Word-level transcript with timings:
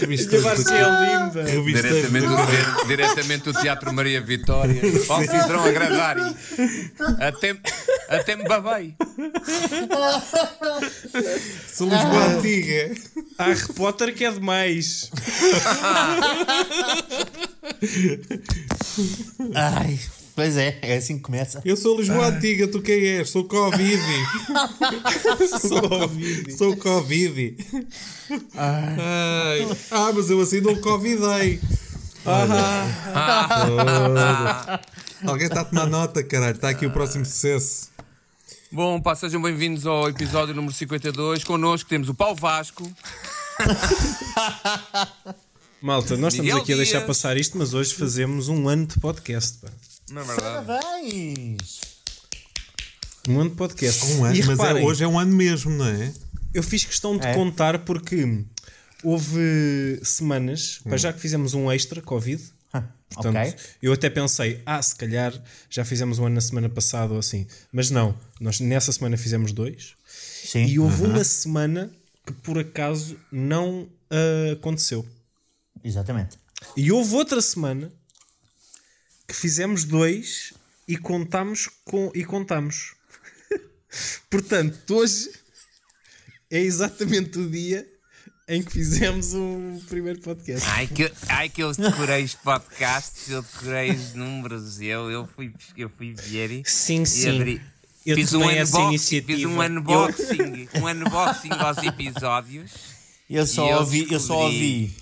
Revista 0.00 0.38
ser 0.56 0.86
linda. 0.86 1.42
Diretamente 1.44 2.26
do, 2.28 2.86
diretamente 2.86 3.44
do 3.44 3.52
Teatro 3.52 3.92
Maria 3.92 4.20
Vitória. 4.20 4.80
Ao 5.08 5.20
Cidrão 5.20 5.64
a 5.64 5.70
Gradari. 5.72 6.22
Até, 7.18 7.56
até 8.08 8.36
me 8.36 8.44
babei. 8.44 8.94
Sou 11.66 11.88
Lisboa 11.88 12.24
Antiga. 12.36 12.94
Há 13.36 13.44
Harry 13.46 13.72
Potter 13.74 14.14
que 14.14 14.24
é 14.24 14.30
demais. 14.30 15.10
Ai, 19.54 19.98
pois 20.38 20.56
é, 20.56 20.78
é 20.82 20.96
assim 20.96 21.16
que 21.16 21.24
começa. 21.24 21.60
Eu 21.64 21.76
sou 21.76 21.98
Lisboa 21.98 22.28
Antiga, 22.28 22.68
tu 22.68 22.80
quem 22.80 23.04
és? 23.04 23.28
Sou 23.28 23.42
Covid. 23.42 24.00
sou 25.60 25.82
Covid. 25.82 26.56
Sou 26.56 26.76
Covid. 26.76 27.56
Ai. 28.54 29.66
Ah, 29.90 30.12
mas 30.14 30.30
eu 30.30 30.40
assim 30.40 30.60
não 30.60 30.76
Covidei. 30.80 31.60
Ah. 32.24 32.86
Alguém 35.26 35.48
está 35.48 35.62
a 35.62 35.64
tomar 35.64 35.88
nota, 35.88 36.22
caralho. 36.22 36.54
Está 36.54 36.68
aqui 36.68 36.86
o 36.86 36.92
próximo 36.92 37.24
sucesso. 37.24 37.88
Bom, 38.70 39.00
pá, 39.00 39.16
sejam 39.16 39.42
bem-vindos 39.42 39.86
ao 39.86 40.08
episódio 40.08 40.54
número 40.54 40.72
52. 40.72 41.42
Connosco 41.42 41.90
temos 41.90 42.08
o 42.08 42.14
Paulo 42.14 42.36
Vasco. 42.36 42.88
Malta, 45.82 46.16
nós 46.16 46.34
estamos 46.34 46.48
Miguel 46.52 46.62
aqui 46.62 46.74
a 46.74 46.76
deixar 46.76 46.98
Dias. 46.98 47.08
passar 47.08 47.36
isto, 47.36 47.58
mas 47.58 47.74
hoje 47.74 47.92
fazemos 47.92 48.48
um 48.48 48.68
ano 48.68 48.86
de 48.86 49.00
podcast. 49.00 49.58
Pá. 49.58 49.68
Não 50.10 50.22
é 50.22 50.24
verdade? 50.24 50.66
Parabéns! 50.66 51.80
Um 53.28 53.40
ano 53.40 53.50
de 53.50 53.56
podcast. 53.56 54.04
Um 54.12 54.24
ano, 54.24 54.34
e 54.36 54.38
mas 54.38 54.48
é, 54.58 54.62
reparem, 54.62 54.84
hoje 54.86 55.04
é 55.04 55.08
um 55.08 55.18
ano 55.18 55.34
mesmo, 55.34 55.70
não 55.70 55.86
é? 55.86 56.12
eu 56.54 56.62
fiz 56.62 56.84
questão 56.84 57.16
de 57.16 57.26
É. 57.26 57.34
contar 57.34 57.80
porque 57.80 58.44
houve 59.04 60.00
semanas, 60.02 60.80
Hum. 60.86 60.96
já 60.96 61.12
que 61.12 61.20
fizemos 61.20 61.54
um 61.54 61.70
extra 61.70 62.00
Covid. 62.00 62.42
Portanto, 63.10 63.36
ok. 63.36 63.54
eu 63.82 63.92
até 63.92 64.08
pensei, 64.10 64.62
ah, 64.66 64.80
se 64.82 64.94
calhar 64.96 65.32
já 65.70 65.84
fizemos 65.84 66.18
um 66.18 66.26
ano 66.26 66.34
na 66.36 66.40
semana 66.40 66.68
passada 66.68 67.12
ou 67.12 67.18
assim. 67.18 67.46
Mas 67.72 67.90
não, 67.90 68.16
nós 68.40 68.60
nessa 68.60 68.92
semana 68.92 69.16
fizemos 69.16 69.52
dois. 69.52 69.94
Sim. 70.44 70.64
E 70.66 70.78
houve 70.78 71.04
uma 71.04 71.24
semana 71.24 71.90
que 72.26 72.32
por 72.32 72.58
acaso 72.58 73.16
não 73.30 73.88
ah, 74.10 74.52
aconteceu. 74.52 75.06
Exatamente. 75.84 76.38
E 76.76 76.90
houve 76.90 77.14
outra 77.14 77.40
semana 77.40 77.92
que 79.28 79.36
fizemos 79.36 79.84
dois 79.84 80.54
e 80.88 80.96
contámos 80.96 81.68
com 81.84 82.10
e 82.14 82.24
contamos. 82.24 82.94
Portanto, 84.30 84.96
hoje 84.96 85.30
é 86.50 86.58
exatamente 86.58 87.38
o 87.38 87.48
dia 87.48 87.86
em 88.48 88.62
que 88.62 88.72
fizemos 88.72 89.34
o 89.34 89.82
primeiro 89.86 90.18
podcast. 90.20 90.66
Ai 90.70 90.86
que, 90.86 91.12
ai 91.28 91.48
que 91.50 91.62
eu 91.62 91.70
decorei 91.72 92.24
os 92.24 92.34
podcasts, 92.34 93.28
eu 93.28 93.42
decorei 93.42 93.90
os 93.90 94.14
números, 94.14 94.80
eu, 94.80 95.10
eu, 95.10 95.26
fui, 95.26 95.52
eu 95.76 95.90
fui 95.90 96.14
ver 96.14 96.50
e, 96.50 96.62
Sim, 96.64 97.04
sim. 97.04 97.36
abri. 97.36 97.60
Eu 98.06 98.16
fiz 98.16 98.32
um, 98.32 98.42
unboxing, 98.42 99.22
fiz 99.22 99.44
um 99.44 99.60
unboxing, 99.60 100.68
um 100.76 100.86
unboxing 100.86 101.50
aos 101.50 101.76
episódios. 101.78 102.70
Eu 103.28 103.46
só 103.46 103.66
E 103.66 103.70
eu 103.70 103.78
ouvi, 103.80 104.06
eu 104.10 104.18
só 104.20 104.44
ouvi, 104.44 104.96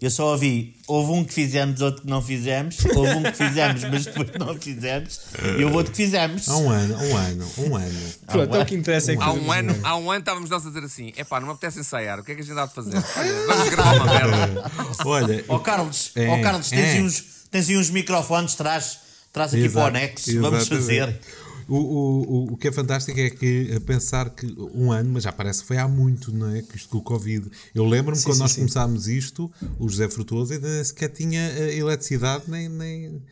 eu 0.00 0.10
só 0.10 0.32
ouvi, 0.32 0.76
houve 0.86 1.12
um 1.12 1.24
que 1.24 1.32
fizemos, 1.32 1.80
outro 1.80 2.02
que 2.02 2.08
não 2.08 2.20
fizemos, 2.20 2.76
houve 2.94 3.14
um 3.14 3.22
que 3.22 3.32
fizemos, 3.32 3.84
mas 3.84 4.04
depois 4.04 4.30
não 4.38 4.54
fizemos, 4.60 5.20
e 5.58 5.64
houve 5.64 5.76
outro 5.76 5.92
que 5.92 5.96
fizemos. 6.04 6.48
Há 6.48 6.56
um 6.56 6.70
ano, 6.70 6.94
há 6.94 6.98
um 6.98 7.16
ano, 7.16 7.48
há 7.56 7.60
um 7.60 7.76
ano. 7.76 8.00
Pronto, 8.26 8.56
é 8.56 8.62
o 8.62 8.66
que 8.66 8.74
interessa 8.74 9.12
é 9.12 9.16
que 9.16 9.22
Há 9.22 9.32
um, 9.32 9.52
ano, 9.52 9.76
há 9.82 9.96
um 9.96 10.10
ano 10.10 10.20
estávamos 10.20 10.50
nós 10.50 10.64
a 10.66 10.68
dizer 10.68 10.84
assim: 10.84 11.12
epá, 11.16 11.40
não 11.40 11.46
me 11.48 11.52
apetece 11.54 11.80
ensaiar, 11.80 12.18
o 12.20 12.24
que 12.24 12.32
é 12.32 12.34
que 12.34 12.42
a 12.42 12.44
gente 12.44 12.58
há 12.58 12.66
de 12.66 12.74
fazer? 12.74 12.96
Olha, 12.96 13.46
vamos 13.46 13.68
gravar 13.70 13.94
uma 13.94 14.06
merda. 14.06 14.70
Olha, 15.04 15.44
Ó 15.48 15.58
Carlos, 15.58 16.12
É, 16.14 16.28
ó 16.28 16.42
Carlos, 16.42 16.70
tens, 16.70 16.80
é. 16.80 16.92
aí 16.92 17.02
uns, 17.02 17.24
tens 17.50 17.68
aí 17.68 17.76
uns 17.76 17.90
microfones, 17.90 18.54
traz, 18.54 18.98
traz 19.32 19.54
aqui 19.54 19.68
para 19.68 19.78
o 19.78 19.88
Exato, 19.88 19.96
anexo, 19.96 20.40
vamos 20.40 20.68
fazer. 20.68 21.20
O, 21.68 21.76
o, 21.76 22.22
o, 22.22 22.52
o 22.52 22.56
que 22.56 22.68
é 22.68 22.72
fantástico 22.72 23.18
é 23.18 23.30
que 23.30 23.72
a 23.74 23.80
pensar 23.80 24.30
que 24.30 24.46
um 24.74 24.92
ano, 24.92 25.10
mas 25.12 25.22
já 25.24 25.32
parece 25.32 25.62
que 25.62 25.68
foi 25.68 25.78
há 25.78 25.88
muito, 25.88 26.32
não 26.32 26.54
é? 26.54 26.62
Que 26.62 26.76
isto 26.76 26.88
com 26.88 26.98
o 26.98 27.02
Covid. 27.02 27.50
Eu 27.74 27.84
lembro-me 27.84 28.22
quando 28.22 28.34
sim, 28.34 28.40
nós 28.40 28.52
sim. 28.52 28.60
começámos 28.60 29.08
isto, 29.08 29.50
o 29.78 29.88
José 29.88 30.08
Frutuoso 30.08 30.52
ainda 30.52 30.68
nem 30.68 30.84
sequer 30.84 31.08
tinha 31.08 31.40
eh, 31.40 31.76
eletricidade 31.76 32.44
nem, 32.48 32.68
nem, 32.68 33.22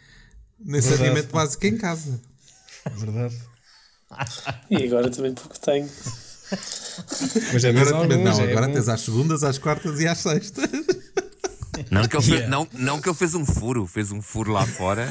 nem 0.59 0.81
saneamento 0.81 1.33
básico 1.33 1.67
em 1.67 1.77
casa. 1.77 2.21
Verdade. 2.97 3.37
E 4.71 4.85
agora 4.85 5.11
também 5.11 5.33
pouco 5.35 5.59
tenho. 5.59 5.89
Mas 7.53 7.65
é 7.65 7.71
Agora, 7.71 7.91
também 7.93 8.19
alguns, 8.19 8.39
não, 8.39 8.45
é 8.45 8.51
agora 8.51 8.69
tens 8.69 8.89
às 8.89 9.01
segundas, 9.01 9.43
às 9.43 9.59
quartas 9.59 10.01
e 10.01 10.07
às 10.07 10.19
sextas. 10.19 10.69
Não 11.91 12.07
que, 12.07 12.17
ele 12.17 12.23
fez, 12.23 12.49
não, 12.49 12.69
não 12.73 13.01
que 13.01 13.09
ele 13.09 13.17
fez 13.17 13.35
um 13.35 13.47
furo, 13.47 13.87
fez 13.87 14.13
um 14.13 14.21
furo 14.21 14.53
lá 14.53 14.67
fora. 14.67 15.09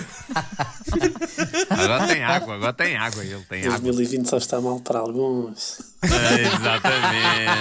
Agora 1.69 2.07
tem 2.07 2.23
água, 2.23 2.55
agora 2.55 2.73
tem 2.73 2.95
água, 2.95 3.23
ele 3.23 3.43
tem 3.49 3.65
água. 3.65 3.79
2020 3.79 4.27
só 4.27 4.37
está 4.37 4.61
mal 4.61 4.79
para 4.79 4.99
alguns. 4.99 5.81
Exatamente. 6.03 7.51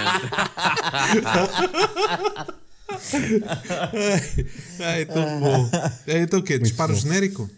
Ai, 4.79 5.05
tão 5.05 5.39
bom. 5.39 5.69
É, 6.05 6.19
então 6.19 6.39
o 6.39 6.43
quê? 6.43 6.59
Dispara 6.59 6.91
o 6.91 6.95
genérico? 6.95 7.49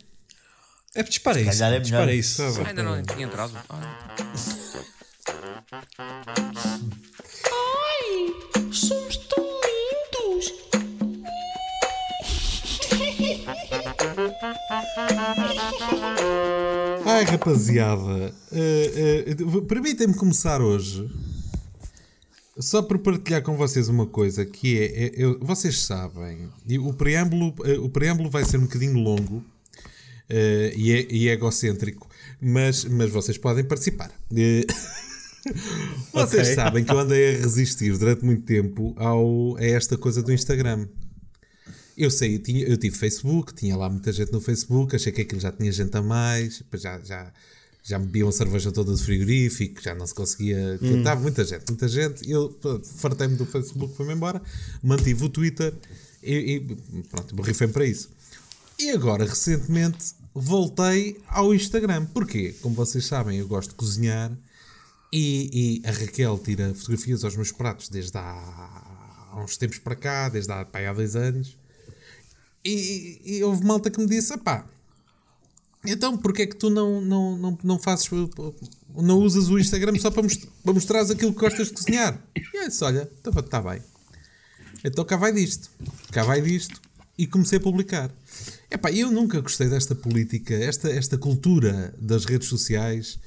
É, 0.95 1.03
dispara 1.03 1.41
isso. 1.41 1.49
calhar 1.49 1.73
é 1.73 1.79
dispara 1.79 2.13
isso. 2.13 2.41
Bem. 2.53 2.67
Ainda 2.67 2.83
não 2.83 3.03
tinha 3.03 3.25
entrado. 3.25 3.53
Ah. 3.67 4.15
Ai, 17.05 17.23
rapaziada, 17.25 18.33
eh, 18.51 19.25
eh, 19.27 19.61
permitem-me 19.67 20.13
começar 20.13 20.61
hoje 20.61 21.09
só 22.57 22.81
por 22.81 22.99
partilhar 22.99 23.41
com 23.41 23.57
vocês 23.57 23.89
uma 23.89 24.05
coisa 24.05 24.45
que 24.45 24.79
é, 24.79 25.05
é- 25.05 25.11
eu- 25.15 25.39
vocês 25.41 25.79
sabem, 25.81 26.47
e 26.67 26.79
o 26.79 26.93
preâmbulo, 26.93 27.53
eh, 27.65 27.77
o 27.79 27.89
preâmbulo 27.89 28.29
vai 28.29 28.45
ser 28.45 28.57
um 28.57 28.61
bocadinho 28.61 28.97
longo 28.99 29.43
eh, 30.29 30.71
e, 30.75 30.91
é, 30.93 31.07
e 31.09 31.27
é 31.29 31.33
egocêntrico, 31.33 32.07
mas, 32.41 32.85
mas 32.85 33.09
vocês 33.11 33.37
podem 33.37 33.63
participar. 33.63 34.11
Vocês 36.13 36.47
Ok. 36.47 36.55
sabem 36.55 36.83
que 36.85 36.91
eu 36.93 36.97
andei 36.99 37.35
a 37.35 37.39
resistir 37.39 37.97
durante 37.97 38.23
muito 38.23 38.43
tempo 38.45 38.93
ao, 38.95 39.57
a 39.57 39.65
esta 39.65 39.97
coisa 39.97 40.23
do 40.23 40.31
Instagram. 40.31 40.87
Eu 41.97 42.09
sei, 42.09 42.35
eu, 42.35 42.39
tinha, 42.39 42.63
eu 42.65 42.77
tive 42.77 42.97
Facebook, 42.97 43.53
tinha 43.53 43.75
lá 43.75 43.89
muita 43.89 44.11
gente 44.11 44.31
no 44.31 44.41
Facebook, 44.41 44.95
achei 44.95 45.11
que 45.11 45.21
aquilo 45.21 45.39
já 45.39 45.51
tinha 45.51 45.71
gente 45.71 45.95
a 45.95 46.01
mais, 46.01 46.57
depois 46.59 46.81
já, 46.81 46.99
já, 46.99 47.31
já 47.83 47.99
me 47.99 48.05
bebiam 48.05 48.31
cerveja 48.31 48.71
toda 48.71 48.91
do 48.91 48.97
frigorífico, 48.97 49.81
já 49.81 49.93
não 49.93 50.07
se 50.07 50.13
conseguia. 50.13 50.79
Estava 50.81 51.21
muita 51.21 51.43
gente, 51.43 51.65
muita 51.67 51.87
gente. 51.87 52.29
Eu 52.29 52.57
fartei-me 52.97 53.35
do 53.35 53.45
Facebook, 53.45 53.95
foi-me 53.95 54.13
embora, 54.13 54.41
mantive 54.81 55.25
o 55.25 55.29
Twitter 55.29 55.73
e, 56.23 56.55
e 56.55 57.03
pronto, 57.03 57.35
borrifei 57.35 57.67
para 57.67 57.85
isso. 57.85 58.09
E 58.79 58.89
agora, 58.89 59.25
recentemente, 59.25 60.15
voltei 60.33 61.21
ao 61.27 61.53
Instagram. 61.53 62.05
Porquê? 62.05 62.55
Como 62.61 62.73
vocês 62.73 63.05
sabem, 63.05 63.37
eu 63.37 63.47
gosto 63.47 63.69
de 63.69 63.75
cozinhar 63.75 64.31
e, 65.11 65.81
e 65.83 65.87
a 65.87 65.91
Raquel 65.91 66.39
tira 66.39 66.73
fotografias 66.73 67.23
aos 67.23 67.35
meus 67.35 67.51
pratos 67.51 67.87
desde 67.87 68.17
há, 68.17 69.29
há 69.31 69.43
uns 69.43 69.57
tempos 69.57 69.77
para 69.77 69.95
cá, 69.95 70.27
desde 70.27 70.51
há, 70.51 70.61
há 70.61 70.93
dois 70.93 71.15
anos. 71.15 71.55
E, 72.65 73.21
e 73.25 73.43
houve 73.43 73.63
malta 73.65 73.89
que 73.91 73.99
me 73.99 74.07
disse: 74.07 74.37
pá, 74.37 74.65
então 75.85 76.17
porquê 76.17 76.43
é 76.43 76.47
que 76.47 76.55
tu 76.55 76.69
não, 76.69 77.01
não, 77.01 77.37
não, 77.37 77.57
não 77.63 77.79
fazes, 77.79 78.09
não 78.95 79.17
usas 79.19 79.49
o 79.49 79.59
Instagram 79.59 79.97
só 79.99 80.09
para, 80.09 80.23
most- 80.23 80.47
para 80.63 80.73
mostrares 80.73 81.09
aquilo 81.11 81.33
que 81.33 81.39
gostas 81.39 81.67
de 81.67 81.73
cozinhar? 81.73 82.21
E 82.35 82.57
eu 82.57 82.67
disse: 82.69 82.83
olha, 82.83 83.09
está 83.37 83.61
bem. 83.61 83.81
Então 84.83 85.03
cá 85.05 85.17
vai 85.17 85.31
disto, 85.31 85.69
cá 86.11 86.23
vai 86.23 86.41
disto. 86.41 86.81
E 87.15 87.27
comecei 87.27 87.59
a 87.59 87.61
publicar. 87.61 88.09
Epá, 88.71 88.91
eu 88.91 89.11
nunca 89.11 89.39
gostei 89.39 89.69
desta 89.69 89.93
política, 89.93 90.55
esta, 90.55 90.89
esta 90.89 91.15
cultura 91.15 91.93
das 91.99 92.25
redes 92.25 92.47
sociais, 92.47 93.19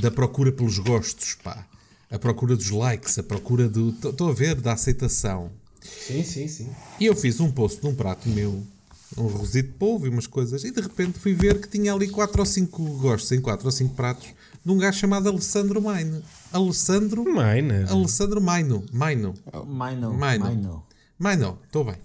da 0.00 0.10
procura 0.10 0.50
pelos 0.50 0.80
gostos, 0.80 1.36
pá. 1.44 1.64
A 2.10 2.18
procura 2.18 2.56
dos 2.56 2.70
likes, 2.70 3.16
a 3.16 3.22
procura 3.22 3.68
do. 3.68 3.90
Estou 3.90 4.30
a 4.30 4.32
ver, 4.32 4.56
da 4.56 4.72
aceitação. 4.72 5.52
Sim, 5.80 6.24
sim, 6.24 6.48
sim. 6.48 6.68
E 6.98 7.06
eu 7.06 7.14
fiz 7.14 7.38
um 7.38 7.52
post 7.52 7.80
de 7.80 7.86
um 7.86 7.94
prato 7.94 8.28
meu, 8.28 8.66
um 9.16 9.26
arrozito 9.26 9.70
de 9.70 9.74
polvo 9.74 10.06
e 10.06 10.08
umas 10.08 10.26
coisas, 10.26 10.64
e 10.64 10.70
de 10.70 10.80
repente 10.80 11.18
fui 11.18 11.32
ver 11.32 11.60
que 11.60 11.68
tinha 11.68 11.92
ali 11.92 12.08
4 12.08 12.40
ou 12.40 12.46
5 12.46 12.84
gostos 12.98 13.32
em 13.32 13.40
4 13.40 13.66
ou 13.66 13.72
5 13.72 13.94
pratos 13.94 14.28
de 14.64 14.70
um 14.70 14.76
gajo 14.76 14.98
chamado 14.98 15.28
Alessandro 15.28 15.80
Maino. 15.80 16.22
Alessandro. 16.52 17.24
Miner. 17.24 17.90
Alessandro 17.90 18.40
Maino. 18.40 18.84
Maino. 18.92 19.34
Maino, 19.66 20.12
Maino. 20.12 20.44
Maino. 20.44 20.86
Maino, 21.18 21.58
estou 21.64 21.84
bem. 21.84 21.96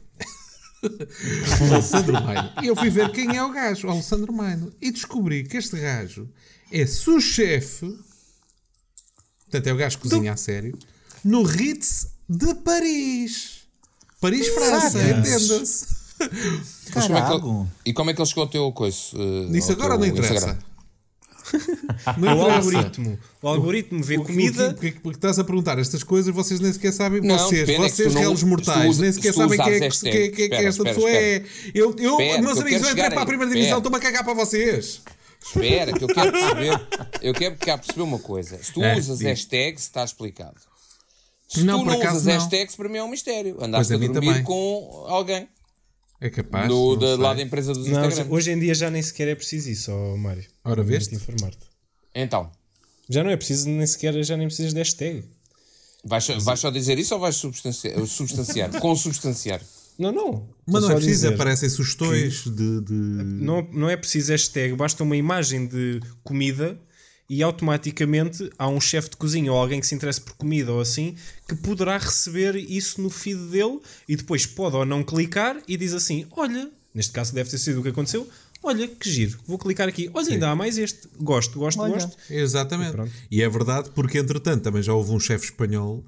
Alessandro 1.71 2.13
Maino. 2.13 2.51
E 2.61 2.67
eu 2.67 2.75
fui 2.75 2.89
ver 2.89 3.11
quem 3.11 3.35
é 3.35 3.44
o 3.44 3.51
gajo, 3.51 3.88
o 3.88 3.91
Alessandro 3.91 4.31
Maino. 4.31 4.71
E 4.81 4.91
descobri 4.91 5.44
que 5.44 5.57
este 5.57 5.79
gajo 5.79 6.29
é 6.71 6.85
sous-chefe, 6.85 7.97
portanto 9.44 9.67
é 9.67 9.73
o 9.73 9.77
gajo 9.77 9.97
que 9.97 10.09
cozinha 10.09 10.33
a 10.33 10.38
sério, 10.38 10.77
no 11.23 11.44
Ritz 11.44 12.07
de 12.27 12.56
Paris. 12.56 13.63
Paris, 14.19 14.47
França, 14.47 14.99
entenda-se. 15.01 16.02
Mas 16.95 17.05
como 17.07 17.17
é 17.17 17.21
que 17.25 17.33
ele- 17.33 17.67
e 17.85 17.93
como 17.93 18.09
é 18.09 18.13
que 18.13 18.21
ele 18.21 18.27
chegou 18.27 18.43
ao 18.43 18.49
teu 18.49 18.71
coisa? 18.71 18.97
eh, 19.15 19.57
Isso 19.57 19.71
agora 19.71 19.97
não 19.97 20.05
interessa. 20.05 20.33
Instagram? 20.35 20.57
Não 22.17 22.37
O 22.39 22.49
algoritmo. 22.49 23.19
O 23.41 23.47
algoritmo 23.47 24.03
vê 24.03 24.17
O 24.17 24.21
que- 24.23 24.31
comida. 24.31 24.69
o 24.69 24.73
que- 24.73 24.79
Porque, 24.79 24.99
porque 25.01 25.17
estás 25.17 25.37
a 25.37 25.43
perguntar 25.43 25.77
estas 25.77 26.01
coisas, 26.01 26.33
vocês 26.33 26.59
nem 26.59 26.71
sequer 26.71 26.91
sabem, 26.93 27.21
Não, 27.21 27.37
vocês, 27.37 27.67
é 27.69 27.73
que 27.73 27.77
vocês 27.79 28.13
réus 28.13 28.43
mortais, 28.43 28.97
nem 28.97 29.11
se 29.11 29.17
sequer 29.21 29.33
sabem 29.33 29.59
quem 29.59 29.73
é, 29.73 29.79
que, 29.79 29.85
é- 29.85 30.11
quem 30.11 30.11
é 30.11 30.29
que 30.29 30.41
hashtag, 30.41 30.65
esta 30.65 30.81
espera, 30.89 30.95
pessoa 30.95 31.11
é. 31.11 31.43
Eu, 31.75 31.95
eu 31.99 32.11
Espera, 32.13 32.41
meus 32.41 32.53
que 32.53 32.59
eu 32.59 32.61
amigos, 32.63 32.81
eu 32.87 32.91
entrei 32.93 33.09
para 33.09 33.21
a 33.21 33.25
primeira 33.25 33.53
divisão, 33.53 33.77
estou-me 33.77 33.97
a 33.97 33.99
cagar 33.99 34.23
para 34.23 34.33
vocês. 34.33 35.01
Espera, 35.45 35.91
que 35.93 36.03
eu 36.03 36.07
quero 36.07 36.31
perceber. 36.31 36.81
Eu 37.21 37.33
quero 37.33 37.55
cá 37.57 37.77
perceber 37.77 38.01
uma 38.01 38.19
coisa. 38.19 38.57
Se 38.63 38.71
tu 38.73 38.81
É, 38.83 38.97
usas 38.97 39.19
hashtags, 39.21 39.83
está 39.83 40.03
explicado. 40.03 40.55
Se 41.49 41.63
Não, 41.63 41.79
tu 41.83 41.85
não 41.85 41.99
usas 41.99 42.23
não. 42.23 42.33
hashtags, 42.33 42.75
para 42.75 42.89
mim 42.89 42.97
é 42.97 43.03
um 43.03 43.09
mistério. 43.09 43.57
Andaste 43.61 43.93
a 43.93 43.97
dormir 43.97 44.13
também. 44.13 44.41
com 44.43 45.05
alguém 45.07 45.47
É 46.25 46.29
capaz. 46.29 46.67
do, 46.69 46.95
da, 46.95 47.15
lá 47.17 47.33
da 47.33 47.41
empresa 47.41 47.73
dos 47.73 47.85
Não, 47.87 48.05
Instagram. 48.07 48.31
hoje 48.33 48.51
em 48.51 48.59
dia 48.59 48.73
já 48.73 48.89
nem 48.89 49.01
sequer 49.01 49.27
é 49.27 49.35
preciso 49.35 49.69
isso, 49.69 49.91
ó 49.91 50.15
Mário. 50.15 50.45
Ora, 50.63 50.81
veste? 50.83 51.13
informar-te. 51.13 51.67
Então, 52.15 52.49
Já 53.09 53.23
não 53.23 53.29
é 53.29 53.35
preciso 53.35 53.67
nem 53.69 53.85
sequer, 53.85 54.23
já 54.23 54.37
nem 54.37 54.47
precisas 54.47 54.71
de 54.73 54.79
hashtag. 54.79 55.25
vais, 56.05 56.23
só- 56.23 56.39
vais 56.39 56.59
só 56.59 56.69
dizer 56.71 56.97
isso 56.97 57.13
ou 57.13 57.19
vais 57.19 57.35
substanciar? 57.35 57.99
substanciar 58.07 58.79
consubstanciar. 58.79 59.61
Não, 59.99 60.11
não. 60.11 60.49
Mas 60.65 60.83
não 60.83 60.91
é 60.91 60.95
preciso, 60.95 61.27
aparecem 61.27 61.69
sugestões 61.69 62.43
de. 62.45 62.81
de- 62.81 62.93
Não, 62.93 63.61
não 63.73 63.89
é 63.89 63.97
preciso 63.97 64.31
hashtag, 64.31 64.73
basta 64.75 65.03
uma 65.03 65.15
imagem 65.17 65.67
de 65.67 65.99
comida 66.23 66.79
e 67.29 67.41
automaticamente 67.41 68.49
há 68.57 68.67
um 68.67 68.79
chefe 68.79 69.11
de 69.11 69.17
cozinha 69.17 69.51
ou 69.51 69.57
alguém 69.57 69.79
que 69.79 69.87
se 69.87 69.95
interesse 69.95 70.21
por 70.21 70.33
comida 70.33 70.71
ou 70.71 70.81
assim 70.81 71.15
que 71.47 71.55
poderá 71.55 71.97
receber 71.97 72.55
isso 72.55 73.01
no 73.01 73.09
feed 73.09 73.39
dele 73.47 73.79
e 74.07 74.15
depois 74.15 74.45
pode 74.45 74.75
ou 74.75 74.85
não 74.85 75.03
clicar 75.03 75.57
e 75.67 75.77
diz 75.77 75.93
assim: 75.93 76.25
Olha, 76.31 76.69
neste 76.93 77.11
caso 77.11 77.33
deve 77.33 77.49
ter 77.49 77.57
sido 77.57 77.79
o 77.79 77.83
que 77.83 77.89
aconteceu. 77.89 78.27
Olha, 78.61 78.87
que 78.87 79.11
giro, 79.11 79.37
vou 79.45 79.57
clicar 79.57 79.89
aqui. 79.89 80.09
Olha, 80.13 80.31
ainda 80.31 80.49
há 80.49 80.55
mais 80.55 80.77
este. 80.77 81.09
Gosto, 81.19 81.59
gosto, 81.59 81.81
Olha. 81.81 81.93
gosto. 81.93 82.15
Exatamente. 82.29 82.93
pronto. 82.93 83.11
E 83.29 83.41
é 83.41 83.49
verdade, 83.49 83.89
porque 83.93 84.17
entretanto 84.17 84.63
também 84.63 84.81
já 84.81 84.93
houve 84.93 85.11
um 85.11 85.19
chefe 85.19 85.45
espanhol 85.45 86.03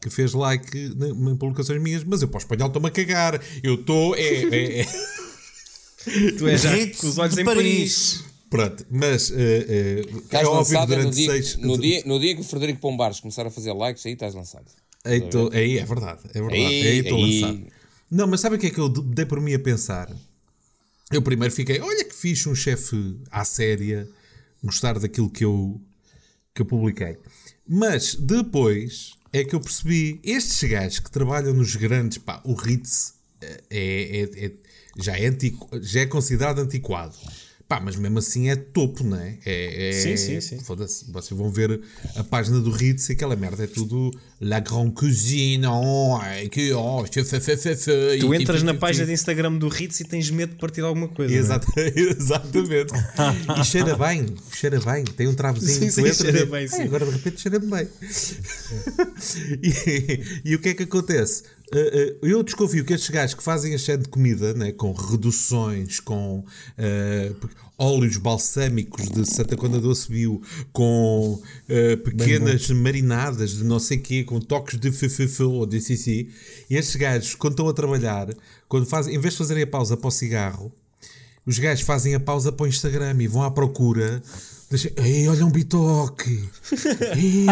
que 0.00 0.08
fez 0.08 0.32
like 0.32 0.76
em 0.76 1.36
publicações 1.36 1.82
minhas, 1.82 2.04
mas 2.04 2.22
eu 2.22 2.28
para 2.28 2.38
o 2.38 2.40
espanhol 2.40 2.68
estou-me 2.68 2.88
a 2.88 2.90
cagar. 2.92 3.42
Eu 3.60 3.74
estou. 3.74 4.14
É, 4.14 4.20
é, 4.20 4.80
é. 4.82 4.86
Tu 6.38 6.46
és 6.46 6.60
já 6.60 6.70
com 6.70 7.08
os 7.08 7.18
olhos 7.18 7.36
em 7.36 7.44
Paris. 7.44 8.24
Pronto, 8.48 8.86
mas 8.90 9.30
eh, 9.32 9.66
eh, 9.68 10.38
é 10.38 10.46
óbvio 10.46 10.66
que 10.66 10.74
lançado 10.74 10.88
no 10.90 10.96
durante 10.96 11.14
dia, 11.16 11.26
seis. 11.32 11.56
no, 11.56 11.78
dia, 11.78 12.02
no 12.06 12.20
dia 12.20 12.34
que 12.34 12.40
o 12.40 12.44
Frederico 12.44 12.80
Pombares 12.80 13.18
começar 13.20 13.44
a 13.46 13.50
fazer 13.50 13.72
likes, 13.72 14.06
aí 14.06 14.12
estás 14.12 14.34
lançado. 14.34 14.66
Aí, 15.04 15.20
tô- 15.28 15.50
aí 15.52 15.78
é 15.78 15.84
verdade, 15.84 16.20
é 16.32 16.40
verdade. 16.40 16.56
Aí, 16.64 16.86
Aí 16.86 16.98
estou 17.00 17.18
lançado. 17.18 17.66
Não, 18.10 18.26
mas 18.26 18.40
sabe 18.40 18.56
o 18.56 18.58
que 18.58 18.66
é 18.68 18.70
que 18.70 18.78
eu 18.78 18.88
dei 18.88 19.26
por 19.26 19.40
mim 19.40 19.52
a 19.54 19.58
pensar? 19.58 20.14
Eu 21.12 21.22
primeiro 21.22 21.52
fiquei, 21.54 21.80
olha 21.80 22.04
que 22.04 22.14
fixe 22.14 22.48
um 22.48 22.54
chefe 22.54 23.16
à 23.30 23.44
séria 23.44 24.08
gostar 24.62 24.98
daquilo 24.98 25.28
que 25.30 25.44
eu, 25.44 25.80
que 26.54 26.62
eu 26.62 26.66
publiquei. 26.66 27.18
Mas 27.66 28.14
depois 28.14 29.12
é 29.32 29.42
que 29.44 29.54
eu 29.54 29.60
percebi, 29.60 30.20
estes 30.24 30.68
gajos 30.68 30.98
que 31.00 31.10
trabalham 31.10 31.52
nos 31.52 31.74
grandes, 31.76 32.18
pá, 32.18 32.40
o 32.44 32.54
Ritz 32.54 33.14
eh, 33.40 33.62
é, 33.70 34.20
é- 34.20 34.46
é- 34.46 34.52
já, 34.98 35.16
é 35.18 35.26
antiqu- 35.26 35.68
já 35.82 36.00
é 36.00 36.06
considerado 36.06 36.60
antiquado. 36.60 37.14
Pá, 37.68 37.80
mas 37.80 37.96
mesmo 37.96 38.18
assim 38.20 38.48
é 38.48 38.54
topo, 38.54 39.02
não 39.02 39.16
é? 39.18 39.38
é, 39.44 39.88
é 39.88 39.92
Sim, 39.92 40.16
sim, 40.16 40.40
sim. 40.40 40.60
Foda-se, 40.60 41.04
vocês 41.10 41.36
vão 41.36 41.50
ver 41.50 41.80
a 42.14 42.22
página 42.22 42.60
do 42.60 42.70
Ritz 42.70 43.08
e 43.08 43.12
aquela 43.14 43.34
merda 43.34 43.64
é 43.64 43.66
tudo 43.66 44.12
La 44.40 44.60
Grande 44.60 44.92
Cuisine, 44.92 45.66
oh, 45.66 46.20
é 46.22 46.48
que, 46.48 46.72
oh, 46.72 47.04
fe, 47.04 47.24
fe, 47.24 47.40
fe, 47.40 47.74
fe, 47.74 48.18
Tu 48.20 48.32
entras 48.34 48.58
tipo, 48.58 48.66
na 48.66 48.72
tipo, 48.72 48.80
página 48.80 49.04
de 49.06 49.12
Instagram 49.12 49.54
do 49.58 49.66
Ritz 49.68 49.98
e 49.98 50.04
tens 50.04 50.30
medo 50.30 50.50
de 50.52 50.60
partir 50.60 50.82
alguma 50.82 51.08
coisa. 51.08 51.34
é? 51.34 51.38
Exata- 51.38 51.66
exatamente. 51.96 52.92
E 53.60 53.64
cheira 53.64 53.96
bem, 53.98 54.26
cheira 54.52 54.78
bem. 54.78 55.04
Tem 55.04 55.26
um 55.26 55.34
travozinho. 55.34 55.90
Sim, 55.90 56.04
sim, 56.12 56.14
cheira 56.14 56.46
bem, 56.46 56.68
sim. 56.68 56.76
"Ai, 56.82 56.86
agora 56.86 57.04
de 57.04 57.10
repente 57.10 57.40
cheira 57.40 57.58
bem. 57.58 57.88
e, 59.62 60.22
e 60.44 60.54
o 60.54 60.58
que 60.60 60.68
é 60.68 60.74
que 60.74 60.82
acontece? 60.84 61.42
Uh, 61.74 61.78
uh, 61.78 62.26
eu 62.26 62.42
desconfio 62.44 62.84
que 62.84 62.92
estes 62.92 63.10
gajos 63.10 63.34
que 63.34 63.42
fazem 63.42 63.74
a 63.74 63.78
cheia 63.78 63.98
de 63.98 64.08
comida, 64.08 64.54
né, 64.54 64.70
com 64.70 64.92
reduções, 64.92 65.98
com 65.98 66.38
uh, 66.38 67.48
óleos 67.76 68.16
balsâmicos 68.16 69.08
de 69.08 69.26
Santa 69.26 69.56
Conda 69.56 69.80
do 69.80 69.92
com 70.72 71.32
uh, 71.34 71.96
pequenas 72.04 72.70
marinadas 72.70 73.56
de 73.56 73.64
não 73.64 73.80
sei 73.80 73.98
quê, 73.98 74.22
com 74.22 74.40
toques 74.40 74.78
de 74.78 74.92
fefefo 74.92 75.50
ou 75.50 75.66
de 75.66 75.76
e 75.76 76.76
estes 76.76 76.96
gajos, 76.96 77.34
quando 77.34 77.54
estão 77.54 77.68
a 77.68 77.72
trabalhar, 77.72 78.28
quando 78.68 78.86
fazem, 78.86 79.14
em 79.14 79.18
vez 79.18 79.34
de 79.34 79.38
fazerem 79.38 79.64
a 79.64 79.66
pausa 79.66 79.96
para 79.96 80.08
o 80.08 80.10
cigarro, 80.10 80.72
os 81.44 81.58
gajos 81.58 81.84
fazem 81.84 82.14
a 82.14 82.20
pausa 82.20 82.50
para 82.50 82.64
o 82.64 82.68
Instagram 82.68 83.16
e 83.20 83.26
vão 83.26 83.42
à 83.42 83.50
procura. 83.50 84.22
Deixa... 84.68 84.92
Ei, 84.96 85.28
olha 85.28 85.46
um 85.46 85.50
bitoque! 85.50 86.48
Ei, 87.16 87.46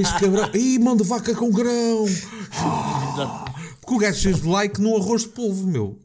este 0.00 0.20
cabrão! 0.20 0.50
Ei, 0.52 0.78
mão 0.78 0.96
de 0.96 1.04
vaca 1.04 1.34
com 1.34 1.50
grão! 1.50 2.06
Ah, 2.54 3.44
porque 3.80 3.94
o 3.94 3.98
gajo 3.98 4.22
fez 4.22 4.42
de 4.42 4.46
like 4.46 4.80
no 4.80 4.96
arroz 4.96 5.22
de 5.22 5.28
polvo, 5.28 5.66
meu. 5.66 5.98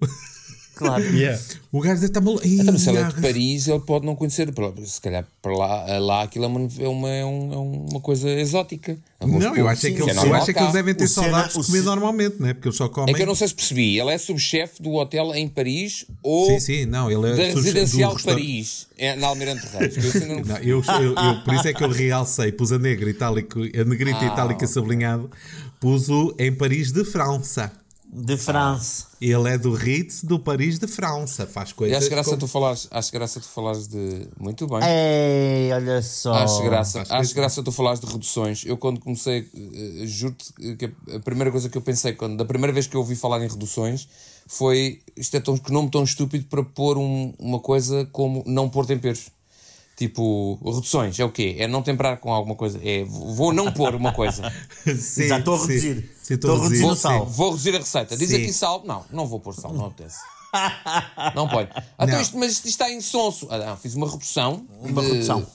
Claro. 0.77 1.03
Yeah. 1.17 1.41
O 1.71 1.79
gajo 1.81 1.95
deve 1.95 2.05
estar 2.07 2.21
maluco. 2.21 2.47
Então, 2.47 2.77
se 2.77 2.89
ele 2.89 2.99
é 2.99 3.03
de 3.03 3.21
Paris, 3.21 3.67
ele 3.67 3.79
pode 3.81 4.05
não 4.05 4.15
conhecer. 4.15 4.47
Se 4.85 5.01
calhar 5.01 5.25
para 5.41 5.55
lá, 5.55 5.97
lá 5.99 6.23
aquilo 6.23 6.45
é 6.45 6.47
uma, 6.47 6.69
é 6.79 6.87
uma, 6.87 7.09
é 7.09 7.19
é 7.19 7.25
uma 7.25 7.99
coisa 8.01 8.29
exótica. 8.29 8.97
Não, 9.19 9.39
de 9.53 9.59
eu 9.59 9.67
acho 9.67 9.85
é 9.85 9.89
sim, 9.89 9.95
que, 9.95 10.01
eles, 10.03 10.15
é 10.17 10.27
eu 10.27 10.33
acho 10.35 10.51
é 10.51 10.53
que 10.53 10.59
eles 10.59 10.73
devem 10.73 10.93
ter 10.95 11.03
O 11.05 11.07
cena- 11.07 11.25
saudades 11.31 11.53
de 11.55 11.59
o 11.59 11.65
comer 11.65 11.81
normalmente, 11.83 12.35
não 12.39 12.47
é? 12.47 12.53
Porque 12.53 12.67
eles 12.67 12.77
só 12.77 12.87
comem. 12.87 13.13
É 13.13 13.17
que 13.17 13.21
eu 13.21 13.27
não 13.27 13.35
sei 13.35 13.47
se 13.47 13.55
percebi. 13.55 13.99
Ele 13.99 14.11
é 14.11 14.17
subchefe 14.17 14.81
do 14.81 14.93
hotel 14.93 15.33
em 15.35 15.47
Paris 15.47 16.05
ou 16.23 16.45
Sim, 16.47 16.59
sim, 16.59 16.85
não. 16.85 17.11
Ele 17.11 17.31
é 17.31 17.35
da 17.35 17.43
residencial 17.55 18.15
de 18.15 18.23
Paris, 18.23 18.87
é, 18.97 19.15
na 19.15 19.27
Almirante 19.27 19.65
Reis. 19.67 19.97
eu 19.97 20.21
ainda 20.21 20.35
não- 20.35 20.41
Não, 20.45 20.57
eu, 20.57 20.83
eu- 21.01 21.15
eu- 21.15 21.41
por 21.43 21.53
isso 21.53 21.67
é 21.67 21.73
que 21.73 21.83
eu 21.83 21.89
realcei, 21.89 22.51
pus 22.51 22.71
a 22.71 22.79
negra 22.79 23.09
itálico, 23.09 23.59
a 23.59 23.83
negrita 23.83 24.19
Ah, 24.21 24.25
itálica 24.27 24.65
sublinhado, 24.67 25.29
pus 25.79 26.09
o 26.09 26.33
em 26.39 26.53
Paris 26.53 26.91
de 26.91 27.03
França. 27.03 27.71
De 28.09 28.37
França. 28.37 29.05
Ele 29.19 29.49
é 29.49 29.57
do 29.57 29.73
Ritz 29.73 30.23
do 30.23 30.39
Paris 30.39 30.79
de 30.79 30.87
França. 30.87 31.45
Faz 31.45 31.71
E 31.71 31.73
coisas. 31.73 31.97
acho 31.97 32.09
graça 32.09 32.29
como- 32.29 32.39
tu 32.39 32.47
falares, 32.47 32.87
acho 32.89 33.11
graça 33.11 33.39
tu 33.39 33.47
falares 33.47 33.87
de. 33.87 34.27
Muito 34.39 34.65
bem. 34.65 34.79
Ei, 34.83 35.71
olha 35.73 36.01
só. 36.01 36.33
Acho 36.33 36.63
graça, 36.63 36.99
faz 36.99 37.11
acho 37.11 37.17
coisa. 37.19 37.33
graça 37.35 37.63
tu 37.63 37.71
falares 37.71 37.99
de 37.99 38.07
reduções. 38.07 38.63
Eu 38.65 38.77
quando 38.77 38.99
comecei, 38.99 39.49
eh, 39.53 40.05
juro-te 40.07 40.53
que 40.77 40.85
a 41.13 41.19
primeira 41.19 41.51
coisa 41.51 41.67
que 41.69 41.77
eu 41.77 41.81
pensei, 41.81 42.13
quando, 42.13 42.37
da 42.37 42.45
primeira 42.45 42.71
vez 42.73 42.87
que 42.87 42.95
eu 42.95 43.01
ouvi 43.01 43.15
falar 43.15 43.43
em 43.43 43.47
reduções, 43.49 44.07
foi 44.47 45.01
isto 45.15 45.35
é 45.35 45.39
tão, 45.41 45.57
que 45.57 45.71
nome 45.71 45.91
tão 45.91 46.03
estúpido 46.03 46.45
para 46.45 46.63
pôr 46.63 46.97
um- 46.97 47.33
uma 47.37 47.59
coisa 47.59 48.05
como 48.13 48.41
não 48.47 48.69
pôr 48.69 48.85
temperos. 48.85 49.27
Tipo, 49.97 50.59
reduções 50.63 51.19
é 51.19 51.25
o 51.25 51.31
quê? 51.31 51.55
É 51.57 51.67
não 51.67 51.81
temperar 51.81 52.19
com 52.19 52.31
alguma 52.31 52.55
coisa. 52.55 52.79
É 52.83 53.03
vou 53.03 53.51
não 53.51 53.71
pôr 53.71 53.95
uma 53.95 54.13
coisa. 54.13 54.43
Sim, 54.85 55.27
Já 55.27 55.39
estou 55.39 55.55
a 55.55 55.59
reduzir. 55.61 56.09
Sim, 56.21 56.33
Estou 56.35 56.51
a 56.55 56.63
reduzir 56.63 56.81
Vou, 56.83 56.91
o 56.91 56.95
sal. 56.95 57.25
vou 57.25 57.49
reduzir 57.49 57.75
a 57.75 57.79
receita. 57.79 58.15
Diz 58.15 58.29
Sim. 58.29 58.35
aqui 58.43 58.53
sal. 58.53 58.83
Não, 58.85 59.03
não 59.11 59.25
vou 59.27 59.39
pôr 59.39 59.55
sal, 59.55 59.73
não 59.73 59.87
apetece. 59.87 60.17
Não 61.35 61.47
pode. 61.49 61.69
Então 61.95 62.07
Não. 62.07 62.21
isto, 62.21 62.37
mas 62.37 62.53
isto 62.53 62.67
está 62.69 62.89
insonso. 62.89 63.47
Ah, 63.49 63.57
não, 63.57 63.77
fiz 63.77 63.95
uma 63.95 64.09
redução. 64.09 64.65
Uma 64.81 65.01
de- 65.01 65.11
redução. 65.11 65.45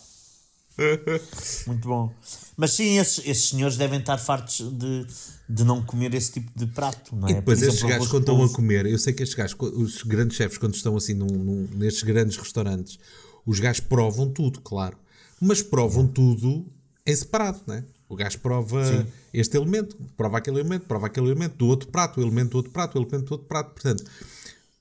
Muito 1.67 1.89
bom. 1.89 2.13
Mas 2.57 2.73
sim, 2.73 2.99
esses, 2.99 3.25
esses 3.27 3.49
senhores 3.51 3.77
devem 3.77 3.99
estar 4.01 4.19
fartos 4.19 4.61
de, 4.73 5.07
de 5.49 5.65
não 5.65 5.83
comer 5.85 6.13
esse 6.15 6.33
tipo 6.33 6.51
de 6.55 6.67
prato, 6.67 7.15
não 7.17 7.27
é? 7.29 7.31
E 7.31 7.35
depois 7.35 7.59
Por 7.59 7.65
estes 7.65 7.79
exemplo, 7.81 7.95
gajos 7.97 8.11
quando 8.11 8.23
estão 8.23 8.45
a 8.45 8.49
comer, 8.53 8.87
eu 8.87 8.99
sei 8.99 9.13
que 9.13 9.23
estes 9.23 9.37
gajos, 9.37 9.57
os 9.61 10.03
grandes 10.03 10.37
chefes, 10.37 10.59
quando 10.59 10.75
estão 10.75 10.97
assim 10.97 11.15
num, 11.15 11.27
num- 11.27 11.69
nestes 11.75 12.03
grandes 12.03 12.37
restaurantes, 12.37 12.99
os 13.47 13.61
gajos 13.61 13.81
provam 13.81 14.31
tudo, 14.31 14.61
claro. 14.61 14.97
Mas 15.41 15.63
provam 15.63 16.07
tudo 16.07 16.67
em 17.07 17.15
separado, 17.15 17.61
né? 17.67 17.85
O 18.09 18.15
gajo 18.15 18.39
prova 18.41 19.07
este 19.33 19.57
elemento, 19.57 19.97
prova 20.17 20.37
aquele 20.37 20.61
elemento, 20.61 20.87
prova 20.87 21.07
aquele 21.07 21.29
elemento 21.29 21.57
do 21.57 21.67
outro 21.67 21.89
prato, 21.89 22.21
o 22.21 22.23
elemento 22.23 22.51
do 22.51 22.57
outro 22.59 22.71
prato, 22.71 22.99
o 22.99 23.03
elemento 23.03 23.25
do 23.25 23.33
outro 23.33 23.49
prato. 23.49 23.71
Portanto, 23.73 24.05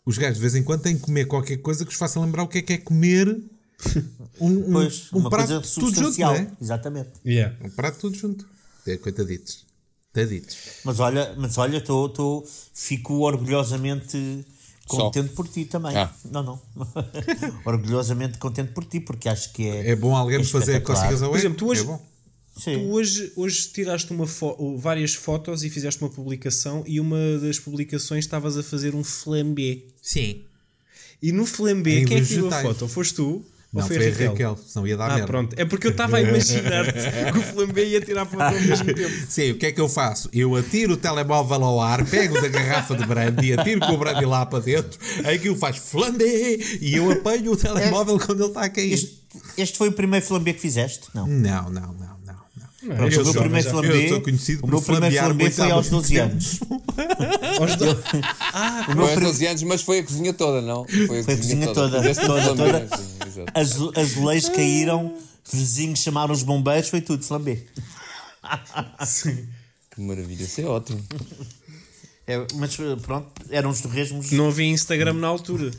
os 0.06 0.18
gajos 0.18 0.36
de 0.36 0.41
vez 0.41 0.56
em 0.56 0.63
quando 0.63 0.82
têm 0.82 0.96
que 0.96 1.01
comer 1.01 1.25
qualquer 1.25 1.58
coisa 1.58 1.86
que 1.86 1.91
os 1.91 1.98
faça 1.98 2.20
lembrar 2.20 2.44
o 2.44 2.48
que 2.48 2.58
é 2.58 2.62
que 2.62 2.74
é 2.74 2.77
comer 2.77 3.27
um, 4.39 4.50
um, 4.50 4.72
Pois, 4.74 5.13
um 5.13 5.20
uma 5.20 5.30
prato 5.30 5.48
coisa 5.48 5.80
tudo 5.80 5.96
junto, 5.96 6.20
né? 6.20 6.51
Exatamente. 6.60 7.10
Yeah. 7.25 7.56
Um 7.63 7.70
prato 7.70 8.00
tudo 8.00 8.18
junto. 8.18 8.46
É, 8.86 8.98
coitaditos. 8.98 9.65
Coitaditos. 10.13 10.58
Mas 10.84 11.00
olha, 11.00 11.34
mas 11.38 11.58
olha, 11.58 11.80
tô, 11.80 12.10
tô, 12.10 12.46
fico 12.74 13.20
orgulhosamente 13.20 14.46
Só. 14.91 14.98
contente 15.05 15.29
por 15.33 15.48
ti 15.48 15.65
também. 15.65 15.95
Ah. 15.98 16.13
Não, 16.31 16.43
não. 16.43 16.62
orgulhosamente 17.65 18.38
contente 18.38 18.71
por 18.71 18.83
ti, 18.86 19.00
porque 19.00 19.27
acho 19.29 19.51
que 19.53 19.67
é. 19.67 19.91
É 19.91 19.95
bom 19.95 20.15
alguém 20.15 20.38
me 20.39 20.45
fazer 20.45 20.81
cócegas 20.81 21.21
ao 21.21 21.29
Por 21.31 21.39
exemplo, 21.39 21.57
tu 21.57 21.67
hoje- 21.67 21.81
É 21.81 21.86
bom. 21.86 22.12
Sim. 22.57 22.74
Tu 22.79 22.91
hoje, 22.91 23.31
hoje 23.38 23.69
tiraste 23.74 24.12
uma 24.12 24.27
fo- 24.27 24.77
várias 24.77 25.13
fotos 25.13 25.63
e 25.63 25.69
fizeste 25.69 26.01
uma 26.01 26.10
publicação 26.10 26.83
e 26.86 27.00
uma 27.00 27.17
das 27.41 27.57
publicações 27.60 28.25
estavas 28.25 28.57
a 28.57 28.63
fazer 28.63 28.93
um 28.93 29.03
flambé. 29.03 29.79
Sim. 30.01 30.41
E 31.21 31.31
no 31.31 31.45
flambé, 31.45 32.00
Em 32.00 32.05
quem 32.05 32.17
é 32.17 32.21
que 32.21 32.27
tirou 32.27 32.50
a 32.51 32.62
foto? 32.62 32.88
Foste 32.89 33.13
tu? 33.15 33.45
Não, 33.74 33.88
foi, 33.88 33.96
foi 33.96 34.08
a 34.08 34.10
Raquel? 34.10 34.32
Raquel, 34.32 34.60
senão 34.68 34.86
ia 34.88 34.98
dar 34.98 35.06
Ah, 35.06 35.13
merda. 35.13 35.28
pronto. 35.28 35.56
É 35.58 35.63
porque 35.63 35.88
eu 35.88 35.92
estava 35.92 36.18
a 36.18 36.22
imaginar 36.22 36.86
que 37.32 37.38
o 37.38 37.42
flambé 37.42 37.86
ia 37.86 38.01
tirar 38.01 38.25
foto 38.25 38.42
ao 38.42 38.51
mesmo 38.60 38.86
tempo. 38.94 39.25
Sim, 39.30 39.51
o 39.51 39.58
que 39.58 39.66
é 39.68 39.72
que 39.72 39.80
eu 39.80 39.88
faço? 39.88 40.30
Eu 40.34 40.56
atiro 40.58 40.94
o 40.96 40.98
telemóvel 40.98 41.63
ao 41.63 41.80
ar, 41.82 42.04
pego 42.06 42.42
da 42.42 42.50
garrafa 42.50 42.96
de 42.98 43.06
brandy, 43.06 43.54
atiro 43.54 43.80
com 43.80 43.94
o 43.94 43.98
brandy 43.98 44.25
lá 44.25 44.46
para 44.46 44.60
dentro, 44.60 45.00
aquilo 45.25 45.56
faz 45.56 45.78
flambé 45.78 46.58
e 46.82 46.96
eu 46.96 47.10
apanho 47.12 47.54
o 47.54 47.56
telemóvel 47.56 48.20
quando 48.20 48.42
ele 48.42 48.50
está 48.50 48.62
a 48.63 48.70
cair. 48.70 48.92
Este, 48.94 49.22
este 49.58 49.78
foi 49.78 49.88
o 49.88 49.94
primeiro 49.94 50.25
flambé 50.25 50.51
que 50.51 50.60
fizeste? 50.60 51.08
Não. 51.13 51.25
Não, 51.25 51.63
não, 51.70 51.72
não, 51.72 51.92
não. 51.94 52.36
não. 52.84 52.96
Pronto, 52.96 53.13
eu 53.13 53.22
o 53.22 53.24
meu 53.25 53.34
primeiro 53.36 53.70
flambé, 53.70 54.10
eu 54.10 54.18
o 54.63 54.68
meu 54.68 54.82
primeiro 54.82 55.16
flambé 55.16 55.50
foi 55.51 55.72
aos 55.72 55.90
muito 55.90 56.01
12 56.10 56.13
tempo. 56.13 56.32
anos. 56.32 56.60
Aos 57.60 57.75
dois. 57.78 57.92
O 57.94 58.96
meu 58.96 58.96
Foi 58.96 59.01
aos 59.04 59.12
prim- 59.13 59.24
12 59.28 59.46
anos, 59.48 59.63
mas 59.63 59.82
foi 59.82 60.00
a 60.00 60.04
cozinha 60.04 60.34
toda, 60.34 60.62
não? 60.62 60.86
Foi 60.86 61.20
a 61.20 61.24
Foi 61.24 61.34
a 61.34 61.38
cozinha 61.38 61.68
toda, 61.68 62.01
toda, 62.01 62.16
tudo 62.16 62.56
toda. 62.58 63.11
Sim, 63.34 63.42
exato. 63.42 63.52
Azu- 63.60 63.92
azulejos 63.96 64.50
caíram, 64.50 65.18
vizinhos 65.52 66.00
chamaram 66.00 66.34
os 66.34 66.44
bombeiros, 66.44 66.90
foi 66.90 67.02
tudo 67.02 67.24
flambé. 67.24 67.60
Que 69.94 70.02
maravilha, 70.02 70.44
isso 70.44 70.62
é 70.62 70.66
ótimo. 70.66 71.04
É, 72.28 72.46
mas 72.56 72.76
pronto, 73.02 73.28
eram 73.50 73.70
os 73.72 73.82
torresmos. 73.82 74.32
Não 74.32 74.48
havia 74.48 74.68
Instagram 74.68 75.14
na 75.14 75.28
altura. 75.28 75.72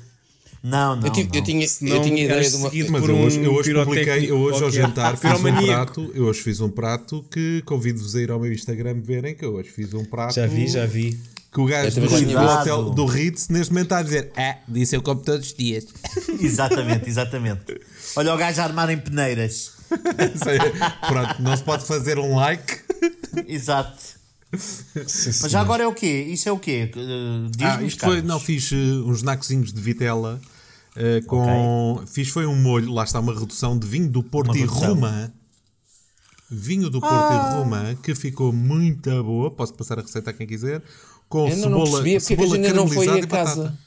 Não, 0.62 0.94
não. 0.94 1.06
Eu, 1.06 1.12
tive- 1.12 1.28
eu 1.32 1.34
não. 1.38 1.42
tinha, 1.44 1.68
Senão 1.68 1.96
eu 1.96 2.02
tinha 2.02 2.24
ideia 2.24 2.48
de 2.48 2.56
uma. 2.56 2.70
seguido 2.70 2.92
Mas 2.92 3.00
por 3.00 3.10
eu 3.10 3.16
hoje, 3.16 3.40
um 3.40 3.44
eu 3.44 3.54
hoje 3.54 3.74
publiquei, 3.74 4.30
eu 4.30 4.38
hoje 4.38 4.62
ao 4.62 4.70
jantar 4.70 5.16
fiz 5.16 5.32
um 5.40 5.66
prato, 5.66 6.10
eu 6.14 6.24
hoje 6.24 6.40
fiz 6.42 6.60
um 6.60 6.68
prato 6.70 7.24
que 7.30 7.62
convido-vos 7.64 8.14
a 8.14 8.20
ir 8.20 8.30
ao 8.30 8.38
meu 8.38 8.52
Instagram 8.52 9.00
verem 9.02 9.34
que 9.34 9.44
eu 9.44 9.54
hoje 9.54 9.70
fiz 9.70 9.92
um 9.92 10.04
prato 10.04 10.34
Já 10.34 10.46
vi, 10.46 10.68
já 10.68 10.86
vi. 10.86 11.18
Que 11.52 11.60
o 11.60 11.66
gajo 11.66 12.00
do, 12.00 12.08
também 12.08 12.24
do 12.26 12.38
hotel 12.40 12.90
do 12.90 13.04
Ritz 13.04 13.48
neste 13.48 13.72
momento 13.72 13.86
está 13.86 13.98
a 13.98 14.02
dizer 14.02 14.32
ah, 14.36 14.56
disse 14.66 14.96
eu 14.96 15.02
como 15.02 15.20
todos 15.20 15.48
os 15.48 15.54
dias. 15.54 15.84
Exatamente, 16.40 17.08
exatamente. 17.08 17.78
Olha 18.16 18.34
o 18.34 18.38
gajo 18.38 18.60
a 18.60 18.64
armar 18.64 18.88
em 18.90 18.98
peneiras. 18.98 19.72
Pronto, 21.06 21.42
não 21.42 21.54
se 21.56 21.62
pode 21.62 21.84
fazer 21.84 22.18
um 22.18 22.34
like. 22.36 22.80
Exato. 23.46 24.20
Mas 24.52 25.50
já 25.50 25.60
agora 25.60 25.82
é 25.82 25.86
o 25.86 25.94
quê? 25.94 26.26
Isso 26.28 26.48
é 26.48 26.52
o 26.52 26.58
quê? 26.58 26.90
Uh, 26.94 27.48
Diz-nos, 27.50 27.78
Ah, 27.78 27.82
isto 27.82 28.04
foi, 28.04 28.22
não, 28.22 28.38
fiz 28.40 28.70
uh, 28.72 28.74
uns 29.06 29.22
nacozinhos 29.22 29.72
de 29.72 29.80
vitela 29.80 30.40
uh, 30.96 31.26
com. 31.26 32.02
Fiz 32.06 32.28
foi 32.28 32.46
um 32.46 32.54
molho, 32.56 32.92
lá 32.92 33.04
está 33.04 33.20
uma 33.20 33.32
redução 33.38 33.78
de 33.78 33.86
vinho 33.86 34.08
do 34.10 34.22
Porto 34.22 34.48
Uma 34.50 34.56
e 34.56 34.60
redução. 34.60 34.94
Roma. 34.94 35.32
Vinho 36.50 36.90
do 36.90 37.00
Porto 37.00 37.14
Ah. 37.14 37.50
e 37.50 37.56
Roma 37.56 37.98
que 38.02 38.14
ficou 38.14 38.52
muito 38.52 39.10
boa. 39.22 39.50
Posso 39.50 39.72
passar 39.72 39.98
a 39.98 40.02
receita 40.02 40.30
a 40.30 40.32
quem 40.34 40.46
quiser. 40.46 40.82
Com 41.32 41.48
Eu 41.48 41.54
ainda 41.54 41.70
não 41.70 41.86
cebola, 41.86 42.02
percebi 42.02 42.10
porque 42.10 42.10
que 42.10 42.16
a 42.16 42.20
cebola 42.20 42.56
gente 42.56 42.66
ainda 42.66 42.76
não 42.76 42.88
foi 42.88 43.08
a 43.08 43.26
casa. 43.26 43.78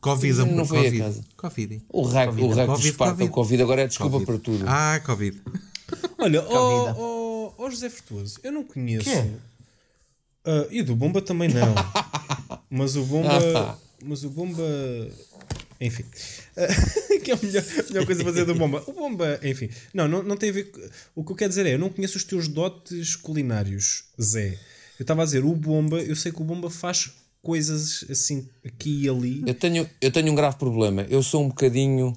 Covid, 0.00 0.32
Ainda 0.32 0.44
não 0.46 0.52
amor, 0.54 0.66
foi 0.66 0.78
a 0.78 0.82
Covid. 0.82 0.98
casa. 0.98 1.24
Covid. 1.36 1.82
O 1.88 2.02
raio, 2.02 2.30
o 2.30 2.48
raio 2.48 2.66
que 2.66 2.66
Covid, 2.66 2.88
esparta 2.88 3.12
o 3.12 3.16
Covid. 3.16 3.30
Covid 3.30 3.62
agora 3.62 3.82
é 3.82 3.86
desculpa 3.86 4.10
Covid. 4.10 4.26
para 4.26 4.38
tudo. 4.40 4.64
Ah, 4.66 5.00
Covid. 5.06 5.40
Olha, 6.18 6.44
ó 6.48 7.54
oh, 7.56 7.70
José 7.70 7.88
Frutuoso, 7.88 8.40
eu 8.42 8.50
não 8.50 8.64
conheço. 8.64 9.04
Quê? 9.08 9.24
Ah, 10.44 10.66
e 10.68 10.82
do 10.82 10.96
Bomba 10.96 11.22
também 11.22 11.48
não. 11.48 11.72
mas 12.68 12.96
o 12.96 13.04
Bomba. 13.04 13.78
mas 14.02 14.24
o 14.24 14.30
Bomba. 14.30 14.64
Enfim. 15.80 16.04
Ah, 16.56 16.66
que 17.22 17.30
é 17.30 17.34
a 17.34 17.38
melhor, 17.40 17.62
a 17.62 17.82
melhor 17.84 18.06
coisa 18.06 18.22
a 18.22 18.24
fazer 18.24 18.44
do 18.46 18.54
Bomba. 18.56 18.82
O 18.88 18.92
Bomba, 18.92 19.38
enfim. 19.44 19.70
Não, 19.94 20.08
não, 20.08 20.24
não 20.24 20.36
tem 20.36 20.50
a 20.50 20.52
ver. 20.52 20.64
com- 20.72 20.80
O 21.14 21.24
que 21.24 21.30
eu 21.30 21.36
quero 21.36 21.50
dizer 21.50 21.66
é, 21.66 21.74
eu 21.74 21.78
não 21.78 21.88
conheço 21.88 22.16
os 22.16 22.24
teus 22.24 22.48
dotes 22.48 23.14
culinários, 23.14 24.06
Zé. 24.20 24.58
Eu 25.00 25.02
estava 25.04 25.22
a 25.22 25.24
dizer, 25.24 25.42
o 25.46 25.54
Bomba, 25.56 25.96
eu 25.98 26.14
sei 26.14 26.30
que 26.30 26.42
o 26.42 26.44
Bomba 26.44 26.68
faz 26.68 27.10
coisas 27.42 28.04
assim, 28.10 28.46
aqui 28.62 29.04
e 29.04 29.08
ali. 29.08 29.42
Eu 29.46 29.54
tenho, 29.54 29.88
eu 29.98 30.10
tenho 30.12 30.30
um 30.30 30.34
grave 30.34 30.56
problema. 30.58 31.06
Eu 31.08 31.22
sou 31.22 31.42
um 31.42 31.48
bocadinho. 31.48 32.12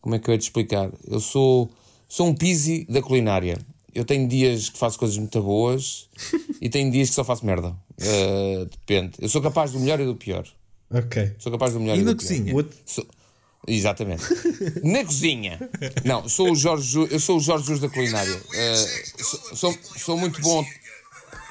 Como 0.00 0.14
é 0.14 0.20
que 0.20 0.30
eu 0.30 0.32
ia 0.32 0.38
te 0.38 0.42
explicar? 0.42 0.88
Eu 1.08 1.18
sou, 1.18 1.68
sou 2.08 2.28
um 2.28 2.32
pisi 2.34 2.86
da 2.88 3.02
culinária. 3.02 3.58
Eu 3.92 4.04
tenho 4.04 4.28
dias 4.28 4.68
que 4.68 4.78
faço 4.78 5.00
coisas 5.00 5.18
muito 5.18 5.42
boas 5.42 6.08
e 6.60 6.70
tenho 6.70 6.92
dias 6.92 7.08
que 7.08 7.14
só 7.16 7.24
faço 7.24 7.44
merda. 7.44 7.70
Uh, 8.00 8.66
depende. 8.66 9.14
Eu 9.18 9.28
sou 9.28 9.42
capaz 9.42 9.72
do 9.72 9.80
melhor 9.80 9.98
e 9.98 10.04
do 10.06 10.14
pior. 10.14 10.46
Ok. 10.92 11.32
Sou 11.40 11.50
capaz 11.50 11.72
do 11.72 11.80
melhor 11.80 11.96
e, 11.98 12.02
E 12.02 12.04
na 12.04 12.12
do 12.12 12.16
pior. 12.18 12.28
cozinha? 12.28 12.52
O 12.52 12.56
outro- 12.58 12.78
Sou- 12.86 13.06
Exatamente. 13.66 14.22
Na 14.82 15.04
cozinha. 15.04 15.58
Não, 16.04 16.28
sou 16.28 16.50
o 16.50 16.56
Jorge, 16.56 16.98
eu 17.10 17.20
sou 17.20 17.36
o 17.36 17.40
Jorge 17.40 17.64
Jus 17.66 17.78
da 17.80 17.88
culinária. 17.88 18.34
Uh, 18.36 19.24
sou, 19.24 19.56
sou, 19.56 19.78
sou 19.98 20.16
muito 20.18 20.40
bom. 20.40 20.64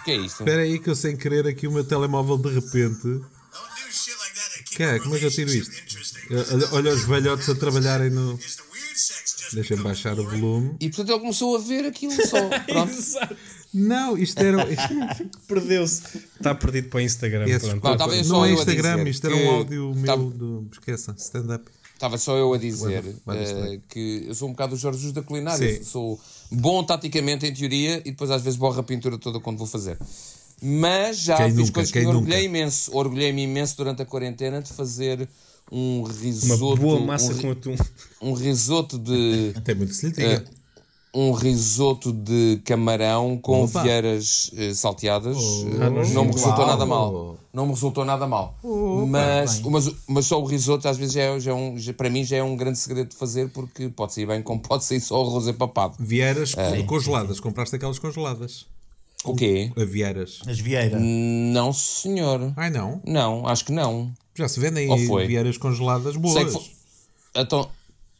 Que 0.05 0.11
é 0.11 0.15
isto? 0.17 0.39
Espera 0.41 0.61
aí 0.63 0.79
que 0.79 0.89
eu 0.89 0.95
sem 0.95 1.15
querer 1.15 1.45
aqui 1.47 1.67
o 1.67 1.71
meu 1.71 1.83
telemóvel 1.83 2.37
de 2.37 2.49
repente. 2.49 3.21
Cara, 4.77 4.99
como 4.99 5.15
é 5.15 5.19
que 5.19 5.25
eu 5.25 5.31
tiro 5.31 5.49
isto? 5.51 5.71
Olha, 6.31 6.69
olha 6.73 6.93
os 6.93 7.03
velhotes 7.03 7.49
a 7.49 7.55
trabalharem 7.55 8.09
no. 8.09 8.39
Deixa-me 9.53 9.83
baixar 9.83 10.17
o 10.17 10.23
volume. 10.29 10.75
E 10.79 10.87
portanto 10.87 11.09
ele 11.09 11.19
começou 11.19 11.55
a 11.57 11.59
ver 11.59 11.85
aquilo 11.85 12.13
só. 12.25 12.37
Pronto. 12.65 12.93
Não, 13.73 14.17
isto 14.17 14.39
era. 14.39 14.65
Perdeu-se. 15.47 16.03
Está 16.37 16.55
perdido 16.55 16.89
para 16.89 16.97
o 16.97 17.01
Instagram. 17.01 17.45
Esse- 17.47 17.67
pronto. 17.67 17.83
Não, 17.83 18.23
não 18.23 18.45
é 18.45 18.49
eu 18.51 18.57
a 18.57 18.59
Instagram, 18.59 18.97
dizer 18.97 19.09
isto 19.09 19.27
era 19.27 19.35
um 19.35 19.49
áudio 19.49 19.93
meu 19.93 19.99
estava- 20.01 20.23
do. 20.23 20.67
Esqueça, 20.71 21.15
stand-up. 21.17 21.65
Estava 21.93 22.17
só 22.17 22.35
eu 22.37 22.53
a 22.53 22.57
dizer 22.57 23.03
vai. 23.25 23.79
que 23.87 24.25
eu 24.27 24.33
sou 24.33 24.47
um 24.47 24.51
bocado 24.51 24.73
o 24.75 24.77
Jorge 24.77 24.97
Jesus 24.99 25.13
da 25.13 25.21
culinária. 25.21 25.75
Sim. 25.77 25.83
Sou 25.83 26.19
bom 26.51 26.83
taticamente 26.83 27.45
em 27.45 27.53
teoria 27.53 27.97
e 27.99 28.11
depois 28.11 28.29
às 28.31 28.41
vezes 28.41 28.57
borro 28.59 28.79
a 28.79 28.83
pintura 28.83 29.17
toda 29.17 29.39
quando 29.39 29.57
vou 29.57 29.67
fazer. 29.67 29.97
Mas 30.61 31.17
já 31.19 31.37
Quem 31.37 31.47
fiz 31.47 31.55
nunca, 31.55 31.71
coisas 31.73 31.91
que 31.91 31.99
me 32.01 32.05
orgulhei 32.07 32.37
nunca? 32.47 32.57
imenso. 32.59 32.95
Orgulhei-me 32.95 33.43
imenso 33.43 33.77
durante 33.77 34.01
a 34.03 34.05
quarentena 34.05 34.61
de 34.61 34.71
fazer 34.71 35.27
um 35.71 36.01
Uma 36.03 36.13
risoto. 36.13 36.75
boa 36.81 36.99
massa 36.99 37.33
um, 37.33 37.37
com 37.39 37.51
atum. 37.51 37.75
um 38.21 38.33
risoto 38.33 38.99
de. 38.99 39.53
Até 39.55 39.73
muito 39.73 39.93
se 39.93 40.07
lhe 40.07 40.11
diga. 40.11 40.45
Um 41.13 41.31
risoto 41.33 42.13
de 42.13 42.61
camarão 42.63 43.37
com 43.37 43.63
Opa. 43.65 43.83
vieiras 43.83 44.49
eh, 44.55 44.73
salteadas. 44.73 45.35
Eh, 45.37 45.83
Ah, 45.85 45.89
não 46.13 46.25
me 46.25 46.31
resultou 46.31 46.59
Uau. 46.59 46.67
nada 46.67 46.85
mal. 46.85 47.37
Não 47.53 47.65
me 47.65 47.73
resultou 47.73 48.05
nada 48.05 48.25
mal. 48.25 48.55
mas, 49.09 49.59
mas, 49.61 49.91
mas 50.07 50.25
só 50.25 50.41
o 50.41 50.45
risoto 50.45 50.87
às 50.87 50.95
vezes 50.97 51.13
já 51.13 51.21
é, 51.23 51.39
já 51.39 51.51
é 51.51 51.53
um, 51.53 51.77
já- 51.77 51.93
para 51.93 52.09
mim 52.09 52.23
já 52.23 52.37
é 52.37 52.43
um 52.43 52.55
grande 52.55 52.77
segredo 52.77 53.09
de 53.09 53.15
fazer 53.17 53.49
porque 53.49 53.89
pode 53.89 54.13
sair 54.13 54.25
bem 54.25 54.41
como 54.41 54.59
pode 54.63 54.85
sair 54.85 55.01
só 55.01 55.21
o 55.21 55.27
arroz 55.27 55.47
empapado. 55.47 55.95
Vieiras 55.99 56.55
co- 56.55 56.61
congeladas. 56.87 57.39
Compraste 57.41 57.75
aquelas 57.75 57.99
congeladas. 57.99 58.65
O 59.25 59.35
quê? 59.35 59.71
A 59.77 59.83
Vieiras. 59.83 60.39
As 60.47 60.59
Vieira. 60.59 60.97
Não, 60.99 61.71
senhor. 61.73 62.53
Ai 62.55 62.69
não. 62.71 63.01
Não, 63.05 63.45
acho 63.47 63.65
que 63.65 63.71
não. 63.71 64.11
Já 64.33 64.47
se 64.47 64.59
vendem? 64.59 64.87
Vieiras 65.27 65.57
congeladas 65.57 66.13
Sei 66.13 66.21
boas. 66.21 66.71
então, 67.35 67.69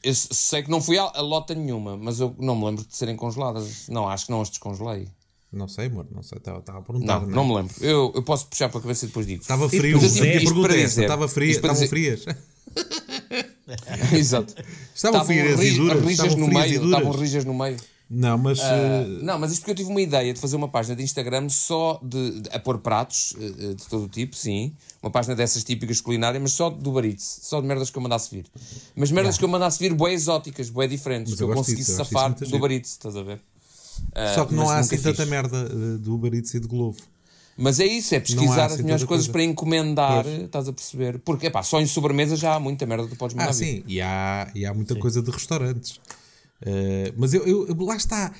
eu 0.04 0.14
sei 0.16 0.64
que 0.64 0.70
não 0.70 0.82
fui 0.82 0.98
a, 0.98 1.04
a 1.04 1.22
lota 1.22 1.54
nenhuma, 1.56 1.96
mas 1.98 2.20
eu 2.20 2.36
não 2.40 2.56
me 2.56 2.66
lembro 2.66 2.84
de 2.86 2.96
serem 2.96 3.16
congeladas. 3.16 3.88
Não, 3.90 4.08
acho 4.08 4.26
que 4.26 4.32
não 4.32 4.42
as 4.42 4.50
descongelei. 4.50 5.08
Não 5.52 5.68
sei, 5.68 5.88
amor. 5.88 6.08
Não 6.10 6.24
sei. 6.24 6.38
Estava 6.38 6.60
a 6.60 6.82
perguntar. 6.82 7.20
Não, 7.22 7.30
é? 7.30 7.36
não 7.36 7.46
me 7.46 7.56
lembro. 7.56 7.74
Eu, 7.82 8.12
eu 8.16 8.24
posso 8.24 8.48
puxar 8.48 8.70
para 8.70 8.80
a 8.80 8.82
cabeça 8.82 9.04
e 9.06 9.08
depois 9.10 9.28
digo. 9.28 9.42
Estava 9.42 9.68
frio. 9.68 10.00
Mas 10.02 10.16
eu 10.16 10.24
tive- 10.24 10.30
A 10.30 10.36
isto 10.38 10.46
pergunta 10.46 10.68
para 10.70 10.78
é 10.80 10.84
dizer- 10.86 11.02
Estava 11.02 11.28
fria. 11.28 11.52
Estavam 11.52 11.88
frias. 11.88 12.26
Exato. 14.14 14.54
Estavam 14.96 15.26
frias 15.26 15.60
e 15.62 15.72
duras. 15.76 16.04
rijas 16.06 16.36
no 16.36 16.48
meio. 16.48 16.86
Estavam 16.86 17.12
rijas 17.12 17.46
no 17.46 17.54
meio. 17.54 17.78
Não, 18.10 18.38
mas. 18.38 18.60
Ah, 18.60 18.66
eh, 18.66 19.06
não, 19.22 19.40
mas 19.40 19.52
isto 19.54 19.62
porque 19.62 19.72
eu 19.72 19.76
tive 19.76 19.90
uma 19.90 20.02
ideia 20.02 20.34
de 20.34 20.40
fazer 20.40 20.58
uma 20.58 20.68
página 20.68 20.96
de 20.98 21.04
Instagram 21.04 21.48
só 21.48 21.98
de, 22.04 22.42
de- 22.42 22.50
a 22.50 22.60
pôr 22.60 22.78
pratos 22.80 23.34
eh, 23.40 23.74
de 23.74 23.86
todo 23.90 24.04
o 24.06 24.10
tipo, 24.10 24.36
sim. 24.36 24.76
Uma 25.02 25.10
página 25.10 25.36
dessas 25.36 25.64
típicas 25.64 26.00
culinárias, 26.00 26.42
mas 26.42 26.52
só 26.54 26.70
do 26.70 26.92
Baritz. 26.92 27.40
Só 27.42 27.60
de 27.60 27.66
merdas 27.68 27.90
que 27.90 27.98
eu 27.98 28.02
mandasse 28.02 28.30
vir. 28.36 28.46
Mas 28.96 29.12
merdas 29.12 29.38
que 29.38 29.44
eu 29.44 29.48
mandasse 29.50 29.80
vir, 29.80 29.94
bué 29.96 30.14
exóticas, 30.14 30.70
bué 30.70 30.88
diferentes. 30.88 31.32
Mas 31.32 31.38
que 31.40 31.44
eu 31.44 31.50
eu, 31.50 31.56
conseguisse 31.56 31.92
disso, 31.92 31.98
safar 32.06 32.34
do 32.36 32.46
giro. 32.46 32.60
Baritz, 32.60 32.92
estás 32.92 33.16
a 33.18 33.24
ver? 33.24 33.42
Ah, 34.14 34.34
Só 34.36 34.46
que 34.46 34.54
não 34.54 34.66
mas 34.66 34.72
há 34.74 34.80
assim 34.80 34.98
tanta 34.98 35.26
merda 35.26 35.58
eh, 35.58 35.98
do 35.98 36.28
Eats 36.28 36.54
e 36.54 36.60
do 36.60 36.68
Globo. 36.68 36.98
Mas 37.58 37.80
é 37.80 37.86
isso, 37.86 38.16
é 38.16 38.20
Não 38.20 38.26
pesquisar 38.26 38.66
assim 38.66 38.76
as 38.76 38.82
melhores 38.82 39.04
coisas 39.04 39.26
coisa. 39.28 39.32
para 39.34 39.44
encomendar, 39.44 40.26
estás 40.26 40.68
a 40.68 40.74
perceber? 40.74 41.20
Porque, 41.20 41.48
epá, 41.48 41.62
só 41.62 41.82
em 41.82 41.86
sobremesa 41.86 42.36
já 42.36 42.56
há 42.56 42.60
muita 42.60 42.86
merda 42.86 43.04
que 43.06 43.10
tu 43.12 43.18
podes 43.18 43.36
mandar 43.36 43.50
Ah, 43.50 43.54
sim, 43.54 43.84
e 43.88 44.00
há, 44.02 44.50
e 44.56 44.66
há 44.66 44.74
muita 44.74 44.96
coisa 44.96 45.22
de 45.22 45.30
restaurantes. 45.32 46.00
Eh, 46.64 47.12
mas 47.18 47.34
eu, 47.34 47.46
eu- 47.46 47.76
lá 47.86 47.96
está. 47.96 48.32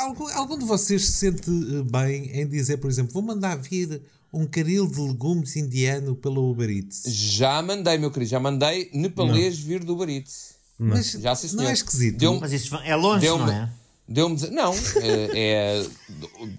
Algum, 0.00 0.26
algum 0.28 0.58
de 0.58 0.64
vocês 0.64 1.06
se 1.06 1.12
sente 1.12 1.48
eh, 1.48 1.82
bem 1.90 2.30
em 2.40 2.46
dizer, 2.46 2.76
por 2.78 2.90
exemplo, 2.90 3.12
vou 3.12 3.22
mandar 3.22 3.56
vir 3.56 4.02
um 4.32 4.46
caril 4.46 4.86
de 4.86 5.00
legumes 5.00 5.56
indiano 5.56 6.14
pela 6.14 6.38
Uber 6.40 6.68
Eats? 6.70 7.04
Já 7.06 7.60
mandei, 7.62 7.96
meu 7.98 8.10
querido, 8.10 8.30
já 8.30 8.40
mandei 8.40 8.90
nepalês 8.92 9.58
vir 9.58 9.82
do 9.84 9.96
Baritz. 9.96 10.56
Mas 10.78 11.12
Já, 11.12 11.34
sim, 11.34 11.56
não 11.56 11.64
é 11.68 11.72
esquisito. 11.72 12.18
Deu-me- 12.18 12.40
Mas 12.40 12.52
isso 12.52 12.74
é 12.84 12.94
longe, 12.94 13.26
não 13.26 13.50
é? 13.50 13.68
Deu-me. 14.10 14.40
Não, 14.50 14.72
é, 15.02 15.82
é 15.82 15.86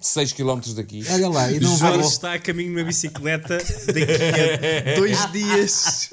6 0.01 0.33
km 0.33 0.59
daqui. 0.75 1.03
Olha 1.09 1.29
lá, 1.29 1.51
e 1.51 1.59
não 1.59 1.75
vai. 1.77 1.99
está 2.01 2.33
a 2.33 2.39
caminho 2.39 2.71
uma 2.73 2.83
bicicleta 2.83 3.57
daqui 3.57 4.91
a 4.91 4.95
dois 4.97 5.25
dias. 5.31 6.09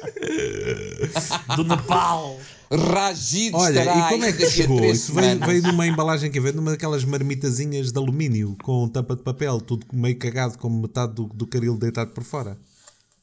Do 1.56 1.64
Nepal. 1.64 2.38
Ragido 2.70 3.56
Olha, 3.56 3.82
e 3.84 4.08
como 4.08 4.24
é 4.24 4.32
que 4.32 4.46
chegou? 4.50 4.84
Isso 4.84 5.12
veio, 5.14 5.38
veio 5.38 5.62
numa 5.62 5.86
embalagem 5.86 6.30
que 6.30 6.40
veio 6.40 6.54
numa 6.56 6.72
daquelas 6.72 7.04
marmitazinhas 7.04 7.92
de 7.92 7.98
alumínio 7.98 8.56
com 8.62 8.88
tampa 8.88 9.14
de 9.14 9.22
papel, 9.22 9.60
tudo 9.60 9.86
meio 9.92 10.18
cagado, 10.18 10.58
como 10.58 10.82
metade 10.82 11.14
do, 11.14 11.24
do 11.26 11.46
caril 11.46 11.76
deitado 11.76 12.10
por 12.10 12.24
fora. 12.24 12.58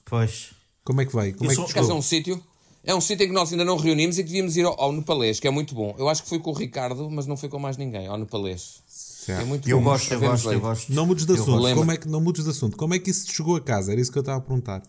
Pois. 0.05 0.51
Como 0.83 1.01
é 1.01 1.05
que 1.05 1.15
veio? 1.15 1.35
Como 1.35 1.49
Eu 1.49 1.51
é 1.51 1.55
sou- 1.55 1.65
que 1.65 1.71
é 1.77 1.81
chegou? 1.81 1.97
um 1.97 2.01
sítio. 2.01 2.41
É 2.85 2.93
um 2.93 2.99
sítio 3.01 3.23
em 3.23 3.27
que 3.27 3.33
nós 3.33 3.51
ainda 3.51 3.63
não 3.63 3.77
reunimos 3.77 4.17
e 4.17 4.23
que 4.23 4.27
devíamos 4.29 4.57
ir 4.57 4.65
ao, 4.65 4.79
ao 4.79 4.91
Nepalês, 4.91 5.39
que 5.39 5.47
é 5.47 5.51
muito 5.51 5.73
bom. 5.73 5.95
Eu 5.97 6.09
acho 6.09 6.23
que 6.23 6.27
foi 6.29 6.39
com 6.39 6.51
o 6.51 6.53
Ricardo, 6.53 7.09
mas 7.09 7.25
não 7.25 7.37
foi 7.37 7.47
com 7.47 7.57
mais 7.57 7.77
ninguém, 7.77 8.07
ao 8.07 8.17
Nepalês. 8.17 8.81
É 8.87 9.25
Certo. 9.25 9.45
muito 9.47 9.69
Eu 9.69 9.77
bom. 9.77 9.85
gosto, 9.85 10.13
eu 10.13 10.19
gosto, 10.19 10.51
eu 10.51 10.59
gosto. 10.59 10.93
Não 10.93 11.05
mudes 11.05 11.25
de 11.25 11.33
assunto. 11.33 11.73
Como 11.75 11.91
é 11.91 11.97
que 11.97 12.09
não 12.09 12.19
mudes 12.19 12.43
de 12.43 12.49
assunto? 12.49 12.75
Como 12.75 12.93
é 12.93 12.99
que 12.99 13.09
isso 13.09 13.25
te 13.25 13.33
chegou 13.35 13.55
a 13.55 13.61
casa? 13.61 13.93
Era 13.93 14.01
isso 14.01 14.11
que 14.11 14.17
eu 14.17 14.21
estava 14.21 14.37
a 14.39 14.41
perguntar. 14.41 14.83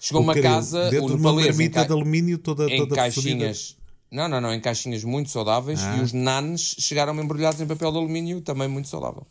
Chegou 0.00 0.20
O 0.22 0.24
uma 0.24 0.32
caril, 0.32 0.48
casa, 0.48 0.88
dentro 0.90 1.06
o 1.06 1.08
de 1.08 1.14
uma 1.14 1.30
Nepalês, 1.30 1.46
em, 1.46 1.50
marmita 1.58 1.80
ca- 1.80 1.86
de 1.86 1.92
alumínio 1.92 2.38
toda, 2.38 2.66
em 2.70 2.76
toda 2.78 2.94
caixinhas. 2.94 3.76
Não, 4.10 4.28
não, 4.28 4.40
não, 4.40 4.52
em 4.52 4.60
caixinhas 4.60 5.04
muito 5.04 5.30
saudáveis 5.30 5.80
Ah. 5.84 5.96
e 5.96 6.00
os 6.02 6.12
nanes 6.12 6.74
chegaram 6.78 7.14
embrulhados 7.14 7.60
em 7.60 7.66
papel 7.66 7.92
de 7.92 7.98
alumínio, 7.98 8.40
também 8.40 8.66
muito 8.68 8.88
saudável. 8.88 9.24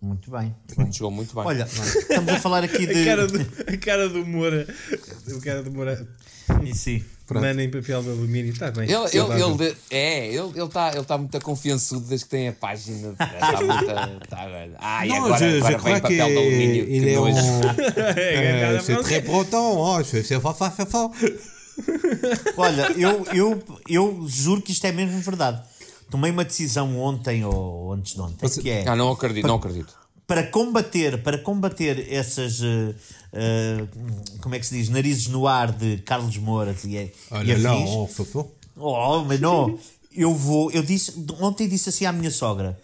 Muito 0.00 0.30
bem. 0.30 0.54
muito 0.66 0.76
bem. 0.76 0.92
Chegou 0.92 1.10
muito 1.10 1.34
bem. 1.34 1.44
Olha, 1.44 1.64
estamos 1.66 2.32
a 2.32 2.38
falar 2.40 2.62
aqui 2.64 2.84
A 2.88 2.92
de. 2.92 3.04
cara 3.04 3.26
do, 3.26 3.40
a 3.40 3.76
cara 3.78 4.08
do 4.08 4.24
Moura. 4.24 4.66
O 5.28 5.40
cara 5.40 5.62
do 5.62 5.72
Moura. 5.72 6.06
E 6.64 6.74
sim. 6.74 7.04
Pronto. 7.26 7.42
Nana 7.42 7.62
em 7.62 7.70
papel 7.70 8.02
de 8.02 8.08
alumínio. 8.08 8.52
Está 8.52 8.70
bem. 8.70 8.84
Ele, 8.88 8.94
ele, 8.94 9.42
ele, 9.42 9.76
é, 9.90 10.26
ele 10.28 10.38
ele 10.38 10.64
está 10.64 10.92
ele 10.94 11.04
tá 11.04 11.18
muito 11.18 11.38
confiançudo 11.42 12.06
desde 12.06 12.24
que 12.24 12.30
tem 12.30 12.48
a 12.48 12.52
página. 12.52 13.10
Está 13.10 13.60
muito. 13.60 14.28
Tá, 14.28 14.46
ai, 14.78 15.08
Não, 15.08 15.16
agora, 15.26 15.38
je, 15.38 15.58
je 15.60 15.66
agora 15.66 15.82
vem 15.82 16.00
papel 16.00 16.16
de 16.28 16.36
alumínio. 16.38 16.84
en... 16.88 17.34
É, 18.16 18.76
Euh, 18.76 18.80
c'est 18.80 19.02
très 19.02 19.20
breton, 19.20 19.76
oh, 19.78 20.02
je 20.02 20.22
sais 20.22 20.40
pas. 20.40 20.56
Olha, 22.56 22.92
eu, 22.92 23.24
eu, 23.34 23.62
eu 23.88 24.24
juro 24.28 24.60
que 24.62 24.72
isto 24.72 24.84
é 24.86 24.92
mesmo 24.92 25.20
verdade. 25.20 25.62
Tomei 26.10 26.30
uma 26.30 26.44
decisão 26.44 26.98
ontem 26.98 27.44
ou 27.44 27.92
antes 27.92 28.14
de 28.14 28.20
ontem, 28.20 28.48
que 28.48 28.70
é 28.70 28.88
Ah, 28.88 28.96
não 28.96 29.10
acredito, 29.12 29.46
não 29.46 29.56
acredito. 29.56 29.94
para 30.26 30.42
combater, 30.44 31.22
para 31.22 31.36
combater 31.38 32.10
essas, 32.12 32.60
eh, 32.62 32.94
eh, 33.32 33.86
como 34.40 34.54
é 34.54 34.58
que 34.58 34.66
se 34.66 34.74
diz, 34.74 34.88
narizes 34.88 35.26
no 35.26 35.46
ar 35.46 35.70
de 35.70 35.98
Carlos 35.98 36.36
Moura 36.38 36.74
e, 36.84 36.96
e 36.96 37.12
Olha 37.30 37.58
lá, 37.58 37.72
afins. 37.72 37.90
oh, 37.90 38.06
fofo. 38.06 38.50
Oh, 38.76 39.24
mas 39.24 39.40
não. 39.40 39.78
Eu 40.10 40.34
vou. 40.34 40.70
Eu 40.72 40.82
disse. 40.82 41.12
Ontem 41.38 41.68
disse 41.68 41.90
assim 41.90 42.04
à 42.06 42.10
minha 42.12 42.30
sogra: 42.30 42.80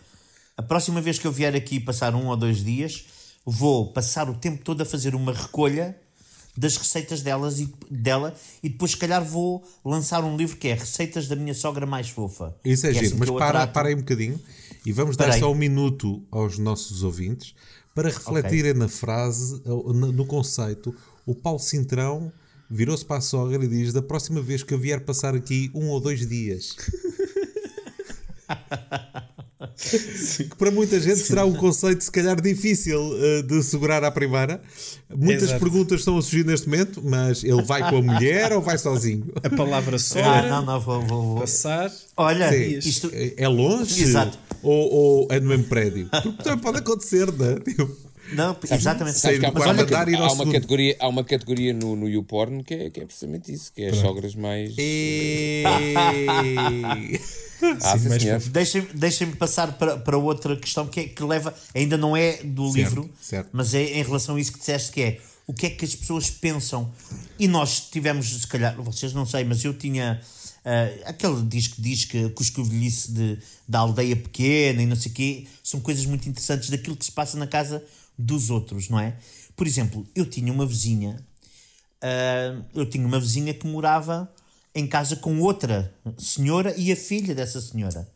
a 0.56 0.62
próxima 0.62 1.00
vez 1.00 1.18
que 1.18 1.26
eu 1.26 1.32
vier 1.32 1.56
aqui 1.56 1.80
passar 1.80 2.14
um 2.14 2.28
ou 2.28 2.36
dois 2.36 2.62
dias, 2.62 3.06
vou 3.44 3.92
passar 3.92 4.28
o 4.28 4.34
tempo 4.34 4.62
todo 4.62 4.82
a 4.82 4.84
fazer 4.84 5.14
uma 5.16 5.32
recolha 5.32 5.96
das 6.56 6.76
receitas 6.76 7.20
delas 7.23 7.58
e, 7.58 7.73
dela 7.90 8.34
e 8.62 8.68
depois, 8.68 8.92
se 8.92 8.96
calhar, 8.96 9.25
vou 9.25 9.64
lançar 9.84 10.23
um 10.23 10.37
livro 10.37 10.56
que 10.56 10.68
é 10.68 10.75
Receitas 10.75 11.26
da 11.26 11.34
Minha 11.37 11.54
Sogra 11.54 11.84
Mais 11.87 12.08
Fofa. 12.08 12.54
Isso 12.64 12.87
é 12.87 12.90
Que 12.90 13.00
giro, 13.00 13.06
assim 13.06 13.16
mas 13.18 13.30
para, 13.30 13.66
para 13.66 13.88
aí 13.88 13.94
um 13.94 13.99
bocadinho 13.99 14.40
e 14.87 14.92
vamos 14.92 15.16
dar 15.16 15.25
Espera 15.25 15.34
aí. 15.37 15.40
só 15.40 15.50
um 15.50 15.56
minuto 15.56 16.23
aos 16.30 16.58
nossos 16.58 17.02
ouvintes 17.02 17.54
para 17.94 18.08
refletirem 18.08 18.75
na 18.75 18.88
frase, 18.88 19.62
no 19.64 20.26
conceito. 20.26 20.94
O 21.25 21.34
Paulo 21.34 21.58
Cintrão 21.61 22.32
virou-se 22.68 23.04
para 23.04 23.18
a 23.18 23.20
sogra 23.20 23.64
e 23.64 23.68
diz: 23.68 23.92
Da 23.92 24.02
próxima 24.02 24.40
vez 24.40 24.62
que 24.62 24.75
eu 24.75 24.78
vier 24.78 25.00
passar 25.00 25.34
aqui 25.34 25.70
um 25.75 25.88
ou 25.88 26.00
dois 26.00 26.26
dias. 26.28 26.76
que 29.76 30.57
para 30.57 30.71
muita 30.71 30.99
gente 31.00 31.19
será 31.21 31.45
um 31.45 31.54
conceito, 31.54 32.02
se 32.04 32.11
calhar, 32.11 32.40
difícil 32.40 33.00
eh, 33.19 33.43
de 33.43 33.62
segurar 33.62 34.04
à 34.04 34.11
primeira. 34.11 34.62
Muitas 35.14 35.45
Exato. 35.45 35.61
perguntas 35.61 36.00
estão 36.00 36.16
a 36.16 36.23
surgir 36.23 36.45
neste 36.45 36.69
momento, 36.69 37.00
mas 37.04 37.43
ele 37.45 37.62
vai 37.62 37.88
com 37.88 37.99
a 37.99 38.02
mulher 38.02 38.52
ou 38.52 38.61
vai 38.62 38.78
sozinho? 38.78 39.26
A 39.43 39.50
palavra 39.50 39.97
Ah, 39.97 39.99
sogra. 39.99 40.49
não, 40.49 40.64
não, 40.64 40.81
vou. 40.81 41.00
vou, 41.02 41.23
vou. 41.23 41.40
Passar. 41.40 41.90
Olha, 42.16 42.50
Sim. 42.50 42.78
isto. 42.78 43.11
É- 43.12 43.49
longe? 43.49 44.02
Exato. 44.02 44.38
Ou, 44.62 44.93
ou 44.93 45.28
é 45.31 45.38
no 45.40 45.49
mesmo 45.49 45.64
prédio? 45.64 46.09
Porque 46.11 46.43
também 46.43 46.59
pode 46.59 46.78
acontecer, 46.78 47.31
não 47.33 47.47
é? 47.50 47.61
Tipo, 47.61 47.97
Não, 48.33 48.57
exatamente. 48.71 49.19
Sabes 49.19 49.38
que 49.38 49.47
há, 49.47 49.50
há 49.50 50.09
e 50.09 50.12
ir 50.12 50.16
ao 50.16 50.25
há, 50.28 50.33
uma 50.33 50.50
categoria, 50.50 50.97
há 50.99 51.09
uma 51.09 51.25
categoria 51.25 51.75
no, 51.75 51.95
no 51.95 52.09
YouPorn 52.09 52.64
que 52.64 52.75
é, 52.75 52.90
que 52.90 53.00
é 53.00 53.04
precisamente 53.04 53.52
isso, 53.52 53.71
que 53.73 53.83
é 53.83 53.90
as 53.90 53.97
sogras 53.97 54.35
mais. 54.35 54.75
E... 54.78 55.62
Ah, 57.83 57.99
sim, 57.99 58.09
mais 58.09 58.23
senhor. 58.23 58.40
Deixem-me 58.40 58.88
deixem 58.94 59.30
passar 59.33 59.73
para, 59.78 59.97
para 59.99 60.16
outra 60.18 60.56
questão 60.56 60.87
que, 60.87 61.00
é- 61.00 61.09
que 61.09 61.23
leva, 61.23 61.54
ainda 61.75 61.97
não 61.97 62.16
é 62.16 62.42
do 62.42 62.64
Certo, 62.73 62.76
livro, 62.76 63.11
certo. 63.21 63.50
mas 63.52 63.75
é 63.75 63.83
em 63.99 64.02
relação 64.02 64.37
a 64.37 64.40
isso 64.40 64.52
que 64.52 64.58
disseste 64.58 64.93
que 64.93 65.02
é 65.02 65.21
o 65.47 65.52
que 65.52 65.67
é 65.67 65.71
que 65.71 65.84
as 65.84 65.95
pessoas 65.95 66.30
pensam. 66.30 66.91
E 67.38 67.47
nós 67.47 67.80
tivemos, 67.91 68.28
se 68.41 68.47
calhar, 68.47 68.75
vocês 68.80 69.12
não 69.12 69.26
sei, 69.26 69.45
mas 69.45 69.62
eu 69.62 69.75
tinha 69.75 70.21
ah, 70.65 70.88
aquele 71.10 71.43
diz 71.43 71.69
que 71.69 71.82
diz 71.82 72.04
que, 72.06 72.30
que 72.30 72.41
os 72.43 72.49
que 72.49 72.58
eu 72.60 72.65
velhice 72.65 73.12
de, 73.12 73.38
da 73.69 73.80
aldeia 73.80 74.17
pequena 74.17 74.82
e 74.82 74.86
não 74.86 74.97
sei 74.97 75.12
o 75.12 75.15
quê, 75.15 75.47
são 75.62 75.80
coisas 75.80 76.06
muito 76.06 76.26
interessantes 76.28 76.71
daquilo 76.71 76.97
que 76.97 77.04
se 77.04 77.12
passa 77.12 77.36
na 77.36 77.47
casa 77.47 77.82
dos 78.19 78.49
outros, 78.49 78.88
não 78.88 78.99
é? 78.99 79.17
Por 79.54 79.67
exemplo, 79.67 80.06
eu 80.15 80.25
tinha 80.25 80.50
uma 80.52 80.65
vizinha 80.65 81.23
ah, 82.00 82.62
eu 82.75 82.86
tinha 82.86 83.06
uma 83.06 83.21
vizinha 83.21 83.52
que 83.52 83.67
morava 83.67 84.30
em 84.75 84.87
casa 84.87 85.17
com 85.17 85.41
outra 85.41 85.95
senhora 86.19 86.75
e 86.76 86.91
a 86.91 86.97
filha 86.97 87.34
dessa 87.34 87.60
senhora. 87.60 88.08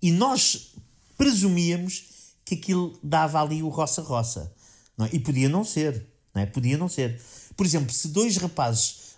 E 0.00 0.10
nós 0.10 0.72
presumíamos 1.18 2.04
que 2.44 2.54
aquilo 2.54 2.98
dava 3.02 3.40
ali 3.40 3.62
o 3.62 3.68
roça-roça. 3.68 4.52
é? 5.00 5.08
E 5.12 5.18
podia 5.18 5.48
não 5.48 5.64
ser. 5.64 6.06
Não 6.34 6.42
é? 6.42 6.46
Podia 6.46 6.78
não 6.78 6.88
ser. 6.88 7.20
Por 7.56 7.66
exemplo, 7.66 7.92
se 7.92 8.08
dois 8.08 8.36
rapazes, 8.36 9.16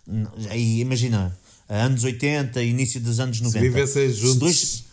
aí 0.51 0.81
imagina, 0.81 1.37
anos 1.69 2.05
80, 2.05 2.63
início 2.63 3.01
dos 3.01 3.21
anos 3.21 3.41
90, 3.41 3.61
vivessem 3.61 4.09
se 4.09 4.15
juntos. 4.15 4.39
dois 4.39 4.85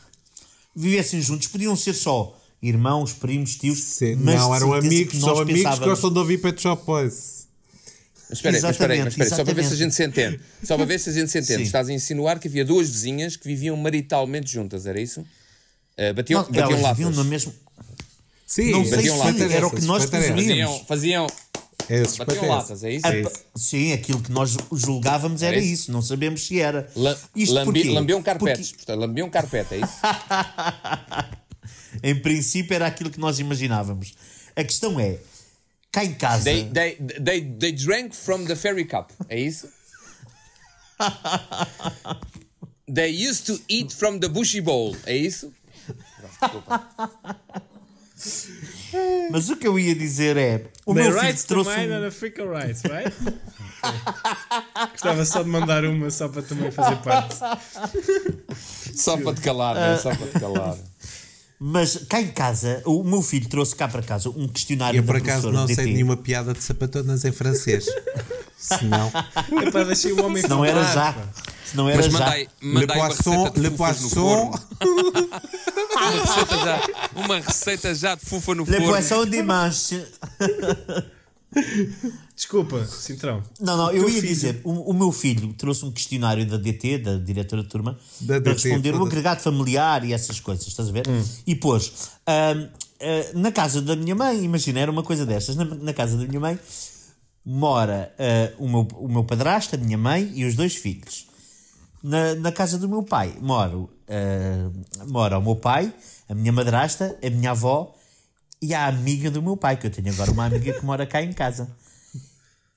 vivessem 0.75 1.21
juntos, 1.21 1.47
podiam 1.47 1.75
ser 1.75 1.93
só 1.93 2.39
irmãos, 2.61 3.13
primos, 3.13 3.55
tios, 3.55 3.79
Sim, 3.79 4.15
mas 4.15 4.35
não, 4.35 4.55
eram 4.55 4.73
amigos, 4.73 5.19
são 5.19 5.39
amigos 5.39 5.79
que 5.79 5.85
gostam 5.85 6.11
de 6.11 6.19
ouvir 6.19 6.39
Pet 6.39 6.61
Shop 6.61 6.85
Boys. 6.85 7.38
Espera 8.31 8.55
aí, 8.57 8.61
mas 8.61 8.71
espera 8.71 8.93
aí, 8.93 8.99
mas 8.99 9.07
espera 9.13 9.29
aí, 9.29 9.35
só 9.35 9.43
para 9.43 9.53
ver 9.53 9.63
se 9.65 9.73
a 9.73 9.77
gente 9.77 9.95
se 9.95 10.05
entende. 10.05 10.39
Só 10.63 10.75
para 10.77 10.85
ver 10.85 10.99
se 10.99 11.09
a 11.09 11.13
gente 11.13 11.31
se 11.31 11.39
entende. 11.39 11.57
Sim. 11.59 11.63
Estás 11.63 11.89
a 11.89 11.93
insinuar 11.93 12.39
que 12.39 12.47
havia 12.47 12.63
duas 12.63 12.87
vizinhas 12.89 13.35
que 13.35 13.47
viviam 13.47 13.75
maritalmente 13.77 14.51
juntas, 14.51 14.85
era 14.85 14.99
isso? 15.01 15.21
Uh, 15.21 16.13
batiam 16.15 16.41
Não, 16.43 16.47
batiam 16.49 16.69
elas 16.69 16.81
latas. 16.81 16.97
viviam 16.97 17.11
no 17.11 17.23
mesmo. 17.25 17.53
Sim, 18.45 18.71
Não 18.71 18.83
sei 18.83 18.95
Batiam 18.97 19.15
se 19.17 19.23
latas. 19.23 19.51
era 19.51 19.67
o 19.67 19.71
que 19.71 19.81
nós 19.81 20.05
presumíamos. 20.07 20.81
Faziam, 20.87 21.27
faziam, 21.27 21.27
É, 21.87 21.97
batiam 22.01 22.05
suspeita 22.05 22.45
é 22.45 22.49
latas, 22.49 22.83
é 22.83 22.91
isso? 22.93 23.07
A- 23.07 23.13
É 23.15 23.21
isso. 23.21 23.31
Sim, 23.55 23.93
aquilo 23.93 24.21
que 24.21 24.31
nós 24.31 24.55
julgávamos 24.71 25.41
era 25.43 25.55
É 25.55 25.59
isso? 25.59 25.73
isso. 25.83 25.91
não 25.91 26.01
sabemos 26.01 26.45
se 26.47 26.59
era. 26.59 26.89
La, 26.95 27.15
Isto 27.35 27.53
lambi, 27.53 27.83
lambiam 27.89 28.21
carpetes, 28.23 28.71
portanto, 28.71 28.99
lambiam 28.99 29.29
carpete, 29.29 29.75
é 29.75 29.77
isso? 29.77 29.93
Porque, 30.01 31.99
em 32.03 32.15
princípio 32.15 32.73
era 32.73 32.87
aquilo 32.87 33.09
que 33.09 33.19
nós 33.19 33.39
imaginávamos. 33.39 34.13
A 34.55 34.63
questão 34.63 34.99
é, 34.99 35.17
cá 35.91 36.03
em 36.03 36.13
casa. 36.13 36.43
They, 36.45 36.65
they, 36.69 36.95
they, 36.95 37.41
they 37.41 37.71
drank 37.71 38.13
from 38.15 38.45
the 38.45 38.55
fairy 38.55 38.85
cup, 38.85 39.11
é 39.29 39.39
isso? 39.39 39.67
They 42.91 43.09
used 43.09 43.45
to 43.45 43.59
eat 43.69 43.93
from 43.93 44.19
the 44.19 44.27
bushy 44.27 44.61
bowl, 44.61 44.95
é 45.05 45.15
isso? 45.15 45.53
Mas 49.31 49.49
o 49.49 49.55
que 49.55 49.67
eu 49.67 49.77
ia 49.79 49.95
dizer 49.95 50.35
é. 50.37 50.65
O 50.85 50.93
The 50.93 51.01
meu 51.03 51.11
filho 51.11 51.21
rights 51.23 51.43
to 51.43 51.47
trouxe. 51.53 51.69
mine 51.77 51.91
um- 51.91 51.95
are 51.95 52.05
the 52.05 52.11
freaking 52.11 52.47
rights, 52.49 52.81
right? 52.83 53.13
Gostava 54.91 55.23
só 55.23 55.43
de 55.43 55.49
mandar 55.49 55.85
uma 55.85 56.09
só 56.09 56.27
para 56.27 56.41
também 56.41 56.71
fazer 56.71 56.97
parte. 56.97 57.35
Só 58.95 59.15
para 59.17 59.33
te 59.35 59.41
calar, 59.41 59.75
né? 59.75 59.97
só 59.97 60.13
para 60.15 60.27
te 60.27 60.39
calar. 60.39 60.77
Mas 61.61 61.97
cá 62.07 62.21
em 62.21 62.27
casa, 62.31 62.81
o 62.85 63.03
meu 63.03 63.21
filho 63.21 63.49
trouxe 63.49 63.75
cá 63.75 63.87
para 63.87 64.01
casa 64.01 64.29
um 64.29 64.47
questionário 64.47 64.97
Eu 64.97 65.03
por 65.03 65.17
acaso 65.17 65.51
não 65.51 65.67
sei 65.67 65.85
nenhuma 65.93 66.15
piada 66.15 66.53
de 66.53 66.63
sapatonas 66.63 67.25
em 67.25 67.31
francês. 67.33 67.85
Se 68.57 68.83
não, 68.85 69.09
É 69.61 69.71
para 69.71 69.85
deixar 69.85 70.09
o 70.09 70.25
homem 70.25 70.41
Se 70.41 70.49
não 70.49 70.63
era 70.65 70.83
já. 70.83 71.15
Se 71.65 71.77
não 71.77 71.87
era 71.89 71.97
Mas 71.97 72.05
já. 72.07 72.19
mandai, 72.19 72.47
le 72.61 72.87
poisson, 72.87 73.51
le 73.55 73.71
poisson. 73.71 74.51
Uma 75.95 76.11
receita 76.11 76.57
já, 76.57 76.81
uma 77.15 77.39
receita 77.39 77.95
já 77.95 78.15
de 78.15 78.25
fufa 78.25 78.55
no 78.55 78.63
Le 78.63 78.71
forno. 78.71 78.87
poisson 78.91 79.25
dimanche. 79.25 80.05
Desculpa, 82.35 82.85
Cintrão. 82.85 83.43
Não, 83.59 83.75
não, 83.75 83.91
eu 83.91 84.07
ia 84.07 84.15
filho. 84.15 84.27
dizer, 84.27 84.61
o, 84.63 84.91
o 84.91 84.93
meu 84.93 85.11
filho 85.11 85.53
trouxe 85.53 85.83
um 85.85 85.91
questionário 85.91 86.45
da 86.45 86.57
DT, 86.57 86.99
da 86.99 87.17
diretora 87.17 87.63
de 87.63 87.69
turma, 87.69 87.97
Da 88.21 88.39
para 88.39 88.53
DT, 88.53 88.69
responder 88.69 88.95
o 88.95 89.03
agregado 89.03 89.41
familiar 89.41 90.05
e 90.05 90.13
essas 90.13 90.39
coisas, 90.39 90.67
estás 90.67 90.89
a 90.89 90.91
ver? 90.91 91.07
Hum. 91.07 91.23
E 91.45 91.55
pôs, 91.55 92.11
ahm, 92.27 92.69
ah, 93.01 93.31
na 93.33 93.51
casa 93.51 93.81
da 93.81 93.95
minha 93.95 94.15
mãe, 94.15 94.43
imagina, 94.43 94.79
era 94.79 94.91
uma 94.91 95.03
coisa 95.03 95.25
destas, 95.25 95.55
na, 95.55 95.65
na 95.65 95.93
casa 95.93 96.17
da 96.17 96.25
minha 96.25 96.39
mãe 96.39 96.59
mora 97.45 98.13
ah, 98.19 98.53
o, 98.59 98.67
meu, 98.67 98.87
o 98.95 99.07
meu 99.07 99.23
padrasto, 99.23 99.75
a 99.75 99.77
minha 99.77 99.97
mãe 99.97 100.31
e 100.35 100.45
os 100.45 100.55
dois 100.55 100.75
filhos. 100.75 101.27
Na, 102.01 102.35
na 102.35 102.51
casa 102.51 102.77
do 102.77 102.87
meu 102.87 103.03
pai 103.03 103.35
moro, 103.41 103.89
ah, 104.07 104.69
mora 105.07 105.37
o 105.37 105.41
meu 105.41 105.55
pai, 105.55 105.93
a 106.27 106.35
minha 106.35 106.51
madrasta, 106.51 107.17
a 107.21 107.29
minha 107.29 107.51
avó 107.51 107.95
e 108.61 108.73
a 108.73 108.87
amiga 108.87 109.29
do 109.31 109.41
meu 109.41 109.55
pai, 109.57 109.77
que 109.77 109.87
eu 109.87 109.91
tenho 109.91 110.11
agora 110.11 110.31
uma 110.31 110.45
amiga 110.45 110.73
que 110.73 110.85
mora 110.85 111.05
cá 111.05 111.21
em 111.21 111.31
casa. 111.33 111.69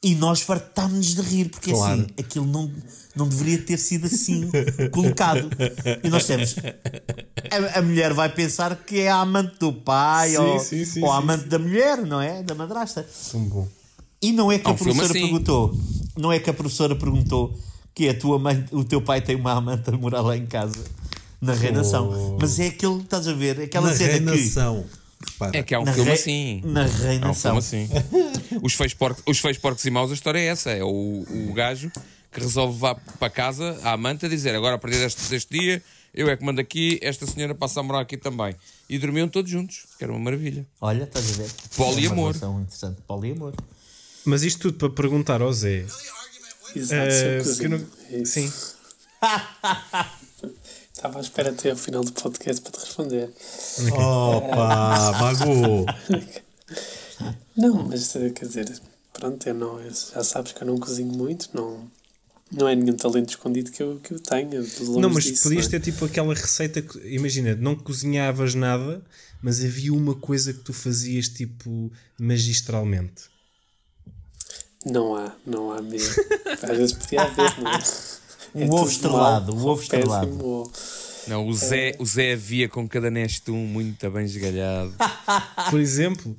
E 0.04 0.16
nós 0.16 0.40
fartámos-nos 0.40 1.14
de 1.14 1.22
rir, 1.22 1.48
porque 1.48 1.70
Claro. 1.72 2.00
assim, 2.00 2.06
aquilo 2.18 2.44
não, 2.46 2.68
não 3.14 3.28
deveria 3.28 3.58
ter 3.58 3.78
sido 3.78 4.06
assim 4.06 4.50
colocado. 4.90 5.48
E 6.02 6.08
nós 6.08 6.24
temos. 6.26 6.56
A, 7.50 7.78
a 7.78 7.82
mulher 7.82 8.12
vai 8.12 8.28
pensar 8.28 8.74
que 8.74 8.98
é 8.98 9.08
a 9.10 9.20
amante 9.20 9.58
do 9.60 9.72
pai 9.72 10.30
Sim, 10.30 10.36
ou, 10.38 10.58
sim, 10.58 10.84
sim, 10.84 11.02
ou 11.04 11.10
a 11.12 11.16
sim, 11.16 11.22
amante 11.22 11.44
da 11.48 11.58
mulher, 11.58 12.04
não 12.04 12.20
é? 12.20 12.42
Da 12.42 12.52
madrasta. 12.54 13.06
E 14.20 14.32
não 14.32 14.50
é 14.50 14.58
que 14.58 14.66
Há 14.66 14.70
a 14.72 14.74
professora 14.74 15.04
assim. 15.06 15.20
perguntou. 15.20 15.76
Não 16.16 16.32
é 16.32 16.38
que 16.40 16.50
a 16.50 16.54
professora 16.54 16.96
perguntou 16.96 17.56
que 17.94 18.06
é 18.08 18.10
a 18.10 18.18
tua 18.18 18.38
mãe, 18.40 18.64
o 18.72 18.82
teu 18.84 19.02
pai 19.02 19.20
tem 19.20 19.36
uma 19.36 19.52
amante 19.52 19.88
a 19.88 19.92
morar 19.92 20.22
lá 20.22 20.36
em 20.36 20.46
casa, 20.46 20.82
na 21.40 21.52
reinação. 21.54 22.36
Mas 22.40 22.58
é 22.58 22.68
aquele, 22.68 23.02
estás 23.02 23.28
a 23.28 23.32
ver, 23.34 23.60
aquela 23.60 23.88
Na 23.90 23.94
cena 23.94 24.32
que. 24.32 24.52
Reinação. 25.22 25.32
Repara. 25.32 25.58
É 25.58 25.62
que 25.62 25.74
há 25.74 25.80
um 25.80 25.84
Na 25.84 25.92
filme 25.92 26.10
re- 26.10 26.16
assim. 26.16 26.62
Na 26.64 26.82
Há 26.82 26.86
um 26.86 26.98
reinação. 26.98 27.60
filme 27.62 27.88
assim. 27.98 28.58
Os 28.62 28.74
feios, 28.74 28.94
porcos, 28.94 29.22
os 29.26 29.38
feios 29.38 29.58
porcos 29.58 29.84
e 29.84 29.90
maus, 29.90 30.10
a 30.10 30.14
história 30.14 30.38
é 30.38 30.46
essa. 30.46 30.70
É 30.70 30.82
o, 30.84 30.88
o 31.48 31.52
gajo 31.54 31.90
que 32.32 32.40
resolve 32.40 32.74
levar 32.74 32.94
para 33.18 33.28
casa 33.30 33.78
a 33.82 33.92
amante 33.92 34.24
a 34.26 34.28
dizer 34.28 34.54
agora 34.54 34.76
a 34.76 34.78
partir 34.78 34.98
deste, 34.98 35.22
deste 35.28 35.58
dia 35.58 35.82
eu 36.14 36.28
é 36.28 36.36
que 36.36 36.44
mando 36.44 36.60
aqui, 36.60 36.98
esta 37.02 37.26
senhora 37.26 37.54
passa 37.54 37.80
a 37.80 37.82
morar 37.82 38.00
aqui 38.00 38.16
também. 38.18 38.54
E 38.88 38.98
dormiam 38.98 39.26
todos 39.28 39.50
juntos, 39.50 39.86
que 39.96 40.04
era 40.04 40.12
uma 40.12 40.18
maravilha. 40.20 40.66
Olha, 40.80 41.04
estás 41.04 41.30
a 41.32 41.42
ver? 41.42 41.50
Poliamor. 41.74 42.34
É 42.34 42.46
interessante. 42.60 43.00
Poliamor. 43.06 43.54
Mas 44.24 44.42
isto 44.42 44.60
tudo 44.70 44.78
para 44.78 44.90
perguntar 44.90 45.40
ao 45.40 45.50
Zé. 45.52 45.86
Exato, 46.76 47.02
eh, 47.10 47.38
cozinho. 47.38 47.68
não- 47.70 47.86
É. 48.20 48.24
Sim. 48.26 48.52
Estava 50.92 51.18
à 51.18 51.20
espera 51.22 51.50
até 51.50 51.70
ao 51.70 51.76
final 51.76 52.04
do 52.04 52.12
podcast 52.12 52.60
para 52.62 52.72
te 52.72 52.80
responder. 52.80 53.30
Opa, 53.92 55.12
magoou. 55.18 55.86
Não, 57.56 57.88
mas 57.88 58.14
eh, 58.14 58.30
quer 58.30 58.46
dizer, 58.46 58.80
pronto, 59.12 59.46
eu 59.46 59.54
não, 59.54 59.80
já 59.90 60.22
sabes 60.22 60.52
que 60.52 60.62
eu 60.62 60.66
não 60.66 60.78
cozinho 60.78 61.12
muito, 61.12 61.48
não, 61.54 61.90
não 62.52 62.68
é 62.68 62.76
nenhum 62.76 62.96
talento 62.96 63.30
escondido 63.30 63.70
que 63.70 63.82
eu, 63.82 63.98
que 64.00 64.12
eu 64.12 64.20
tenha. 64.20 64.62
Não, 65.00 65.08
mas 65.08 65.24
disso, 65.24 65.44
podias 65.44 65.66
não 65.66 65.76
é? 65.76 65.80
ter 65.80 65.90
tipo 65.90 66.04
aquela 66.04 66.34
receita 66.34 66.82
que, 66.82 66.98
imagina, 67.08 67.56
não 67.56 67.74
cozinhavas 67.74 68.54
nada, 68.54 69.02
mas 69.42 69.64
havia 69.64 69.92
uma 69.92 70.14
coisa 70.14 70.52
que 70.52 70.60
tu 70.60 70.72
fazias 70.72 71.28
tipo 71.28 71.90
magistralmente. 72.18 73.32
Não 74.84 75.16
há, 75.16 75.34
não 75.46 75.72
há 75.72 75.80
mesmo. 75.80 76.22
Às 76.62 76.76
vezes 76.76 76.92
podia 76.92 77.22
haver, 77.22 77.58
não 77.60 77.72
é? 77.72 77.82
Um 78.54 78.62
É 78.62 78.66
ovo 78.66 78.76
tudo 78.78 78.90
estrelado, 78.90 79.54
um 79.54 79.66
ovo 79.66 79.76
péssimo 79.80 79.98
estrelado. 79.98 80.44
ovo. 80.44 80.72
Não, 81.28 81.46
o 81.46 81.54
Zé, 81.54 81.94
o 82.00 82.04
Zé 82.04 82.32
havia 82.32 82.68
com 82.68 82.88
cada 82.88 83.08
nestum 83.10 83.56
muito 83.66 84.10
bem 84.10 84.24
esgalhado. 84.24 84.92
Por 85.70 85.80
exemplo. 85.80 86.36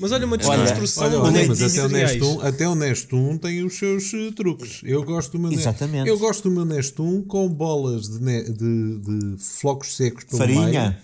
Mas 0.00 0.10
olha, 0.10 0.26
uma 0.26 0.36
desconstrução 0.36 1.04
Olha, 1.04 1.20
olha, 1.20 1.46
mas 1.46 1.62
até 1.62 1.84
o. 1.84 1.88
Nestum, 1.88 2.40
até 2.40 2.68
o 2.68 2.74
Nestum 2.74 3.38
tem 3.38 3.64
os 3.64 3.74
seus 3.78 4.12
eh, 4.12 4.32
truques. 4.34 4.80
Eu 4.82 5.04
gosto 5.04 5.32
do 5.32 5.38
meu 5.38 5.52
Exatamente. 5.52 6.08
Eu 6.08 6.18
gosto 6.18 6.42
do 6.42 6.50
meu 6.50 6.64
Nestum 6.64 7.22
com 7.22 7.48
bolas 7.48 8.08
de, 8.08 8.20
ne- 8.20 8.42
de, 8.42 8.98
de 8.98 9.36
flocos 9.38 9.94
secos 9.96 10.24
pelo 10.24 10.38
Farinha. 10.38 10.80
meio. 10.90 10.96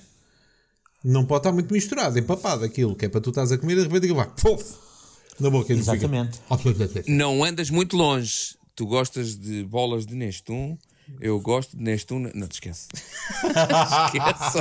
Não 1.05 1.25
pode 1.25 1.41
estar 1.41 1.53
muito 1.53 1.73
misturado, 1.73 2.19
empapado 2.19 2.65
aquilo, 2.65 2.97
que 2.97 3.05
é 3.07 3.09
para 3.09 3.21
tu 3.21 3.31
estás 3.31 3.53
a 3.53 3.57
comer 3.59 3.75
e 3.75 3.77
de 3.77 3.83
repente 3.85 3.99
aquilo 4.05 4.17
vai 4.17 4.29
puf, 4.29 4.75
na 5.39 5.49
boca. 5.51 5.73
Exatamente. 5.73 6.41
Não 7.07 7.45
andas 7.45 7.71
muito 7.71 7.97
longe. 7.97 8.57
Tu 8.81 8.87
gostas 8.87 9.37
de 9.39 9.63
bolas 9.65 10.07
de 10.07 10.15
Nestum. 10.15 10.75
Eu 11.21 11.39
gosto 11.39 11.77
de 11.77 11.83
Nestum. 11.83 12.31
Não 12.35 12.49
te 12.49 12.53
esquece. 12.55 12.89
esquece. 13.45 14.59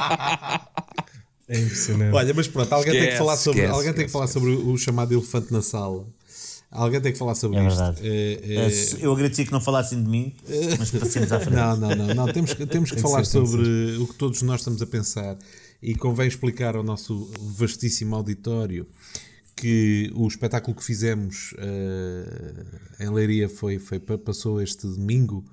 É 1.48 1.58
impressionante. 1.58 2.14
Olha, 2.14 2.34
mas 2.34 2.50
pronto, 2.50 2.74
alguém 2.74 2.92
tem 2.92 3.00
que 3.00 3.06
Esquece, 3.06 3.18
falar 3.18 3.38
sobre, 3.38 3.60
esquece, 3.62 3.74
alguém 3.78 3.94
tem 3.94 3.94
que 3.94 4.00
esquece, 4.10 4.12
falar 4.12 4.28
sobre 4.28 4.50
o, 4.56 4.78
chamado 4.78 5.14
elefante 5.14 5.54
na 5.54 5.62
sala. 5.62 6.06
Alguém 6.70 7.00
tem 7.00 7.14
que 7.14 7.18
falar 7.18 7.34
sobre 7.36 7.60
É 7.60 7.66
isto. 7.66 7.78
verdade. 7.78 8.02
É, 8.04 8.34
é- 8.34 8.68
Eh, 8.68 8.98
Eu 9.00 9.14
agradeci 9.14 9.46
que 9.46 9.54
não 9.54 9.62
falassem 9.62 10.04
de 10.04 10.10
mim, 10.10 10.36
mas 10.78 10.92
passemos 10.92 11.32
à 11.32 11.40
frente. 11.40 11.56
Não, 11.56 11.78
não, 11.78 11.96
não, 11.96 12.14
não. 12.14 12.34
Temos, 12.34 12.54
que- 12.54 12.66
temos 12.66 12.90
que 12.90 12.98
Tem 12.98 13.04
que 13.06 13.10
falar 13.10 13.24
ser, 13.24 13.32
sobre 13.40 13.96
o 14.00 14.06
que 14.06 14.16
todos 14.16 14.42
nós 14.42 14.60
estamos 14.60 14.82
a 14.82 14.86
pensar 14.86 15.38
e 15.82 15.96
convém 15.96 16.28
explicar 16.28 16.76
ao 16.76 16.84
nosso 16.84 17.32
vastíssimo 17.56 18.18
auditório 18.18 18.86
que 19.60 20.12
o 20.16 20.28
espetáculo 20.28 20.76
que 20.76 20.84
fizemos 20.84 21.54
eh, 21.58 22.66
em 23.06 23.10
Leiria 23.10 23.50
foi, 23.50 23.78
foi, 23.80 24.00
pa- 24.00 24.18
passou 24.18 24.62
este 24.62 24.88
domingo, 24.88 25.44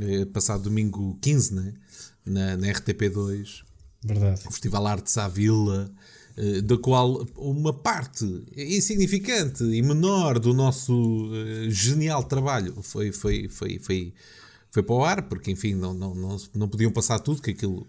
eh, 0.00 0.24
passado 0.26 0.64
domingo 0.64 1.16
15, 1.20 1.54
né? 1.54 1.74
na, 2.24 2.56
na 2.56 2.66
RTP2, 2.68 3.62
Verdade. 4.04 4.40
o 4.46 4.50
Festival 4.50 4.86
Artes 4.86 5.16
à 5.18 5.28
Vila, 5.28 5.90
eh, 6.36 6.60
da 6.62 6.76
qual 6.78 7.26
uma 7.36 7.72
parte 7.72 8.24
insignificante 8.56 9.64
e 9.64 9.80
menor 9.82 10.38
do 10.38 10.52
nosso 10.52 11.30
genial 11.68 12.22
trabalho 12.24 12.82
foi, 12.82 13.12
foi, 13.12 13.48
foi, 13.48 13.78
foi, 13.78 14.12
foi 14.70 14.82
para 14.82 14.94
o 14.94 15.04
ar, 15.04 15.22
porque 15.28 15.50
enfim, 15.50 15.74
não, 15.74 15.94
não, 15.94 16.14
não, 16.14 16.36
não 16.54 16.68
podiam 16.68 16.90
passar 16.92 17.18
tudo, 17.20 17.40
que 17.42 17.50
aquilo. 17.52 17.86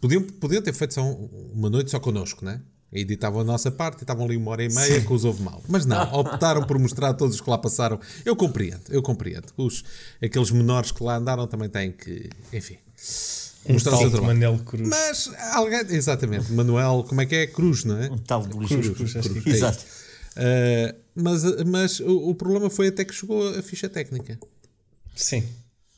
Podiam, 0.00 0.22
podiam 0.22 0.62
ter 0.62 0.72
feito 0.72 0.94
só 0.94 1.02
um- 1.04 1.50
uma 1.54 1.70
noite 1.70 1.90
só 1.90 2.00
connosco, 2.00 2.44
né? 2.44 2.60
Editavam 2.92 3.40
a 3.40 3.44
nossa 3.44 3.70
parte 3.70 4.00
e 4.00 4.02
estavam 4.02 4.26
ali 4.26 4.36
uma 4.36 4.50
hora 4.50 4.62
e 4.62 4.68
meia 4.68 5.00
com 5.02 5.14
os 5.14 5.24
ouve 5.24 5.42
mal. 5.42 5.62
Mas 5.66 5.86
não, 5.86 6.02
optaram 6.12 6.62
por 6.64 6.78
mostrar 6.78 7.14
todos 7.14 7.36
os 7.36 7.40
que 7.40 7.48
lá 7.48 7.56
passaram. 7.56 7.98
Eu 8.24 8.36
compreendo, 8.36 8.82
eu 8.90 9.02
compreendo. 9.02 9.46
Os, 9.56 9.82
aqueles 10.22 10.50
menores 10.50 10.92
que 10.92 11.02
lá 11.02 11.16
andaram 11.16 11.46
também 11.46 11.68
têm 11.68 11.90
que, 11.90 12.28
enfim, 12.52 12.76
mostrar 13.66 13.94
o 13.94 13.98
seu 13.98 13.98
Um 13.98 14.00
Tal 14.00 14.04
de 14.04 14.10
trabalho. 14.10 14.26
Manel 14.26 14.58
Cruz. 14.58 14.88
Mas 14.88 15.30
alguém, 15.52 15.80
exatamente, 15.90 16.52
Manuel, 16.52 17.04
como 17.08 17.20
é 17.20 17.26
que 17.26 17.34
é? 17.34 17.46
Cruz, 17.46 17.84
não 17.84 17.96
é? 17.96 18.10
Um 18.10 18.18
tal 18.18 18.46
de 18.46 18.54
Luís 18.54 18.68
Cruz, 18.68 18.86
Cruz. 18.88 19.12
Cruz, 19.12 19.16
acho 19.16 19.40
que 19.42 19.50
é 19.50 19.52
Exato. 19.52 19.84
Uh, 20.34 20.94
mas 21.14 21.42
mas 21.66 22.00
o, 22.00 22.30
o 22.30 22.34
problema 22.34 22.70
foi 22.70 22.88
até 22.88 23.04
que 23.04 23.14
chegou 23.14 23.48
a 23.56 23.62
ficha 23.62 23.88
técnica. 23.88 24.38
Sim. 25.14 25.44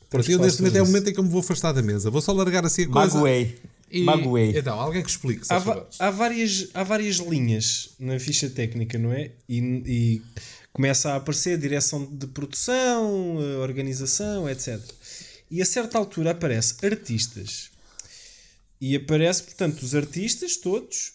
Porque 0.09 0.27
que 0.27 0.33
eu 0.33 0.39
neste 0.39 0.61
momento 0.61 0.77
é 0.77 0.81
o 0.81 0.85
momento 0.85 1.09
em 1.09 1.13
que 1.13 1.19
eu 1.19 1.23
me 1.23 1.29
vou 1.29 1.41
afastar 1.41 1.71
da 1.71 1.81
mesa. 1.81 2.09
Vou 2.09 2.21
só 2.21 2.31
largar 2.31 2.65
assim 2.65 2.83
a 2.83 2.87
coisa. 2.87 3.15
Magoei. 3.15 3.57
E, 3.91 4.01
Magoei. 4.03 4.57
Então, 4.57 4.79
alguém 4.79 5.03
que 5.03 5.09
explique. 5.09 5.45
Há, 5.49 5.59
va- 5.59 5.87
há 5.99 6.09
várias, 6.11 6.69
há 6.73 6.83
várias 6.83 7.17
linhas 7.17 7.91
na 7.99 8.19
ficha 8.19 8.49
técnica, 8.49 8.97
não 8.97 9.11
é? 9.13 9.31
E, 9.47 9.59
e 9.85 10.21
começa 10.73 11.11
a 11.11 11.15
aparecer 11.17 11.57
direção 11.57 12.05
de 12.05 12.27
produção, 12.27 13.37
organização, 13.61 14.49
etc. 14.49 14.79
E 15.49 15.61
a 15.61 15.65
certa 15.65 15.97
altura 15.97 16.31
aparece 16.31 16.75
artistas. 16.85 17.69
E 18.81 18.95
aparece, 18.95 19.43
portanto, 19.43 19.81
os 19.83 19.95
artistas 19.95 20.57
todos. 20.57 21.13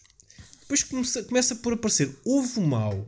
Depois 0.61 0.83
começa, 0.83 1.23
começa 1.23 1.55
por 1.57 1.73
aparecer 1.73 2.09
ovo 2.25 2.61
mau. 2.61 3.07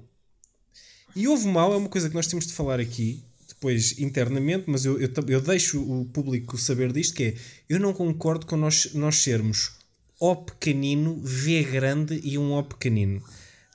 E 1.16 1.28
ovo 1.28 1.48
mau 1.48 1.74
é 1.74 1.78
uma 1.78 1.90
coisa 1.90 2.10
que 2.10 2.16
nós 2.16 2.28
temos 2.28 2.46
de 2.46 2.54
falar 2.54 2.80
aqui, 2.80 3.24
depois 3.64 3.98
internamente, 3.98 4.66
mas 4.68 4.84
eu, 4.84 5.00
eu, 5.00 5.10
eu 5.30 5.40
deixo 5.42 5.82
o 5.82 6.04
público 6.06 6.58
saber 6.58 6.92
disto, 6.92 7.14
que 7.16 7.24
é, 7.24 7.36
eu 7.70 7.80
não 7.80 7.94
concordo 7.94 8.46
com 8.46 8.58
nós, 8.58 8.94
nós 8.94 9.16
sermos 9.24 9.72
O 10.20 10.36
pequenino, 10.36 11.22
V 11.24 11.64
grande 11.64 12.20
e 12.24 12.38
um 12.38 12.52
O 12.54 12.64
pequenino. 12.64 13.24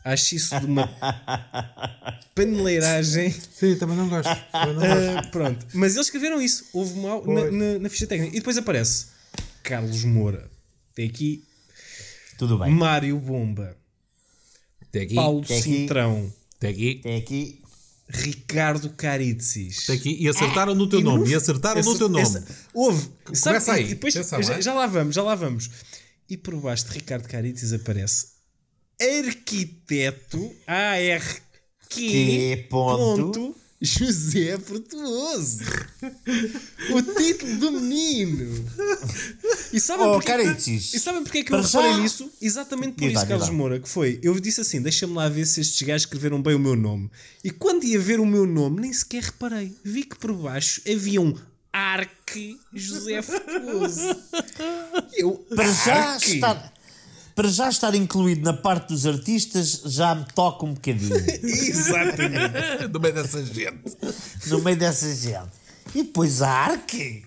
Acho 0.04 0.36
isso 0.36 0.58
de 0.60 0.66
uma 0.66 0.86
paneleiragem. 2.34 3.30
Sim, 3.30 3.76
também 3.76 3.96
não 3.96 4.08
gosto. 4.08 4.28
Também 4.52 4.74
não 4.74 4.82
gosto. 4.82 5.18
Ah, 5.18 5.22
pronto. 5.30 5.66
Mas 5.74 5.94
eles 5.94 6.06
escreveram 6.06 6.40
isso. 6.40 6.66
Houve 6.72 6.98
mal 7.00 7.26
na, 7.26 7.50
na- 7.50 7.78
na 7.78 7.88
ficha 7.88 8.06
técnica. 8.06 8.34
E 8.36 8.38
depois 8.40 8.56
aparece 8.58 9.06
Carlos 9.62 10.04
Moura. 10.04 10.50
Tem 10.94 11.06
aqui 11.08 11.44
Tudo 12.38 12.58
bem. 12.58 12.70
Mário 12.72 13.18
Bomba. 13.18 13.76
Até 14.82 15.02
aqui. 15.02 15.14
Paulo 15.14 15.44
tem 15.44 15.58
aqui. 15.58 15.70
Cintrão. 15.80 16.32
Até 16.56 16.68
aqui. 16.68 16.94
Tem 17.02 17.16
aqui. 17.16 17.62
Ricardo 18.10 18.90
Caritzis. 18.90 19.84
Até 19.84 19.92
aqui. 19.94 20.16
E 20.20 20.28
acertaram 20.28 20.74
no 20.74 20.88
teu 20.88 21.00
E 21.00 21.02
nome. 21.04 21.24
no- 21.24 21.28
E 21.30 21.34
acertaram 21.34 21.82
no 21.82 21.96
teu 21.98 22.08
nome. 22.08 22.22
essa- 22.22 22.44
houve. 22.72 23.08
Começa 23.24 23.72
e 23.72 23.74
aí. 23.74 23.84
depois- 23.88 24.16
Atenção, 24.16 24.42
já, 24.42 24.54
é? 24.54 24.62
já 24.62 24.72
lá 24.74 24.86
vamos, 24.86 25.14
já 25.14 25.22
lá 25.22 25.34
vamos. 25.34 25.70
E 26.28 26.36
por 26.36 26.54
baixo 26.56 26.86
de 26.86 26.92
Ricardo 26.94 27.28
Caritzis 27.28 27.72
aparece 27.72 28.26
arquiteto 29.00 30.52
ARQ 30.66 31.40
Que 31.88 32.66
ponto. 32.68 33.54
José 33.80 34.58
Frutuoso. 34.58 35.60
o 36.90 37.02
título 37.02 37.56
do 37.58 37.72
menino. 37.72 38.64
E 39.72 39.78
sabem 39.78 40.06
Oh, 40.06 40.12
porquê, 40.14 40.26
Caritzis. 40.26 40.94
e 40.94 40.98
sabem 40.98 41.22
porque 41.22 41.38
é 41.38 41.44
que 41.44 41.52
eu 41.52 41.60
reparei 41.62 41.92
já- 41.92 41.98
nisso? 41.98 42.30
Exatamente 42.42 42.94
por 42.94 43.00
Diz 43.02 43.12
isso, 43.12 43.20
diz 43.20 43.28
Carlos. 43.28 43.50
Moura, 43.50 43.78
que 43.78 43.88
foi. 43.88 44.18
Eu 44.22 44.38
disse 44.40 44.60
assim: 44.62 44.80
deixa-me 44.82 45.14
lá 45.14 45.28
ver 45.28 45.46
se 45.46 45.60
estes 45.60 45.80
gajos 45.86 46.02
escreveram 46.02 46.42
bem 46.42 46.54
o 46.54 46.58
meu 46.58 46.74
nome. 46.74 47.08
E 47.44 47.50
quando 47.50 47.84
ia 47.84 48.00
ver 48.00 48.18
o 48.20 48.26
meu 48.26 48.46
nome, 48.46 48.80
nem 48.80 48.92
sequer 48.92 49.22
reparei. 49.22 49.72
Vi 49.84 50.02
que 50.04 50.18
por 50.18 50.32
baixo 50.32 50.80
havia 50.90 51.20
um 51.20 51.36
Arque 51.72 52.58
José 52.74 53.22
Frutuoso. 53.22 54.00
E 55.12 55.22
eu, 55.22 55.32
Para 55.54 55.72
já, 55.72 55.94
Arque? 56.14 56.40
Para 57.38 57.48
já 57.50 57.68
estar 57.68 57.94
incluído 57.94 58.42
na 58.42 58.52
parte 58.52 58.88
dos 58.88 59.06
artistas 59.06 59.82
já 59.86 60.12
me 60.12 60.26
toca 60.34 60.66
um 60.66 60.74
bocadinho. 60.74 61.14
Exatamente. 61.44 62.58
No 62.92 62.98
meio 62.98 63.14
dessa 63.14 63.44
gente. 63.44 63.96
no 64.48 64.60
meio 64.60 64.76
dessa 64.76 65.14
gente. 65.14 65.52
E 65.94 66.02
depois 66.02 66.42
a 66.42 66.50
Arque. 66.50 67.22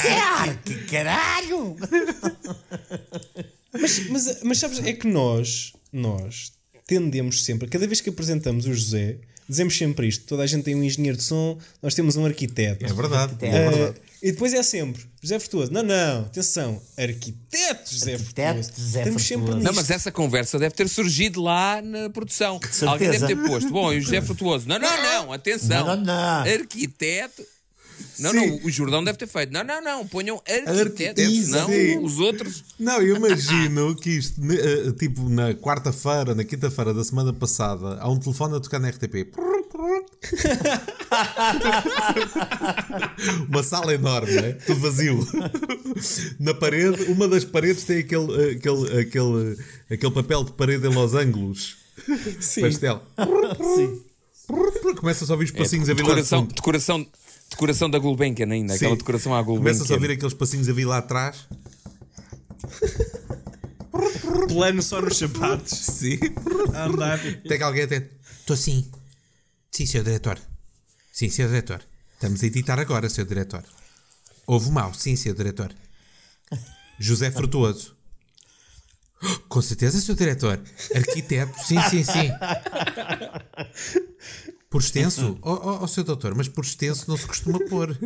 Que 0.00 0.06
é 0.06 0.20
Arque, 0.20 0.74
caralho! 0.86 1.76
Mas, 3.78 4.08
mas, 4.08 4.42
mas 4.44 4.58
sabes, 4.58 4.78
é 4.78 4.92
que 4.92 5.08
nós, 5.08 5.72
nós 5.92 6.52
tendemos 6.86 7.42
sempre, 7.42 7.68
cada 7.68 7.84
vez 7.88 8.00
que 8.00 8.08
apresentamos 8.08 8.66
o 8.66 8.72
José, 8.72 9.18
dizemos 9.48 9.76
sempre 9.76 10.06
isto: 10.08 10.24
toda 10.26 10.42
a 10.42 10.46
gente 10.46 10.64
tem 10.64 10.74
um 10.74 10.82
engenheiro 10.82 11.16
de 11.16 11.24
som, 11.24 11.58
nós 11.82 11.94
temos 11.94 12.16
um 12.16 12.24
arquiteto. 12.24 12.84
É 12.84 12.92
verdade. 12.92 13.34
É 13.40 13.46
Eh, 13.48 13.70
verdade. 13.70 14.00
e 14.22 14.32
depois 14.32 14.52
é 14.54 14.62
sempre 14.62 15.02
José 15.22 15.38
Frutuoso. 15.38 15.72
Não, 15.72 15.82
não, 15.82 16.20
atenção, 16.22 16.80
arquiteto 16.96 17.92
José 17.92 18.14
Arquiteto. 18.14 18.70
José 18.76 19.00
Estamos 19.00 19.22
sempre 19.22 19.54
nisto. 19.54 19.64
Não, 19.64 19.72
mas 19.74 19.90
essa 19.90 20.10
conversa 20.12 20.58
deve 20.58 20.74
ter 20.74 20.88
surgido 20.88 21.42
lá 21.42 21.80
na 21.82 22.10
produção. 22.10 22.58
Alguém 22.86 23.10
deve 23.10 23.26
ter 23.26 23.36
posto. 23.36 23.70
Bom, 23.70 23.92
e 23.92 23.98
o 23.98 24.00
José 24.00 24.20
Frutuoso. 24.20 24.66
Não, 24.68 24.78
não, 24.78 25.02
não, 25.02 25.32
atenção. 25.32 25.86
Não, 25.86 25.96
não, 25.96 26.04
não. 26.04 26.52
Arquiteto. 26.52 27.42
Não, 28.18 28.30
Sim. 28.30 28.36
não, 28.36 28.60
o 28.64 28.70
Jordão 28.70 29.02
deve 29.02 29.18
ter 29.18 29.26
feito. 29.26 29.52
Não, 29.52 29.64
não, 29.64 29.82
não, 29.82 30.06
ponham 30.06 30.40
Arquiteto, 30.46 30.80
arquitetos, 30.80 31.44
senão 31.44 31.68
sim. 31.68 31.98
os 31.98 32.18
outros. 32.18 32.64
Não, 32.78 33.02
eu 33.02 33.16
imagino 33.16 33.94
que 33.96 34.10
isto, 34.10 34.40
eh, 34.52 34.92
tipo, 34.92 35.28
na 35.28 35.54
quarta-feira, 35.54 36.34
na 36.34 36.44
quinta-feira 36.44 36.94
da 36.94 37.02
semana 37.02 37.32
passada, 37.32 37.98
há 38.00 38.08
um 38.08 38.18
telefone 38.18 38.56
a 38.56 38.60
tocar 38.60 38.78
na 38.78 38.88
RTP. 38.88 39.32
Uma 43.48 43.62
sala 43.62 43.94
enorme, 43.94 44.32
né? 44.32 44.52
tudo 44.52 44.80
vazio. 44.80 45.26
Na 46.38 46.54
parede, 46.54 47.04
uma 47.04 47.28
das 47.28 47.44
paredes 47.44 47.84
tem 47.84 47.98
aquele, 47.98 48.52
aquele, 48.52 49.00
aquele, 49.00 49.58
aquele 49.90 50.12
papel 50.12 50.44
de 50.44 50.52
parede 50.52 50.86
em 50.86 50.94
Los 50.94 51.14
Angeles. 51.14 51.76
Sim. 52.40 52.62
Pastel. 52.62 53.02
Começa-se 54.96 55.30
a 55.30 55.34
ouvir 55.34 55.46
os 55.46 55.50
passinhos 55.50 55.88
a 55.88 55.94
vir 55.94 56.02
lá 56.02 56.20
de 56.20 56.54
Decoração. 56.54 57.06
Decoração, 57.54 57.90
da 57.90 57.98
Gulbenkian 57.98 58.48
ainda, 58.50 58.74
aquela 58.74 58.92
Sim. 58.92 58.98
decoração 58.98 59.34
à 59.34 59.44
Começa-se 59.44 59.82
a 59.82 59.86
Gulbenkian. 59.86 59.96
ouvir 59.96 60.10
aqueles 60.14 60.34
passinhos 60.34 60.68
a 60.68 60.72
vir 60.72 60.84
lá 60.84 60.98
atrás. 60.98 61.46
Plano 64.48 64.82
só 64.82 65.00
nos 65.00 65.18
sapatos. 65.18 65.70
Sim. 65.78 66.18
A 66.74 66.86
andar. 66.86 67.18
Até 67.18 67.56
que 67.56 67.62
alguém 67.62 67.84
atende. 67.84 68.10
Estou 68.40 68.56
sim. 68.56 68.90
Sim, 69.70 69.86
senhor 69.86 70.04
diretor. 70.04 70.38
Sim, 71.12 71.30
senhor 71.30 71.48
diretor. 71.48 71.80
Estamos 72.14 72.42
a 72.42 72.46
editar 72.46 72.78
agora, 72.78 73.08
senhor 73.08 73.26
diretor. 73.26 73.64
Houve 74.46 74.70
mal. 74.70 74.92
Sim, 74.94 75.16
senhor 75.16 75.36
diretor. 75.36 75.72
José 76.98 77.30
Frutuoso. 77.30 77.94
Com 79.48 79.62
certeza, 79.62 80.00
senhor 80.00 80.16
diretor. 80.16 80.60
Arquiteto. 80.94 81.58
Sim, 81.64 81.80
sim, 81.90 82.04
sim. 82.04 82.30
Por 84.74 84.80
extenso? 84.80 85.38
Oh, 85.40 85.52
oh, 85.52 85.78
oh, 85.82 85.86
senhor 85.86 86.04
doutor, 86.04 86.34
mas 86.34 86.48
por 86.48 86.64
extenso 86.64 87.04
não 87.06 87.16
se 87.16 87.24
costuma 87.24 87.60
pôr. 87.60 87.96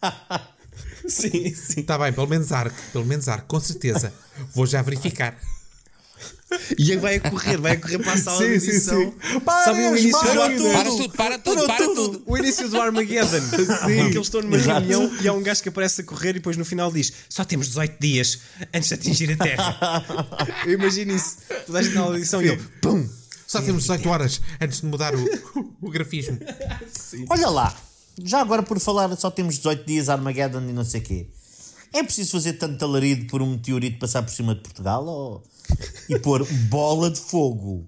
Sim, 1.06 1.54
sim. 1.54 1.80
Está 1.80 1.98
bem, 1.98 2.10
pelo 2.10 2.26
menos 2.26 2.52
arco. 2.52 2.76
Pelo 2.90 3.04
menos 3.04 3.28
arco, 3.28 3.46
com 3.48 3.60
certeza. 3.60 4.12
Vou 4.54 4.66
já 4.66 4.80
verificar. 4.80 5.38
E 6.78 6.92
aí 6.92 6.96
vai 6.96 7.16
a 7.16 7.20
correr, 7.20 7.58
vai 7.58 7.72
a 7.72 7.76
correr 7.80 7.98
para 7.98 8.14
a 8.14 8.16
sala 8.16 8.38
Sim, 8.38 8.52
de 8.54 8.60
sim, 8.60 8.70
edição. 8.70 8.98
sim. 8.98 9.40
Parem 9.40 9.64
Sabe 9.64 9.86
o 9.88 9.98
início 9.98 10.22
do 10.22 10.34
máquinas! 10.34 10.72
Para 10.72 10.88
tudo, 10.90 11.10
para 11.10 11.38
tudo, 11.38 11.66
para 11.66 11.86
tudo. 11.86 12.22
O 12.24 12.38
início 12.38 12.68
do 12.70 12.80
Armageddon. 12.80 13.36
Em 13.88 14.10
que 14.10 14.16
eles 14.16 14.26
estão 14.26 14.40
numa 14.40 14.56
Exato. 14.56 14.86
reunião 14.86 15.18
e 15.20 15.28
há 15.28 15.32
um 15.34 15.42
gajo 15.42 15.62
que 15.62 15.68
aparece 15.68 16.00
a 16.00 16.04
correr 16.04 16.30
e 16.30 16.32
depois 16.34 16.56
no 16.56 16.64
final 16.64 16.90
diz: 16.90 17.12
Só 17.28 17.44
temos 17.44 17.66
18 17.68 17.96
dias 18.00 18.40
antes 18.72 18.88
de 18.88 18.94
atingir 18.94 19.32
a 19.32 19.36
Terra. 19.36 20.04
Eu 20.64 20.72
imagino 20.72 21.14
isso. 21.14 21.36
Toda 21.66 21.78
a 21.78 21.82
gente 21.82 21.94
na 21.94 22.08
edição 22.16 22.42
e 22.42 22.48
ele, 22.48 22.62
pum! 22.80 23.06
Só 23.48 23.62
temos 23.62 23.84
18 23.84 24.08
horas 24.10 24.40
antes 24.60 24.82
de 24.82 24.86
mudar 24.86 25.14
o, 25.14 25.24
o 25.80 25.90
grafismo. 25.90 26.38
Olha 27.30 27.48
lá, 27.48 27.74
já 28.22 28.42
agora 28.42 28.62
por 28.62 28.78
falar, 28.78 29.16
só 29.16 29.30
temos 29.30 29.56
18 29.56 29.86
dias 29.86 30.10
Armageddon 30.10 30.60
e 30.68 30.72
não 30.72 30.84
sei 30.84 31.00
o 31.00 31.04
quê. 31.04 31.30
É 31.94 32.02
preciso 32.02 32.32
fazer 32.32 32.52
tanto 32.52 32.84
alarido 32.84 33.26
por 33.26 33.40
um 33.40 33.52
meteorito 33.52 33.98
passar 33.98 34.22
por 34.22 34.30
cima 34.30 34.54
de 34.54 34.60
Portugal 34.60 35.06
ou... 35.06 35.42
e 36.10 36.18
pôr 36.18 36.46
bola 36.68 37.10
de 37.10 37.18
fogo? 37.18 37.86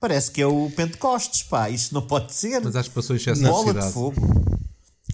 Parece 0.00 0.32
que 0.32 0.42
é 0.42 0.46
o 0.48 0.68
Pentecostes, 0.74 1.44
pá. 1.44 1.70
Isto 1.70 1.94
não 1.94 2.02
pode 2.02 2.34
ser. 2.34 2.60
Mas 2.60 2.74
acho 2.74 2.88
que 2.88 2.94
passou 2.96 3.14
excesso 3.14 3.40
de 3.40 3.46
bola 3.46 3.72
de 3.72 3.92
fogo. 3.92 4.20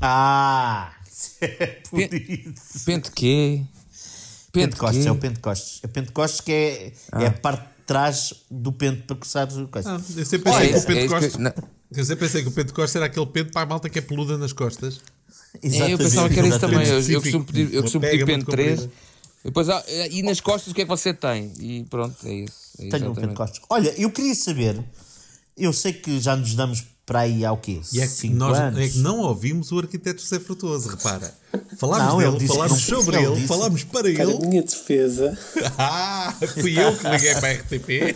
Ah, 0.01 0.95
é 1.43 1.67
por 1.91 2.09
Pe- 2.09 2.53
isso. 2.57 2.85
Pente 2.87 3.11
quê? 3.11 3.67
Pente 4.51 4.69
Pentecostes, 4.71 5.03
quê? 5.03 5.09
é 5.09 5.13
o 5.13 5.17
Pentecostes. 5.17 5.81
É 5.83 5.87
Pentecostes 5.89 6.41
que 6.41 6.53
é, 6.53 6.93
é 7.21 7.27
a 7.27 7.33
parte 7.33 7.69
trás 7.89 8.35
do 8.51 8.71
pente 8.71 9.03
para 9.03 9.17
coçar 9.17 9.49
o 9.49 9.67
coisa. 9.67 9.95
Ah, 9.97 10.01
eu 10.17 10.27
sempre 10.27 10.51
É 10.51 10.55
pensei 10.55 10.69
que 10.69 10.75
o 10.75 11.17
isso, 11.17 11.27
é 11.27 11.31
que- 11.31 11.39
não. 11.39 11.53
Eu 11.91 12.05
sempre 12.05 12.27
pensei 12.27 12.43
que 12.43 12.49
o 12.49 12.53
Pentecostes 12.53 12.95
era 12.97 13.07
aquele 13.07 13.27
pente 13.27 13.51
para 13.51 13.63
a 13.63 13.67
malta 13.67 13.89
que 13.89 13.99
é 13.99 14.03
peluda 14.03 14.37
nas 14.37 14.53
costas. 14.53 15.01
É, 15.63 15.95
eu 15.95 15.97
pensava 15.97 16.29
que 16.29 16.39
era 16.39 16.47
isso 16.49 16.61
também. 16.61 16.87
Eu, 16.87 17.01
eu 17.01 17.21
costumo 17.23 17.45
pedir, 17.47 17.75
eu 17.75 17.83
costumo 17.83 18.03
pedir 18.03 18.27
pente 18.27 18.45
3. 18.45 18.81
comprida. 18.81 18.93
Depois, 19.43 19.69
ah, 19.71 19.83
e 20.11 20.23
nas 20.23 20.39
costas 20.39 20.71
o 20.71 20.75
que 20.75 20.83
é 20.83 20.85
que 20.85 20.91
você 20.91 21.15
tem? 21.15 21.51
E 21.59 21.85
pronto, 21.85 22.15
é 22.27 22.35
isso. 22.35 22.55
É 22.75 22.77
Tenho 22.77 22.93
um 22.93 22.97
exatamente. 22.97 23.21
Pentecostes. 23.21 23.61
Olha, 23.71 23.95
eu 23.97 24.11
queria 24.11 24.35
saber. 24.35 24.85
Eu 25.57 25.73
sei 25.73 25.95
que 25.95 26.21
já 26.21 26.37
nos 26.37 26.55
damos 26.55 26.85
para 27.09 27.21
aí 27.21 27.43
há 27.45 27.51
o 27.53 27.57
quê? 27.57 27.81
E 27.93 28.01
é 28.01 28.07
que, 28.07 28.13
Cinco 28.13 28.37
nós, 28.37 28.57
anos? 28.59 28.79
é 28.79 28.87
que 28.89 28.99
não 28.99 29.21
ouvimos 29.21 29.73
o 29.73 29.79
arquiteto 29.79 30.21
José 30.21 30.39
Frutuoso, 30.39 30.91
repara. 30.91 31.33
Falámos 31.79 32.23
Não, 32.23 32.33
dele, 32.39 32.47
falámos 32.47 32.81
sobre 32.83 33.17
ele 33.17 33.35
disse- 33.37 33.47
falámos 33.49 33.83
para 33.85 34.13
Para 34.13 34.25
a 34.25 34.31
ele. 34.31 34.47
minha 34.47 34.63
defesa, 34.63 35.37
Ah, 35.79 36.35
fui 36.61 36.79
eu 36.79 36.95
que 36.97 37.09
liguei 37.09 37.35
para 37.37 37.49
a 37.49 37.53
RTP. 37.53 38.15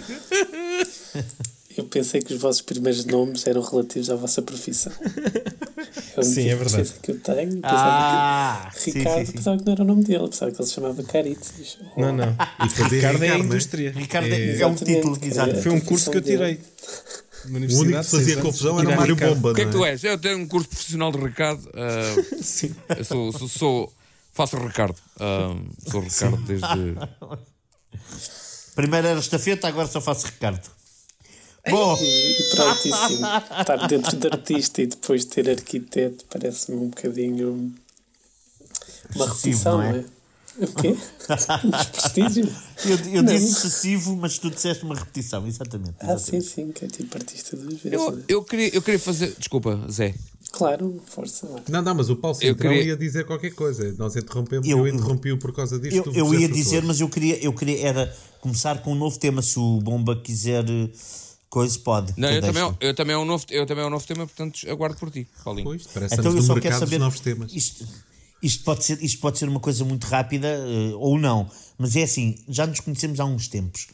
eu 1.77 1.85
pensei 1.85 2.21
que 2.21 2.35
os 2.35 2.41
vossos 2.41 2.61
primeiros 2.61 3.05
nomes 3.07 3.47
eram 3.47 3.63
relativos 3.63 4.11
à 4.11 4.15
vossa 4.17 4.43
profissão. 4.43 4.93
É 6.15 6.21
a 6.21 6.23
Sim, 6.23 6.49
é 6.51 6.55
verdade. 6.57 6.93
que 7.03 7.11
eu 7.13 7.19
tenho. 7.21 7.61
Ah, 7.63 8.71
que 8.75 8.91
Ricardo, 8.91 9.19
sim, 9.21 9.27
sim. 9.27 9.33
pensava 9.33 9.57
que 9.59 9.65
não 9.65 9.73
era 9.73 9.83
o 9.83 9.87
nome 9.87 10.05
dele, 10.05 10.29
pensava 10.29 10.51
que 10.53 10.61
ele 10.61 10.69
se 10.69 10.75
chamava 10.75 11.03
Caritzes. 11.03 11.79
Não, 11.97 12.13
não. 12.13 12.37
E 12.65 12.69
fazer 12.69 12.97
Ricardo 12.97 13.15
é 13.15 13.17
a 13.17 13.31
reencarne. 13.31 13.45
indústria. 13.47 13.93
Ricardo 13.93 14.27
é, 14.35 14.61
É- 14.61 14.67
um 14.67 14.75
título, 14.75 15.19
exato. 15.23 15.51
é. 15.57 15.63
Foi 15.63 15.73
um 15.73 15.81
curso 15.81 16.11
que 16.11 16.19
eu 16.19 16.23
tirei. 16.23 16.61
Na 17.47 17.59
O 17.59 17.79
único 17.79 17.99
que 18.01 18.05
fazia 18.11 18.37
confusão 18.39 18.79
era 18.81 18.89
o 18.91 18.97
Mário. 18.97 19.17
Bomba. 19.17 19.51
O 19.51 19.55
que 19.55 19.63
é 19.63 19.65
que 19.65 19.71
não 19.73 19.81
tu 19.81 19.85
és? 19.85 20.03
Eu 20.05 20.19
tenho 20.19 20.39
um 20.39 20.47
curso 20.47 20.69
profissional 20.69 21.11
de 21.13 21.19
recado. 21.19 21.69
ah, 21.75 22.23
Sim. 22.43 22.75
eu 22.97 23.05
sou, 23.05 23.33
sou, 23.33 23.49
sou- 23.49 23.93
faço 24.33 24.57
Ricardo. 24.57 24.97
Ah, 25.19 25.55
sou 25.91 26.01
Ricardo 26.01 26.37
desde. 26.43 26.67
Primeiro 28.75 29.07
era 29.07 29.21
estafeta, 29.21 29.69
agora 29.69 29.87
só 29.89 30.01
faço 30.01 30.27
Ricardo. 30.27 30.63
Bom, 31.71 31.97
pronto, 32.57 32.81
sim, 32.81 32.91
estar 33.61 33.87
dentro 33.87 34.17
de 34.17 34.27
artista 34.27 34.83
e 34.83 34.87
depois 34.89 35.25
ter 35.25 35.49
arquiteto 35.49 36.25
parece-me 36.29 36.77
um 36.77 36.89
bocadinho 36.89 37.73
uma 39.15 39.29
repetição, 39.29 39.79
não 39.79 39.85
é? 39.85 40.05
É? 40.61 40.65
O 40.65 40.75
quê? 40.75 40.97
Desprestígio? 41.71 42.49
eu, 42.85 42.99
eu 43.15 43.23
disse 43.23 43.47
excessivo, 43.67 44.17
mas 44.17 44.39
tu 44.39 44.51
disseste 44.51 44.85
uma 44.85 44.95
repetição, 44.95 45.47
exatamente. 45.47 45.95
Ah, 46.01 46.13
exatamente. 46.15 46.45
sim, 46.47 46.67
sim, 46.67 46.73
que 46.73 46.85
é 46.85 46.89
tipo 46.89 47.17
artista 47.17 47.57
duas 47.57 47.75
vezes. 47.81 47.93
Eu, 47.93 48.11
né? 48.13 48.23
eu, 48.29 48.45
queria, 48.45 48.75
eu 48.75 48.83
queria 48.83 49.01
fazer. 49.01 49.35
Desculpa, 49.39 49.81
Zé. 49.91 50.15
Claro, 50.51 51.01
força 51.07 51.47
lá. 51.49 51.63
Não, 51.69 51.81
não, 51.81 51.95
mas 51.95 52.11
o 52.11 52.17
Paulo 52.17 52.37
Eu 52.37 52.49
Centrão 52.53 52.71
queria- 52.71 52.89
ia 52.89 52.97
dizer 52.97 53.25
qualquer 53.25 53.55
coisa. 53.55 53.95
Nós 53.99 54.15
interrompemos, 54.17 54.69
Eu- 54.69 54.79
eu, 54.87 54.89
interrompi-o 54.89 55.39
por 55.39 55.53
causa 55.55 55.79
disto. 55.79 56.13
Eu, 56.15 56.27
eu 56.27 56.35
ia 56.39 56.49
dizer, 56.49 56.83
mas 56.83 57.01
eu 57.01 57.09
queria, 57.09 57.43
eu 57.43 57.53
queria 57.55 57.87
era 57.87 58.15
começar 58.41 58.83
com 58.83 58.93
um 58.93 58.95
novo 58.95 59.19
tema. 59.19 59.41
Se 59.41 59.59
o 59.59 59.81
Bomba 59.81 60.15
quiser 60.15 60.69
eh, 60.69 60.91
coisa, 61.49 61.79
pode. 61.79 62.13
Não, 62.19 62.31
eu 62.31 62.41
também, 62.43 62.63
deixa. 62.65 62.77
eu, 62.83 62.95
também 62.95 63.15
é 63.15 63.19
um 63.19 63.25
novo, 63.25 63.47
eu 63.49 63.65
também 63.67 63.83
é 63.83 63.87
um 63.87 63.91
novo 63.91 64.07
tema, 64.07 64.27
portanto 64.27 64.59
aguardo 64.69 64.97
por 64.99 65.11
ti, 65.11 65.27
Paulinho. 65.43 65.65
Pois, 65.65 65.87
parece 65.87 66.15
Então 66.17 66.37
eu 66.37 66.43
só 66.43 66.53
quero 66.55 66.65
mercado 66.65 66.81
saber. 66.81 66.91
dos 66.91 66.99
novos 66.99 67.21
temas. 67.21 67.53
Isto, 67.55 67.87
isto, 68.43 68.65
pode 68.65 68.85
ser, 68.85 69.03
isto 69.03 69.21
pode 69.21 69.39
ser 69.39 69.49
uma 69.49 69.61
coisa 69.61 69.85
muito 69.85 70.05
rápida 70.05 70.49
eh, 70.49 70.95
ou 70.97 71.19
não, 71.19 71.49
mas 71.79 71.97
é 71.97 72.03
assim, 72.03 72.37
já 72.49 72.67
nos 72.67 72.81
conhecemos 72.81 73.21
há 73.21 73.25
uns 73.25 73.49
tempos. 73.49 73.87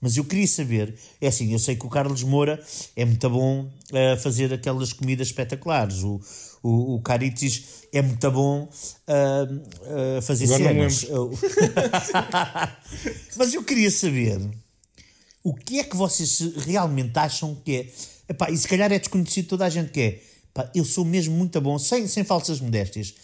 Mas 0.00 0.16
eu 0.18 0.24
queria 0.24 0.46
saber, 0.46 0.94
é 1.18 1.28
assim, 1.28 1.50
eu 1.52 1.58
sei 1.58 1.76
que 1.76 1.86
o 1.86 1.88
Carlos 1.88 2.22
Moura 2.22 2.62
é 2.94 3.06
muito 3.06 3.30
bom 3.30 3.70
a 3.90 4.16
fazer 4.18 4.52
aquelas 4.52 4.92
comidas 4.92 5.28
espetaculares. 5.28 6.02
O, 6.02 6.20
o, 6.62 6.96
o 6.96 7.00
Caritis 7.00 7.86
é 7.90 8.02
muito 8.02 8.30
bom 8.30 8.68
a, 9.06 10.18
a 10.18 10.20
fazer 10.20 10.44
Agora 10.44 10.90
cenas. 10.90 11.06
mas 13.34 13.54
eu 13.54 13.64
queria 13.64 13.90
saber 13.90 14.38
o 15.42 15.54
que 15.54 15.78
é 15.78 15.84
que 15.84 15.96
vocês 15.96 16.54
realmente 16.56 17.18
acham 17.18 17.54
que 17.54 17.76
é. 17.76 17.90
Epá, 18.28 18.50
e 18.50 18.58
se 18.58 18.68
calhar 18.68 18.92
é 18.92 18.98
desconhecido 18.98 19.48
toda 19.48 19.64
a 19.64 19.70
gente 19.70 19.90
que 19.90 20.00
é. 20.00 20.22
Epá, 20.50 20.70
eu 20.74 20.84
sou 20.84 21.04
mesmo 21.04 21.34
muito 21.34 21.58
bom, 21.60 21.78
sem, 21.78 22.06
sem 22.06 22.24
falsas 22.24 22.60
modéstias, 22.60 23.14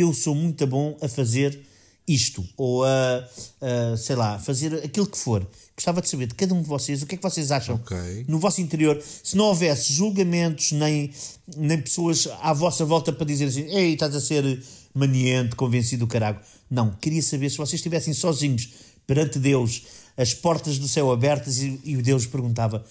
eu 0.00 0.12
sou 0.12 0.34
muito 0.34 0.66
bom 0.66 0.96
a 1.00 1.08
fazer 1.08 1.58
isto, 2.06 2.46
ou 2.56 2.84
a, 2.84 3.28
a, 3.60 3.96
sei 3.96 4.14
lá, 4.14 4.38
fazer 4.38 4.74
aquilo 4.84 5.06
que 5.06 5.18
for. 5.18 5.46
Gostava 5.74 6.00
de 6.00 6.08
saber 6.08 6.26
de 6.26 6.34
cada 6.34 6.54
um 6.54 6.62
de 6.62 6.68
vocês 6.68 7.02
o 7.02 7.06
que 7.06 7.16
é 7.16 7.18
que 7.18 7.22
vocês 7.22 7.50
acham 7.50 7.74
Ok. 7.74 8.24
no 8.28 8.38
vosso 8.38 8.60
interior, 8.60 9.02
se 9.22 9.36
não 9.36 9.46
houvesse 9.46 9.92
julgamentos 9.92 10.72
nem, 10.72 11.10
nem 11.56 11.80
pessoas 11.80 12.28
à 12.40 12.52
vossa 12.52 12.84
volta 12.84 13.12
para 13.12 13.26
dizer 13.26 13.46
assim, 13.46 13.62
ei, 13.62 13.94
estás 13.94 14.14
a 14.14 14.20
ser 14.20 14.62
maniente, 14.94 15.56
convencido 15.56 16.06
do 16.06 16.08
carago. 16.10 16.40
Não, 16.70 16.90
queria 16.92 17.22
saber 17.22 17.50
se 17.50 17.56
vocês 17.56 17.74
estivessem 17.74 18.14
sozinhos 18.14 18.70
perante 19.06 19.38
Deus, 19.38 19.82
as 20.16 20.32
portas 20.32 20.78
do 20.78 20.88
céu 20.88 21.10
abertas 21.10 21.58
e, 21.58 21.80
e 21.84 21.96
o 21.96 22.02
Deus 22.02 22.24
perguntava 22.26 22.84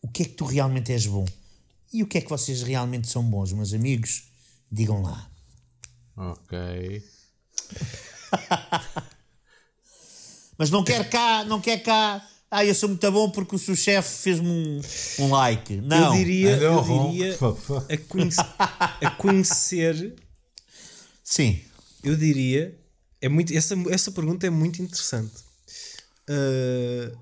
o 0.00 0.08
que 0.08 0.22
é 0.22 0.24
que 0.26 0.32
tu 0.32 0.44
realmente 0.44 0.92
és 0.92 1.06
bom? 1.06 1.24
E 1.92 2.02
o 2.02 2.06
que 2.06 2.18
é 2.18 2.20
que 2.20 2.30
vocês 2.30 2.62
realmente 2.62 3.06
são 3.06 3.22
bons, 3.22 3.52
meus 3.52 3.72
amigos? 3.72 4.24
Digam 4.70 5.02
lá. 5.02 5.30
Ok. 6.16 7.02
Mas 10.58 10.70
não 10.70 10.84
quer 10.84 11.08
cá, 11.08 11.44
não 11.44 11.60
quer 11.60 11.82
cá. 11.82 12.26
Ah, 12.50 12.64
eu 12.64 12.74
sou 12.74 12.88
muito 12.90 13.10
bom 13.10 13.30
porque 13.30 13.56
o 13.56 13.58
seu 13.58 13.74
chefe 13.74 14.22
fez-me 14.22 14.46
um, 14.48 14.80
um 15.20 15.30
like. 15.30 15.76
Não. 15.80 16.12
Eu 16.12 16.12
diria, 16.18 16.50
eu 16.60 16.82
diria 16.82 17.34
a, 17.34 17.96
conhece- 18.06 18.40
a 19.00 19.10
conhecer, 19.16 20.14
Sim. 21.24 21.58
eu 22.04 22.14
diria, 22.14 22.78
é 23.22 23.28
muito, 23.28 23.56
essa, 23.56 23.74
essa 23.90 24.12
pergunta 24.12 24.46
é 24.46 24.50
muito 24.50 24.82
interessante. 24.82 25.32
Uh, 26.28 27.16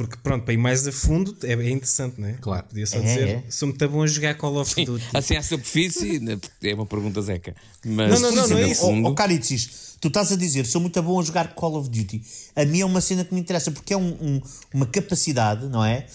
Porque 0.00 0.16
pronto, 0.22 0.44
para 0.46 0.54
ir 0.54 0.56
mais 0.56 0.86
a 0.86 0.92
fundo 0.92 1.36
é, 1.42 1.52
é 1.52 1.70
interessante, 1.70 2.18
não 2.18 2.26
é? 2.26 2.32
Claro. 2.40 2.64
Podia 2.68 2.86
só 2.86 2.96
É, 2.96 3.00
dizer, 3.02 3.28
é. 3.28 3.44
sou 3.50 3.68
muito 3.68 3.86
bom 3.86 4.02
a 4.02 4.06
jogar 4.06 4.34
Call 4.36 4.56
of 4.56 4.72
Sim, 4.72 4.86
Duty. 4.86 5.04
assim 5.12 5.36
à 5.36 5.42
superfície, 5.42 6.18
né, 6.20 6.38
é 6.62 6.74
uma 6.74 6.86
pergunta 6.86 7.20
zeca. 7.20 7.54
Mas, 7.84 8.10
Não, 8.18 8.30
não, 8.30 8.32
não, 8.34 8.48
não 8.48 8.56
é 8.58 8.68
isso. 8.70 8.80
fundo- 8.80 9.06
Ó 9.08 9.10
oh, 9.10 9.14
Caritzis, 9.14 9.96
tu 10.00 10.08
estás 10.08 10.32
a 10.32 10.36
dizer, 10.36 10.64
sou 10.64 10.80
muito 10.80 11.02
bom 11.02 11.20
a 11.20 11.22
jogar 11.22 11.54
Call 11.54 11.76
of 11.76 11.90
Duty. 11.90 12.22
A 12.56 12.64
mim 12.64 12.80
é 12.80 12.84
uma 12.86 13.02
cena 13.02 13.26
que 13.26 13.34
me 13.34 13.40
interessa 13.40 13.70
porque 13.70 13.92
é 13.92 13.96
um- 13.98 14.16
um- 14.22 14.40
uma 14.72 14.86
capacidade, 14.86 15.66
não 15.68 15.84
é? 15.84 16.06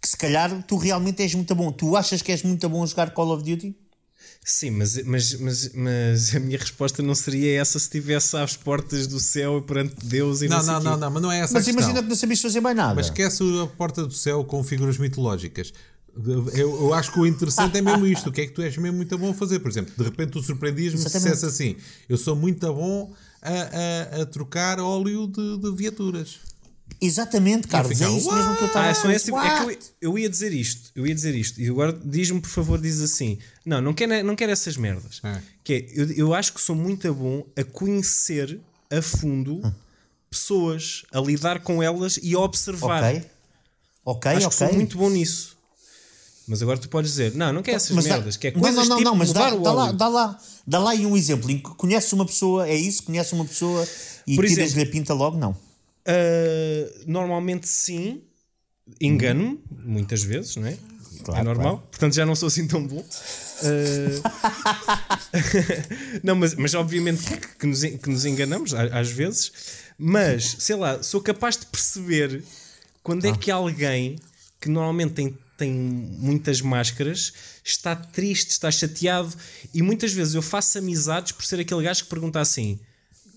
Que 0.00 0.08
se 0.08 0.16
calhar 0.16 0.62
tu 0.62 0.76
realmente 0.76 1.20
és 1.20 1.34
muito 1.34 1.52
bom. 1.56 1.72
Tu 1.72 1.96
achas 1.96 2.22
que 2.22 2.30
és 2.30 2.44
muito 2.44 2.68
bom 2.68 2.82
a 2.84 2.86
jogar 2.86 3.10
Call 3.10 3.32
of 3.32 3.42
Duty? 3.42 3.74
Sim, 4.44 4.70
mas, 4.72 5.00
mas, 5.04 5.34
mas, 5.38 5.70
mas 5.72 6.34
a 6.34 6.40
minha 6.40 6.58
resposta 6.58 7.00
não 7.00 7.14
seria 7.14 7.60
essa 7.60 7.78
se 7.78 7.84
estivesse 7.84 8.36
às 8.36 8.56
portas 8.56 9.06
do 9.06 9.20
céu 9.20 9.58
e 9.58 9.62
perante 9.62 9.94
Deus 10.04 10.42
e 10.42 10.48
não, 10.48 10.56
Não, 10.56 10.64
sei 10.64 10.72
não, 10.74 10.80
quê. 10.80 10.88
não, 10.88 10.96
não, 10.96 11.10
mas 11.12 11.22
não 11.22 11.30
é 11.32 11.38
essa 11.40 11.54
Mas 11.54 11.68
imagina 11.68 12.02
que 12.02 12.08
não 12.08 12.16
sabias 12.16 12.40
fazer 12.40 12.60
mais 12.60 12.76
nada. 12.76 12.94
Mas 12.94 13.06
esquece 13.06 13.42
a 13.62 13.66
porta 13.68 14.04
do 14.04 14.12
céu 14.12 14.44
com 14.44 14.62
figuras 14.64 14.98
mitológicas. 14.98 15.72
Eu, 16.26 16.48
eu 16.50 16.92
acho 16.92 17.12
que 17.12 17.20
o 17.20 17.26
interessante 17.26 17.78
é 17.78 17.80
mesmo 17.80 18.04
isto. 18.06 18.28
O 18.30 18.32
que 18.32 18.40
é 18.42 18.46
que 18.46 18.52
tu 18.52 18.60
és 18.62 18.76
mesmo 18.76 18.96
muito 18.96 19.16
bom 19.16 19.30
a 19.30 19.34
fazer? 19.34 19.60
Por 19.60 19.70
exemplo, 19.70 19.94
de 19.96 20.02
repente 20.02 20.32
tu 20.32 20.42
surpreendias-me 20.42 20.98
se 20.98 21.08
dissesse 21.08 21.46
assim: 21.46 21.76
Eu 22.08 22.18
sou 22.18 22.34
muito 22.36 22.66
bom 22.74 23.14
a, 23.40 24.18
a- 24.18 24.22
a 24.22 24.26
trocar 24.26 24.78
óleo 24.80 25.26
de, 25.28 25.56
de 25.58 25.72
viaturas. 25.74 26.40
Exatamente, 27.00 27.68
Carlos, 27.68 28.00
é 28.00 28.10
isso 28.10 28.32
mesmo 28.32 28.56
que 28.56 28.62
eu 28.62 28.66
estava 28.66 28.86
Ah, 28.86 28.90
a 28.90 28.94
só 28.94 29.10
esse 29.10 29.34
é 29.34 29.34
que 29.34 29.62
eu, 30.00 30.10
eu 30.10 30.18
ia 30.18 30.28
dizer 30.28 30.52
isto, 30.52 30.90
eu 30.94 31.06
ia 31.06 31.14
dizer 31.14 31.34
isto, 31.34 31.60
e 31.60 31.68
agora 31.68 31.92
diz-me 32.04 32.40
por 32.40 32.50
favor, 32.50 32.80
diz 32.80 33.00
assim: 33.00 33.38
não, 33.64 33.80
não 33.80 33.92
quero, 33.92 34.24
não 34.24 34.36
quero 34.36 34.52
essas 34.52 34.76
merdas. 34.76 35.20
É. 35.24 35.40
Que 35.64 35.74
é, 35.74 35.86
eu, 35.94 36.12
eu 36.12 36.34
acho 36.34 36.52
que 36.52 36.60
sou 36.60 36.76
muito 36.76 37.12
bom 37.12 37.44
a 37.56 37.64
conhecer 37.64 38.60
a 38.90 39.00
fundo 39.02 39.62
pessoas, 40.30 41.02
a 41.12 41.20
lidar 41.20 41.60
com 41.60 41.82
elas 41.82 42.18
e 42.22 42.34
a 42.34 42.38
observar. 42.38 43.04
Ok. 43.04 43.30
Ok, 44.04 44.30
acho 44.32 44.48
que 44.48 44.54
ok. 44.54 44.66
sou 44.66 44.74
muito 44.74 44.98
bom 44.98 45.10
nisso. 45.10 45.56
Mas 46.46 46.60
agora 46.62 46.78
tu 46.78 46.88
podes 46.88 47.10
dizer: 47.12 47.34
não, 47.34 47.52
não 47.52 47.62
quero 47.62 47.76
essas 47.76 47.94
Mas 47.94 48.04
merdas, 48.04 48.36
que 48.36 48.48
é 48.48 48.52
não, 48.52 48.60
coisas 48.60 48.88
não, 48.88 48.88
não, 48.88 48.96
tipo 48.96 49.10
não, 49.10 49.16
mas 49.16 49.32
dá, 49.32 49.54
o 49.54 49.60
dá 49.60 49.72
lá, 49.72 49.92
dá, 49.92 50.08
lá, 50.08 50.38
dá 50.66 50.78
lá 50.78 50.90
aí 50.90 51.06
um 51.06 51.16
exemplo 51.16 51.50
em 51.50 51.58
que 51.58 51.70
conheces 51.76 52.12
uma 52.12 52.26
pessoa, 52.26 52.68
é 52.68 52.74
isso? 52.74 53.04
Conheces 53.04 53.32
uma 53.32 53.44
pessoa 53.44 53.86
e 54.26 54.36
tiras-lhe 54.36 54.82
a 54.82 54.86
pinta 54.86 55.14
logo? 55.14 55.38
Não. 55.38 55.56
Uh, 56.06 57.04
normalmente 57.06 57.68
sim, 57.68 58.22
engano-me, 59.00 59.60
muitas 59.70 60.22
vezes, 60.22 60.56
não 60.56 60.66
é? 60.66 60.76
Claro, 61.24 61.40
é 61.40 61.44
normal, 61.44 61.86
portanto 61.90 62.14
já 62.14 62.26
não 62.26 62.34
sou 62.34 62.48
assim 62.48 62.66
tão 62.66 62.84
bom. 62.86 62.98
Uh, 62.98 64.22
não, 66.24 66.34
mas, 66.34 66.54
mas 66.56 66.74
obviamente 66.74 67.22
que, 67.24 67.36
que 67.58 67.66
nos, 67.66 67.80
que 67.82 68.10
nos 68.10 68.24
enganamos 68.24 68.74
às 68.74 69.10
vezes, 69.10 69.52
mas 69.96 70.56
sei 70.58 70.74
lá, 70.74 71.00
sou 71.02 71.20
capaz 71.20 71.56
de 71.56 71.66
perceber 71.66 72.42
quando 73.02 73.24
é 73.26 73.36
que 73.36 73.50
alguém 73.50 74.16
que 74.60 74.68
normalmente 74.68 75.14
tem, 75.14 75.38
tem 75.56 75.72
muitas 75.72 76.60
máscaras 76.60 77.32
está 77.64 77.94
triste, 77.94 78.50
está 78.50 78.70
chateado 78.70 79.32
e 79.72 79.82
muitas 79.82 80.12
vezes 80.12 80.34
eu 80.34 80.42
faço 80.42 80.78
amizades 80.78 81.32
por 81.32 81.44
ser 81.44 81.60
aquele 81.60 81.82
gajo 81.82 82.04
que 82.04 82.10
pergunta 82.10 82.40
assim: 82.40 82.80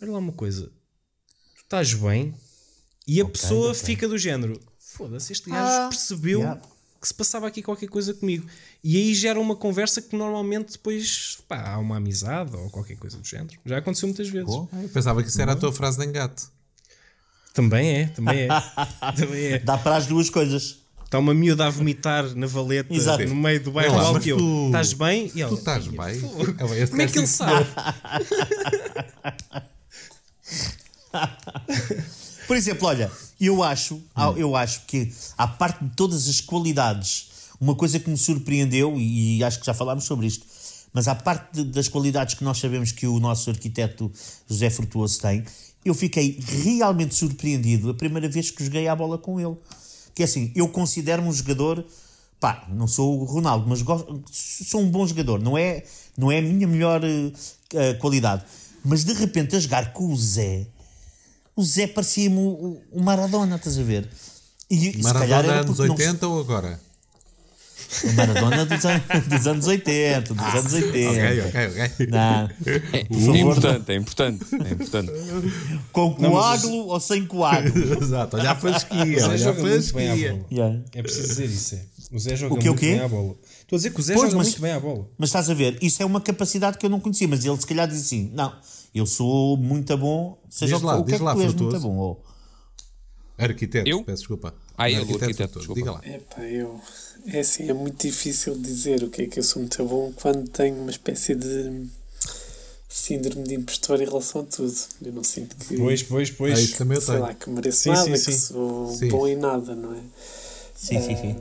olha 0.01 0.11
lá 0.11 0.17
uma 0.17 0.33
coisa, 0.33 0.71
tu 1.55 1.63
estás 1.63 1.93
bem? 1.93 2.33
E 3.07 3.21
a 3.21 3.25
pessoa 3.25 3.73
fica 3.73 4.07
do 4.07 4.17
género: 4.17 4.59
foda-se, 4.79 5.31
este 5.33 5.49
gajo 5.49 5.83
Ah, 5.83 5.87
percebeu 5.89 6.39
yeah. 6.39 6.61
que 7.01 7.07
se 7.07 7.13
passava 7.13 7.47
aqui 7.47 7.61
qualquer 7.61 7.87
coisa 7.87 8.13
comigo. 8.13 8.45
E 8.83 8.97
aí 8.97 9.13
gera 9.13 9.39
uma 9.39 9.55
conversa 9.55 10.01
que 10.01 10.15
normalmente 10.15 10.71
depois 10.73 11.37
pá, 11.47 11.69
há 11.73 11.77
uma 11.77 11.97
amizade 11.97 12.55
ou 12.55 12.69
qualquer 12.69 12.97
coisa 12.97 13.17
do 13.17 13.25
género. 13.27 13.57
Já 13.65 13.77
aconteceu 13.77 14.07
muitas 14.07 14.27
vezes. 14.29 14.49
Eu 14.53 14.67
pensava 14.93 15.21
que 15.21 15.29
isso 15.29 15.41
era 15.41 15.51
a 15.51 15.55
tua 15.55 15.71
frase 15.71 15.97
de 15.99 16.05
engate. 16.05 16.45
Também 17.53 17.99
é, 17.99 18.07
também 18.07 18.39
é. 18.41 18.47
também 19.15 19.45
é. 19.53 19.59
Dá 19.59 19.77
para 19.77 19.95
as 19.97 20.07
duas 20.07 20.29
coisas. 20.29 20.79
Está 21.05 21.19
uma 21.19 21.33
miúda 21.35 21.67
a 21.67 21.69
vomitar 21.69 22.35
na 22.35 22.47
valeta 22.47 22.91
Exato. 22.93 23.23
no 23.27 23.35
meio 23.35 23.63
do 23.63 23.71
bairro 23.71 23.97
alto 23.97 24.13
mas 24.15 24.25
e 24.25 24.29
eu, 24.29 24.37
tu- 24.37 24.65
estás 24.65 24.93
bem? 24.93 25.31
E 25.35 25.41
ela, 25.41 25.51
Tu 25.51 25.59
estás 25.59 25.87
"Ai, 25.87 26.11
bem? 26.11 26.19
fogo." 26.19 26.43
Ah, 26.59 26.75
este 26.77 26.89
Como 26.89 27.01
é 27.03 27.07
que 27.07 27.17
ele 27.19 27.27
sim, 27.27 27.33
sabe? 27.33 27.65
Por 32.47 32.55
exemplo, 32.55 32.87
olha, 32.87 33.11
eu 33.39 33.63
acho, 33.63 34.01
ah, 34.15 34.33
eu 34.37 34.55
acho 34.55 34.81
que 34.85 35.11
à 35.37 35.47
parte 35.47 35.83
de 35.83 35.91
todas 35.95 36.27
as 36.27 36.41
qualidades, 36.41 37.27
uma 37.59 37.75
coisa 37.75 37.99
que 37.99 38.09
me 38.09 38.17
surpreendeu, 38.17 38.95
e, 38.97 39.43
acho 39.43 39.59
que 39.59 39.65
já 39.65 39.73
falámos 39.73 40.03
sobre 40.05 40.27
isto, 40.27 40.45
mas 40.93 41.07
à 41.07 41.15
parte 41.15 41.53
de- 41.55 41.63
das 41.71 41.87
qualidades 41.87 42.35
que 42.35 42.43
nós 42.43 42.57
sabemos 42.57 42.91
que 42.91 43.05
o 43.07 43.19
nosso 43.19 43.49
arquiteto 43.49 44.11
José 44.49 44.69
Frutuoso 44.69 45.19
tem, 45.19 45.43
eu 45.83 45.93
fiquei 45.93 46.39
realmente 46.63 47.15
surpreendido 47.15 47.89
a 47.89 47.93
primeira 47.93 48.27
vez 48.29 48.49
que 48.51 48.63
joguei 48.63 48.87
à 48.87 48.95
bola 48.95 49.17
com 49.17 49.39
ele. 49.39 49.55
Que 50.13 50.21
é 50.23 50.25
assim, 50.25 50.51
eu 50.55 50.67
considero-me 50.69 51.27
um 51.27 51.33
jogador, 51.33 51.85
pá, 52.39 52.65
não 52.69 52.87
sou 52.87 53.19
o 53.19 53.23
Ronaldo, 53.25 53.67
mas 53.67 53.81
gosto, 53.81 54.23
sou 54.31 54.81
um 54.81 54.89
bom 54.89 55.05
jogador, 55.05 55.41
não 55.41 55.57
é, 55.57 55.83
não 56.17 56.31
é 56.31 56.39
a 56.39 56.41
minha 56.41 56.65
melhor 56.67 57.01
eh, 57.03 57.93
qualidade. 57.95 58.43
Mas 58.83 59.03
de 59.03 59.13
repente 59.13 59.55
a 59.55 59.59
jogar 59.59 59.91
com 59.93 60.11
o 60.11 60.15
Zé, 60.17 60.65
o 61.55 61.63
Zé 61.63 61.87
parecia-me 61.87 62.37
o, 62.37 62.39
o- 62.41 62.81
o 62.93 63.01
Maradona, 63.03 63.55
estás 63.55 63.77
a 63.79 63.83
ver? 63.83 64.07
E, 64.69 65.01
Maradona 65.01 65.53
anos 65.61 65.77
porque 65.77 65.87
não- 65.87 65.95
80 65.95 66.27
ou 66.27 66.39
agora? 66.39 66.79
o 68.03 68.13
Maradona 68.13 68.65
dos, 68.65 68.83
an- 68.85 69.01
dos 69.29 69.47
anos 69.47 69.67
80, 69.67 70.33
dos 70.33 70.43
anos 70.55 70.73
80. 70.73 71.09
Ok, 71.11 71.41
ok, 71.41 71.67
ok. 71.67 72.07
Não. 72.07 72.49
É, 72.65 73.37
é 73.37 73.39
importante, 73.41 73.91
é 73.91 73.95
importante, 73.95 74.45
é 74.53 74.71
importante. 74.73 75.11
Com 75.91 76.13
coágulo 76.15 76.87
ou 76.87 76.99
sem 76.99 77.25
coágulo? 77.25 77.73
Exato, 78.03 78.37
olha 78.37 78.51
a 78.51 78.53
O 78.53 78.57
fasquia, 78.57 79.05
Zé 79.19 79.23
olha 79.25 79.33
a 79.33 79.37
joga 79.37 79.61
muito 79.61 79.93
bem 79.93 80.07
à 80.07 80.11
fasquia. 80.11 80.31
bola. 80.33 80.45
Yeah. 80.51 80.79
É 80.93 81.01
preciso 81.03 81.27
dizer 81.27 81.45
isso. 81.45 81.75
É. 81.75 81.79
O 82.11 82.19
Zé 82.19 82.35
joga 82.35 82.53
O 82.55 82.57
quê, 82.57 82.69
o 82.69 82.71
muito 82.71 82.79
quê? 82.79 82.91
bem 82.91 82.99
à 83.01 83.07
bola. 83.07 83.35
Estou 83.75 83.89
a 83.89 83.91
dizer 83.91 83.93
que 83.93 83.99
o 83.99 84.03
Zé 84.03 84.13
Pois, 84.13 84.25
joga 84.31 84.37
mas- 84.37 84.47
muito 84.47 84.61
bem 84.61 84.71
à 84.71 84.79
bola. 84.79 85.09
Mas 85.17 85.29
estás 85.29 85.49
a 85.49 85.53
ver, 85.53 85.77
isso 85.81 86.01
é 86.01 86.05
uma 86.05 86.21
capacidade 86.21 86.77
que 86.77 86.85
eu 86.85 86.89
não 86.89 86.99
conhecia, 86.99 87.27
mas 87.27 87.43
ele 87.43 87.59
se 87.59 87.65
calhar 87.67 87.87
diz 87.87 88.01
assim: 88.01 88.31
não, 88.33 88.55
eu 88.93 89.05
sou 89.05 89.57
muito 89.57 89.95
bom, 89.97 90.37
seja 90.49 90.75
Diz 90.75 90.77
o 90.77 90.79
que 90.79 90.85
lá, 90.85 90.97
o 90.99 91.03
que 91.03 91.09
é 91.09 91.13
diz 91.13 91.17
que 91.19 91.23
lá, 91.25 91.33
tu 91.35 91.41
és 91.41 91.53
muito 91.53 91.79
bom. 91.79 91.97
ou- 91.97 92.23
Arquiteto, 93.37 93.89
Eu? 93.89 94.01
peço 94.03 94.19
desculpa. 94.19 94.53
Ah, 94.77 94.89
eu, 94.89 95.01
arquiteto, 95.01 95.33
doutor, 95.37 95.59
desculpa. 95.59 95.73
Diga 95.81 95.91
lá. 95.91 96.01
Epá, 96.05 96.41
eu. 96.43 96.79
É 97.27 97.39
assim, 97.41 97.69
é 97.69 97.73
muito 97.73 98.07
difícil 98.07 98.55
dizer 98.57 99.03
o 99.03 99.09
que 99.09 99.23
é 99.23 99.27
que 99.27 99.39
eu 99.39 99.43
sou 99.43 99.61
muito 99.61 99.83
bom 99.83 100.13
quando 100.15 100.47
tenho 100.49 100.79
uma 100.79 100.91
espécie 100.91 101.35
de 101.35 101.85
síndrome 102.87 103.45
de 103.45 103.55
impostor 103.55 104.01
em 104.01 104.05
relação 104.05 104.41
a 104.41 104.43
tudo. 104.45 104.73
Eu 105.03 105.11
não 105.11 105.23
sinto 105.23 105.55
que. 105.57 105.75
Pois, 105.75 106.01
pois, 106.03 106.31
pois. 106.31 106.57
Ah, 106.57 106.61
isso 106.61 106.77
também 106.77 106.95
eu 106.95 107.01
sei 107.01 107.15
tenho. 107.15 107.25
lá, 107.25 107.33
que 107.33 107.49
mereço 107.49 107.79
Sim, 107.79 107.89
nada, 107.89 108.03
sim, 108.05 108.11
que 108.11 108.17
sim. 108.19 108.31
sou 108.39 108.87
Sim. 108.95 109.07
bom 109.09 109.27
em 109.27 109.35
nada, 109.35 109.75
não 109.75 109.93
é? 109.93 109.99
Sim, 110.75 111.01
sim, 111.01 111.15
sim. 111.17 111.35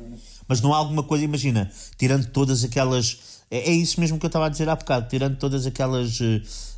Mas 0.48 0.60
não 0.60 0.72
há 0.72 0.76
alguma 0.76 1.02
coisa, 1.02 1.24
imagina, 1.24 1.70
tirando 1.96 2.26
todas 2.26 2.64
aquelas. 2.64 3.18
É, 3.50 3.70
é 3.70 3.72
isso 3.72 4.00
mesmo 4.00 4.18
que 4.18 4.26
eu 4.26 4.28
estava 4.28 4.46
a 4.46 4.48
dizer 4.48 4.68
há 4.68 4.76
bocado, 4.76 5.08
tirando 5.08 5.36
todas 5.36 5.66
aquelas 5.66 6.20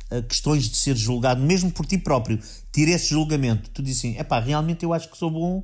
eh, 0.09 0.21
questões 0.21 0.69
de 0.69 0.77
ser 0.77 0.95
julgado, 0.95 1.41
mesmo 1.41 1.71
por 1.71 1.85
ti 1.85 1.97
próprio, 1.97 2.39
tira 2.71 2.91
esse 2.91 3.09
julgamento. 3.09 3.69
Tu 3.71 3.81
dizes 3.81 3.99
assim: 3.99 4.15
é 4.17 4.23
pá, 4.23 4.39
realmente 4.39 4.83
eu 4.83 4.93
acho 4.93 5.09
que 5.09 5.17
sou 5.17 5.29
bom. 5.29 5.63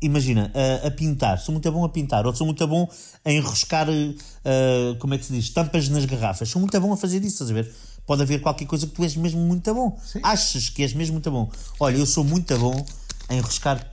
Imagina, 0.00 0.50
a, 0.52 0.88
a 0.88 0.90
pintar, 0.90 1.38
sou 1.38 1.52
muito 1.52 1.70
bom 1.70 1.84
a 1.84 1.88
pintar, 1.88 2.26
ou 2.26 2.34
sou 2.34 2.44
muito 2.44 2.66
bom 2.66 2.88
a 3.24 3.30
enroscar, 3.30 3.86
eh, 3.88 4.96
como 4.98 5.14
é 5.14 5.18
que 5.18 5.24
se 5.24 5.32
diz, 5.32 5.50
tampas 5.50 5.88
nas 5.88 6.04
garrafas, 6.06 6.48
sou 6.48 6.58
muito 6.58 6.80
bom 6.80 6.92
a 6.92 6.96
fazer 6.96 7.18
isso, 7.18 7.44
estás 7.44 7.50
a 7.50 7.54
ver? 7.54 7.72
Pode 8.04 8.22
haver 8.22 8.40
qualquer 8.40 8.64
coisa 8.64 8.84
que 8.84 8.92
tu 8.94 9.04
és 9.04 9.14
mesmo 9.14 9.40
muito 9.40 9.72
bom, 9.72 9.96
achas 10.24 10.68
que 10.68 10.82
és 10.82 10.92
mesmo 10.92 11.12
muito 11.12 11.30
bom. 11.30 11.48
Olha, 11.78 11.98
eu 11.98 12.06
sou 12.06 12.24
muito 12.24 12.58
bom 12.58 12.84
a 13.28 13.34
enroscar 13.34 13.91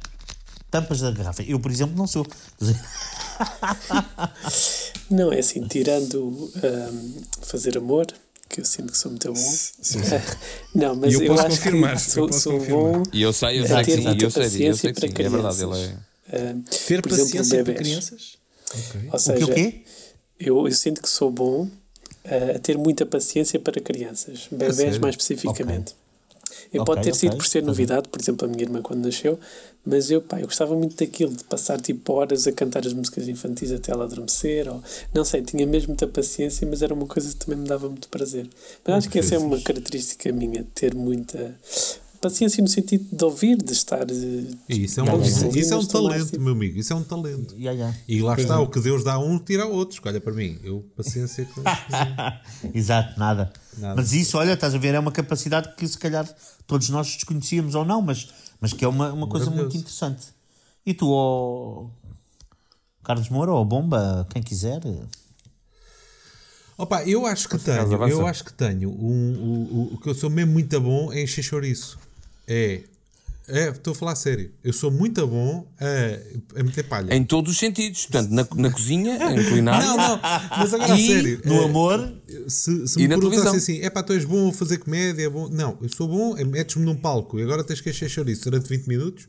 tampas 0.69 0.99
da 1.01 1.11
garrafa. 1.11 1.43
Eu, 1.43 1.59
por 1.59 1.71
exemplo, 1.71 1.95
não 1.97 2.07
sou. 2.07 2.25
Não, 5.09 5.31
é 5.33 5.39
assim, 5.39 5.67
tirando 5.67 6.51
ahm, 6.63 7.21
fazer 7.41 7.77
amor, 7.77 8.07
que 8.47 8.61
eu 8.61 8.65
sinto 8.65 8.91
que 8.91 8.97
sou 8.97 9.11
muito 9.11 9.33
bom. 9.33 9.57
não, 10.75 10.95
mas 10.95 11.11
E 11.11 11.13
eu 11.13 11.21
eu, 11.21 11.25
posso 11.25 11.45
acho 11.45 11.47
confirmar, 11.47 11.95
que 11.95 12.17
eu 12.17 12.23
sou, 12.23 12.27
posso 12.27 12.39
sou 12.41 12.53
confirmar. 12.53 12.99
bom. 12.99 13.07
E 13.11 13.21
eu 13.21 13.33
sei, 13.33 13.59
eu 13.59 13.65
sei 13.65 13.85
que 13.85 13.91
ter 13.91 13.91
sim, 13.91 14.17
eu 14.21 14.31
sei, 14.31 14.63
eu 14.67 14.75
paciência 14.75 14.75
sei 14.77 14.93
que 14.93 14.99
para 14.99 15.07
sim, 15.07 15.13
é 15.23 15.29
verdade. 15.29 15.63
Ele 15.63 15.75
é... 15.77 15.97
Ah, 16.31 16.55
Ter 16.85 17.01
por 17.01 17.09
exemplo, 17.11 17.33
paciência 17.33 17.59
para 17.59 17.73
crianças? 17.73 18.37
Ok. 18.73 19.13
Ou 19.13 19.19
O 19.25 19.33
quê, 19.33 19.45
seja, 19.45 19.45
o 19.45 19.49
quê? 19.53 19.83
Eu, 20.39 20.67
eu 20.67 20.73
sinto 20.73 21.01
que 21.01 21.09
sou 21.09 21.31
bom 21.31 21.69
ah, 22.25 22.55
a 22.55 22.59
ter 22.59 22.77
muita 22.77 23.05
paciência 23.05 23.59
para 23.59 23.79
crianças, 23.81 24.47
bebés 24.51 24.97
mais 24.97 25.15
especificamente. 25.15 25.95
Eu 26.73 26.81
Ok, 26.81 26.85
pode 26.85 27.01
ter 27.03 27.15
sido 27.15 27.37
por 27.37 27.45
ser 27.47 27.63
novidade, 27.63 28.09
por 28.09 28.19
exemplo, 28.21 28.45
a 28.47 28.51
minha 28.51 28.63
irmã 28.63 28.81
quando 28.81 29.05
nasceu, 29.05 29.39
mas 29.85 30.11
eu, 30.11 30.21
pá, 30.21 30.39
eu 30.39 30.45
gostava 30.45 30.75
muito 30.75 30.95
daquilo, 30.95 31.33
de 31.35 31.43
passar 31.43 31.79
tipo 31.81 32.13
horas 32.13 32.45
a 32.47 32.51
cantar 32.51 32.85
as 32.85 32.93
músicas 32.93 33.27
infantis 33.27 33.71
até 33.71 33.91
ela 33.91 34.05
adormecer, 34.05 34.67
ou 34.67 34.83
não 35.13 35.23
sei, 35.25 35.41
tinha 35.41 35.65
mesmo 35.65 35.89
muita 35.89 36.07
paciência, 36.07 36.67
mas 36.69 36.81
era 36.81 36.93
uma 36.93 37.05
coisa 37.07 37.29
que 37.29 37.35
também 37.45 37.59
me 37.59 37.67
dava 37.67 37.89
muito 37.89 38.07
prazer. 38.09 38.47
Mas 38.85 38.97
acho 38.97 39.09
que 39.09 39.19
essa 39.19 39.35
é 39.35 39.37
uma 39.37 39.59
característica 39.59 40.31
minha, 40.31 40.63
ter 40.75 40.93
muita 40.93 41.55
paciência 42.21 42.61
no 42.61 42.67
sentido 42.67 43.05
de 43.15 43.23
ouvir, 43.23 43.55
de 43.55 43.71
estar. 43.71 44.05
eh, 44.11 44.43
E 44.67 44.83
isso 44.83 44.99
é 44.99 45.03
um, 45.03 45.21
isso, 45.23 45.57
isso 45.57 45.73
é 45.73 45.77
um 45.77 45.85
talento, 45.85 46.31
tipo- 46.31 46.43
meu 46.43 46.51
amigo. 46.51 46.77
Isso 46.77 46.91
é 46.91 46.95
um 46.97 47.03
talento. 47.03 47.55
Ya, 47.57 47.71
ya. 47.71 47.95
E 48.09 48.21
lá 48.21 48.35
está, 48.35 48.59
o 48.59 48.67
que 48.69 48.81
Deus 48.81 49.05
dá 49.05 49.13
a 49.13 49.19
um, 49.19 49.39
tira 49.39 49.63
a 49.63 49.67
outros. 49.67 50.01
Olha 50.05 50.19
para 50.19 50.33
mim, 50.33 50.59
eu, 50.61 50.85
paciência 50.97 51.45
com 51.55 51.61
Exato, 52.75 53.17
nada. 53.19 53.51
Nada. 53.77 53.95
Mas 53.95 54.11
isso, 54.11 54.37
olha, 54.37 54.51
estás 54.53 54.75
a 54.75 54.77
ver, 54.77 54.93
é 54.95 54.99
uma 54.99 55.13
capacidade 55.13 55.73
que 55.77 55.87
se 55.87 55.97
calhar 55.97 56.27
todos 56.67 56.89
nós 56.89 57.07
desconhecíamos 57.07 57.73
ou 57.75 57.85
não, 57.85 58.01
mas, 58.01 58.27
mas 58.59 58.73
que 58.73 58.83
é 58.83 58.87
uma, 58.87 59.11
uma 59.11 59.27
coisa 59.27 59.49
muito 59.49 59.75
interessante. 59.75 60.27
E 60.85 60.93
tu, 60.93 61.09
ó. 61.11 61.87
Carlos 63.03 63.29
Moura 63.29 63.51
ou 63.51 63.65
Bomba, 63.65 64.27
quem 64.29 64.41
quiser. 64.41 64.81
Opa, 66.77 67.03
eu 67.03 67.25
acho 67.25 67.49
que 67.49 67.57
tenho, 67.57 68.07
eu 68.07 68.25
acho 68.25 68.43
que 68.43 68.53
tenho 68.53 68.89
um, 68.89 69.33
o, 69.33 69.91
o, 69.91 69.93
o 69.95 69.97
que 69.97 70.09
eu 70.09 70.15
sou 70.15 70.29
mesmo 70.29 70.53
muito 70.53 70.79
bom 70.79 71.11
é 71.11 71.23
encher 71.23 71.43
chouriço. 71.43 71.99
É, 72.47 72.83
é, 73.49 73.69
estou 73.69 73.91
a 73.91 73.95
falar 73.95 74.11
a 74.13 74.15
sério. 74.15 74.51
Eu 74.63 74.71
sou 74.71 74.91
muito 74.91 75.25
bom 75.27 75.67
a, 75.79 76.59
a 76.59 76.63
meter 76.63 76.83
palha. 76.83 77.13
Em 77.13 77.23
todos 77.23 77.51
os 77.51 77.57
sentidos. 77.57 78.05
Portanto, 78.05 78.31
na, 78.31 78.47
na 78.55 78.71
cozinha, 78.71 79.15
em 79.15 79.43
culinária. 79.43 79.85
Não, 79.87 79.97
não, 79.97 80.19
mas 80.57 80.73
agora 80.73 80.93
a 80.93 80.99
E 80.99 81.07
sério. 81.07 81.41
No 81.45 81.61
é, 81.61 81.65
amor, 81.65 82.13
Se, 82.47 82.87
se 82.87 82.99
E 82.99 83.03
me 83.03 83.07
na 83.09 83.19
perguntassem 83.19 83.57
assim, 83.57 83.81
é 83.81 83.89
pá, 83.89 84.03
tu 84.03 84.13
és 84.13 84.25
bom 84.25 84.49
a 84.49 84.53
fazer 84.53 84.77
comédia, 84.77 85.25
é 85.25 85.29
bom. 85.29 85.49
Não, 85.49 85.77
eu 85.81 85.89
sou 85.89 86.07
bom, 86.07 86.37
é, 86.37 86.43
metes-me 86.43 86.85
num 86.85 86.95
palco 86.95 87.39
e 87.39 87.43
agora 87.43 87.63
tens 87.63 87.81
que 87.81 87.89
encher 87.89 88.09
chouriço 88.09 88.43
durante 88.43 88.69
20 88.69 88.87
minutos, 88.87 89.27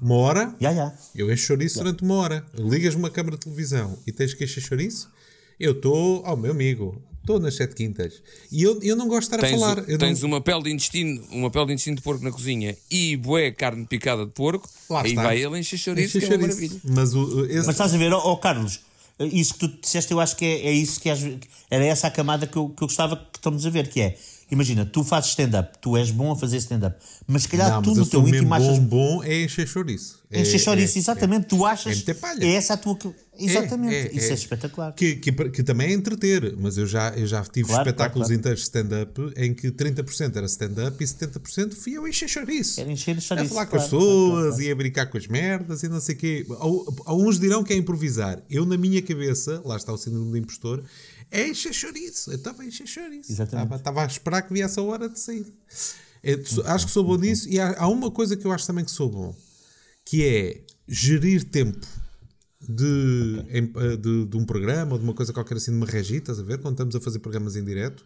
uma 0.00 0.16
hora, 0.16 0.54
já, 0.60 0.74
já. 0.74 0.92
eu 1.14 1.32
encho 1.32 1.46
chouriço 1.46 1.78
durante 1.78 2.02
uma 2.02 2.16
hora. 2.16 2.44
Ligas-me 2.58 3.00
uma 3.00 3.10
câmara 3.10 3.36
de 3.36 3.44
televisão 3.44 3.98
e 4.06 4.12
tens 4.12 4.34
que 4.34 4.44
encher 4.44 4.60
chouriço, 4.60 5.10
eu 5.58 5.72
estou, 5.72 6.22
oh 6.26 6.36
meu 6.36 6.50
amigo, 6.52 7.00
estou 7.20 7.38
nas 7.40 7.54
sete 7.54 7.74
quintas. 7.74 8.22
E 8.52 8.62
eu, 8.62 8.80
eu 8.82 8.94
não 8.96 9.08
gosto 9.08 9.30
de 9.30 9.36
estar 9.36 9.46
Tens, 9.46 9.62
a 9.62 9.66
falar. 9.66 9.88
Eu 9.88 9.98
tens 9.98 10.20
não... 10.22 10.28
uma 10.28 10.40
pele 10.40 10.62
de 10.64 10.70
intestino, 10.72 11.22
uma 11.30 11.50
pele 11.50 11.66
de 11.66 11.72
intestino 11.72 11.96
de 11.96 12.02
porco 12.02 12.22
na 12.24 12.30
cozinha 12.30 12.76
e 12.90 13.16
bué 13.16 13.50
carne 13.50 13.86
picada 13.86 14.24
de 14.26 14.32
porco, 14.32 14.68
Lá 14.90 15.02
aí 15.02 15.10
está. 15.10 15.22
vai 15.22 15.42
ele 15.42 15.58
encher 15.58 15.78
chouriço, 15.78 16.18
que 16.18 16.24
é 16.24 16.28
uma 16.28 16.38
maravilha. 16.38 16.80
Mas 16.84 17.14
o, 17.14 17.44
esse, 17.46 17.56
Mas 17.66 17.68
estás 17.68 17.94
a 17.94 17.98
ver, 17.98 18.12
ó 18.12 18.18
ó, 18.18 18.36
Carlos, 18.36 18.80
isso 19.20 19.54
que 19.54 19.60
tu 19.60 19.80
disseste, 19.80 20.12
eu 20.12 20.20
acho 20.20 20.36
que 20.36 20.44
é, 20.44 20.66
é 20.66 20.72
isso 20.72 21.00
que 21.00 21.08
às 21.08 21.20
ve- 21.20 21.38
era 21.70 21.84
essa 21.84 22.08
a 22.08 22.10
camada 22.10 22.46
que 22.46 22.56
eu, 22.56 22.68
que 22.68 22.82
eu 22.82 22.88
gostava 22.88 23.16
que 23.16 23.38
estamos 23.38 23.64
a 23.64 23.70
ver, 23.70 23.88
que 23.88 24.00
é, 24.00 24.18
imagina, 24.54 24.86
tu 24.86 25.04
fazes 25.04 25.30
stand-up, 25.30 25.78
tu 25.80 25.96
és 25.96 26.10
bom 26.10 26.32
a 26.32 26.36
fazer 26.36 26.56
stand-up, 26.58 26.96
mas 27.26 27.42
se 27.42 27.48
calhar 27.48 27.70
não, 27.70 27.82
tu 27.82 27.94
no 27.94 28.06
teu 28.06 28.26
íntimo 28.26 28.52
achas. 28.54 28.78
bom, 28.78 29.18
bom 29.18 29.24
é 29.24 29.42
encher 29.44 29.66
chouriço. 29.68 30.22
É- 30.30 30.40
Encher 30.40 30.58
chouriço, 30.58 30.96
é- 30.96 31.00
exatamente, 31.00 31.46
tu 31.46 31.64
achas. 31.64 32.04
é. 32.08 32.44
É 32.46 32.54
essa 32.54 32.74
a 32.74 32.76
tua. 32.76 32.98
Exatamente, 33.36 33.94
É, 33.94 34.00
é, 34.06 34.16
isso 34.16 34.26
é, 34.28 34.30
é. 34.30 34.34
espetacular. 34.34 34.92
Que, 34.94 35.16
que, 35.16 35.32
que 35.32 35.62
também 35.64 35.88
é 35.88 35.92
entreter, 35.92 36.54
mas 36.56 36.78
eu 36.78 36.86
já, 36.86 37.10
eu 37.16 37.26
já 37.26 37.42
tive 37.42 37.68
Claro, 37.68 37.82
espetáculos 37.88 38.28
claro, 38.28 38.28
claro. 38.28 38.34
inteiros 38.40 38.60
de 38.60 38.64
stand-up 38.66 39.32
em 39.36 39.52
que 39.52 39.70
30% 39.72 40.36
era 40.36 40.46
stand-up 40.46 41.02
e 41.02 41.06
70% 41.06 41.74
fui 41.74 41.94
eu 41.94 42.06
encher 42.06 42.28
chouriço. 42.28 42.80
Era 42.80 42.90
encher 42.92 43.16
A 43.16 43.20
chouriço. 43.20 43.48
falar 43.48 43.66
com 43.66 43.76
as 43.76 43.84
pessoas 43.84 44.58
e 44.60 44.70
a 44.70 44.74
brincar 44.76 45.06
com 45.06 45.18
as 45.18 45.26
merdas 45.26 45.82
e 45.82 45.88
não 45.88 46.00
sei 46.00 46.14
o 46.14 46.18
quê. 46.18 46.46
Al- 46.60 46.94
Alguns 47.06 47.38
dirão 47.40 47.64
que 47.64 47.72
é 47.72 47.76
improvisar. 47.76 48.40
Eu, 48.48 48.64
na 48.64 48.76
minha 48.76 49.02
cabeça, 49.02 49.60
lá 49.64 49.76
está 49.76 49.92
o 49.92 49.96
síndrome 49.98 50.30
do 50.30 50.36
impostor, 50.38 50.82
é 51.30 51.48
encher 51.48 51.72
chouriço. 51.72 52.30
Eu 52.30 52.36
estava 52.36 52.62
a 52.62 52.66
encher 52.66 52.86
chouriço. 52.86 53.30
Exatamente. 53.32 53.74
Estava, 53.74 54.02
a 54.02 54.06
esperar 54.06 54.42
que 54.42 54.52
viesse 54.52 54.78
a 54.78 54.82
hora 54.82 55.08
de 55.08 55.18
sair. 55.18 55.46
Tu- 56.22 56.62
acho 56.66 56.86
que 56.86 56.92
sou 56.92 57.04
bom 57.04 57.16
nisso 57.16 57.48
e 57.48 57.60
há, 57.60 57.76
há 57.78 57.88
uma 57.88 58.10
coisa 58.10 58.36
que 58.36 58.46
eu 58.46 58.52
acho 58.52 58.66
também 58.66 58.84
que 58.84 58.90
sou 58.90 59.10
bom, 59.10 59.34
que 60.04 60.24
é 60.24 60.60
gerir 60.88 61.44
tempo. 61.44 61.86
De, 62.66 63.44
em- 63.50 63.70
eh, 63.76 63.96
de, 63.98 64.24
de 64.24 64.36
um 64.38 64.44
programa 64.46 64.92
ou 64.92 64.98
de 64.98 65.04
uma 65.04 65.12
coisa 65.12 65.34
qualquer 65.34 65.58
assim, 65.58 65.70
de 65.70 65.76
uma 65.76 65.84
regia, 65.86 66.16
estás 66.16 66.38
a 66.38 66.42
ver? 66.42 66.58
Quando 66.58 66.72
estamos 66.74 66.96
a 66.96 67.00
fazer 67.00 67.18
programas 67.18 67.56
em 67.56 67.64
direto, 67.64 68.02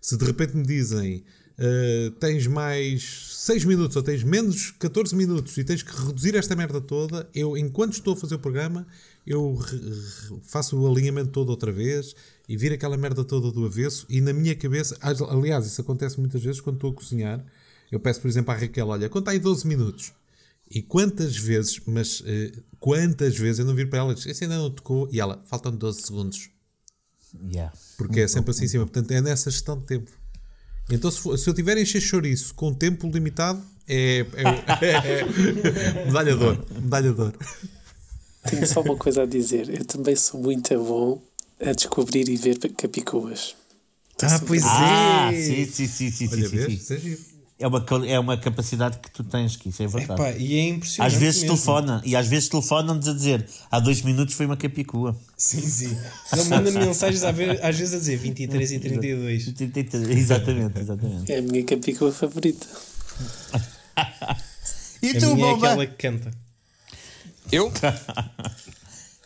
se 0.00 0.16
de 0.16 0.24
repente 0.24 0.56
me 0.56 0.64
dizem 0.64 1.22
eh, 1.58 2.10
tens 2.18 2.46
mais 2.46 3.02
6 3.36 3.66
minutos 3.66 3.96
ou 3.96 4.02
tens 4.02 4.22
menos 4.24 4.70
14 4.70 5.14
minutos 5.14 5.58
e 5.58 5.64
tens 5.64 5.82
que 5.82 5.94
reduzir 5.94 6.34
esta 6.36 6.56
merda 6.56 6.80
toda, 6.80 7.28
eu, 7.34 7.54
enquanto 7.54 7.92
estou 7.92 8.14
a 8.14 8.16
fazer 8.16 8.36
o 8.36 8.38
programa, 8.38 8.86
eu 9.26 9.58
faço 10.44 10.78
o 10.78 10.90
alinhamento 10.90 11.28
todo 11.30 11.50
outra 11.50 11.70
vez 11.70 12.14
e 12.48 12.56
viro 12.56 12.74
aquela 12.74 12.96
merda 12.96 13.22
toda 13.24 13.52
do 13.52 13.66
avesso. 13.66 14.06
E 14.08 14.20
na 14.20 14.32
minha 14.32 14.54
cabeça, 14.56 14.96
as- 15.00 15.20
aliás, 15.22 15.66
isso 15.66 15.80
acontece 15.80 16.18
muitas 16.18 16.42
vezes 16.42 16.60
quando 16.60 16.76
estou 16.76 16.90
a 16.90 16.94
cozinhar. 16.94 17.44
Eu 17.92 18.00
peço, 18.00 18.20
por 18.20 18.28
exemplo, 18.28 18.52
à 18.52 18.56
Raquel: 18.56 18.88
Olha, 18.88 19.08
conta 19.08 19.30
aí 19.30 19.38
12 19.38 19.66
minutos. 19.66 20.12
E 20.70 20.82
quantas 20.82 21.36
vezes, 21.36 21.80
mas 21.86 22.22
eh, 22.26 22.52
quantas 22.78 23.36
vezes 23.36 23.58
eu 23.58 23.64
não 23.64 23.74
viro 23.74 23.88
para 23.88 24.00
ela 24.00 24.12
e 24.12 24.14
diz, 24.14 24.26
esse 24.26 24.44
ainda 24.44 24.58
não 24.58 24.70
tocou, 24.70 25.08
e 25.10 25.18
ela, 25.18 25.42
faltam 25.46 25.72
12 25.74 26.02
segundos. 26.02 26.50
Yeah. 27.50 27.72
Porque 27.96 28.20
é 28.20 28.28
sempre 28.28 28.50
assim 28.50 28.64
em 28.64 28.68
cima. 28.68 28.84
Portanto, 28.84 29.10
é 29.12 29.20
nessa 29.22 29.50
gestão 29.50 29.78
de 29.78 29.84
tempo. 29.86 30.10
Então, 30.90 31.10
se, 31.10 31.20
for- 31.20 31.38
se 31.38 31.48
eu 31.48 31.54
tiver 31.54 31.76
a 31.76 31.80
encher 31.80 32.00
chouriço 32.00 32.54
com 32.54 32.72
tempo 32.74 33.08
limitado, 33.10 33.62
é, 33.86 34.26
é, 34.34 34.86
é- 34.86 36.04
medalha 36.06 36.36
de 36.36 36.42
ouro. 36.44 36.66
Medalha 36.82 37.12
de 37.12 37.20
ouro. 37.20 37.38
Tenho 38.50 38.66
só 38.66 38.80
uma 38.82 38.96
coisa 38.96 39.22
a 39.22 39.26
dizer. 39.26 39.68
Eu 39.70 39.84
também 39.84 40.16
sou 40.16 40.40
muito 40.42 40.74
bom 40.82 41.22
a 41.60 41.72
descobrir 41.72 42.28
e 42.28 42.36
ver 42.36 42.58
capicuas. 42.76 43.54
Ah, 44.22 44.40
pois 44.46 44.62
Ah, 44.64 45.30
é. 45.32 45.40
sim, 45.40 45.66
sim, 45.66 45.86
sim, 45.86 46.10
sim, 46.10 46.28
Olha, 46.32 46.48
sim, 46.48 46.56
vês? 46.56 46.66
sim. 46.86 46.96
Isso 46.96 47.24
é. 47.24 47.38
É 47.60 47.66
uma, 47.66 47.84
é 48.06 48.18
uma 48.20 48.38
capacidade 48.38 48.98
que 49.00 49.10
tu 49.10 49.24
tens, 49.24 49.56
que 49.56 49.68
isso 49.70 49.82
é 49.82 49.88
verdade. 49.88 50.20
Epá, 50.22 50.30
e 50.38 50.56
é 50.60 50.68
impressionante. 50.68 51.12
Às 51.12 51.20
vezes 51.20 51.42
mesmo. 51.42 51.56
telefona, 51.56 52.00
e 52.04 52.14
às 52.14 52.28
vezes 52.28 52.48
telefonam-nos 52.48 53.08
a 53.08 53.12
dizer 53.12 53.48
há 53.68 53.80
dois 53.80 54.00
minutos 54.02 54.34
foi 54.34 54.46
uma 54.46 54.56
capicua. 54.56 55.18
Sim, 55.36 55.60
sim. 55.62 55.98
Ele 56.32 56.44
manda 56.44 56.70
mensagens 56.70 57.24
às 57.24 57.34
vezes 57.76 57.94
a 57.94 57.98
dizer 57.98 58.16
23 58.16 58.70
e 58.70 58.78
32. 58.78 59.48
Exatamente, 60.16 60.78
exatamente. 60.78 61.32
É 61.32 61.38
a 61.38 61.42
minha 61.42 61.64
capicua 61.64 62.12
favorita. 62.12 62.66
E 65.00 65.10
A 65.10 65.20
tu, 65.20 65.34
minha 65.36 65.46
é 65.50 65.54
aquela 65.54 65.86
que 65.86 65.94
canta. 65.96 66.30
Eu? 67.52 67.72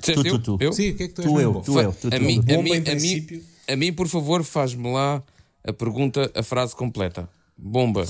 Tu, 0.03 0.11
eu? 0.11 0.22
tu, 0.24 0.38
tu. 0.38 0.57
Eu? 0.61 0.72
Sim, 0.72 0.90
o 0.90 0.96
que 0.96 1.03
é 1.05 1.09
que 1.09 1.14
tu 1.14 1.22
és 1.22 1.28
Tu, 1.28 1.40
eu, 1.40 1.53
bom? 1.53 1.61
tu, 1.61 1.78
eu, 1.80 1.92
tu, 1.92 2.09
a 2.09 2.11
tu. 2.11 2.20
mim, 2.22 2.38
a 2.40 2.62
mim, 2.62 2.72
a 2.76 2.94
mim, 2.94 3.42
a 3.68 3.76
mim, 3.76 3.92
por 3.92 4.09
favor, 4.09 4.42
faz-me 4.44 4.92
lá 4.92 5.22
a 5.64 5.72
pergunta, 5.72 6.30
a 6.34 6.42
frase 6.42 6.74
completa. 6.74 7.28
Bomba. 7.57 8.05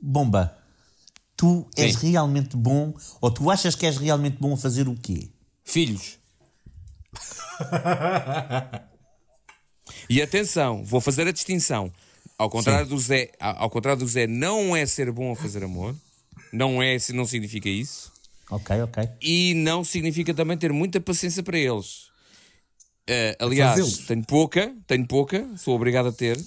Bomba, 0.00 0.56
tu 1.36 1.66
és 1.76 1.94
Sim. 1.94 2.10
realmente 2.10 2.56
bom, 2.56 2.92
ou 3.20 3.30
tu 3.30 3.50
achas 3.50 3.74
que 3.76 3.86
és 3.86 3.96
realmente 3.96 4.36
bom 4.40 4.52
a 4.54 4.56
fazer 4.56 4.88
o 4.88 4.94
quê? 4.96 5.28
Filhos. 5.64 6.18
e 10.08 10.20
atenção, 10.20 10.84
vou 10.84 11.00
fazer 11.00 11.26
a 11.26 11.32
distinção. 11.32 11.92
Ao 12.36 12.50
contrário, 12.50 12.86
do 12.86 12.98
Zé, 12.98 13.30
ao 13.38 13.62
ao 13.64 13.70
contrário 13.70 14.00
do 14.00 14.08
Zé, 14.08 14.26
não 14.26 14.74
é 14.74 14.84
ser 14.84 15.12
bom 15.12 15.32
a 15.32 15.36
fazer 15.36 15.62
amor. 15.62 15.94
Não 16.52 16.82
é, 16.82 16.96
não 17.14 17.24
significa 17.24 17.68
isso. 17.68 18.11
Ok, 18.52 18.82
ok. 18.82 19.08
E 19.22 19.54
não 19.54 19.82
significa 19.82 20.34
também 20.34 20.58
ter 20.58 20.74
muita 20.74 21.00
paciência 21.00 21.42
para 21.42 21.58
eles. 21.58 22.10
Eh, 23.06 23.34
aliás, 23.40 23.70
fazê-los. 23.70 24.06
tenho 24.06 24.24
pouca, 24.26 24.76
tenho 24.86 25.06
pouca, 25.06 25.48
sou 25.56 25.74
obrigado 25.74 26.08
a 26.08 26.12
ter, 26.12 26.38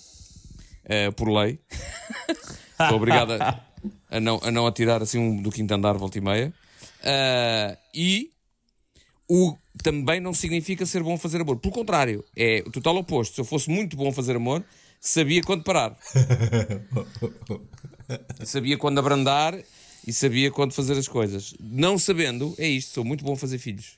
eh, 0.84 1.10
por 1.12 1.28
lei. 1.30 1.60
sou 2.90 2.98
obrigado 2.98 3.34
a, 3.34 3.60
a 4.12 4.20
não, 4.20 4.40
a 4.44 4.52
não 4.52 4.68
atirar 4.68 5.02
assim 5.02 5.18
um 5.18 5.42
do 5.42 5.50
quinto 5.50 5.74
andar, 5.74 5.94
volta 5.94 6.20
e 6.20 6.22
meia. 6.22 6.54
Eh, 7.02 7.78
e 7.96 8.30
o 9.28 9.58
também 9.82 10.20
não 10.20 10.32
significa 10.32 10.86
ser 10.86 11.02
bom 11.02 11.16
a 11.16 11.18
fazer 11.18 11.42
amor. 11.42 11.58
Pelo 11.58 11.74
contrário, 11.74 12.24
é 12.38 12.64
o 12.68 12.72
total 12.72 12.98
oposto. 12.98 13.34
Se 13.34 13.42
eu 13.42 13.46
fosse 13.46 13.68
muito 13.68 13.98
bom 13.98 14.10
a 14.10 14.14
fazer 14.14 14.36
amor, 14.36 14.64
sabia 15.00 15.42
quando 15.42 15.64
parar. 15.64 15.98
sabia 18.46 18.78
quando 18.78 19.00
abrandar 19.00 19.58
e 20.06 20.14
sabia 20.14 20.52
quando 20.52 20.74
fazer 20.74 20.94
as 20.98 21.08
coisas. 21.08 21.54
Não 21.60 21.98
sabendo, 21.98 22.54
é 22.58 22.68
isto, 22.68 22.94
sou 22.94 23.04
muito 23.06 23.24
bom 23.24 23.34
a 23.34 23.38
fazer 23.38 23.58
filhos. 23.58 23.98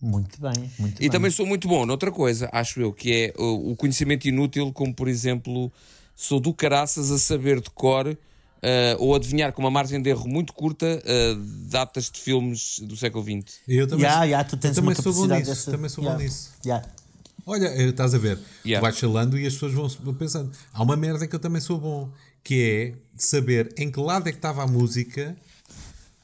Muito 0.00 0.40
bem, 0.40 0.70
muito 0.78 0.96
E 0.96 1.00
bem. 1.00 1.10
também 1.10 1.30
sou 1.30 1.46
muito 1.46 1.66
bom 1.66 1.86
noutra 1.86 2.12
coisa, 2.12 2.48
acho 2.52 2.80
eu, 2.80 2.92
que 2.92 3.12
é 3.12 3.34
o, 3.40 3.72
o 3.72 3.76
conhecimento 3.76 4.26
inútil, 4.28 4.72
como 4.72 4.94
por 4.94 5.08
exemplo, 5.08 5.72
sou 6.14 6.38
do 6.38 6.52
caraças 6.52 7.10
a 7.10 7.18
saber 7.18 7.60
de 7.60 7.70
cor 7.70 8.16
eh, 8.62 8.96
ou 8.98 9.14
adivinhar 9.14 9.52
com 9.52 9.62
uma 9.62 9.70
margem 9.70 10.00
de 10.00 10.10
erro 10.10 10.28
muito 10.28 10.52
curta 10.52 11.02
eh, 11.04 11.34
datas 11.70 12.10
de 12.10 12.20
filmes 12.20 12.78
do 12.80 12.94
século 12.96 13.24
XX. 13.24 13.58
Eu 13.66 13.86
também, 13.86 14.04
Ya, 14.04 14.24
ya, 14.24 14.44
tu 14.44 14.56
tens 14.58 14.76
eu 14.76 14.82
também 14.82 14.94
sou 14.94 15.12
bom 15.14 15.26
nisso. 15.26 15.50
dessa. 15.50 15.70
Também 15.70 15.88
sou 15.88 16.04
Ya, 16.04 16.12
bom 16.12 16.18
nisso. 16.18 16.50
ya. 16.64 16.82
Olha, 17.46 17.68
eh, 17.68 17.88
estás 17.88 18.12
a 18.14 18.18
ver, 18.18 18.38
Yeah. 18.64 18.80
tu 18.80 18.82
vais 18.90 18.98
falando 18.98 19.38
e 19.38 19.46
as 19.46 19.54
pessoas 19.54 19.72
vão 20.00 20.14
pensando. 20.14 20.50
Há 20.72 20.82
uma 20.82 20.96
merda 20.96 21.26
que 21.26 21.34
eu 21.34 21.38
também 21.38 21.60
sou 21.60 21.78
bom, 21.78 22.10
que 22.46 22.62
é 22.62 22.92
saber 23.16 23.74
em 23.76 23.90
que 23.90 23.98
lado 23.98 24.28
é 24.28 24.30
que 24.30 24.38
estava 24.38 24.62
a 24.62 24.66
música 24.68 25.36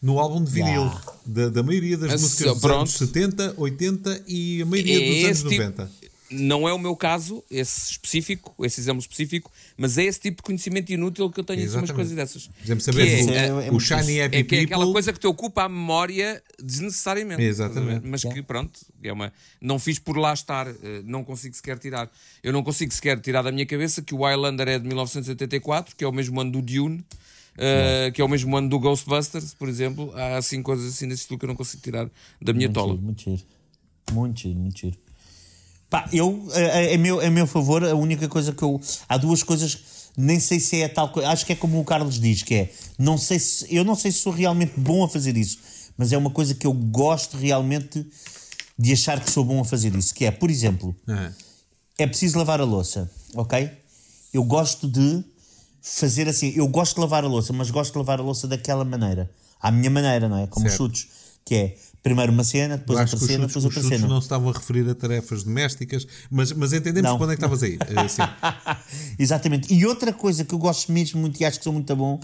no 0.00 0.20
álbum 0.20 0.42
de 0.44 0.52
vinil. 0.52 0.82
Yeah. 0.82 1.02
Da, 1.26 1.48
da 1.48 1.62
maioria 1.64 1.96
das 1.98 2.10
Ah, 2.12 2.18
músicas 2.18 2.52
dos 2.52 2.60
pronto. 2.60 2.76
anos 2.78 2.92
70, 2.92 3.54
80 3.56 4.22
e 4.28 4.62
a 4.62 4.66
maioria 4.66 4.96
É 4.96 5.08
dos 5.08 5.24
anos 5.24 5.38
tipo- 5.38 5.50
90. 5.50 5.90
Não 6.32 6.66
é 6.68 6.72
o 6.72 6.78
meu 6.78 6.96
caso, 6.96 7.44
esse 7.50 7.92
específico, 7.92 8.54
esse 8.64 8.80
exemplo 8.80 9.00
específico, 9.00 9.50
mas 9.76 9.98
é 9.98 10.04
esse 10.04 10.18
tipo 10.20 10.38
de 10.38 10.42
conhecimento 10.42 10.90
inútil 10.92 11.30
que 11.30 11.38
eu 11.40 11.44
tenho 11.44 11.60
em 11.60 11.64
Exatamente. 11.64 11.92
coisas 11.92 12.14
dessas. 12.14 12.46
Por 12.48 12.64
exemplo, 12.64 12.78
Que 12.78 12.84
saber 12.92 13.08
é, 13.08 13.24
o, 13.52 13.60
é- 13.60 13.66
é 13.66 13.68
o 13.68 13.72
muito 13.72 13.80
Shiny. 13.84 14.20
Happy 14.22 14.36
É 14.36 14.42
que 14.42 14.56
é 14.56 14.60
aquela 14.60 14.90
coisa 14.90 15.12
que 15.12 15.20
te 15.20 15.26
ocupa 15.26 15.64
a 15.64 15.68
memória 15.68 16.42
desnecessariamente. 16.62 17.42
Exatamente. 17.42 18.06
Mas 18.06 18.22
que 18.24 18.42
pronto, 18.42 18.80
é 19.02 19.12
uma, 19.12 19.32
não 19.60 19.78
fiz 19.78 19.98
por 19.98 20.16
lá 20.16 20.32
estar, 20.32 20.66
eh, 20.68 21.02
não 21.04 21.22
consigo 21.24 21.54
sequer 21.54 21.78
tirar. 21.78 22.10
Eu 22.42 22.52
não 22.52 22.62
consigo 22.62 22.92
sequer 22.92 23.20
tirar 23.20 23.42
da 23.42 23.52
minha 23.52 23.66
cabeça 23.66 24.00
que 24.02 24.14
o 24.14 24.22
Highlander 24.24 24.68
é 24.68 24.78
de 24.78 24.86
1984, 24.86 25.94
que 25.96 26.04
é 26.04 26.08
o 26.08 26.12
mesmo 26.12 26.40
ano 26.40 26.52
do 26.52 26.62
Dune, 26.62 27.04
eh, 27.58 28.10
que 28.14 28.20
é 28.22 28.24
o 28.24 28.28
mesmo 28.28 28.56
ano 28.56 28.68
do 28.68 28.78
Ghostbusters, 28.78 29.52
por 29.54 29.68
exemplo. 29.68 30.12
Há 30.14 30.38
assim 30.38 30.62
coisas 30.62 30.94
assim 30.94 31.06
desse 31.06 31.22
estilo 31.22 31.38
que 31.38 31.44
eu 31.44 31.48
não 31.48 31.56
consigo 31.56 31.82
tirar 31.82 32.08
da 32.40 32.52
minha 32.52 32.68
Muito 32.68 32.74
tola. 32.74 32.92
giro, 32.92 33.02
muito 33.02 33.22
giro. 33.22 33.42
Muito 34.12 34.40
giro, 34.40 34.58
muito 34.58 34.78
giro. 34.80 34.96
Pá, 35.92 36.08
eu, 36.10 36.48
a, 36.54 36.58
a, 36.58 36.94
a 36.94 36.98
meu, 36.98 37.20
a 37.20 37.28
meu 37.28 37.46
favor, 37.46 37.84
a 37.84 37.94
única 37.94 38.26
coisa 38.26 38.50
que 38.50 38.62
eu. 38.62 38.80
Há 39.06 39.18
duas 39.18 39.42
coisas, 39.42 39.78
nem 40.16 40.40
sei 40.40 40.58
se 40.58 40.80
é 40.80 40.88
tal 40.88 41.10
coisa. 41.12 41.28
Acho 41.28 41.44
que 41.44 41.52
é 41.52 41.54
como 41.54 41.78
o 41.78 41.84
Carlos 41.84 42.18
diz, 42.18 42.42
que 42.42 42.54
é. 42.54 42.72
Não 42.98 43.18
sei 43.18 43.38
se, 43.38 43.66
eu 43.68 43.84
não 43.84 43.94
sei 43.94 44.10
se 44.10 44.20
sou 44.20 44.32
realmente 44.32 44.72
bom 44.74 45.04
a 45.04 45.08
fazer 45.08 45.36
isso, 45.36 45.58
mas 45.98 46.10
é 46.10 46.16
uma 46.16 46.30
coisa 46.30 46.54
que 46.54 46.66
eu 46.66 46.72
gosto 46.72 47.36
realmente 47.36 48.06
de 48.78 48.90
achar 48.90 49.20
que 49.20 49.30
sou 49.30 49.44
bom 49.44 49.60
a 49.60 49.66
fazer 49.66 49.94
isso. 49.94 50.14
Que 50.14 50.24
é, 50.24 50.30
por 50.30 50.50
exemplo, 50.50 50.96
Ah, 51.06 51.30
é 51.98 52.06
preciso 52.06 52.38
lavar 52.38 52.62
a 52.62 52.64
louça, 52.64 53.10
ok? 53.34 53.70
Eu 54.32 54.44
gosto 54.44 54.88
de 54.88 55.22
fazer 55.82 56.26
assim, 56.26 56.54
eu 56.56 56.66
gosto 56.68 56.94
de 56.94 57.00
lavar 57.02 57.22
a 57.22 57.28
louça, 57.28 57.52
mas 57.52 57.70
gosto 57.70 57.92
de 57.92 57.98
lavar 57.98 58.18
a 58.18 58.22
louça 58.22 58.48
daquela 58.48 58.82
maneira, 58.82 59.30
à 59.60 59.70
minha 59.70 59.90
maneira, 59.90 60.26
não 60.26 60.38
é? 60.38 60.46
Como 60.46 60.64
os 60.64 60.72
Certo. 60.72 60.84
chutes, 60.84 61.08
que 61.44 61.54
é 61.54 61.76
primeiro 62.02 62.32
uma 62.32 62.44
cena, 62.44 62.76
depois 62.76 62.98
outra 62.98 63.16
cena, 63.16 63.28
chutes, 63.28 63.46
depois 63.46 63.64
outra 63.64 63.82
cena. 63.82 64.08
não 64.08 64.20
se 64.20 64.24
estavam 64.24 64.50
a 64.50 64.52
referir 64.52 64.88
a 64.88 64.94
tarefas 64.94 65.44
domésticas, 65.44 66.06
mas, 66.30 66.52
mas 66.52 66.72
entendemos 66.72 67.10
Não. 67.10 67.16
onde 67.16 67.32
é 67.32 67.36
que 67.36 67.44
estavas 67.44 67.62
a 67.62 67.68
ir. 67.68 67.78
Eh. 67.80 68.76
Exatamente. 69.18 69.72
E 69.72 69.86
outra 69.86 70.12
coisa 70.12 70.44
que 70.44 70.54
eu 70.54 70.58
gosto 70.58 70.90
mesmo 70.90 71.20
muito 71.20 71.40
e 71.40 71.44
acho 71.44 71.58
que 71.58 71.64
sou 71.64 71.72
muito 71.72 71.94
bom 71.94 72.18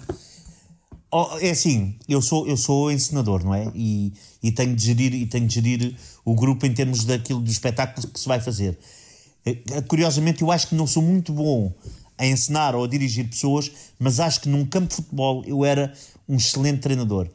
é 1.41 1.51
assim, 1.51 1.97
eu 2.09 2.21
sou, 2.21 2.47
eu 2.47 2.57
sou 2.57 2.93
encenador, 2.93 3.43
não 3.43 3.55
é? 3.55 3.71
E, 3.75 4.13
e 4.43 4.53
tenho 4.53 4.77
de 4.77 4.85
gerir 4.85 5.15
e 5.15 5.27
tenho 5.27 5.47
de 5.47 5.55
gerir 5.55 5.95
o 6.25 6.35
grupo 6.35 6.67
em 6.67 6.75
termos 6.75 7.05
daquilo 7.05 7.41
do 7.41 7.51
espetáculo 7.51 8.07
que 8.09 8.21
se 8.21 8.29
vai 8.29 8.41
fazer. 8.41 8.77
Eh, 9.47 9.57
Curiosamente, 9.87 10.43
eu 10.43 10.51
acho 10.51 10.69
que 10.69 10.75
não 10.75 10.87
sou 10.87 11.03
muito 11.03 11.33
bom 11.33 11.73
a 12.19 12.27
ensinar 12.27 12.75
ou 12.75 12.85
a 12.85 12.89
dirigir 12.89 13.27
pessoas, 13.29 13.71
mas 13.99 14.21
acho 14.21 14.41
que 14.41 14.49
num 14.49 14.67
campo 14.67 14.89
de 14.89 14.97
futebol 14.97 15.43
eu 15.47 15.65
era 15.65 15.95
um 16.29 16.37
excelente 16.37 16.81
treinador. 16.81 17.29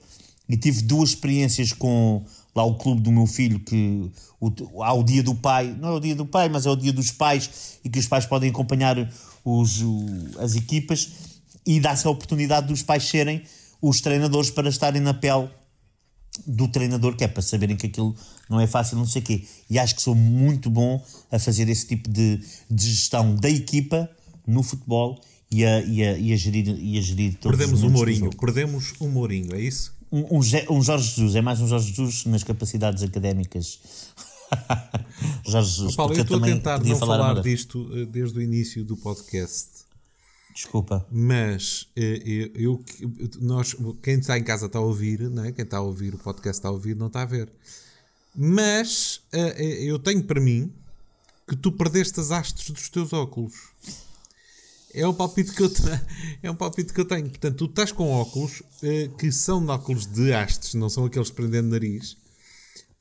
E 0.53 0.57
tive 0.57 0.83
duas 0.83 1.09
experiências 1.09 1.73
com 1.73 2.23
lá 2.55 2.63
o 2.63 2.75
clube 2.75 3.01
do 3.01 3.11
meu 3.11 3.25
filho, 3.25 3.59
que 3.59 4.11
o, 4.39 4.83
há 4.83 4.93
o 4.93 5.01
dia 5.01 5.23
do 5.23 5.33
pai, 5.33 5.75
não 5.79 5.89
é 5.89 5.91
o 5.93 5.99
dia 5.99 6.13
do 6.13 6.27
pai, 6.27 6.47
mas 6.47 6.67
é 6.67 6.69
o 6.69 6.75
dia 6.75 6.93
dos 6.93 7.09
pais, 7.09 7.79
e 7.83 7.89
que 7.89 7.97
os 7.97 8.05
pais 8.05 8.27
podem 8.27 8.51
acompanhar 8.51 9.11
os, 9.43 9.81
as 10.37 10.53
equipas, 10.53 11.09
e 11.65 11.79
dá-se 11.79 12.05
a 12.05 12.11
oportunidade 12.11 12.67
dos 12.67 12.83
pais 12.83 13.03
serem 13.03 13.41
os 13.81 13.99
treinadores 13.99 14.51
para 14.51 14.69
estarem 14.69 15.01
na 15.01 15.11
pele 15.11 15.49
do 16.45 16.67
treinador, 16.67 17.15
que 17.15 17.23
é 17.23 17.27
para 17.27 17.41
saberem 17.41 17.75
que 17.75 17.87
aquilo 17.87 18.15
não 18.47 18.59
é 18.59 18.67
fácil, 18.67 18.95
não 18.95 19.07
sei 19.07 19.23
o 19.23 19.25
quê. 19.25 19.43
E 19.67 19.79
acho 19.79 19.95
que 19.95 20.03
sou 20.03 20.13
muito 20.13 20.69
bom 20.69 21.03
a 21.31 21.39
fazer 21.39 21.67
esse 21.67 21.87
tipo 21.87 22.07
de, 22.07 22.39
de 22.69 22.91
gestão 22.91 23.33
da 23.33 23.49
equipa 23.49 24.07
no 24.45 24.61
futebol 24.61 25.19
e 25.49 25.65
a, 25.65 25.81
e 25.81 26.03
a, 26.03 26.15
e 26.15 26.31
a 26.31 26.35
gerir, 26.35 26.77
e 26.79 26.99
a 26.99 27.01
gerir 27.01 27.37
todos 27.39 27.57
Perdemos 27.57 27.81
os 27.81 27.89
o 27.89 27.91
Mourinho. 27.91 28.29
Perdemos 28.29 28.93
o 28.99 29.07
Mourinho, 29.07 29.55
é 29.55 29.59
isso? 29.59 30.02
Um, 30.13 30.37
um, 30.37 30.83
Jorge 30.83 31.09
Jesus, 31.09 31.35
é 31.35 31.41
mais 31.41 31.59
um 31.59 31.67
Jorge 31.67 31.91
Jesus 31.91 32.25
nas 32.25 32.43
capacidades 32.43 33.01
académicas. 33.01 33.79
Jorge 35.43 35.69
Jesus, 35.71 35.95
Paulo, 35.95 36.13
porque 36.13 36.19
eu 36.19 36.35
estou 36.35 36.37
a 36.37 36.53
tentar 36.53 36.83
não 36.83 36.99
falar 36.99 37.17
falar 37.17 37.41
disto 37.41 37.89
eh, 37.93 38.05
desde 38.05 38.37
o 38.37 38.41
início 38.43 38.85
do 38.85 38.95
podcast. 38.95 39.69
Desculpa. 40.53 41.03
Mas 41.11 41.87
eh, 41.95 42.51
eu, 42.53 42.83
eu- 42.99 43.29
nós, 43.41 43.75
quem 44.03 44.19
está 44.19 44.37
em 44.37 44.43
casa 44.43 44.67
está 44.67 44.77
a 44.77 44.83
ouvir, 44.83 45.19
não 45.31 45.45
é? 45.45 45.51
quem 45.51 45.65
está 45.65 45.77
a 45.77 45.81
ouvir 45.81 46.13
o 46.13 46.19
podcast 46.19 46.59
está 46.59 46.69
a 46.69 46.71
ouvir, 46.71 46.95
não 46.95 47.07
está 47.07 47.23
a 47.23 47.25
ver. 47.25 47.51
Mas 48.35 49.19
eh, 49.31 49.83
eu 49.83 49.97
tenho 49.97 50.23
para 50.23 50.39
mim 50.39 50.71
que 51.47 51.55
tu 51.55 51.71
perdeste 51.71 52.19
as 52.19 52.29
hastes 52.29 52.69
dos 52.69 52.87
teus 52.87 53.13
óculos. 53.13 53.55
É 54.93 55.07
o 55.07 55.13
palpite 55.13 55.51
que 55.53 55.61
eu 55.63 55.69
tenho. 55.69 55.99
É 56.43 56.51
um 56.51 56.55
palpite 56.55 56.93
que 56.93 56.99
eu 56.99 57.05
tenho. 57.05 57.29
Portanto, 57.29 57.55
tu 57.55 57.65
estás 57.65 57.91
com 57.91 58.11
óculos 58.11 58.61
eh, 58.83 59.09
que 59.17 59.31
são 59.31 59.63
de 59.63 59.71
óculos 59.71 60.05
de 60.05 60.33
hastes, 60.33 60.73
não 60.73 60.89
são 60.89 61.05
aqueles 61.05 61.29
que 61.29 61.35
prendem 61.35 61.61
no 61.61 61.69
nariz. 61.69 62.17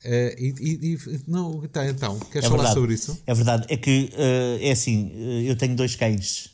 Eh, 0.03 0.35
e, 0.39 0.47
e- 0.59 0.93
e- 0.95 1.21
não, 1.27 1.61
tá, 1.67 1.87
então, 1.87 2.17
queres 2.31 2.45
É 2.45 2.49
falar 2.49 2.63
verdade. 2.63 2.73
sobre 2.73 2.93
isso? 2.95 3.21
É 3.27 3.33
verdade. 3.33 3.65
É 3.69 3.77
que 3.77 4.09
eh, 4.13 4.59
é 4.61 4.71
assim, 4.71 5.11
eu 5.45 5.55
tenho 5.57 5.75
dois 5.75 5.95
cães 5.95 6.49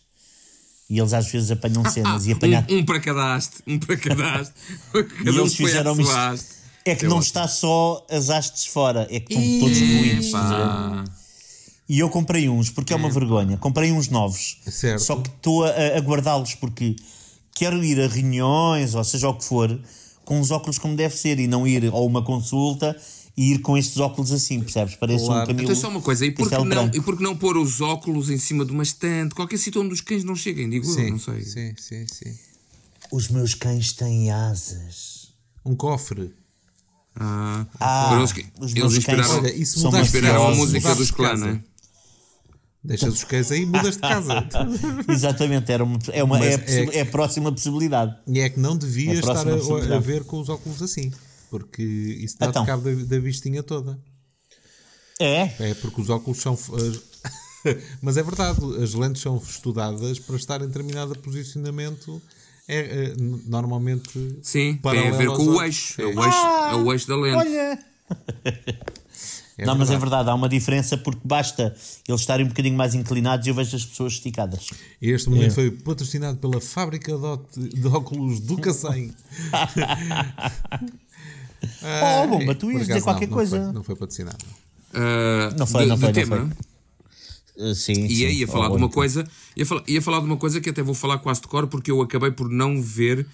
e 0.89 0.97
eles 0.99 1.13
às 1.13 1.27
vezes 1.31 1.51
apanham 1.51 1.83
cenas 1.89 2.25
e 2.25 2.31
apanhar. 2.31 2.65
Um, 2.69 2.77
um 2.79 2.85
para 2.85 2.99
cada 2.99 3.35
haste, 3.35 3.57
um 3.67 3.77
para 3.79 3.95
cada 3.97 4.35
haste. 4.35 4.53
E 4.95 5.03
Cada 5.03 5.31
um 5.31 5.39
eles 5.41 5.55
foi 5.55 5.65
à 5.65 5.67
fizeram 5.69 5.99
isto. 6.01 6.55
É 6.85 6.95
que 6.95 7.05
É 7.05 7.07
não 7.07 7.17
ótimo. 7.17 7.27
está 7.27 7.47
só 7.47 8.05
as 8.09 8.29
hastes 8.31 8.65
fora, 8.65 9.07
é 9.11 9.19
que 9.19 9.33
estão 9.33 9.59
todos 9.59 9.77
ruídos. 9.79 10.25
estás 10.25 10.45
a 10.45 10.49
ver? 10.49 10.65
Pá. 10.65 11.03
E 11.89 11.97
eu 11.99 12.07
comprei 12.09 12.47
uns, 12.47 12.69
porque 12.69 12.93
é 12.93 12.95
uma 12.95 13.09
vergonha. 13.09 13.57
Comprei 13.57 13.91
uns 13.91 14.09
novos. 14.09 14.59
Certo. 14.69 15.01
Só 15.01 15.15
que 15.15 15.27
estou 15.27 15.65
a, 15.65 15.69
a 15.97 15.99
guardá-los 15.99 16.53
porque 16.55 16.95
quero 17.55 17.83
ir 17.83 17.99
a 17.99 18.07
reuniões, 18.07 18.93
ou 18.93 19.03
seja 19.03 19.27
o 19.27 19.33
que 19.33 19.43
for, 19.43 19.77
com 20.23 20.39
os 20.39 20.51
óculos 20.51 20.77
como 20.77 20.95
deve 20.95 21.17
ser 21.17 21.39
e 21.39 21.47
não 21.47 21.67
ir 21.67 21.87
a 21.87 21.97
uma 21.97 22.21
consulta 22.23 22.95
e 23.35 23.53
ir 23.53 23.59
com 23.59 23.75
estes 23.75 23.97
óculos 23.97 24.31
assim, 24.31 24.59
percebes? 24.59 24.95
Parece 24.95 25.25
Claro. 25.25 25.43
um 25.43 25.47
Camilo. 25.47 25.63
Então 25.71 25.75
só 25.81 25.89
uma 25.89 26.01
coisa, 26.01 26.25
e 26.27 26.31
por, 26.31 26.47
que 26.47 26.55
não, 26.63 26.91
e 26.93 27.01
por 27.01 27.17
que 27.17 27.23
não 27.23 27.35
pôr 27.35 27.57
os 27.57 27.81
óculos 27.81 28.29
em 28.29 28.37
cima 28.37 28.63
de 28.63 28.71
uma 28.71 28.83
estante, 28.83 29.33
qualquer 29.33 29.57
sítio 29.57 29.81
onde 29.81 29.93
os 29.93 30.01
cães 30.01 30.23
não 30.23 30.35
cheguem, 30.35 30.69
digo 30.69 30.85
eu, 30.85 30.93
Sim, 30.93 31.09
não 31.11 31.19
sei. 31.19 31.41
sim, 31.43 31.73
sim, 31.77 32.05
sim. 32.07 32.37
Os 33.11 33.29
meus 33.29 33.55
cães 33.55 33.93
têm 33.93 34.29
asas. 34.29 35.29
Um 35.65 35.75
cofre. 35.75 36.33
Ah, 37.15 37.65
Ah, 37.79 38.21
os, 38.23 38.31
os 38.31 38.37
eles 38.37 38.73
meus 38.73 38.95
inspiraram, 38.97 39.23
cães 39.23 39.37
Olha, 39.43 39.55
isso 39.55 39.79
são 39.79 39.99
inspiraram 39.99 40.47
a 40.49 40.55
música 40.55 40.93
dos 40.95 41.07
de 41.07 41.13
clã, 41.13 41.29
casa. 41.29 41.45
não 41.47 41.53
é? 41.53 41.68
Deixas 42.83 43.13
os 43.13 43.23
cães 43.25 43.51
aí 43.51 43.63
e 43.63 43.65
mudas 43.65 43.95
de 43.95 44.01
casa. 44.01 44.47
Exatamente, 45.09 45.69
era 45.71 45.83
uma, 45.83 45.99
é, 46.13 46.23
uma, 46.23 46.39
é, 46.39 46.49
a 46.49 46.53
é 46.53 46.85
que- 46.85 46.97
é 46.97 47.01
a 47.01 47.05
próxima 47.05 47.51
possibilidade. 47.51 48.15
e 48.27 48.39
é 48.39 48.49
que 48.49 48.59
não 48.59 48.77
devias 48.77 49.17
É 49.17 49.19
estar 49.19 49.45
a, 49.47 49.95
a 49.95 49.99
ver 49.99 50.23
com 50.23 50.39
os 50.39 50.47
óculos 50.49 50.81
assim. 50.81 51.11
Porque 51.49 51.81
isso 51.83 52.37
dá-te 52.39 52.51
Então. 52.51 52.65
cabo 52.65 52.83
da, 52.83 52.91
da 53.03 53.19
vistinha 53.19 53.61
toda. 53.63 53.99
É, 55.19 55.51
É 55.59 55.73
porque 55.73 55.99
os 56.01 56.09
óculos 56.09 56.39
são. 56.39 56.53
as- 56.53 57.09
Mas 58.01 58.15
é 58.15 58.23
verdade, 58.23 58.59
as 58.81 58.93
lentes 58.93 59.21
são 59.21 59.35
estudadas 59.35 60.17
para 60.17 60.37
estar 60.37 60.61
em 60.61 60.67
determinado 60.67 61.13
posicionamento. 61.19 62.21
É, 62.65 62.77
é, 62.79 63.13
normalmente. 63.45 64.37
Sim, 64.41 64.79
tem 64.81 65.07
a 65.09 65.11
ver 65.11 65.27
com 65.27 65.43
o 65.43 65.61
eixo. 65.61 66.01
É 66.01 66.05
o 66.05 66.23
eixo, 66.23 66.37
é 66.71 66.75
o 66.75 66.93
eixo 66.93 67.07
da 67.09 67.15
lente. 67.17 67.35
olha. 67.35 67.79
É 69.61 69.65
não, 69.65 69.75
mas 69.75 69.89
é 69.89 69.91
verdade. 69.91 70.09
verdade, 70.09 70.29
há 70.29 70.33
uma 70.35 70.47
diferença 70.49 70.97
porque 70.97 71.19
basta 71.23 71.75
eles 72.07 72.21
estarem 72.21 72.45
um 72.45 72.49
bocadinho 72.49 72.75
mais 72.77 72.95
inclinados 72.95 73.45
e 73.45 73.49
eu 73.49 73.53
vejo 73.55 73.75
as 73.75 73.85
pessoas 73.85 74.13
esticadas. 74.13 74.69
Este 75.01 75.29
momento 75.29 75.53
foi 75.53 75.69
patrocinado 75.71 76.37
pela 76.37 76.61
fábrica 76.61 77.11
de, 77.57 77.87
óculos 77.87 78.39
do 78.39 78.57
Cacém. 78.57 79.13
Oh, 81.83 82.27
bomba, 82.27 82.55
tu 82.55 82.67
Por 82.67 82.73
ias 82.75 82.87
dizer 82.87 83.01
qualquer 83.01 83.27
não, 83.27 83.33
coisa. 83.35 83.57
Não 83.57 83.65
foi, 83.65 83.73
não 83.73 83.83
foi 83.83 83.95
patrocinado. 83.95 84.37
Ah, 84.93 85.53
Não 85.57 85.67
foi, 85.67 85.83
de- 85.83 85.89
não 85.89 85.97
foi, 85.97 86.07
não 86.07 86.13
tema. 86.13 86.49
Uh, 87.57 87.75
sim, 87.75 88.05
E 88.05 88.07
sim. 88.07 88.13
ia, 88.15 88.29
ia 88.31 88.47
falar 88.47 88.67
Oh, 88.67 88.69
de 88.71 88.77
uma 88.77 88.85
então. 88.85 88.89
coisa, 88.95 89.27
ia 89.57 89.65
falar, 89.65 89.83
ia 89.85 90.01
falar 90.01 90.19
de 90.19 90.25
uma 90.25 90.37
coisa 90.37 90.61
que 90.61 90.69
até 90.69 90.81
vou 90.81 90.95
falar 90.95 91.17
quase 91.17 91.41
de 91.41 91.47
cor 91.49 91.67
porque 91.67 91.91
eu 91.91 92.01
acabei 92.01 92.31
por 92.31 92.49
não 92.49 92.81
ver 92.81 93.27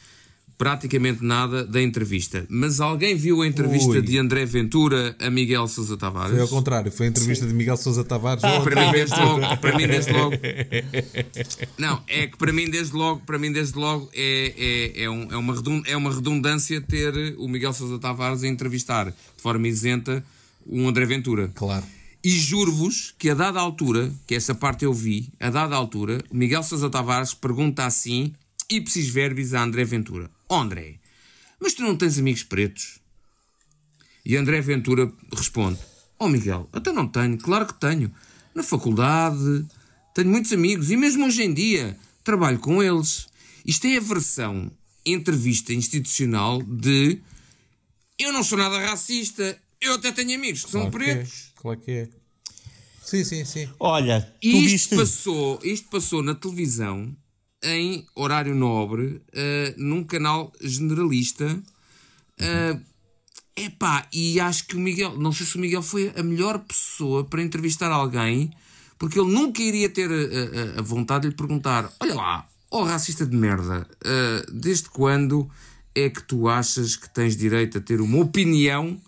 praticamente 0.58 1.24
nada 1.24 1.66
da 1.66 1.82
entrevista. 1.82 2.46
Mas 2.50 2.80
alguém 2.80 3.16
viu 3.16 3.42
a 3.42 3.48
entrevista 3.48 3.90
Ui. 3.90 4.02
de 4.02 4.18
André 4.18 4.46
Ventura 4.46 5.16
a 5.20 5.30
Miguel 5.30 5.68
Sousa 5.68 5.98
Tavares? 5.98 6.32
Foi 6.32 6.42
ao 6.42 6.48
contrário, 6.48 6.92
foi 6.92 7.08
a 7.08 7.10
entrevista 7.10 7.46
de 7.46 7.54
Miguel 7.54 7.76
Sousa 7.78 8.04
Tavares. 8.04 8.44
Ah, 8.44 8.62
para 8.62 8.86
mim 8.86 8.92
desde 8.92 9.20
logo, 9.20 9.58
para 9.58 9.78
mim 9.78 9.88
desde 9.88 10.12
logo. 10.14 10.36
Não, 11.78 12.02
é 12.08 12.28
que 12.28 12.38
para 12.38 12.54
mim 12.54 12.70
desde 12.70 12.96
logo, 12.96 13.22
para 13.26 13.38
mim 13.38 13.52
desde 13.52 13.78
logo 13.78 14.10
é, 14.14 14.94
é, 14.96 15.04
é, 15.04 15.10
um- 15.10 15.32
é 15.32 15.38
uma, 15.38 15.56
é 15.88 15.98
uma 15.98 16.14
redundância 16.14 16.82
ter 16.82 17.36
o 17.38 17.48
Miguel 17.48 17.74
Sousa 17.74 18.00
Tavares 18.00 18.44
a 18.44 18.48
entrevistar 18.48 19.08
de 19.08 19.14
forma 19.38 19.68
isenta 19.68 20.24
um 20.66 20.88
André 20.88 21.06
Ventura. 21.06 21.52
Claro. 21.54 21.84
E 22.24 22.30
juro-vos 22.32 23.14
que 23.20 23.30
a 23.30 23.36
dada 23.36 23.60
altura, 23.60 24.12
que 24.26 24.34
essa 24.34 24.56
parte 24.56 24.84
eu 24.84 24.92
vi, 24.94 25.30
a 25.40 25.50
dada 25.52 25.76
altura, 25.76 26.18
Miguel 26.32 26.64
Sousa 26.64 26.90
Tavares 26.90 27.34
pergunta 27.36 27.86
assim, 27.86 28.34
ipsis 28.70 29.08
verbis 29.10 29.54
a 29.54 29.62
André 29.64 29.84
Ventura: 29.84 30.30
"Ó 30.50 30.62
André, 30.62 31.00
mas 31.60 31.74
tu 31.74 31.82
não 31.84 31.96
tens 31.96 32.18
amigos 32.20 32.44
pretos? 32.44 33.00
E 34.26 34.36
André 34.36 34.60
Ventura 34.62 35.12
responde: 35.36 35.80
Oh 36.20 36.28
Miguel, 36.28 36.68
até 36.74 36.92
não 36.92 37.08
tenho, 37.08 37.38
claro 37.38 37.66
que 37.68 37.74
tenho. 37.80 38.12
Na 38.54 38.64
faculdade, 38.64 39.66
tenho 40.14 40.30
muitos 40.30 40.52
amigos 40.54 40.90
e 40.90 40.96
mesmo 40.98 41.26
hoje 41.26 41.44
em 41.44 41.54
dia 41.54 41.98
trabalho 42.24 42.58
com 42.60 42.82
eles. 42.82 43.28
Isto 43.66 43.86
é 43.88 43.98
a 43.98 44.02
versão 44.02 44.72
entrevista 45.06 45.74
institucional 45.74 46.62
de 46.64 47.20
eu 48.18 48.32
não 48.32 48.44
sou 48.44 48.58
nada 48.58 48.80
racista, 48.80 49.60
eu 49.82 49.94
até 49.96 50.12
tenho 50.12 50.34
amigos 50.36 50.64
que 50.66 50.72
são 50.72 50.90
Claro 50.90 50.98
que 50.98 51.10
é. 51.10 51.16
pretos. 51.16 51.52
Claro 51.56 51.80
que 51.82 51.92
é. 51.92 52.10
Sim, 53.04 53.24
sim, 53.24 53.46
sim. 53.46 53.70
Olha, 53.80 54.22
tu 54.42 54.48
E 54.48 54.66
isto 54.66 54.70
viste. 54.72 54.96
passou, 54.96 55.60
isto 55.64 55.88
passou 55.90 56.24
na 56.24 56.34
televisão 56.34 57.16
em 57.66 58.06
horário 58.16 58.54
nobre, 58.56 59.22
eh, 59.34 59.74
num 59.78 60.04
canal 60.04 60.52
generalista. 60.62 61.62
Eh, 62.38 62.78
epá, 63.56 64.08
e 64.14 64.40
acho 64.40 64.68
que 64.68 64.76
o 64.76 64.80
Miguel, 64.80 65.18
não 65.18 65.32
sei 65.32 65.46
se 65.46 65.56
o 65.58 65.60
Miguel 65.60 65.82
foi 65.82 66.12
a 66.16 66.24
melhor 66.24 66.60
pessoa 66.60 67.24
para 67.24 67.42
entrevistar 67.42 67.92
alguém, 67.92 68.52
porque 68.98 69.20
ele 69.20 69.32
nunca 69.32 69.62
iria 69.62 69.90
ter 69.90 70.10
a, 70.12 70.14
a- 70.14 70.80
a 70.80 70.82
vontade 70.82 71.24
de 71.24 71.30
lhe 71.30 71.36
perguntar: 71.36 71.92
Olha 72.00 72.14
lá, 72.16 72.48
ó 72.72 72.84
racista 72.84 73.26
de 73.26 73.36
merda, 73.36 73.88
eh, 74.04 74.46
desde 74.52 74.90
quando 74.90 75.50
é 75.94 76.10
que 76.10 76.22
tu 76.24 76.48
achas 76.50 76.96
que 76.96 77.10
tens 77.10 77.36
direito 77.36 77.78
a 77.78 77.82
ter 77.82 78.02
uma 78.02 78.20
opinião 78.20 79.00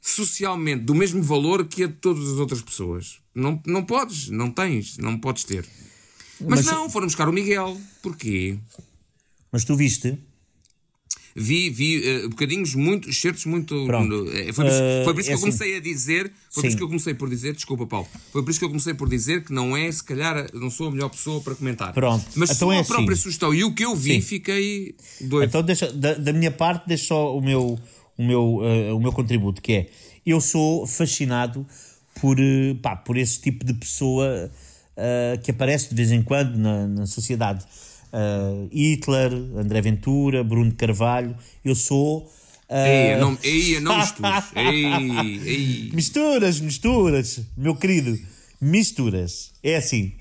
socialmente 0.00 0.82
do 0.82 0.94
mesmo 0.94 1.22
valor 1.22 1.64
que 1.66 1.84
a 1.84 1.86
de 1.86 1.92
todas 1.94 2.24
as 2.28 2.38
outras 2.38 2.60
pessoas? 2.60 3.20
Não, 3.34 3.62
não 3.64 3.84
podes, 3.84 4.28
não 4.28 4.50
tens, 4.50 4.98
não 4.98 5.16
podes 5.18 5.44
ter. 5.44 5.64
Mas, 6.46 6.64
Mas- 6.64 6.66
não, 6.66 6.88
foram 6.90 7.06
buscar 7.06 7.28
o 7.28 7.32
Miguel. 7.32 7.78
Porquê? 8.02 8.58
Mas 9.50 9.64
tu 9.64 9.76
viste. 9.76 10.18
Vi, 11.34 11.70
vi 11.70 12.06
eh, 12.06 12.28
bocadinhos, 12.28 12.74
muito, 12.74 13.08
excertos 13.08 13.46
muito. 13.46 13.86
Pronto. 13.86 14.28
eh, 14.32 14.52
foi, 14.52 14.64
por 14.64 14.66
isso, 14.66 14.82
Eh, 14.82 15.02
foi 15.04 15.14
por 15.14 15.20
isso 15.20 15.30
é 15.30 15.30
que 15.30 15.30
eu 15.30 15.34
assim. 15.34 15.44
comecei 15.58 15.76
a 15.76 15.80
dizer. 15.80 16.24
Foi 16.24 16.32
por 16.54 16.60
Sim. 16.60 16.66
isso 16.68 16.76
que 16.76 16.82
eu 16.82 16.88
comecei 16.88 17.14
por 17.14 17.30
dizer, 17.30 17.54
desculpa, 17.54 17.86
Paulo. 17.86 18.06
Foi 18.30 18.42
por 18.42 18.50
isso 18.50 18.58
que 18.58 18.64
eu 18.66 18.68
comecei 18.68 18.92
por 18.92 19.08
dizer 19.08 19.42
que 19.42 19.50
não 19.52 19.74
é, 19.74 19.90
se 19.90 20.04
calhar, 20.04 20.46
não 20.52 20.68
sou 20.70 20.88
a 20.88 20.90
melhor 20.90 21.08
pessoa 21.08 21.40
para 21.40 21.54
comentar. 21.54 21.94
Pronto. 21.94 22.26
Mas 22.36 22.50
Então 22.50 22.68
só 22.68 22.72
é 22.74 22.80
a 22.80 22.84
própria 22.84 23.14
assim. 23.14 23.22
sugestão 23.22 23.54
e 23.54 23.64
o 23.64 23.74
que 23.74 23.82
eu 23.82 23.96
vi, 23.96 24.14
Sim. 24.16 24.20
fiquei 24.20 24.94
doido. 25.22 25.48
Então, 25.48 25.62
deixa, 25.62 25.90
da, 25.90 26.12
da 26.14 26.32
minha 26.34 26.50
parte, 26.50 26.86
deixa 26.86 27.06
só 27.06 27.34
o 27.34 27.40
meu, 27.40 27.78
o, 28.18 28.22
meu, 28.26 28.60
eh, 28.64 28.92
o 28.92 29.00
meu 29.00 29.12
contributo, 29.12 29.62
que 29.62 29.72
é 29.72 29.90
eu 30.26 30.38
sou 30.38 30.86
fascinado 30.86 31.66
por, 32.20 32.36
pá, 32.82 32.94
por 32.94 33.16
esse 33.16 33.40
tipo 33.40 33.64
de 33.64 33.72
pessoa 33.72 34.50
eh, 34.96 35.38
que 35.42 35.50
aparece 35.50 35.88
de 35.90 35.94
vez 35.94 36.10
em 36.12 36.22
quando 36.22 36.56
na, 36.58 36.86
na 36.86 37.06
sociedade. 37.06 37.64
Eh, 38.12 38.66
Hitler, 38.72 39.32
André 39.56 39.80
Ventura, 39.80 40.42
Bruno 40.44 40.72
Carvalho. 40.72 41.36
Eu 41.64 41.74
sou. 41.74 42.30
eh, 42.68 43.12
Ei, 43.14 43.20
não, 43.20 43.38
ei, 43.42 43.80
não 43.80 43.98
mistures. 43.98 44.44
Ei, 44.56 45.40
ei. 45.46 45.90
Misturas, 45.92 46.60
misturas, 46.60 47.40
meu 47.56 47.74
querido, 47.74 48.18
misturas. 48.60 49.52
É 49.62 49.76
assim. 49.76 50.12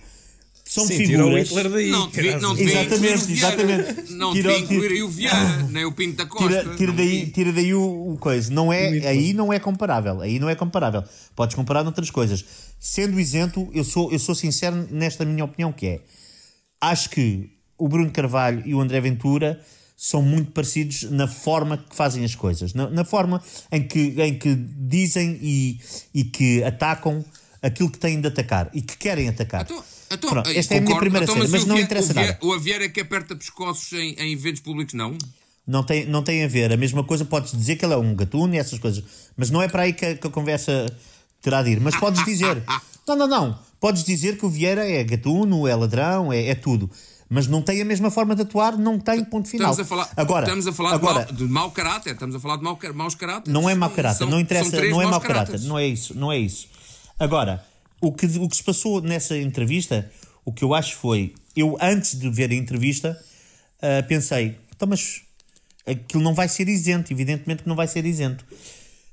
São 0.72 0.86
Sim, 0.88 1.06
figuras. 1.06 1.50
Hitler 1.50 1.70
daí. 1.70 1.90
Não 1.90 2.10
devia, 2.10 2.40
não 2.40 2.56
devia 2.56 2.82
Exatamente, 2.82 2.94
incluir 2.94 3.18
o 3.18 3.26
Vieira. 3.28 3.82
exatamente. 3.82 4.14
Não 4.14 4.34
devia 4.34 4.58
incluir 4.58 4.92
aí 4.94 5.04
o 5.04 5.10
Vieira, 5.10 5.64
nem 5.70 5.84
o 5.84 5.92
Pinto 5.92 6.16
da 6.16 6.26
Costa. 6.26 6.48
Tira, 6.48 6.76
tira 6.78 6.92
daí, 6.94 7.30
tira 7.30 7.52
daí 7.52 7.74
o, 7.74 8.14
o 8.14 8.18
coisa. 8.18 8.50
Não 8.54 8.72
é, 8.72 8.88
aí 9.06 9.34
não 9.34 9.52
é 9.52 9.60
comparável. 9.60 10.22
Aí 10.22 10.40
não 10.40 10.48
é 10.50 10.56
comparável. 10.56 11.04
Podes 11.36 11.58
comparar 11.58 11.84
noutras 11.84 12.10
coisas. 12.10 12.46
Sendo 12.80 13.20
isento, 13.20 13.70
eu 13.74 13.84
sou, 13.84 14.14
eu 14.14 14.18
sou 14.20 14.34
sincero 14.34 14.88
nesta 14.90 15.26
minha 15.26 15.44
opinião 15.44 15.74
que 15.74 15.88
é. 15.88 16.00
Acho 16.80 17.10
que 17.10 17.50
o 17.78 17.90
Bruno 17.90 18.10
Carvalho 18.10 18.64
e 18.66 18.74
o 18.74 18.80
André 18.80 19.02
Ventura 19.02 19.60
são 19.98 20.22
muito 20.22 20.52
parecidos 20.52 21.04
na 21.12 21.28
forma 21.28 21.80
que 21.80 21.94
fazem 21.94 22.24
as 22.24 22.34
coisas. 22.34 22.74
Na, 22.74 22.90
na 22.90 23.04
forma 23.04 23.44
em 23.74 23.86
que, 23.86 24.16
em 24.22 24.40
que 24.40 24.56
dizem 24.56 25.38
e, 25.42 25.82
e 26.14 26.24
que 26.24 26.64
atacam 26.64 27.26
aquilo 27.62 27.92
que 27.92 28.00
têm 28.00 28.22
de 28.22 28.28
atacar 28.30 28.70
e 28.74 28.82
que 28.82 28.96
querem 28.96 29.28
atacar. 29.28 29.64
Então, 29.64 29.84
então, 30.14 30.30
Pronto, 30.30 30.50
eh, 30.50 30.58
esta 30.58 30.74
é 30.74 30.78
a 30.78 30.82
minha 30.82 30.94
concordo. 30.96 31.00
primeira 31.12 31.24
Então, 31.26 31.36
cena, 31.36 31.48
mas 31.50 31.64
o 31.64 31.68
não 31.68 31.80
interessa 31.80 32.14
nada. 32.14 32.38
O 32.42 32.54
Aviera 32.54 32.88
que 32.90 33.00
aperta 33.02 33.36
pescoços 33.36 33.92
em, 33.94 34.14
em 34.20 34.34
eventos 34.34 34.62
públicos, 34.62 34.94
não? 34.94 35.18
Não 35.66 35.84
tem, 35.84 36.06
não 36.06 36.24
tem 36.24 36.44
a 36.44 36.48
ver. 36.48 36.72
A 36.74 36.78
mesma 36.78 37.04
coisa, 37.04 37.24
podes 37.24 37.52
dizer 37.52 37.76
que 37.76 37.86
ele 37.86 37.94
é 37.94 37.98
um 37.98 38.16
gatuno 38.16 38.54
e 38.56 38.58
essas 38.58 38.80
coisas. 38.80 39.04
Mas 39.38 39.50
não 39.50 39.62
é 39.62 39.68
para 39.68 39.84
aí 39.84 39.94
que 39.94 40.06
a, 40.06 40.16
que 40.16 40.28
a 40.28 40.30
conversa 40.30 40.86
terá 41.42 41.62
de 41.64 41.70
ir. 41.72 41.80
Mas 41.80 41.96
podes 41.96 42.24
dizer. 42.26 42.62
Não, 43.08 43.16
não, 43.16 43.28
não. 43.28 43.60
Podes 43.80 44.04
dizer 44.04 44.38
que 44.38 44.46
o 44.46 44.50
Vieira 44.50 44.88
é 44.90 45.04
gatuno, 45.04 45.68
é 45.68 45.76
ladrão, 45.76 46.32
é, 46.32 46.50
é 46.50 46.56
tudo. 46.56 46.90
Mas 47.28 47.48
não 47.48 47.62
tem 47.62 47.82
a 47.82 47.86
mesma 47.86 48.12
forma 48.12 48.36
de 48.36 48.44
atuar, 48.44 48.78
não 48.78 49.00
tem 49.00 49.24
ponto 49.26 49.50
final. 49.50 49.72
Estamos 49.72 49.88
a 49.88 49.90
falar, 49.90 50.10
agora, 50.16 50.46
estamos 50.46 50.68
a 50.68 50.72
falar 50.72 50.94
agora, 50.94 51.26
de, 51.26 51.32
mau, 51.32 51.36
de 51.48 51.48
mau 51.52 51.72
caráter. 51.72 52.14
Estamos 52.14 52.36
a 52.36 52.40
falar 52.40 52.58
de 52.58 52.64
mau, 52.64 52.78
maus 52.94 53.16
caráteres. 53.16 53.52
não 53.54 53.70
é 53.70 53.74
mau 53.76 53.90
caráter, 53.90 54.20
São- 54.20 54.30
não 54.30 54.40
interessa, 54.40 54.70
não 54.86 55.02
é 55.02 55.06
mau 55.08 55.20
caráter, 55.20 55.60
não 55.62 55.80
é 55.80 55.88
isso, 55.88 56.14
não 56.18 56.32
é 56.32 56.38
isso. 56.38 56.68
Agora, 57.20 57.66
o 58.02 58.12
que, 58.12 58.26
o 58.26 58.50
que 58.50 58.56
se 58.56 58.64
passou 58.64 59.02
nessa 59.02 59.38
entrevista, 59.38 60.12
o 60.44 60.52
que 60.52 60.64
eu 60.64 60.74
acho 60.74 60.96
foi, 60.98 61.34
eu 61.56 61.78
antes 61.80 62.20
de 62.20 62.30
ver 62.30 62.52
a 62.52 62.56
entrevista, 62.56 63.18
ah, 63.82 64.04
pensei, 64.04 64.58
então 64.76 64.88
mas 64.88 65.22
aquilo 65.86 66.24
não 66.24 66.34
vai 66.34 66.48
ser 66.48 66.68
isento, 66.68 67.14
evidentemente 67.14 67.64
que 67.64 67.70
não 67.70 67.76
vai 67.76 67.88
ser 67.88 68.06
isento. 68.06 68.46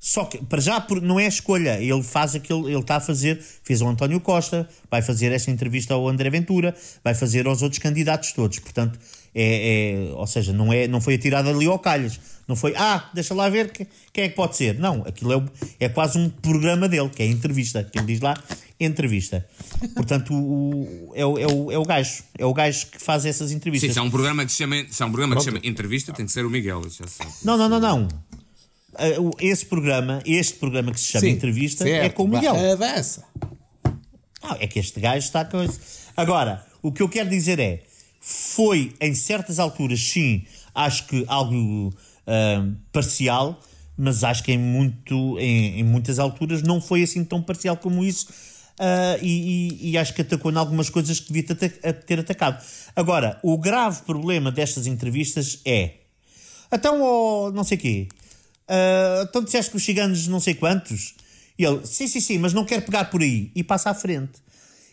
Só 0.00 0.24
que, 0.24 0.38
para 0.38 0.60
já, 0.60 0.86
não 1.02 1.18
é 1.18 1.26
escolha. 1.26 1.80
Ele 1.80 2.02
faz 2.04 2.34
aquilo, 2.34 2.68
ele 2.68 2.78
está 2.78 2.96
a 2.96 3.00
fazer, 3.00 3.42
fez 3.64 3.82
ao 3.82 3.88
António 3.88 4.20
Costa, 4.20 4.68
vai 4.88 5.02
fazer 5.02 5.32
esta 5.32 5.50
entrevista 5.50 5.92
ao 5.92 6.08
André 6.08 6.30
Ventura, 6.30 6.74
vai 7.02 7.14
fazer 7.14 7.46
aos 7.46 7.62
outros 7.62 7.80
candidatos 7.80 8.32
todos. 8.32 8.60
Portanto, 8.60 8.98
é, 9.40 10.10
é- 10.10 10.12
ou 10.14 10.26
seja, 10.26 10.52
não, 10.52 10.72
é, 10.72 10.88
não 10.88 11.00
foi 11.00 11.14
atirado 11.14 11.48
ali 11.48 11.66
ao 11.66 11.78
calhas. 11.78 12.18
Não 12.48 12.56
foi, 12.56 12.72
ah, 12.76 13.10
deixa 13.12 13.34
lá 13.34 13.48
ver 13.50 13.70
que- 13.70 13.86
quem 14.12 14.24
é 14.24 14.28
que 14.30 14.34
pode 14.34 14.56
ser. 14.56 14.78
Não, 14.78 15.02
aquilo 15.06 15.32
é, 15.34 15.44
é 15.84 15.88
quase 15.88 16.16
um 16.18 16.30
programa 16.30 16.88
dele, 16.88 17.10
que 17.10 17.22
é 17.22 17.26
a 17.26 17.28
entrevista. 17.28 17.84
Que 17.84 17.98
ele 17.98 18.06
diz 18.06 18.20
lá, 18.20 18.34
entrevista. 18.80 19.46
Portanto, 19.94 20.32
o, 20.32 21.10
o- 21.10 21.12
é, 21.14 21.26
o, 21.26 21.38
é, 21.38 21.46
o, 21.46 21.72
é 21.72 21.78
o 21.78 21.82
gajo. 21.84 22.22
É 22.38 22.46
o 22.46 22.54
gajo 22.54 22.86
que 22.86 22.98
faz 22.98 23.26
essas 23.26 23.50
Sim, 23.50 23.56
entrevistas. 23.56 23.92
se 23.92 23.98
há 23.98 24.02
um 24.02 24.10
programa 24.10 24.46
que 24.46 24.50
se 24.52 24.58
chama, 24.58 24.76
se 24.90 25.02
há 25.02 25.06
um 25.06 25.10
programa 25.10 25.36
que 25.36 25.42
se 25.42 25.46
chama 25.46 25.60
Entrevista, 25.62 26.12
tem 26.12 26.24
que 26.24 26.32
ser 26.32 26.46
o 26.46 26.50
Miguel. 26.50 26.80
Não, 27.44 27.56
não, 27.58 27.68
não, 27.68 27.80
não. 27.80 28.08
Ah, 28.94 29.04
Esse 29.40 29.66
programa, 29.66 30.22
este 30.24 30.54
programa 30.58 30.90
que 30.90 30.98
se 31.00 31.12
chama 31.12 31.28
Entrevista, 31.28 31.86
é 31.88 32.08
com 32.08 32.24
o 32.24 32.28
Miguel. 32.28 32.54
Avança. 32.72 33.24
Não, 34.42 34.56
é 34.58 34.66
que 34.66 34.78
este 34.78 34.98
gajo 35.00 35.18
está 35.18 35.44
com 35.44 35.62
isso. 35.62 35.78
Agora, 36.16 36.64
o 36.82 36.90
que 36.90 37.02
eu 37.02 37.08
quero 37.10 37.28
dizer 37.28 37.58
é: 37.58 37.82
foi 38.20 38.92
em 39.00 39.14
certas 39.14 39.58
alturas, 39.58 40.00
sim, 40.00 40.44
acho 40.74 41.06
que 41.06 41.24
algo 41.28 41.92
ah, 42.26 42.66
parcial, 42.92 43.60
mas 43.96 44.22
acho 44.24 44.42
que 44.44 44.52
em, 44.52 44.58
muito, 44.58 45.38
em, 45.38 45.80
em 45.80 45.84
muitas 45.84 46.18
alturas 46.18 46.62
não 46.62 46.80
foi 46.80 47.02
assim 47.02 47.24
tão 47.24 47.42
parcial 47.42 47.76
como 47.76 48.04
isso. 48.04 48.28
ah, 48.78 49.18
e, 49.22 49.70
e- 49.82 49.90
e 49.90 49.98
acho 49.98 50.14
que 50.14 50.22
atacou 50.22 50.52
em 50.52 50.56
algumas 50.56 50.88
coisas 50.90 51.18
que 51.20 51.32
devia 51.32 51.54
ter, 51.54 51.66
ata- 51.82 51.92
ter 51.94 52.20
atacado. 52.20 52.64
Agora, 52.94 53.38
o 53.42 53.56
grave 53.58 54.02
problema 54.02 54.52
destas 54.52 54.86
entrevistas 54.86 55.60
é. 55.64 55.94
Então, 56.72 57.00
oh, 57.02 57.50
não 57.50 57.64
sei 57.64 57.76
quê. 57.78 58.08
ah, 58.68 59.24
então 59.28 59.42
disseste 59.42 59.70
que 59.70 59.76
os 59.78 59.82
ciganos 59.84 60.26
não 60.28 60.38
sei 60.40 60.54
quantos. 60.54 61.14
E 61.58 61.64
ele, 61.64 61.84
sim, 61.86 62.06
sim, 62.06 62.20
sim, 62.20 62.38
mas 62.38 62.52
não 62.52 62.64
quero 62.64 62.82
pegar 62.82 63.06
por 63.06 63.20
aí. 63.22 63.50
E 63.54 63.64
passa 63.64 63.90
à 63.90 63.94
frente. 63.94 64.32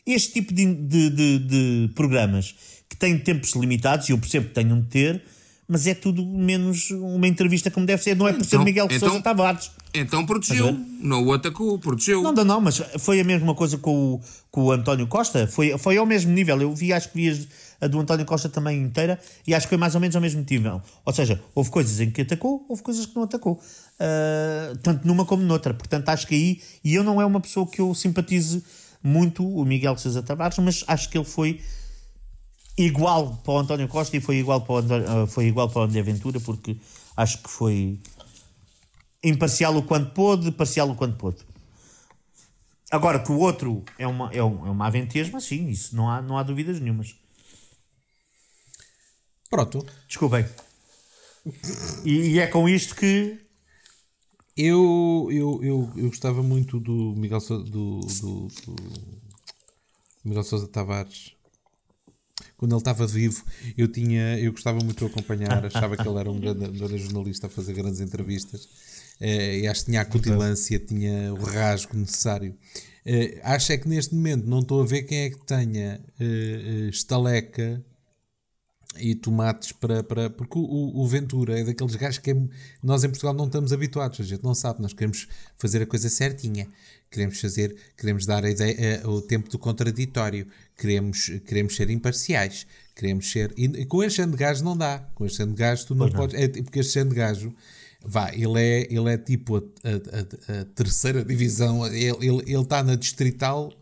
Este 0.05 0.33
tipo 0.33 0.53
de, 0.53 0.65
de, 0.73 1.09
de- 1.09 1.39
de 1.39 1.93
programas 1.95 2.55
que 2.89 2.95
têm 2.95 3.17
tempos 3.17 3.53
limitados, 3.53 4.07
e 4.09 4.11
eu 4.11 4.17
percebo 4.17 4.47
que 4.47 4.53
tenham 4.53 4.79
de 4.79 4.87
ter, 4.87 5.23
mas 5.67 5.87
é 5.87 5.95
tudo 5.95 6.23
menos 6.25 6.91
uma 6.91 7.27
entrevista 7.27 7.71
como 7.71 7.85
deve 7.85 8.03
ser. 8.03 8.15
Não 8.15 8.27
é 8.27 8.33
por 8.33 8.43
ser 8.45 8.55
Então- 8.55 8.63
Miguel 8.65 8.87
então- 8.89 9.09
Sousa 9.09 9.23
Tavares. 9.23 9.71
Então 9.93 10.25
protegeu. 10.25 10.77
Não 10.99 11.23
o 11.25 11.33
atacou, 11.33 11.79
protegeu. 11.79 12.21
Não, 12.21 12.31
não, 12.33 12.43
não, 12.45 12.61
mas 12.61 12.81
foi 12.99 13.19
a 13.19 13.23
mesma 13.23 13.55
coisa 13.55 13.77
com 13.77 14.15
o, 14.15 14.21
com 14.51 14.65
o 14.65 14.71
António 14.71 15.07
Costa. 15.07 15.47
Foi, 15.47 15.75
foi 15.77 15.97
ao 15.97 16.05
mesmo 16.05 16.31
nível. 16.31 16.61
Eu 16.61 16.73
vi, 16.75 16.91
acho 16.93 17.09
que 17.11 17.15
vi 17.15 17.47
a 17.81 17.87
do 17.87 17.99
António 17.99 18.25
Costa 18.25 18.47
também 18.49 18.81
inteira 18.81 19.19
e 19.47 19.55
acho 19.55 19.65
que 19.65 19.69
foi 19.69 19.77
mais 19.77 19.95
ou 19.95 20.01
menos 20.01 20.15
ao 20.15 20.21
mesmo 20.21 20.45
nível. 20.47 20.81
Ou 21.03 21.13
seja, 21.13 21.41
houve 21.55 21.69
coisas 21.71 21.99
em 21.99 22.11
que 22.11 22.21
atacou, 22.21 22.63
houve 22.69 22.83
coisas 22.83 23.05
que 23.05 23.15
não 23.15 23.23
atacou. 23.23 23.59
Ah, 23.99 24.73
tanto 24.83 25.07
numa 25.07 25.25
como 25.25 25.41
noutra. 25.43 25.73
Portanto, 25.73 26.09
acho 26.09 26.27
que 26.27 26.35
aí. 26.35 26.61
E 26.83 26.93
eu 26.93 27.03
não 27.03 27.19
é 27.21 27.25
uma 27.25 27.39
pessoa 27.39 27.65
que 27.65 27.79
eu 27.81 27.95
simpatize 27.95 28.63
muito, 29.01 29.47
o 29.47 29.63
Miguel 29.65 29.97
Sousa 29.97 30.21
Tavares, 30.21 30.57
mas 30.59 30.83
acho 30.87 31.09
que 31.09 31.17
ele 31.17 31.25
foi 31.25 31.59
igual 32.77 33.35
para 33.43 33.53
o 33.53 33.57
António 33.59 33.87
Costa 33.87 34.17
e 34.17 34.21
foi 34.21 34.37
igual 34.37 34.61
para 34.61 34.73
o, 34.73 34.77
António- 34.77 35.09
ah, 35.09 35.27
foi 35.27 35.45
igual 35.47 35.69
para 35.69 35.81
o 35.81 35.83
André 35.85 36.01
Ventura, 36.01 36.39
porque 36.39 36.77
acho 37.15 37.41
que 37.41 37.49
foi 37.49 37.99
imparcial 39.23 39.75
o 39.77 39.83
quanto 39.83 40.11
pôde, 40.13 40.51
parcial 40.51 40.89
o 40.89 40.95
quanto 40.95 41.17
pôde. 41.17 41.37
Agora 42.91 43.19
que 43.19 43.31
o 43.31 43.39
outro 43.39 43.83
é 43.97 44.07
uma, 44.07 44.31
é 44.33 44.43
um- 44.43 44.65
é 44.67 44.69
uma 44.69 44.87
aventesma, 44.87 45.39
sim, 45.41 45.67
isso 45.69 45.95
não 45.95 46.09
há, 46.09 46.21
não 46.21 46.37
há 46.37 46.43
dúvidas 46.43 46.79
nenhumas. 46.79 47.15
Pronto. 49.49 49.85
Desculpem. 50.07 50.45
E, 52.03 52.33
e 52.35 52.39
é 52.39 52.47
com 52.47 52.67
isto 52.67 52.95
que. 52.95 53.37
Eu, 54.57 55.27
eu, 55.31 55.61
eu, 55.63 55.91
eu 55.97 56.07
gostava 56.07 56.41
muito 56.41 56.79
do 56.79 57.13
Miguel 57.17 57.41
Sousa, 57.41 57.63
do, 57.69 57.99
do, 57.99 58.47
do 58.65 58.75
Miguel 60.25 60.43
Sousa 60.43 60.67
Tavares. 60.67 61.34
Quando 62.57 62.73
ele 62.73 62.79
estava 62.79 63.07
vivo, 63.07 63.43
eu 63.77 63.87
tinha, 63.87 64.37
eu 64.39 64.51
gostava 64.51 64.79
muito 64.83 65.05
de 65.05 65.11
acompanhar, 65.11 65.65
achava 65.65 65.95
que 65.95 66.07
ele 66.07 66.19
era 66.19 66.29
um 66.29 66.39
grande, 66.39 66.65
um 66.65 66.71
grande 66.73 66.97
jornalista 66.97 67.47
a 67.47 67.49
fazer 67.49 67.73
grandes 67.73 67.99
entrevistas. 68.01 68.67
Eh, 69.19 69.59
e 69.59 69.67
acho 69.67 69.81
que 69.81 69.91
tinha 69.91 70.01
a 70.01 70.05
cutilância, 70.05 70.77
tinha 70.79 71.33
o 71.33 71.41
rasgo 71.43 71.95
necessário. 71.97 72.53
Eh, 73.05 73.39
acho 73.43 73.71
é 73.71 73.77
que 73.77 73.87
neste 73.87 74.13
momento 74.13 74.45
não 74.47 74.59
estou 74.59 74.81
a 74.81 74.85
ver 74.85 75.03
quem 75.03 75.19
é 75.19 75.29
que 75.29 75.45
tenha 75.45 76.01
eh, 76.19 76.89
estaleca 76.89 77.81
e 78.97 79.13
tomates 79.15 79.71
para. 79.73 80.03
para 80.03 80.29
porque 80.29 80.57
o, 80.57 80.61
o- 80.61 81.03
o 81.03 81.07
Ventura 81.07 81.59
é 81.59 81.63
daqueles 81.63 81.95
gajos 81.95 82.17
que 82.19 82.31
é- 82.31 82.47
nós 82.83 83.03
em 83.03 83.09
Portugal 83.09 83.33
não 83.33 83.45
estamos 83.45 83.73
habituados, 83.73 84.19
a 84.19 84.23
gente 84.23 84.43
não 84.43 84.55
sabe, 84.55 84.81
nós 84.81 84.93
queremos 84.93 85.27
fazer 85.57 85.81
a 85.81 85.85
coisa 85.85 86.09
certinha, 86.09 86.67
queremos 87.11 87.39
fazer, 87.39 87.75
queremos 87.97 88.25
dar 88.25 88.43
a 88.45 88.49
ideia, 88.49 88.75
eh, 88.77 89.07
o 89.07 89.21
tempo 89.21 89.49
do 89.49 89.57
contraditório, 89.59 90.47
queremos, 90.77 91.29
queremos 91.45 91.75
ser 91.75 91.89
imparciais, 91.89 92.65
queremos 92.95 93.31
ser. 93.31 93.53
E, 93.57 93.85
com 93.85 94.03
este 94.03 94.17
género 94.17 94.37
de 94.37 94.43
gajo 94.43 94.63
não 94.63 94.75
dá, 94.77 94.99
com 95.15 95.25
este 95.25 95.37
género 95.37 95.55
de 95.55 95.59
gajo 95.59 95.85
tu 95.87 95.95
não 95.95 96.09
podes. 96.09 96.35
É, 96.39 96.47
porque 96.47 96.79
este 96.79 96.93
género 96.93 97.09
de 97.11 97.15
gajo. 97.15 97.55
Vá, 98.07 98.31
ele 98.33 98.59
é, 98.61 98.81
ele 98.93 99.09
é 99.11 99.17
tipo 99.17 99.57
a, 99.57 99.59
a- 99.59 100.59
a- 100.61 100.65
terceira 100.75 101.25
divisão, 101.25 101.87
ele 101.87 102.05
está 102.09 102.23
ele, 102.25 102.43
ele 102.51 102.61
está 102.61 102.83
na 102.83 102.95
distrital 102.95 103.73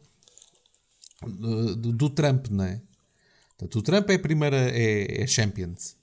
do, 1.22 1.76
do- 1.76 1.92
do 1.92 2.10
Trump, 2.10 2.48
não 2.50 2.64
é? 2.64 2.80
Portanto, 3.58 3.80
o 3.80 3.82
Trump 3.82 4.10
é 4.10 4.14
a 4.16 4.20
primeira, 4.20 4.58
é, 4.72 5.24
é 5.24 5.28
Champions. 5.28 5.96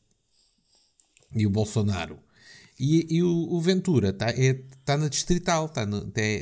E 1.34 1.46
o 1.46 1.50
Bolsonaro. 1.50 2.18
E, 2.80 3.06
e 3.16 3.22
o, 3.22 3.28
o 3.28 3.60
Ventura 3.60 4.08
está 4.10 4.30
é, 4.30 4.54
tá 4.84 4.96
na 4.96 5.08
distrital, 5.08 5.66
está 5.66 5.86
tá, 5.86 5.92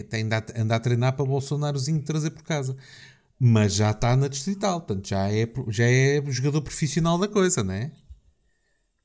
tá 0.08 0.16
ainda 0.16 0.38
a, 0.38 0.62
anda 0.62 0.76
a 0.76 0.80
treinar 0.80 1.14
para 1.16 1.24
Bolsonarozinho 1.26 2.02
trazer 2.02 2.30
por 2.30 2.44
casa. 2.44 2.76
Mas 3.38 3.74
já 3.74 3.90
está 3.92 4.16
na 4.16 4.28
distrital, 4.28 4.80
portanto 4.82 5.08
já 5.08 5.30
é, 5.32 5.48
já 5.68 5.84
é 5.86 6.22
jogador 6.30 6.62
profissional 6.62 7.18
da 7.18 7.28
coisa, 7.28 7.64
não 7.64 7.74
é? 7.74 7.92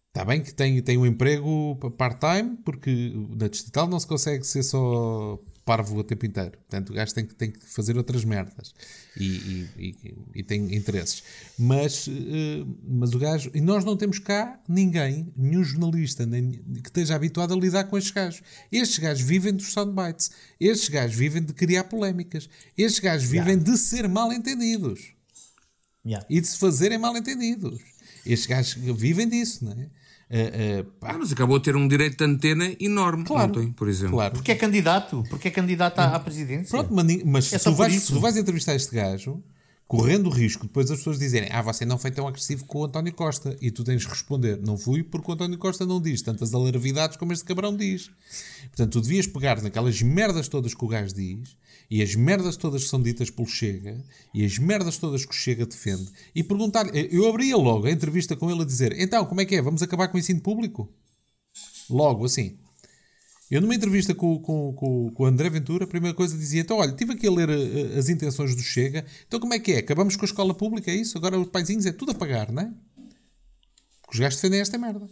Está 0.10 0.24
bem 0.26 0.44
que 0.44 0.54
tem, 0.54 0.82
tem 0.82 0.98
um 0.98 1.06
emprego 1.08 1.76
pa- 1.78 1.90
part-time, 1.92 2.58
porque 2.64 3.12
na 3.36 3.48
digital 3.48 3.88
não 3.88 4.00
se 4.00 4.06
consegue 4.08 4.44
ser 4.46 4.62
só 4.64 5.40
parvo 5.66 5.98
o 5.98 6.04
tempo 6.04 6.26
inteiro. 6.26 6.52
Portanto, 6.52 6.90
o 6.90 6.94
gajo 6.94 7.14
tem 7.14 7.26
que, 7.26 7.34
tem 7.36 7.52
que 7.52 7.60
fazer 7.66 7.96
outras 7.98 8.24
merdas 8.26 8.74
e, 9.18 9.26
e, 9.26 9.70
e- 10.04 10.16
e 10.36 10.44
tem 10.44 10.76
interesses. 10.76 11.24
Mas, 11.58 12.08
eh, 12.08 12.66
mas 12.88 13.14
o 13.14 13.20
gajo. 13.20 13.50
E 13.54 13.62
nós 13.62 13.86
não 13.86 13.96
temos 13.96 14.20
cá 14.20 14.60
ninguém, 14.68 15.32
nenhum 15.38 15.64
jornalista, 15.64 16.26
nem, 16.26 16.52
que 16.52 16.90
esteja 16.90 17.16
habituado 17.16 17.54
a 17.54 17.58
lidar 17.58 17.86
com 17.86 17.98
estes 17.98 18.12
gajos. 18.14 18.42
Estes 18.72 19.00
gajos 19.00 19.24
vivem 19.24 19.54
dos 19.54 19.72
soundbites. 19.72 20.32
Estes 20.60 20.90
gajos 20.90 21.16
vivem 21.16 21.42
de 21.44 21.54
criar 21.54 21.86
polémicas. 21.86 22.50
Estes 22.78 23.00
gajos 23.00 23.28
vivem 23.30 23.58
de 23.58 23.78
ser 23.78 24.08
mal 24.10 24.32
entendidos 24.34 25.14
Yeah. 26.06 26.26
e 26.30 26.42
de 26.42 26.48
se 26.48 26.58
fazerem 26.58 26.98
mal 26.98 27.16
entendidos. 27.16 27.80
Estes 28.26 28.46
gajos 28.48 28.74
vivem 28.98 29.28
disso, 29.30 29.64
não 29.64 29.72
é? 29.72 29.90
Eh, 30.30 30.84
pá, 31.00 31.12
Ah, 31.12 31.18
mas 31.20 31.32
acabou 31.32 31.60
de 31.60 31.66
ter 31.66 31.76
um 31.76 31.88
direito 31.88 32.18
de 32.18 32.24
antena 32.24 32.76
enorme 32.80 33.24
Claro. 33.24 33.50
ontem, 33.50 33.72
por 33.72 33.88
exemplo. 33.88 34.16
claro. 34.16 34.34
Porque 34.34 34.52
é 34.52 34.56
candidato, 34.56 35.24
porque 35.30 35.48
é 35.48 35.52
candidato 35.52 36.00
à, 36.00 36.16
à 36.16 36.20
presidência. 36.20 36.70
Pronto, 36.70 36.94
mas, 37.26 37.54
É 37.54 37.58
se 37.58 37.64
tu, 37.64 37.74
vais, 37.76 37.94
se 38.02 38.12
tu 38.14 38.20
vais 38.20 38.36
entrevistar 38.38 38.74
este 38.76 38.96
gajo, 38.96 39.44
correndo 39.88 40.28
o 40.28 40.30
risco 40.32 40.64
depois 40.66 40.90
as 40.90 40.98
pessoas 40.98 41.20
dizerem 41.20 41.50
ah, 41.52 41.62
você 41.62 41.86
não 41.86 42.00
foi 42.00 42.10
tão 42.10 42.28
agressivo 42.28 42.66
com 42.66 42.80
o 42.80 42.86
António 42.86 43.14
Costa 43.14 43.56
e 43.62 43.70
tu 43.70 43.84
tens 43.84 44.02
de 44.02 44.08
responder, 44.08 44.58
não 44.66 44.76
fui 44.78 45.04
porque 45.04 45.30
o 45.30 45.34
António 45.36 45.58
Costa 45.60 45.86
não 45.86 46.02
diz 46.02 46.22
tantas 46.24 46.54
alarvidades 46.54 47.16
como 47.18 47.32
este 47.32 47.46
cabrão 47.46 47.76
diz. 47.76 48.10
Portanto, 48.70 48.92
tu 48.94 49.02
devias 49.02 49.28
pegar 49.28 49.62
naquelas 49.62 50.02
merdas 50.02 50.48
todas 50.48 50.74
que 50.74 50.84
o 50.84 50.88
gajo 50.88 51.14
diz 51.14 51.56
e 51.90 52.02
as 52.02 52.16
merdas 52.16 52.58
todas 52.58 52.84
que 52.84 52.90
são 52.90 53.02
ditas 53.02 53.30
pelo 53.30 53.48
Chega 53.48 54.04
e 54.34 54.44
as 54.46 54.58
merdas 54.58 54.98
todas 54.98 55.26
que 55.26 55.32
o 55.32 55.38
Chega 55.38 55.66
defende 55.66 56.10
e 56.34 56.44
perguntar-lhe, 56.44 57.10
eu 57.12 57.28
abria 57.30 57.56
logo 57.58 57.88
a 57.88 57.92
entrevista 57.92 58.36
com 58.36 58.50
ele 58.50 58.62
a 58.62 58.66
dizer 58.66 58.94
então, 59.00 59.26
como 59.26 59.42
é 59.42 59.46
que 59.46 59.56
é, 59.56 59.62
vamos 59.62 59.82
acabar 59.82 60.08
com 60.08 60.18
o 60.18 60.20
ensino 60.20 60.42
público? 60.42 60.92
Logo, 61.90 62.26
assim. 62.26 62.58
Eu, 63.52 63.62
numa 63.62 63.76
entrevista 63.76 64.16
com, 64.16 64.40
com, 64.40 64.74
com, 64.74 65.12
com 65.12 65.24
o 65.24 65.26
André 65.26 65.50
Ventura, 65.50 65.84
a 65.84 65.88
primeira 65.88 66.16
coisa 66.16 66.36
dizia: 66.36 66.62
então, 66.62 66.78
olha, 66.78 66.90
estive 66.90 67.14
aqui 67.14 67.28
a 67.28 67.32
ler 67.32 67.50
eh, 67.50 68.00
as 68.00 68.10
intenções 68.10 68.56
do 68.56 68.62
Chega, 68.62 69.06
então 69.28 69.40
como 69.40 69.54
é 69.54 69.60
que 69.60 69.74
é? 69.74 69.78
Acabamos 69.78 70.16
com 70.16 70.24
a 70.24 70.26
escola 70.26 70.56
pública, 70.56 70.90
é 70.90 70.96
isso? 70.96 71.18
Agora 71.18 71.40
os 71.40 71.50
paizinhos 71.50 71.86
é 71.86 71.92
tudo 71.92 72.14
a 72.14 72.16
pagar, 72.16 72.52
não 72.52 72.64
é? 72.64 72.74
Porque 74.02 74.14
os 74.14 74.20
gajos 74.20 74.40
defendem 74.40 74.60
esta 74.60 74.78
merda. 74.78 75.08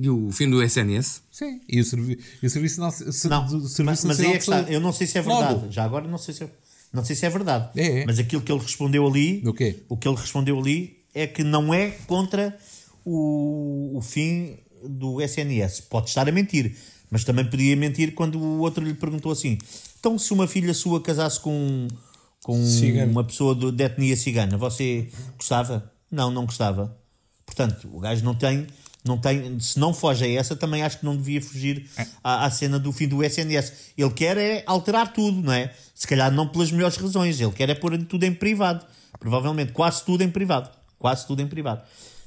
E 0.00 0.08
o 0.08 0.30
fim 0.30 0.48
do 0.48 0.62
SNS? 0.62 1.22
Sim. 1.32 1.60
E 1.68 1.80
o, 1.80 1.84
servi 1.84 2.18
e 2.42 2.46
o 2.46 2.50
Serviço, 2.50 2.90
ser- 3.12 3.28
Não, 3.28 3.44
do 3.46 3.60
mas, 3.62 3.72
serviço 3.72 4.06
mas 4.06 4.20
aí 4.20 4.26
é 4.26 4.30
que 4.30 4.34
de 4.38 4.42
está. 4.44 4.60
Eu 4.70 4.80
não 4.80 4.92
sei 4.92 5.06
se 5.06 5.18
é 5.18 5.22
Logo. 5.22 5.44
verdade. 5.46 5.74
Já 5.74 5.84
agora 5.84 6.06
não 6.06 6.18
sei 6.18 6.34
se 6.34 6.44
é, 6.44 6.48
não 6.92 7.04
sei 7.04 7.16
se 7.16 7.26
é 7.26 7.30
verdade. 7.30 7.68
É, 7.76 8.00
é. 8.02 8.06
Mas 8.06 8.18
aquilo 8.18 8.40
que 8.42 8.52
ele 8.52 8.60
respondeu 8.60 9.06
ali, 9.06 9.42
O 9.44 9.52
quê? 9.52 9.82
o 9.88 9.96
que 9.96 10.06
ele 10.06 10.16
respondeu 10.16 10.58
ali 10.58 10.98
é 11.14 11.26
que 11.26 11.42
não 11.42 11.74
é 11.74 11.90
contra 12.06 12.56
o, 13.04 13.96
o 13.96 14.00
fim 14.02 14.56
do 14.84 15.20
SNS. 15.20 15.80
Pode 15.82 16.08
estar 16.10 16.28
a 16.28 16.32
mentir, 16.32 16.76
mas 17.10 17.24
também 17.24 17.44
podia 17.44 17.74
mentir 17.76 18.14
quando 18.14 18.38
o 18.38 18.58
outro 18.60 18.84
lhe 18.84 18.94
perguntou 18.94 19.32
assim: 19.32 19.58
então, 19.98 20.16
se 20.18 20.32
uma 20.32 20.46
filha 20.46 20.72
sua 20.74 21.00
casasse 21.00 21.40
com, 21.40 21.88
com 22.44 22.64
Cigano. 22.64 23.10
uma 23.10 23.24
pessoa 23.24 23.54
do- 23.54 23.72
de 23.72 23.82
etnia 23.84 24.16
cigana, 24.16 24.56
você 24.56 25.08
gostava? 25.36 25.90
Não, 26.10 26.30
não 26.30 26.44
gostava. 26.46 26.96
Portanto, 27.44 27.88
o 27.92 27.98
gajo 27.98 28.24
não 28.24 28.34
tem. 28.34 28.66
Não 29.08 29.16
tem, 29.16 29.58
se 29.58 29.78
não 29.78 29.94
foge 29.94 30.26
a 30.26 30.28
essa, 30.28 30.54
também 30.54 30.82
acho 30.82 30.98
que 30.98 31.04
não 31.06 31.16
devia 31.16 31.40
fugir 31.40 31.88
à, 32.22 32.44
à 32.44 32.50
cena 32.50 32.78
do 32.78 32.92
fim 32.92 33.08
do 33.08 33.24
SNS. 33.24 33.72
Ele 33.96 34.10
quer 34.10 34.36
é 34.36 34.62
alterar 34.66 35.12
tudo, 35.14 35.40
não 35.40 35.52
é? 35.52 35.72
Se 35.94 36.06
calhar 36.06 36.30
não 36.30 36.46
pelas 36.46 36.70
melhores 36.70 36.98
razões. 36.98 37.40
Ele 37.40 37.52
quer 37.52 37.70
é 37.70 37.74
pôr 37.74 37.96
tudo 38.04 38.24
em 38.24 38.34
privado. 38.34 38.84
Provavelmente, 39.18 39.72
quase 39.72 40.04
tudo 40.04 40.22
em 40.22 40.30
privado. 40.30 40.68
Quase 40.98 41.26
tudo 41.26 41.40
em 41.40 41.46
privado. 41.46 41.80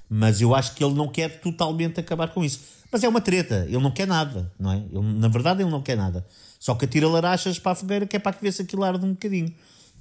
Mas 0.10 0.42
eu 0.42 0.56
acho 0.56 0.74
que 0.74 0.84
ele 0.84 0.96
não 0.96 1.08
quer 1.08 1.40
totalmente 1.40 2.00
acabar 2.00 2.30
com 2.30 2.44
isso. 2.44 2.60
Mas 2.92 3.04
é 3.04 3.08
uma 3.08 3.22
treta. 3.22 3.66
Ele 3.68 3.78
não 3.78 3.92
quer 3.92 4.08
nada, 4.08 4.52
não 4.60 4.72
é? 4.72 4.78
Ele, 4.78 5.20
na 5.20 5.28
verdade, 5.28 5.62
ele 5.62 5.70
não 5.70 5.84
quer 5.84 5.96
nada. 5.96 6.26
Só 6.60 6.74
que 6.74 6.86
atira 6.86 7.08
larachas 7.08 7.60
para 7.60 7.74
a 7.74 7.76
fogueira 7.76 8.08
que 8.08 8.16
é 8.16 8.20
para 8.20 8.34
que 8.34 8.42
ver 8.42 8.52
se 8.52 8.64
aquilo 8.64 8.84
arde 8.84 9.06
um 9.06 9.12
bocadinho, 9.12 9.54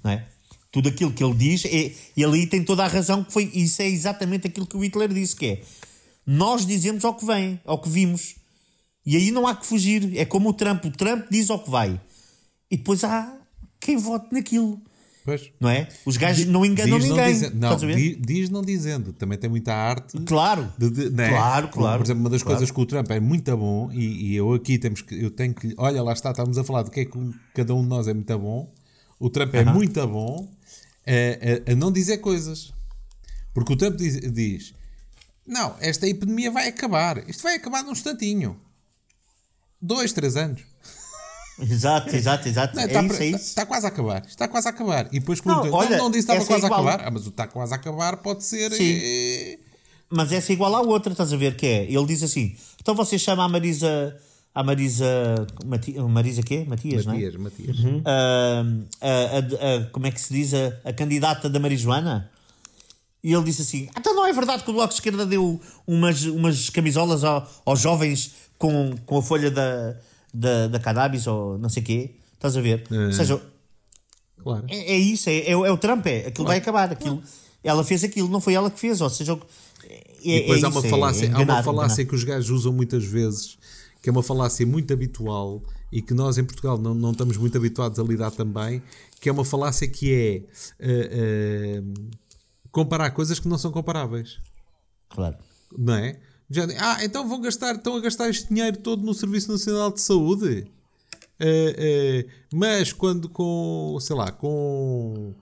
não 0.02 0.10
é? 0.10 0.26
Tudo 0.72 0.88
aquilo 0.88 1.12
que 1.12 1.22
ele 1.22 1.34
diz, 1.34 1.64
é, 1.64 1.92
e 2.16 2.24
ali 2.24 2.46
tem 2.46 2.64
toda 2.64 2.84
a 2.84 2.86
razão 2.86 3.24
que 3.24 3.32
foi. 3.32 3.50
Isso 3.54 3.82
é 3.82 3.86
exatamente 3.86 4.46
aquilo 4.46 4.66
que 4.66 4.76
o 4.76 4.84
Hitler 4.84 5.12
disse, 5.12 5.34
que 5.34 5.46
é 5.46 5.62
nós 6.32 6.64
dizemos 6.64 7.04
ao 7.04 7.14
que 7.14 7.26
vem, 7.26 7.60
ao 7.64 7.80
que 7.80 7.88
vimos. 7.88 8.36
E 9.04 9.16
aí 9.16 9.30
não 9.32 9.46
há 9.48 9.54
que 9.56 9.66
fugir. 9.66 10.16
É 10.16 10.24
como 10.24 10.50
o 10.50 10.52
Trump. 10.52 10.84
O 10.84 10.90
Trump 10.92 11.26
diz 11.30 11.50
ao 11.50 11.58
que 11.58 11.68
vai. 11.70 12.00
E 12.70 12.76
depois 12.76 13.02
há 13.02 13.36
quem 13.80 13.96
vote 13.96 14.28
naquilo. 14.32 14.80
Pois. 15.24 15.50
Não 15.58 15.68
é? 15.68 15.88
Os 16.06 16.16
gajos 16.16 16.46
não 16.46 16.64
enganam 16.64 16.98
Diz 16.98 17.08
ninguém. 17.08 17.32
dizendo. 17.32 17.54
Não, 17.56 17.68
Estás 17.74 17.82
a 17.82 17.86
ver? 17.86 17.96
di- 17.96 18.14
diz 18.16 18.48
não 18.48 18.62
dizendo. 18.62 19.12
Também 19.12 19.36
tem 19.38 19.50
muita 19.50 19.74
arte. 19.74 20.18
Claro. 20.20 20.72
de- 20.78 20.90
de- 20.90 21.10
não 21.10 21.24
é? 21.24 21.28
Claro, 21.30 21.68
claro. 21.68 21.98
Por 21.98 22.06
exemplo, 22.06 22.20
uma 22.22 22.30
das 22.30 22.42
Claro. 22.42 22.58
coisas 22.58 22.72
que 22.74 22.80
o 22.80 22.86
Trump 22.86 23.10
é 23.10 23.18
muito 23.20 23.56
bom, 23.56 23.90
e, 23.92 24.28
e 24.30 24.36
eu 24.36 24.52
aqui 24.54 24.78
temos 24.78 25.02
que, 25.02 25.14
eu 25.20 25.30
tenho 25.30 25.52
que, 25.54 25.74
olha, 25.76 26.02
lá 26.02 26.12
está, 26.12 26.30
estamos 26.30 26.56
a 26.56 26.62
falar 26.64 26.82
do 26.84 26.90
que 26.90 27.00
é 27.00 27.04
que 27.04 27.18
cada 27.54 27.74
um 27.74 27.82
de 27.82 27.88
nós 27.88 28.06
é 28.06 28.14
muito 28.14 28.38
bom. 28.38 28.72
O 29.18 29.28
Trump 29.28 29.52
é 29.54 29.64
muito 29.64 30.06
bom 30.06 30.48
a, 31.06 31.70
a- 31.70 31.72
a 31.72 31.74
não 31.74 31.90
dizer 31.90 32.18
coisas. 32.18 32.72
Porque 33.52 33.72
o 33.72 33.76
Trump 33.76 33.96
diz, 33.96 34.20
diz: 34.32 34.74
Não, 35.46 35.74
esta 35.80 36.06
epidemia 36.06 36.50
vai 36.50 36.68
acabar. 36.68 37.28
Isto 37.28 37.42
vai 37.42 37.56
acabar 37.56 37.82
num 37.82 37.92
instantinho. 37.92 38.60
Dois, 39.80 40.12
três 40.12 40.36
anos. 40.36 40.60
Exato, 41.58 42.14
exato, 42.16 42.48
exato. 42.48 42.74
Não, 42.76 42.82
é 42.82 42.86
está, 42.86 43.02
isso, 43.02 43.12
é 43.14 43.16
pre- 43.16 43.26
isso. 43.28 43.36
está 43.36 43.66
quase 43.66 43.84
a 43.86 43.88
acabar. 43.88 44.24
Está 44.26 44.48
quase 44.48 44.66
a 44.66 44.70
acabar. 44.70 45.06
E 45.12 45.20
depois 45.20 45.42
Não, 45.42 45.60
perguntam, 45.60 45.78
olha, 45.78 45.96
não, 45.96 46.04
não 46.04 46.10
disse 46.10 46.26
que 46.26 46.32
estava 46.32 46.42
é 46.42 46.46
quase 46.46 46.64
a 46.64 46.66
igual. 46.68 46.88
acabar. 46.88 47.06
Ah, 47.06 47.10
mas 47.10 47.26
o 47.26 47.30
está 47.30 47.46
quase 47.46 47.72
a 47.72 47.76
acabar 47.76 48.16
pode 48.18 48.44
ser. 48.44 48.72
Sim. 48.72 48.98
eh, 49.02 49.58
Mas 50.08 50.32
essa 50.32 50.52
é 50.52 50.54
igual 50.54 50.74
à 50.74 50.80
outra, 50.80 51.12
estás 51.12 51.32
a 51.32 51.36
ver? 51.36 51.56
Que 51.56 51.66
é, 51.66 51.84
ele 51.84 52.06
diz 52.06 52.22
assim: 52.22 52.56
então 52.80 52.94
você 52.94 53.18
chama 53.18 53.44
a 53.44 53.48
Marisa. 53.48 54.16
A 54.54 54.64
Marisa. 54.64 55.46
Mati, 55.66 55.92
Marisa 56.00 56.42
quê? 56.42 56.64
Matias, 56.66 57.04
não 57.06 57.12
é? 57.12 57.16
Matias, 57.16 57.36
Matias. 57.36 57.76
A, 58.06 58.64
a- 59.06 59.76
a- 59.76 59.84
como 59.92 60.06
é 60.06 60.10
que 60.10 60.20
se 60.20 60.32
diz? 60.32 60.52
A, 60.54 60.88
a 60.88 60.92
candidata 60.92 61.48
da 61.48 61.58
marijuana. 61.60 62.30
E 63.22 63.32
ele 63.34 63.44
disse 63.44 63.62
assim: 63.62 63.88
então 63.98 64.14
não 64.14 64.26
é 64.26 64.32
verdade 64.32 64.62
que 64.64 64.70
o 64.70 64.72
Bloco 64.72 64.88
de 64.88 64.94
Esquerda 64.94 65.26
deu 65.26 65.60
umas, 65.86 66.24
umas 66.24 66.70
camisolas 66.70 67.22
ao- 67.24 67.46
aos 67.66 67.80
jovens 67.80 68.32
com, 68.58 68.94
com 69.06 69.18
a 69.18 69.22
folha 69.22 69.50
da, 69.50 69.96
da, 70.32 70.66
da 70.68 70.78
cannabis 70.78 71.26
ou 71.26 71.58
não 71.58 71.68
sei 71.68 71.82
o 71.82 71.86
quê? 71.86 72.10
Estás 72.34 72.56
a 72.56 72.60
ver? 72.60 72.84
Ou 72.90 73.12
seja, 73.12 73.40
Claro. 74.42 74.64
é, 74.68 74.92
é 74.94 74.98
isso, 74.98 75.28
é, 75.28 75.50
é, 75.50 75.56
o- 75.56 75.66
é 75.66 75.70
o 75.70 75.76
Trump, 75.76 76.06
é. 76.06 76.26
Aquilo 76.28 76.46
vai 76.46 76.58
acabar. 76.58 76.90
Aquilo, 76.92 77.22
Ela 77.62 77.84
fez 77.84 78.02
aquilo, 78.02 78.26
não 78.28 78.40
foi 78.40 78.54
ela 78.54 78.70
que 78.70 78.80
fez. 78.80 79.02
Ou 79.02 79.10
seja, 79.10 79.38
é, 79.84 80.02
E 80.22 80.40
depois 80.40 80.62
é 80.62 80.66
há 80.66 80.68
uma 80.70 80.78
isso, 80.78 80.86
é- 80.86 80.90
falácia, 80.90 81.26
é 81.26 81.28
há 81.28 81.30
uma 81.32 81.42
enganar, 81.42 81.62
falácia 81.62 81.94
enganar. 82.02 82.08
que 82.08 82.14
os 82.14 82.24
gajos 82.24 82.48
usam 82.50 82.72
muitas 82.72 83.04
vezes, 83.04 83.58
que 84.02 84.08
é 84.08 84.12
uma 84.12 84.22
falácia 84.22 84.66
muito 84.66 84.94
habitual 84.94 85.62
e 85.92 86.00
que 86.00 86.14
nós 86.14 86.38
em 86.38 86.44
Portugal 86.44 86.78
não, 86.78 86.94
não 86.94 87.10
estamos 87.12 87.36
muito 87.36 87.54
habituados 87.58 87.98
a 87.98 88.02
lidar 88.02 88.30
também, 88.30 88.82
que 89.20 89.28
é 89.28 89.32
uma 89.32 89.44
falácia 89.44 89.86
que 89.86 90.10
é 90.10 90.42
eh, 90.78 91.10
eh, 91.12 91.82
comparar 92.72 93.10
coisas 93.10 93.38
que 93.38 93.48
não 93.48 93.58
são 93.58 93.70
comparáveis. 93.70 94.38
Claro. 95.08 95.36
Não 95.76 95.94
é? 95.94 96.18
Já, 96.50 96.66
ah, 96.78 97.04
então 97.04 97.28
vão 97.28 97.40
gastar, 97.40 97.76
estão 97.76 97.96
a 97.96 98.00
gastar 98.00 98.28
este 98.28 98.48
dinheiro 98.48 98.76
todo 98.78 99.04
no 99.04 99.14
Serviço 99.14 99.52
Nacional 99.52 99.92
de 99.92 100.00
Saúde. 100.00 100.66
Eh, 101.38 101.74
eh, 101.78 102.26
mas 102.52 102.92
quando 102.92 103.28
com, 103.28 103.96
sei 104.00 104.14
lá, 104.16 104.30
com, 104.32 105.32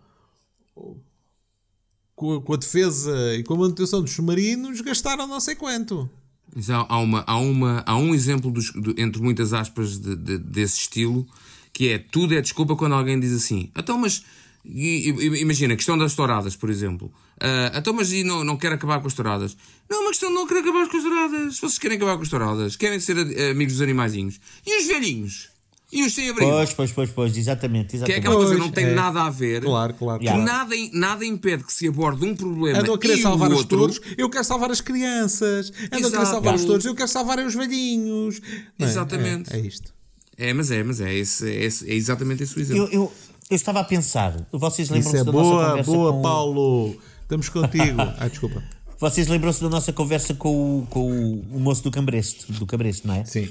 com, 2.15 2.35
a- 2.37 2.43
com 2.43 2.53
a 2.53 2.57
defesa 2.57 3.35
e 3.37 3.43
com 3.43 3.55
a 3.55 3.59
manutenção 3.59 4.03
dos 4.03 4.13
submarinos, 4.13 4.81
gastaram 4.81 5.27
não 5.27 5.41
sei 5.41 5.55
quanto. 5.55 6.09
Mas 6.55 6.71
há, 6.71 6.85
há 6.89 6.99
uma, 6.99 7.25
há, 7.27 7.37
uma, 7.39 7.83
há 7.87 7.97
um 7.97 8.15
exemplo 8.15 8.51
dos, 8.51 8.71
do- 8.73 8.95
entre 9.01 9.21
muitas 9.23 9.53
aspas 9.53 9.99
de- 9.99 10.17
de- 10.17 10.39
desse 10.39 10.79
estilo 10.79 11.27
que 11.73 11.89
é 11.91 11.99
tudo 11.99 12.35
é 12.35 12.41
desculpa 12.41 12.75
quando 12.75 12.95
alguém 12.95 13.21
diz 13.21 13.33
assim 13.33 13.71
então 13.77 13.99
mas 13.99 14.25
e- 14.69 15.11
e- 15.11 15.41
imagina, 15.41 15.75
a 15.75 15.77
questão 15.77 15.97
das 15.97 16.15
touradas 16.15 16.55
por 16.57 16.69
exemplo 16.71 17.11
Ah, 17.41 17.73
então 17.77 17.93
mas 17.95 18.13
e 18.13 18.23
não, 18.25 18.45
não 18.45 18.57
quero 18.57 18.75
acabar 18.75 19.01
com 19.01 19.07
as 19.07 19.15
touradas 19.15 19.57
não, 19.89 19.99
é 19.99 20.01
uma 20.01 20.11
questão 20.11 20.29
de 20.29 20.35
não 20.35 20.47
querer 20.47 20.61
acabar 20.61 20.89
com 20.89 20.97
as 20.97 21.03
touradas 21.03 21.55
se 21.55 21.61
vocês 21.61 21.79
querem 21.79 21.97
acabar 21.97 22.17
com 22.17 22.23
as 22.23 22.29
touradas 22.29 22.77
querem 22.77 23.01
ser 23.01 23.17
eh, 23.17 23.51
amigos 23.51 23.75
dos 23.75 23.83
animaizinhos 23.83 24.39
e 24.67 24.81
os 24.81 24.87
velhinhos? 24.87 25.49
e 25.91 26.03
os 26.05 26.13
sem 26.15 26.29
abrigo? 26.29 26.51
Pois, 26.51 26.75
pois, 26.75 26.93
pois, 26.93 27.11
pois, 27.13 27.35
exatamente. 27.39 27.89
que 27.89 27.95
é 27.95 27.97
exatamente. 27.97 28.19
aquela 28.21 28.37
coisa 28.37 28.59
não 28.59 28.71
tem 28.71 28.85
é. 28.85 28.93
nada 28.95 29.23
a 29.23 29.31
ver 29.31 29.63
Claro, 29.63 29.95
claro, 29.95 30.21
que 30.21 30.27
claro. 30.27 30.43
nada, 30.43 30.75
nada 30.93 31.25
impede 31.25 31.65
que 31.65 31.73
se 31.73 31.89
aborde 31.89 32.27
um 32.27 32.37
problema 32.37 32.81
Andam 32.81 32.95
a 32.95 32.99
querer 32.99 33.17
e 33.19 33.23
salvar 33.23 33.51
os 33.51 33.65
touros, 33.65 33.99
eu 34.19 34.29
quero 34.29 34.45
salvar 34.45 34.71
as 34.71 34.83
crianças. 34.83 35.73
Andam 35.91 36.09
a 36.09 36.13
querer 36.13 36.27
salvar 36.27 36.55
os 36.57 36.65
touros, 36.67 36.85
eu 36.85 36.95
quero 36.95 37.09
salvar 37.09 37.39
os 37.39 37.55
velhinhos. 37.55 38.39
Não 38.79 38.87
é? 38.87 38.91
Exatamente. 38.91 39.51
É, 39.51 39.57
é 39.57 39.61
isto. 39.61 39.95
é, 40.37 40.53
mas 40.53 40.71
é, 40.71 40.83
mas 40.85 41.01
é, 41.01 41.15
esse, 41.15 41.49
é, 41.49 41.65
esse- 41.65 41.91
é 41.91 41.95
exatamente 41.95 42.43
esse 42.43 42.55
o 42.59 42.61
exemplo 42.61 42.85
Eu, 42.85 42.93
eu, 42.93 43.13
eu 43.51 43.57
estava 43.57 43.81
a 43.81 43.85
pensar, 43.85 44.35
vocês 44.53 44.89
lembram-se 44.91 45.19
é 45.19 45.25
da 45.25 45.33
nossa 45.33 45.45
boa, 45.51 45.69
conversa 45.71 45.91
boa, 45.91 46.13
com... 46.13 46.23
Paulo. 46.23 46.97
Estamos 47.23 47.49
contigo. 47.49 47.97
Ah, 48.19 48.29
desculpa. 48.29 48.63
Vocês 49.01 49.29
lembram-se 49.29 49.63
da 49.63 49.69
nossa 49.69 49.93
conversa 49.93 50.35
com 50.35 50.81
o, 50.81 50.87
com 50.89 51.11
o, 51.53 51.61
moço 51.61 51.83
do 51.85 51.91
Cabresto, 51.91 52.53
do 52.53 52.67
Cabresto, 52.67 53.07
não 53.07 53.15
é? 53.15 53.25
Sim. 53.25 53.49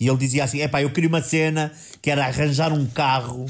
E 0.00 0.08
ele 0.08 0.16
dizia 0.16 0.44
assim: 0.44 0.58
epá, 0.60 0.82
eu 0.82 0.90
queria 0.90 1.08
uma 1.08 1.22
cena 1.22 1.72
que 2.02 2.10
era 2.10 2.26
arranjar 2.26 2.72
um 2.72 2.84
carro 2.86 3.46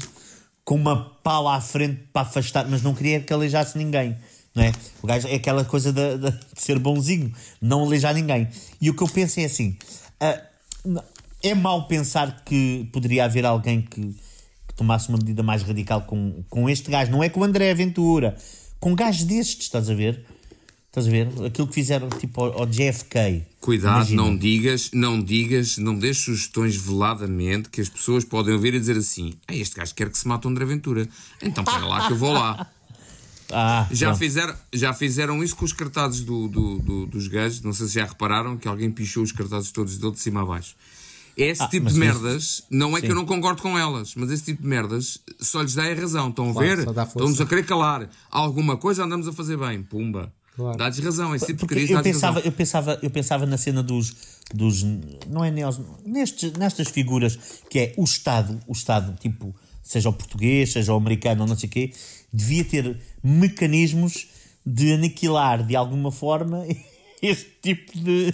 com 0.63 0.75
uma 0.75 0.95
pala 1.23 1.55
à 1.55 1.61
frente 1.61 2.01
para 2.13 2.21
afastar, 2.21 2.67
mas 2.69 2.81
não 2.83 2.93
queria 2.93 3.19
que 3.19 3.33
aleijasse 3.33 3.77
ninguém. 3.77 4.15
Não 4.53 4.63
é? 4.63 4.71
O 5.01 5.07
gajo 5.07 5.27
é 5.27 5.35
aquela 5.35 5.63
coisa 5.65 5.91
de, 5.91 6.17
de- 6.17 6.31
de 6.31 6.61
ser 6.61 6.77
bonzinho, 6.77 7.33
não 7.61 7.83
aleijar 7.83 8.13
ninguém. 8.13 8.47
E 8.79 8.89
o 8.89 8.93
que 8.93 9.01
eu 9.01 9.07
penso 9.07 9.39
é 9.39 9.45
assim: 9.45 9.75
n- 10.85 11.01
é 11.41 11.55
mau 11.55 11.87
pensar 11.87 12.43
que 12.45 12.87
poderia 12.93 13.25
haver 13.25 13.45
alguém 13.45 13.81
que 13.81 14.15
tomasse 14.79 15.09
uma 15.09 15.17
medida 15.17 15.43
mais 15.43 15.61
radical 15.61 16.01
com, 16.03 16.43
com 16.49 16.69
este 16.69 16.89
gajo. 16.89 17.11
Não 17.11 17.21
é 17.23 17.29
com 17.29 17.41
o 17.41 17.43
André 17.43 17.69
Aventura, 17.71 18.35
com 18.79 18.95
gajos 18.95 19.23
destes, 19.25 19.65
estás 19.65 19.89
a 19.89 19.93
ver? 19.93 20.25
Estás 20.87 21.05
a 21.07 21.11
ver? 21.11 21.27
Aquilo 21.45 21.67
que 21.67 21.73
fizeram 21.75 22.09
tipo 22.09 22.41
ao, 22.43 22.61
ao 22.61 22.65
JFK. 22.65 23.43
Cuidado, 23.61 23.97
Imagina. 23.97 24.21
não 24.23 24.35
digas, 24.37 24.89
não 24.93 25.21
digas, 25.21 25.77
não 25.77 25.93
dês 25.95 26.17
sugestões 26.17 26.75
veladamente 26.75 27.69
que 27.69 27.79
as 27.81 27.87
pessoas 27.89 28.23
podem 28.25 28.53
ouvir 28.55 28.73
e 28.73 28.79
dizer 28.79 28.97
assim: 28.97 29.33
ah, 29.47 29.53
este 29.55 29.75
gajo 29.75 29.93
quer 29.93 30.09
que 30.09 30.17
se 30.17 30.27
mate 30.27 30.47
o 30.47 30.49
André 30.49 30.65
Ventura. 30.65 31.07
Então 31.43 31.63
para 31.63 31.85
lá 31.85 32.07
que 32.07 32.13
eu 32.13 32.17
vou 32.17 32.31
lá. 32.33 32.67
Ah, 33.51 33.87
Já 33.89 34.13
fizeram, 34.13 34.53
já 34.71 34.93
fizeram 34.93 35.43
isso 35.43 35.55
com 35.55 35.65
os 35.65 35.73
cartazes 35.73 36.21
do, 36.21 36.47
do- 36.47 36.77
do- 36.77 37.05
dos 37.07 37.27
gajos. 37.27 37.63
Não 37.63 37.73
sei 37.73 37.87
se 37.87 37.93
já 37.95 38.05
repararam 38.05 38.55
que 38.55 38.67
alguém 38.67 38.91
pichou 38.91 39.23
os 39.23 39.31
cartazes 39.31 39.71
todos 39.71 39.97
dele 39.97 40.11
de 40.13 40.19
cima 40.19 40.43
a 40.43 40.45
baixo. 40.45 40.75
Esse 41.41 41.63
Ah, 41.63 41.67
tipo 41.67 41.87
de 41.87 41.97
merdas, 41.97 42.63
não 42.69 42.97
é 42.97 43.01
que 43.01 43.07
eu 43.09 43.15
não 43.15 43.25
concordo 43.25 43.61
com 43.61 43.77
elas, 43.77 44.13
mas 44.15 44.29
esse 44.29 44.43
tipo 44.43 44.61
de 44.61 44.67
merdas 44.67 45.19
só 45.39 45.61
lhes 45.61 45.73
dá 45.73 45.83
a 45.83 45.93
razão. 45.93 46.29
Estão 46.29 46.49
a 46.49 46.53
Claro, 46.53 46.67
ver? 46.67 46.85
dá 46.87 47.05
força. 47.05 47.17
Estão-nos 47.19 47.41
a 47.41 47.45
querer 47.45 47.65
calar. 47.65 48.09
Alguma 48.29 48.75
coisa 48.77 49.03
andamos 49.05 49.27
a 49.27 49.31
fazer 49.33 49.57
bem. 49.57 49.81
Pumba. 49.81 50.33
Claro. 50.55 50.77
Dá-lhes 50.77 50.99
razão. 50.99 51.33
Esse 51.33 51.45
tipo 51.45 51.61
de 51.61 51.67
crise 51.67 51.93
eu 51.93 52.03
pensava, 52.03 52.33
razão. 52.35 52.45
eu, 52.45 52.51
pensava, 52.51 52.99
eu 53.01 53.09
pensava 53.09 53.45
na 53.45 53.57
cena 53.57 53.81
dos. 53.81 54.13
dos 54.53 54.83
não 55.29 55.45
é 55.45 55.49
neos, 55.49 55.79
nestes, 56.05 56.51
nestas 56.53 56.89
figuras 56.89 57.39
que 57.69 57.79
é 57.79 57.93
o 57.97 58.03
Estado, 58.03 58.59
o 58.67 58.73
Estado, 58.73 59.15
tipo, 59.21 59.55
seja 59.81 60.09
o 60.09 60.13
português, 60.13 60.73
seja 60.73 60.93
o 60.93 60.97
americano 60.97 61.43
ou 61.43 61.47
não 61.47 61.57
sei 61.57 61.69
o 61.69 61.71
quê, 61.71 61.93
devia 62.33 62.65
ter 62.65 62.99
mecanismos 63.23 64.27
de 64.65 64.91
aniquilar 64.93 65.65
de 65.65 65.75
alguma 65.77 66.11
forma 66.11 66.65
este 67.21 67.49
tipo 67.61 67.97
de. 67.97 68.33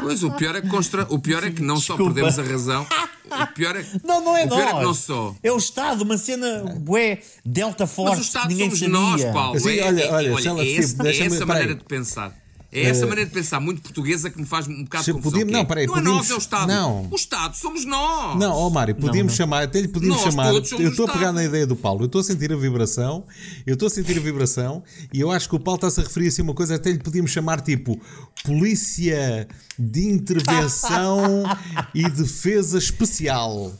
Pois, 0.00 0.22
o 0.22 0.30
pior 0.32 0.56
é 0.56 0.60
que, 0.62 0.68
constra... 0.68 1.06
o 1.10 1.18
pior 1.18 1.44
é 1.44 1.50
que 1.50 1.60
não 1.60 1.76
só 1.76 1.94
Desculpa. 1.94 2.14
perdemos 2.14 2.38
a 2.38 2.42
razão. 2.42 2.86
O 3.30 3.46
pior 3.54 3.76
é 3.76 3.84
Não, 4.04 4.24
não 4.24 4.36
é 4.36 4.44
o 4.44 4.48
pior 4.48 4.60
é 4.60 4.66
que 4.66 4.72
nós. 4.74 4.82
não 4.84 4.94
só. 4.94 5.34
É 5.42 5.52
o 5.52 5.56
Estado, 5.56 6.02
uma 6.02 6.16
cena 6.16 6.64
bué, 6.78 7.20
Delta 7.44 7.86
Force, 7.86 8.10
Mas 8.16 8.18
o 8.18 8.20
que 8.22 8.26
Estado 8.28 8.48
ninguém 8.48 8.70
somos 8.74 8.80
sabia. 8.80 8.98
nós, 9.26 9.34
Paulo. 9.34 9.56
Assim, 9.56 9.78
é, 9.78 9.84
olha, 9.84 10.02
é- 10.02 10.10
olha, 10.12 10.32
olha, 10.34 10.62
é, 10.62 10.64
se- 10.64 10.78
esse- 10.80 11.06
é 11.22 11.26
essa 11.26 11.46
maneira 11.46 11.74
de 11.74 11.84
pensar. 11.84 12.34
É 12.74 12.84
essa 12.84 13.06
maneira 13.06 13.26
de 13.28 13.34
pensar 13.34 13.60
muito 13.60 13.82
portuguesa 13.82 14.30
que 14.30 14.40
me 14.40 14.46
faz 14.46 14.66
um 14.66 14.82
bocado 14.84 15.04
de 15.04 15.12
confusão. 15.12 15.30
podíamos- 15.32 15.52
é, 15.54 15.56
não, 15.58 15.64
peraí, 15.66 15.86
não 15.86 15.92
é 15.94 15.96
podíamos- 15.98 16.20
nós, 16.22 16.30
é 16.30 16.34
o 16.34 16.38
Estado. 16.38 16.68
não. 16.68 17.06
O 17.10 17.14
Estado 17.16 17.54
somos 17.54 17.84
nós. 17.84 18.38
Não, 18.38 18.52
ó 18.56 18.70
Mário, 18.70 18.94
podíamos 18.94 19.32
não. 19.32 19.36
chamar, 19.36 19.64
até 19.64 19.78
lhe 19.80 19.88
podíamos 19.88 20.22
Nós 20.22 20.32
chamar. 20.32 20.50
todos 20.50 20.70
somos 20.70 20.82
Eu 20.84 20.90
estou 20.90 21.06
a 21.06 21.12
pegar 21.12 21.32
na 21.32 21.44
ideia 21.44 21.66
do 21.66 21.76
Paulo, 21.76 22.00
eu 22.02 22.06
estou 22.06 22.22
a 22.22 22.24
sentir 22.24 22.50
a 22.50 22.56
vibração, 22.56 23.24
eu 23.66 23.74
estou 23.74 23.88
a 23.88 23.90
sentir 23.90 24.16
a 24.16 24.20
vibração 24.22 24.82
e 25.12 25.20
eu 25.20 25.30
acho 25.30 25.50
que 25.50 25.54
o 25.54 25.60
Paulo 25.60 25.76
está-se 25.76 26.00
a 26.00 26.02
referir 26.02 26.28
assim 26.28 26.40
a 26.40 26.44
uma 26.44 26.54
coisa, 26.54 26.76
até 26.76 26.90
lhe 26.90 26.98
podíamos 26.98 27.30
chamar 27.30 27.60
tipo 27.60 28.00
Polícia 28.42 29.46
de 29.78 30.08
Intervenção 30.08 31.42
e 31.94 32.08
Defesa 32.08 32.78
Especial. 32.78 33.72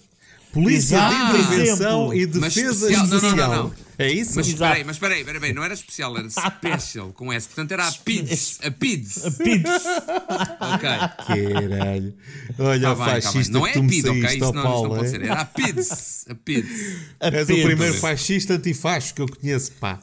Polícia 0.52 0.96
Exato. 0.96 1.14
de 1.14 1.22
Intervenção 1.42 2.12
Exemplo. 2.12 2.14
e 2.14 2.26
Defesa 2.26 2.90
especial- 2.92 3.06
não, 3.06 3.20
não, 3.20 3.36
não, 3.36 3.62
não. 3.64 3.72
É 4.02 4.12
isso? 4.12 4.32
Mas 4.36 4.48
espera 4.48 4.74
aí, 4.74 4.84
mas 4.84 4.96
espera 4.96 5.14
aí, 5.14 5.20
espera 5.20 5.44
aí, 5.44 5.52
não 5.52 5.62
era 5.64 5.74
especial, 5.74 6.16
era 6.16 6.28
special 6.28 7.12
com 7.12 7.32
S. 7.32 7.46
Portanto 7.48 7.72
era 7.72 7.86
a 7.86 7.92
PIDS. 7.92 8.58
A 8.64 8.70
PIDS. 8.70 9.36
Pids. 9.38 9.72
Ok. 10.74 10.88
Caralho. 10.88 12.14
Olha 12.58 12.80
Tá 12.82 12.92
o 12.92 12.96
bem, 12.96 13.04
tá 13.06 13.22
fascista 13.22 13.52
Não 13.52 13.62
que 13.62 13.68
é 13.68 13.72
a 13.72 13.84
PID, 13.84 14.08
ok? 14.08 14.24
Isso 14.24 14.26
não, 14.26 14.34
isso 14.36 14.52
não 14.52 14.62
Paulo. 14.62 14.88
pode 14.96 15.06
é? 15.06 15.08
ser. 15.10 15.22
Era 15.22 15.40
a 15.40 15.44
PIDS. 15.44 16.24
A 16.28 16.34
PIDS. 16.34 16.70
És 17.20 17.44
o 17.44 17.46
Pids. 17.46 17.64
primeiro 17.64 17.94
fascista 17.94 18.54
antifacho 18.54 19.14
que 19.14 19.22
eu 19.22 19.26
conheço, 19.28 19.72
pá. 19.72 20.00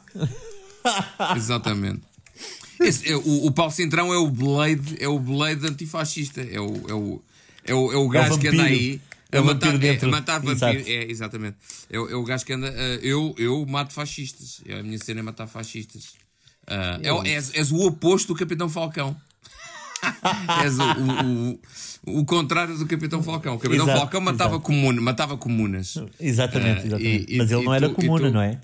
Exatamente. 1.36 2.02
Esse 2.80 3.10
é 3.12 3.16
o, 3.16 3.46
o 3.46 3.52
Paulo 3.52 3.72
Centrão 3.72 4.12
é 4.12 4.16
o 4.16 4.28
Blade, 4.30 4.96
é 4.98 5.08
o 5.08 5.18
Blade 5.18 5.66
antifascista. 5.66 6.40
É 6.40 6.58
o, 6.60 6.82
é 6.88 6.94
o, 6.94 7.22
é 7.64 7.74
o, 7.74 7.92
é 7.92 7.96
o 7.96 8.08
gajo 8.08 8.38
que 8.38 8.48
anda 8.48 8.62
aí 8.62 9.00
É 9.09 9.09
a 9.38 9.40
o 9.42 9.44
matar, 9.44 9.74
é, 9.74 9.78
dentro. 9.78 10.10
matar 10.10 10.44
Exato. 10.44 10.72
vampiros. 10.74 10.88
É, 10.88 11.04
exatamente. 11.10 11.56
É, 11.90 11.98
o- 11.98 12.08
é 12.10 12.14
o 12.14 12.24
gajo 12.24 12.44
que 12.44 12.52
anda. 12.52 12.68
eh, 12.76 13.00
eu, 13.02 13.34
eu 13.38 13.64
mato 13.66 13.92
fascistas. 13.92 14.60
É 14.66 14.80
A 14.80 14.82
minha 14.82 14.98
cena 14.98 15.20
é 15.20 15.22
matar 15.22 15.46
fascistas. 15.46 16.14
Ah, 16.66 16.98
é, 17.02 17.28
és, 17.30 17.54
és 17.54 17.70
o 17.72 17.78
oposto 17.86 18.28
do 18.28 18.34
Capitão 18.38 18.68
Falcão. 18.68 19.16
és 20.62 20.78
o, 20.78 20.82
o, 20.82 21.60
o, 22.06 22.20
o 22.20 22.24
contrário 22.24 22.76
do 22.78 22.86
Capitão 22.86 23.22
Falcão. 23.22 23.56
O 23.56 23.58
Capitão 23.58 23.84
Exato, 23.84 23.98
Falcão 24.00 24.20
matava, 24.20 24.50
exato. 24.54 24.64
comuna, 24.64 25.00
matava 25.00 25.36
comunas. 25.36 25.94
Exatamente, 26.18 26.80
Ah, 26.82 26.86
exatamente. 26.86 27.32
e- 27.34 27.38
Mas 27.38 27.50
ele 27.50 27.62
e 27.62 27.64
não 27.64 27.74
era 27.74 27.88
tu- 27.88 27.92
e 27.92 27.94
comuna, 27.94 28.28
tu- 28.28 28.32
não 28.34 28.40
é? 28.42 28.60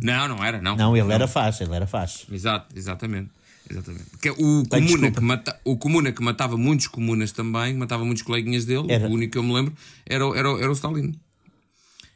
Não, 0.00 0.28
não 0.28 0.44
era, 0.44 0.62
não. 0.62 0.76
Não, 0.76 0.96
ele 0.96 1.12
era 1.12 1.26
faixa, 1.26 1.64
ele 1.64 1.74
era 1.74 1.86
faixa. 1.86 2.24
Exato, 2.32 2.66
exatamente. 2.76 3.30
Exatamente. 3.70 4.04
Porque 4.10 4.30
o, 4.30 4.62
Bem, 4.70 4.86
comuna 4.86 5.10
que 5.10 5.20
mata, 5.20 5.60
o 5.64 5.76
Comuna 5.76 6.12
que 6.12 6.22
matava 6.22 6.56
muitos 6.56 6.86
comunas 6.86 7.32
também, 7.32 7.74
matava 7.74 8.04
muitos 8.04 8.22
coleguinhas 8.22 8.64
dele, 8.64 8.86
Era. 8.90 9.08
o 9.08 9.12
único 9.12 9.32
que 9.32 9.38
eu 9.38 9.42
me 9.42 9.52
lembro 9.52 9.74
era, 10.06 10.26
o- 10.26 10.34
era, 10.34 10.50
o- 10.52 10.58
era 10.58 10.68
o 10.70 10.72
Stalin. 10.72 11.14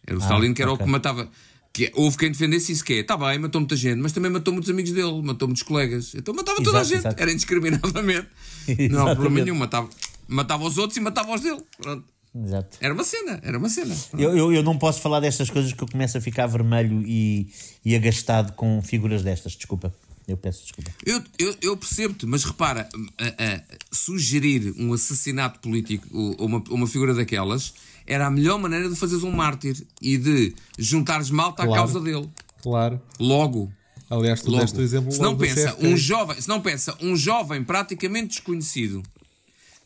Era 0.06 0.16
o 0.16 0.20
Stalin 0.20 0.54
que 0.54 0.62
era 0.62 0.70
Ah, 0.70 0.74
ok. 0.74 0.82
o 0.82 0.86
que 0.86 0.92
matava. 0.92 1.28
Que 1.72 1.90
houve 1.94 2.18
quem 2.18 2.30
defendesse 2.30 2.70
isso 2.72 2.84
que 2.84 2.94
é, 2.94 3.02
tá 3.02 3.16
bem, 3.16 3.38
matou 3.38 3.58
muita 3.60 3.74
gente, 3.76 3.98
mas 3.98 4.12
também 4.12 4.30
matou 4.30 4.52
muitos 4.52 4.68
amigos 4.70 4.92
dele, 4.92 5.22
matou 5.22 5.48
muitos 5.48 5.62
colegas. 5.62 6.14
Então 6.14 6.34
matava 6.34 6.62
toda 6.62 6.78
a 6.78 6.80
Exato, 6.82 6.88
gente, 6.96 6.98
exato. 7.06 7.22
era 7.22 7.32
indiscriminadamente. 7.32 8.28
Não 8.90 9.06
há 9.08 9.14
problema 9.16 9.44
nenhum, 9.44 9.56
matava, 9.56 9.88
matava 10.28 10.64
os 10.64 10.76
outros 10.76 10.96
e 10.98 11.00
matava 11.00 11.34
os 11.34 11.40
dele. 11.40 11.60
Pronto. 11.80 12.04
Exato. 12.34 12.78
Era 12.80 12.92
uma 12.94 13.04
cena, 13.04 13.40
era 13.42 13.58
uma 13.58 13.68
cena. 13.68 13.94
Eu, 14.18 14.34
eu, 14.36 14.52
eu 14.54 14.62
não 14.62 14.78
posso 14.78 15.02
falar 15.02 15.20
destas 15.20 15.50
coisas 15.50 15.72
que 15.74 15.82
eu 15.82 15.86
começo 15.88 16.16
a 16.16 16.20
ficar 16.20 16.46
vermelho 16.46 17.02
e, 17.06 17.48
e 17.84 17.94
agastado 17.94 18.52
com 18.54 18.80
figuras 18.82 19.22
destas. 19.22 19.52
Desculpa. 19.52 19.94
Eu 20.28 20.36
peço 20.36 20.62
desculpa. 20.62 20.90
Eu, 21.04 21.22
eu, 21.38 21.56
eu 21.60 21.76
percebo-te, 21.76 22.24
mas 22.26 22.44
repara, 22.44 22.88
a- 23.18 23.44
a- 23.44 23.62
sugerir 23.90 24.72
um 24.78 24.92
assassinato 24.92 25.58
político 25.60 26.06
ou 26.12 26.46
uma, 26.46 26.62
uma 26.70 26.86
figura 26.86 27.12
daquelas 27.14 27.74
era 28.06 28.26
a 28.26 28.30
melhor 28.30 28.58
maneira 28.58 28.88
de 28.88 28.96
fazeres 28.96 29.24
um 29.24 29.30
mártir 29.30 29.84
e 30.00 30.16
de 30.16 30.54
juntares 30.78 31.30
malta 31.30 31.62
à 31.62 31.66
Claro. 31.66 31.82
causa 31.82 32.00
dele. 32.00 32.28
Claro. 32.62 33.00
Logo. 33.18 33.72
Aliás, 34.10 34.42
tu 34.42 34.50
logo. 34.50 34.62
deste 34.62 34.78
o 34.78 34.82
exemplo 34.82 35.10
se 35.10 35.20
não 35.20 35.36
pensa, 35.36 35.76
um 35.80 35.96
jovem, 35.96 36.40
se 36.40 36.48
não 36.48 36.60
pensa, 36.60 36.96
um 37.00 37.16
jovem 37.16 37.64
praticamente 37.64 38.28
desconhecido 38.28 39.02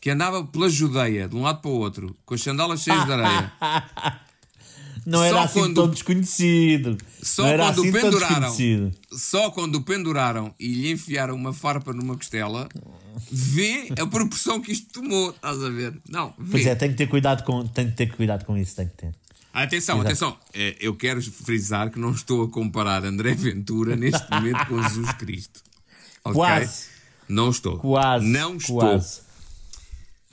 que 0.01 0.09
andava 0.09 0.43
pela 0.43 0.69
Judeia 0.69 1.27
de 1.27 1.35
um 1.35 1.41
lado 1.41 1.61
para 1.61 1.71
o 1.71 1.75
outro, 1.75 2.15
com 2.25 2.35
as 2.35 2.41
sandalas 2.41 2.81
cheias 2.81 3.05
de 3.05 3.11
areia, 3.11 3.51
Não 5.09 5.23
era 5.23 5.37
Só 5.37 5.43
assim 5.43 5.59
quando- 5.61 5.75
tão 5.75 5.89
desconhecido. 5.89 6.97
Só 7.23 7.43
não 7.43 7.49
era 7.49 7.63
quando 7.67 7.79
assim 7.81 7.91
penduraram, 7.93 8.55
só 9.13 9.49
quando 9.51 9.81
penduraram 9.81 10.53
e 10.59 10.67
lhe 10.67 10.91
enfiaram 10.91 11.33
uma 11.33 11.53
farpa 11.53 11.93
numa 11.93 12.17
costela, 12.17 12.67
vê 13.31 13.87
a 13.99 14.05
proporção 14.05 14.59
que 14.59 14.71
isto 14.71 14.91
tomou. 15.01 15.29
Estás 15.29 15.63
a 15.63 15.69
ver? 15.69 15.97
Não, 16.09 16.33
vê. 16.37 16.51
Pois 16.51 16.65
é, 16.67 16.75
tem 16.75 16.89
que 16.89 16.95
ter 16.95 17.07
cuidado 17.07 17.43
com, 17.45 17.65
tem 17.67 17.89
que 17.89 17.95
ter 17.95 18.07
cuidado 18.13 18.43
com 18.43 18.57
isso. 18.57 18.75
Tem 18.75 18.87
que 18.87 18.95
ter. 18.97 19.15
Atenção, 19.53 19.95
Exato. 19.95 20.07
atenção. 20.07 20.37
Eh, 20.53 20.75
Eu 20.81 20.93
quero 20.95 21.21
frisar 21.21 21.89
que 21.89 21.97
não 21.97 22.11
estou 22.11 22.43
a 22.43 22.49
comparar 22.49 23.03
André 23.05 23.33
Ventura 23.33 23.95
neste 23.95 24.29
momento 24.29 24.65
com 24.67 24.81
Jesus 24.83 25.11
Cristo. 25.13 25.61
Ok? 26.25 26.33
Quase. 26.35 26.85
Não 27.29 27.49
estou. 27.49 27.77
Quase. 27.77 28.25
Não 28.25 28.57
estou. 28.57 28.79
Quase. 28.79 29.21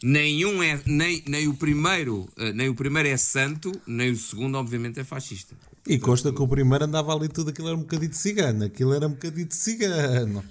Nenhum 0.06 0.62
é, 0.62 0.78
nem, 0.84 1.22
nem, 1.26 1.48
o 1.48 1.54
primeiro, 1.54 2.28
eh, 2.36 2.52
nem 2.52 2.68
o 2.68 2.74
primeiro 2.74 3.08
é 3.08 3.16
santo, 3.16 3.72
nem 3.86 4.10
o 4.10 4.16
segundo, 4.16 4.58
obviamente, 4.58 5.00
é 5.00 5.04
fascista. 5.04 5.56
E 5.86 5.98
consta 5.98 6.30
que 6.30 6.42
o 6.42 6.46
primeiro 6.46 6.84
andava 6.84 7.14
ali 7.14 7.26
tudo 7.26 7.48
aquilo 7.48 7.68
era 7.68 7.76
um 7.78 7.80
bocadinho 7.80 8.10
de 8.10 8.16
cigano. 8.18 8.64
Aquilo 8.66 8.92
era 8.92 9.06
um 9.06 9.12
bocadinho 9.12 9.48
de 9.48 9.54
cigano. 9.54 10.44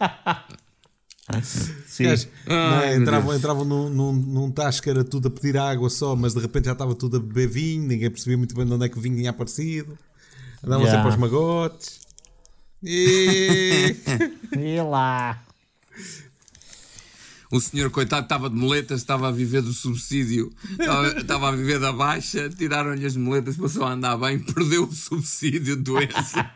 Sim. 1.86 2.04
Não 2.04 2.10
é? 2.10 2.16
Ai, 2.46 2.92
meu 2.94 3.02
entravam 3.02 3.36
entravam 3.36 3.64
num, 3.66 3.90
num, 3.90 4.12
num 4.14 4.50
tasco 4.50 4.84
que 4.84 4.88
era 4.88 5.04
tudo 5.04 5.28
a 5.28 5.30
pedir 5.30 5.58
água 5.58 5.90
só, 5.90 6.16
mas 6.16 6.32
de 6.32 6.40
repente 6.40 6.64
já 6.64 6.72
estava 6.72 6.94
tudo 6.94 7.18
a 7.18 7.20
beber 7.20 7.48
vinho, 7.48 7.86
ninguém 7.86 8.08
percebia 8.08 8.38
muito 8.38 8.54
bem 8.54 8.64
de 8.64 8.72
onde 8.72 8.86
é 8.86 8.88
que 8.88 8.96
o 8.96 9.00
vinho 9.02 9.16
tinha 9.16 9.28
aparecido. 9.28 9.98
Andavam 10.64 10.86
Já. 10.86 10.92
sempre 10.92 11.08
aos 11.08 11.16
magotes. 11.16 12.00
E... 12.82 13.94
E 14.56 14.80
lá. 14.80 15.44
O 17.50 17.60
senhor, 17.60 17.90
coitado, 17.90 18.24
estava 18.24 18.50
de 18.50 18.56
moletas, 18.56 19.00
estava 19.00 19.28
a 19.28 19.30
viver 19.30 19.62
do 19.62 19.72
subsídio, 19.72 20.52
estava, 20.70 21.08
estava 21.20 21.48
a 21.48 21.52
viver 21.52 21.78
da 21.78 21.92
baixa, 21.92 22.48
tiraram-lhe 22.50 23.06
as 23.06 23.16
moletas, 23.16 23.56
passou 23.56 23.84
a 23.84 23.92
andar 23.92 24.16
bem, 24.16 24.38
perdeu 24.52 24.84
o 24.84 24.92
subsídio 24.92 25.76
de 25.76 25.82
doença. 25.82 26.50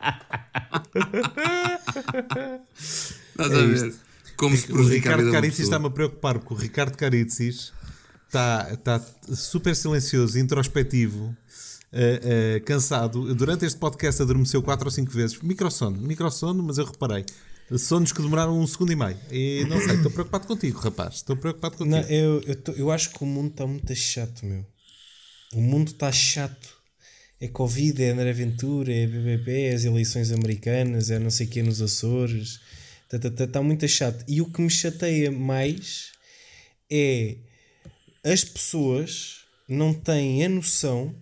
Estás 2.78 3.52
a 3.52 3.58
É 3.58 3.66
ver? 3.66 3.94
Como 4.36 4.56
se 4.56 4.64
o 4.64 4.74
prejudica 4.74 5.12
a 5.12 5.16
Ricardo 5.16 5.46
pessoa. 5.46 5.64
está-me 5.64 5.86
a 5.86 5.90
preocupar 5.90 6.38
porque 6.38 6.54
o 6.54 6.56
Ricardo 6.56 6.96
Caritzis 6.96 7.72
está, 8.26 8.68
está 8.72 9.00
super 9.34 9.76
silencioso, 9.76 10.38
introspectivo, 10.38 11.36
eh, 11.92 12.20
eh, 12.56 12.60
cansado. 12.60 13.34
Durante 13.34 13.64
este 13.66 13.78
podcast 13.78 14.22
adormeceu 14.22 14.62
4 14.62 14.86
ou 14.86 14.90
5 14.90 15.10
vezes. 15.12 15.38
Microsono, 15.42 15.98
microsono, 15.98 16.62
mas 16.62 16.78
eu 16.78 16.86
reparei. 16.86 17.24
Sonos 17.78 18.12
que 18.12 18.20
demoraram 18.20 18.58
um 18.58 18.66
segundo 18.66 18.92
e 18.92 18.96
meio. 18.96 19.16
E 19.30 19.64
não 19.68 19.80
sei, 19.80 19.94
estou 19.96 20.10
preocupado 20.10 20.46
contigo, 20.46 20.78
rapaz. 20.80 21.16
Estou 21.16 21.36
preocupado 21.36 21.76
contigo. 21.76 21.96
Não, 21.96 22.02
eu, 22.08 22.40
eu, 22.42 22.56
tô- 22.56 22.72
eu 22.72 22.90
acho 22.90 23.10
que 23.10 23.22
o 23.22 23.26
mundo 23.26 23.50
está 23.50 23.66
muito 23.66 23.94
chato, 23.94 24.44
meu. 24.44 24.66
O 25.54 25.60
mundo 25.60 25.88
está 25.88 26.10
chato. 26.10 26.80
é 27.40 27.48
Covid, 27.48 28.02
é 28.02 28.10
André 28.10 28.32
Ventura, 28.32 28.92
é 28.92 29.06
BBB, 29.06 29.62
é 29.62 29.74
as 29.74 29.84
eleições 29.84 30.30
americanas, 30.32 31.10
é 31.10 31.18
não 31.18 31.30
sei 31.30 31.46
o 31.46 31.50
que 31.50 31.62
nos 31.62 31.80
Açores. 31.80 32.60
Está 33.12 33.46
tá, 33.46 33.62
muito 33.62 33.86
chato. 33.88 34.24
E 34.28 34.40
o 34.40 34.50
que 34.50 34.60
me 34.60 34.70
chateia 34.70 35.30
mais 35.32 36.12
é 36.90 37.36
as 38.24 38.44
pessoas 38.44 39.44
não 39.68 39.94
têm 39.94 40.44
a 40.44 40.48
noção 40.48 41.14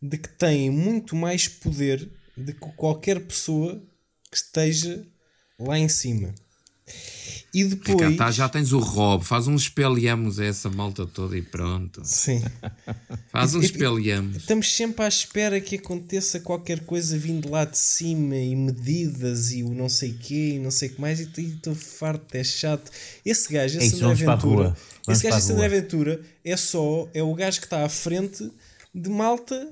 de 0.00 0.16
que 0.18 0.28
têm 0.28 0.70
muito 0.70 1.14
mais 1.16 1.46
poder 1.48 2.08
do 2.36 2.52
que 2.52 2.72
qualquer 2.76 3.20
pessoa 3.20 3.82
que 4.30 4.36
esteja 4.36 5.04
lá 5.58 5.78
em 5.78 5.88
cima. 5.88 6.34
E 7.52 7.64
depois. 7.64 7.88
Ricardo, 7.96 8.16
tá, 8.16 8.30
já 8.30 8.48
tens 8.48 8.72
o 8.72 8.78
Rob, 8.78 9.24
faz 9.24 9.46
uns 9.48 9.62
espelhamos 9.62 10.38
a 10.38 10.44
essa 10.44 10.68
malta 10.68 11.06
toda 11.06 11.36
e 11.36 11.40
pronto. 11.42 12.02
Sim. 12.04 12.42
Faz 13.32 13.54
uns 13.54 13.64
e- 13.64 13.66
espelhamos. 13.66 14.36
Estamos 14.36 14.70
sempre 14.74 15.04
à 15.04 15.08
espera 15.08 15.60
que 15.60 15.76
aconteça 15.76 16.40
qualquer 16.40 16.80
coisa 16.80 17.16
vindo 17.16 17.50
lá 17.50 17.64
de 17.64 17.78
cima 17.78 18.36
e 18.36 18.54
medidas 18.54 19.50
e 19.52 19.62
o 19.62 19.72
não 19.72 19.88
sei 19.88 20.12
quê 20.12 20.56
e 20.56 20.58
não 20.58 20.70
sei 20.70 20.90
o 20.90 20.94
que 20.94 21.00
mais 21.00 21.20
e 21.20 21.28
e 21.38 21.54
estou 21.54 21.74
farto, 21.74 22.34
é 22.34 22.44
chato. 22.44 22.90
Esse 23.24 23.50
gajo, 23.52 23.78
É 23.78 23.84
esse 23.84 23.96
isso, 23.96 24.04
André 24.04 24.06
vamos 24.06 24.22
para 24.24 24.32
a 24.32 24.36
Ventura, 24.36 24.68
rua. 24.68 24.76
Vamos 25.06 25.18
esse 25.20 25.22
gajo, 25.30 25.38
esse. 25.38 25.52
André 25.52 25.68
Ventura 25.68 26.20
é 26.44 26.56
só, 26.56 27.08
é 27.14 27.22
o 27.22 27.34
gajo 27.34 27.60
que 27.60 27.66
está 27.66 27.84
à 27.84 27.88
frente 27.88 28.50
de 28.94 29.08
malta 29.08 29.68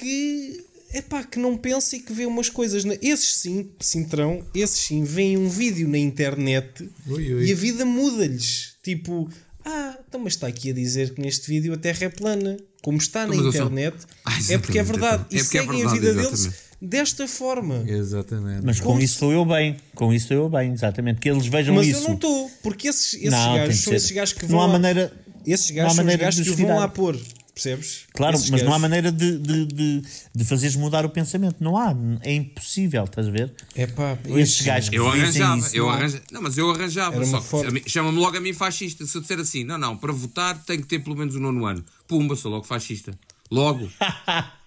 que 0.00 0.64
epá, 0.94 1.24
que 1.24 1.38
não 1.38 1.56
pensa 1.56 1.96
e 1.96 2.00
que 2.00 2.12
vê 2.12 2.26
umas 2.26 2.48
coisas. 2.48 2.84
Na... 2.84 2.94
Esses 3.02 3.36
sim, 3.36 3.70
Cintrão, 3.80 4.44
esses 4.54 4.78
sim, 4.78 5.04
veem 5.04 5.36
um 5.36 5.48
vídeo 5.48 5.88
na 5.88 5.98
internet 5.98 6.88
Ui, 7.06 7.34
ui. 7.34 7.46
e 7.48 7.52
a 7.52 7.54
vida 7.56 7.84
muda-lhes. 7.84 8.74
Tipo, 8.82 9.28
ah, 9.64 9.96
então, 10.08 10.20
mas 10.20 10.34
está 10.34 10.46
aqui 10.46 10.70
a 10.70 10.74
dizer 10.74 11.14
que 11.14 11.20
neste 11.20 11.48
vídeo 11.48 11.72
a 11.74 11.76
Terra 11.76 12.04
é 12.04 12.08
plana. 12.08 12.56
Como 12.82 12.98
está 12.98 13.20
na 13.26 13.34
Então, 13.34 13.44
mas 13.46 13.54
eu 13.54 13.60
sou- 13.62 13.70
internet, 13.70 13.96
Ah, 14.26 14.32
é 14.50 14.58
porque 14.58 14.78
é 14.78 14.82
exatamente, 14.82 14.84
verdade. 15.00 15.24
então. 15.26 15.38
E 15.38 15.40
É 15.40 15.42
porque 15.44 15.58
é 15.58 15.60
seguem 15.60 15.76
verdade, 15.78 15.86
a 15.86 16.00
vida 16.00 16.14
deles 16.14 16.32
exatamente. 16.40 16.62
desta 16.82 17.28
forma. 17.28 17.84
Exatamente. 17.86 18.60
Mas 18.64 18.80
com 18.80 18.86
Como 18.86 19.00
isso 19.00 19.14
estou 19.14 19.32
eu 19.32 19.44
bem. 19.44 19.76
Com 19.94 20.12
isso 20.12 20.24
estou 20.24 20.36
eu 20.36 20.48
bem, 20.48 20.72
exatamente. 20.72 21.20
Que 21.20 21.30
eles 21.30 21.46
vejam 21.46 21.76
Mas 21.76 21.86
isso. 21.86 21.98
eu 22.00 22.08
não 22.08 22.14
estou, 22.14 22.50
porque 22.60 22.88
esses, 22.88 23.14
esses 23.14 23.30
Não, 23.30 23.54
gajos 23.56 23.80
são 23.84 23.94
esses 23.94 24.10
gajos 24.10 24.34
que 24.34 24.42
Não 24.42 24.48
vão. 24.50 24.60
há 24.62 24.66
lá- 24.66 24.72
maneira- 24.72 25.12
Esses 25.46 25.70
não 25.70 25.76
há 25.76 25.82
gajos 25.84 25.94
são 25.94 26.02
os 26.02 26.06
maneira 26.06 26.24
gajos 26.24 26.44
de 26.44 26.50
que 26.56 26.62
vão 26.62 26.76
lá 26.76 26.88
pôr. 26.88 27.20
Percebes? 27.54 28.06
Claro, 28.14 28.34
Esses 28.34 28.48
mas 28.48 28.62
não 28.62 28.72
há 28.72 28.78
maneira 28.78 29.12
de, 29.12 29.38
de, 29.38 29.66
de, 29.66 30.02
de 30.34 30.44
fazeres 30.44 30.74
mudar 30.74 31.04
o 31.04 31.10
pensamento. 31.10 31.56
Não 31.60 31.76
há. 31.76 31.94
É 32.22 32.32
impossível, 32.32 33.04
estás 33.04 33.28
a 33.28 33.30
ver? 33.30 33.52
É 33.74 33.86
pá, 33.86 34.18
Esses 34.24 34.62
gajos 34.62 34.88
que 34.88 34.96
Eu 34.96 35.06
arranjava, 35.06 35.58
isso, 35.58 35.76
eu 35.76 35.84
não 35.84 35.90
há. 35.90 35.94
arranja... 35.96 36.22
Não, 36.32 36.42
mas 36.42 36.56
eu 36.56 36.70
arranjava. 36.70 37.16
Era 37.16 37.26
Só 37.26 37.42
chama-me 37.86 38.18
logo 38.18 38.38
a 38.38 38.40
mim 38.40 38.54
fascista. 38.54 39.04
Se 39.04 39.16
eu 39.16 39.20
disser 39.20 39.38
assim, 39.38 39.64
não, 39.64 39.76
não, 39.76 39.96
para 39.98 40.12
votar 40.12 40.64
tem 40.64 40.80
que 40.80 40.86
ter 40.86 41.00
pelo 41.00 41.14
menos 41.14 41.34
o 41.34 41.40
nono 41.40 41.66
ano. 41.66 41.84
Pumba, 42.08 42.36
sou 42.36 42.50
logo 42.50 42.64
fascista. 42.64 43.12
Logo. 43.50 43.86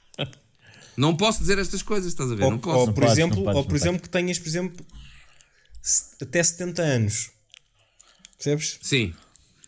não 0.96 1.16
posso 1.16 1.40
dizer 1.40 1.58
estas 1.58 1.82
coisas, 1.82 2.12
estás 2.12 2.32
a 2.32 2.36
ver? 2.36 2.44
Ou, 2.44 2.52
não 2.52 2.60
posso. 2.60 2.78
ou, 2.78 2.86
por 2.86 3.02
podes, 3.02 3.12
exemplo, 3.14 3.38
não 3.38 3.44
podes, 3.46 3.58
ou 3.58 3.64
não 3.64 3.68
por 3.68 3.76
exemplo 3.76 4.02
que 4.02 4.10
tenhas, 4.10 4.38
por 4.38 4.48
exemplo, 4.48 4.86
até 6.22 6.44
70 6.44 6.82
anos. 6.84 7.32
Percebes? 8.38 8.78
Sim. 8.84 9.12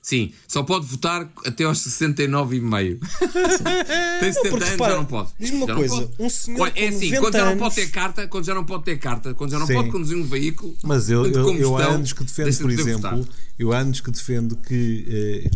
Sim, 0.08 0.32
só 0.48 0.64
pode 0.64 0.86
votar 0.86 1.30
até 1.46 1.66
aos 1.66 1.80
69 1.80 2.56
e 2.56 2.62
meio. 2.62 2.98
Tem 4.22 4.32
70 4.32 4.50
porque 4.50 4.64
anos, 4.64 4.70
repara, 4.70 4.92
já 4.92 4.98
não 5.00 5.06
pode. 5.06 5.30
diz-me 5.38 5.58
uma 5.58 5.68
Já 5.68 5.76
coisa, 5.76 5.96
pode. 5.96 6.12
um 6.18 6.30
senhor 6.30 6.62
Olha, 6.62 6.74
é 6.78 6.88
assim, 6.88 7.12
90 7.12 7.20
quando 7.20 7.34
já 7.34 7.46
não 7.46 7.58
pode 7.58 7.76
ter 7.76 7.92
carta, 7.92 8.28
quando 8.30 8.46
já 8.46 8.56
não 8.56 8.64
pode 8.64 8.84
ter 8.86 9.00
carta, 9.00 9.34
quando 9.34 9.52
já 9.52 9.60
não 9.60 9.68
Sim. 9.68 9.74
pode 9.74 9.92
conduzir 9.92 10.18
um 10.18 10.24
veículo. 10.24 10.74
Mas 10.82 11.10
eu, 11.10 11.26
eu, 11.26 11.54
eu 11.58 11.78
há 11.78 11.88
anos 11.88 12.14
que 12.14 12.24
defendo, 12.24 12.58
por 12.58 12.70
de 12.70 12.80
exemplo, 12.80 13.18
votar. 13.18 13.36
eu 13.60 13.74
há 13.74 13.80
anos 13.80 14.00
que 14.00 14.10
defendo 14.10 14.56
que 14.56 15.06
eh, 15.10 15.50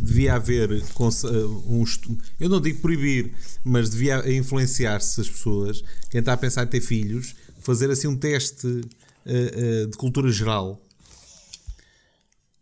devia 0.00 0.36
haver 0.36 0.72
eh, 0.72 0.82
um 1.66 1.84
eu 2.40 2.48
não 2.48 2.62
digo 2.62 2.80
proibir, 2.80 3.34
mas 3.62 3.90
devia 3.90 4.24
influenciar-se 4.34 5.20
as 5.20 5.28
pessoas, 5.28 5.84
quem 6.10 6.20
está 6.20 6.32
a 6.32 6.36
pensar 6.38 6.64
em 6.64 6.68
ter 6.68 6.80
filhos, 6.80 7.34
fazer 7.60 7.90
assim 7.90 8.08
um 8.08 8.16
teste 8.16 8.80
eh, 9.26 9.82
eh, 9.82 9.86
de 9.90 9.98
cultura 9.98 10.32
geral. 10.32 10.82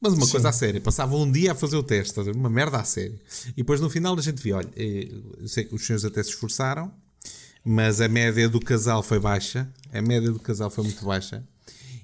Mas 0.07 0.15
uma 0.15 0.29
coisa 0.29 0.49
a 0.49 0.53
sério, 0.53 0.81
passava 0.81 1.17
um 1.17 1.31
dia 1.31 1.53
a 1.53 1.55
fazer 1.55 1.77
o 1.77 1.83
teste, 1.83 2.19
uma 2.31 2.49
merda 2.49 2.79
a 2.79 2.85
sério. 2.85 3.19
E 3.49 3.57
depois 3.57 3.81
no 3.81 3.91
final 3.91 4.17
a 4.17 4.23
gente 4.23 4.43
via, 4.43 4.57
olha, 4.57 4.69
eh, 4.77 5.09
eu 5.41 5.49
sei 5.49 5.65
que 5.65 5.75
os 5.75 5.85
senhores 5.85 6.05
até 6.05 6.23
se 6.23 6.31
esforçaram, 6.31 6.93
mas 7.65 8.01
a 8.01 8.09
média 8.09 8.49
do 8.49 8.61
casal 8.61 9.03
foi 9.03 9.19
baixa. 9.19 9.69
A 9.93 10.01
média 10.01 10.31
do 10.31 10.39
casal 10.39 10.71
foi 10.71 10.85
muito 10.85 11.05
baixa. 11.05 11.43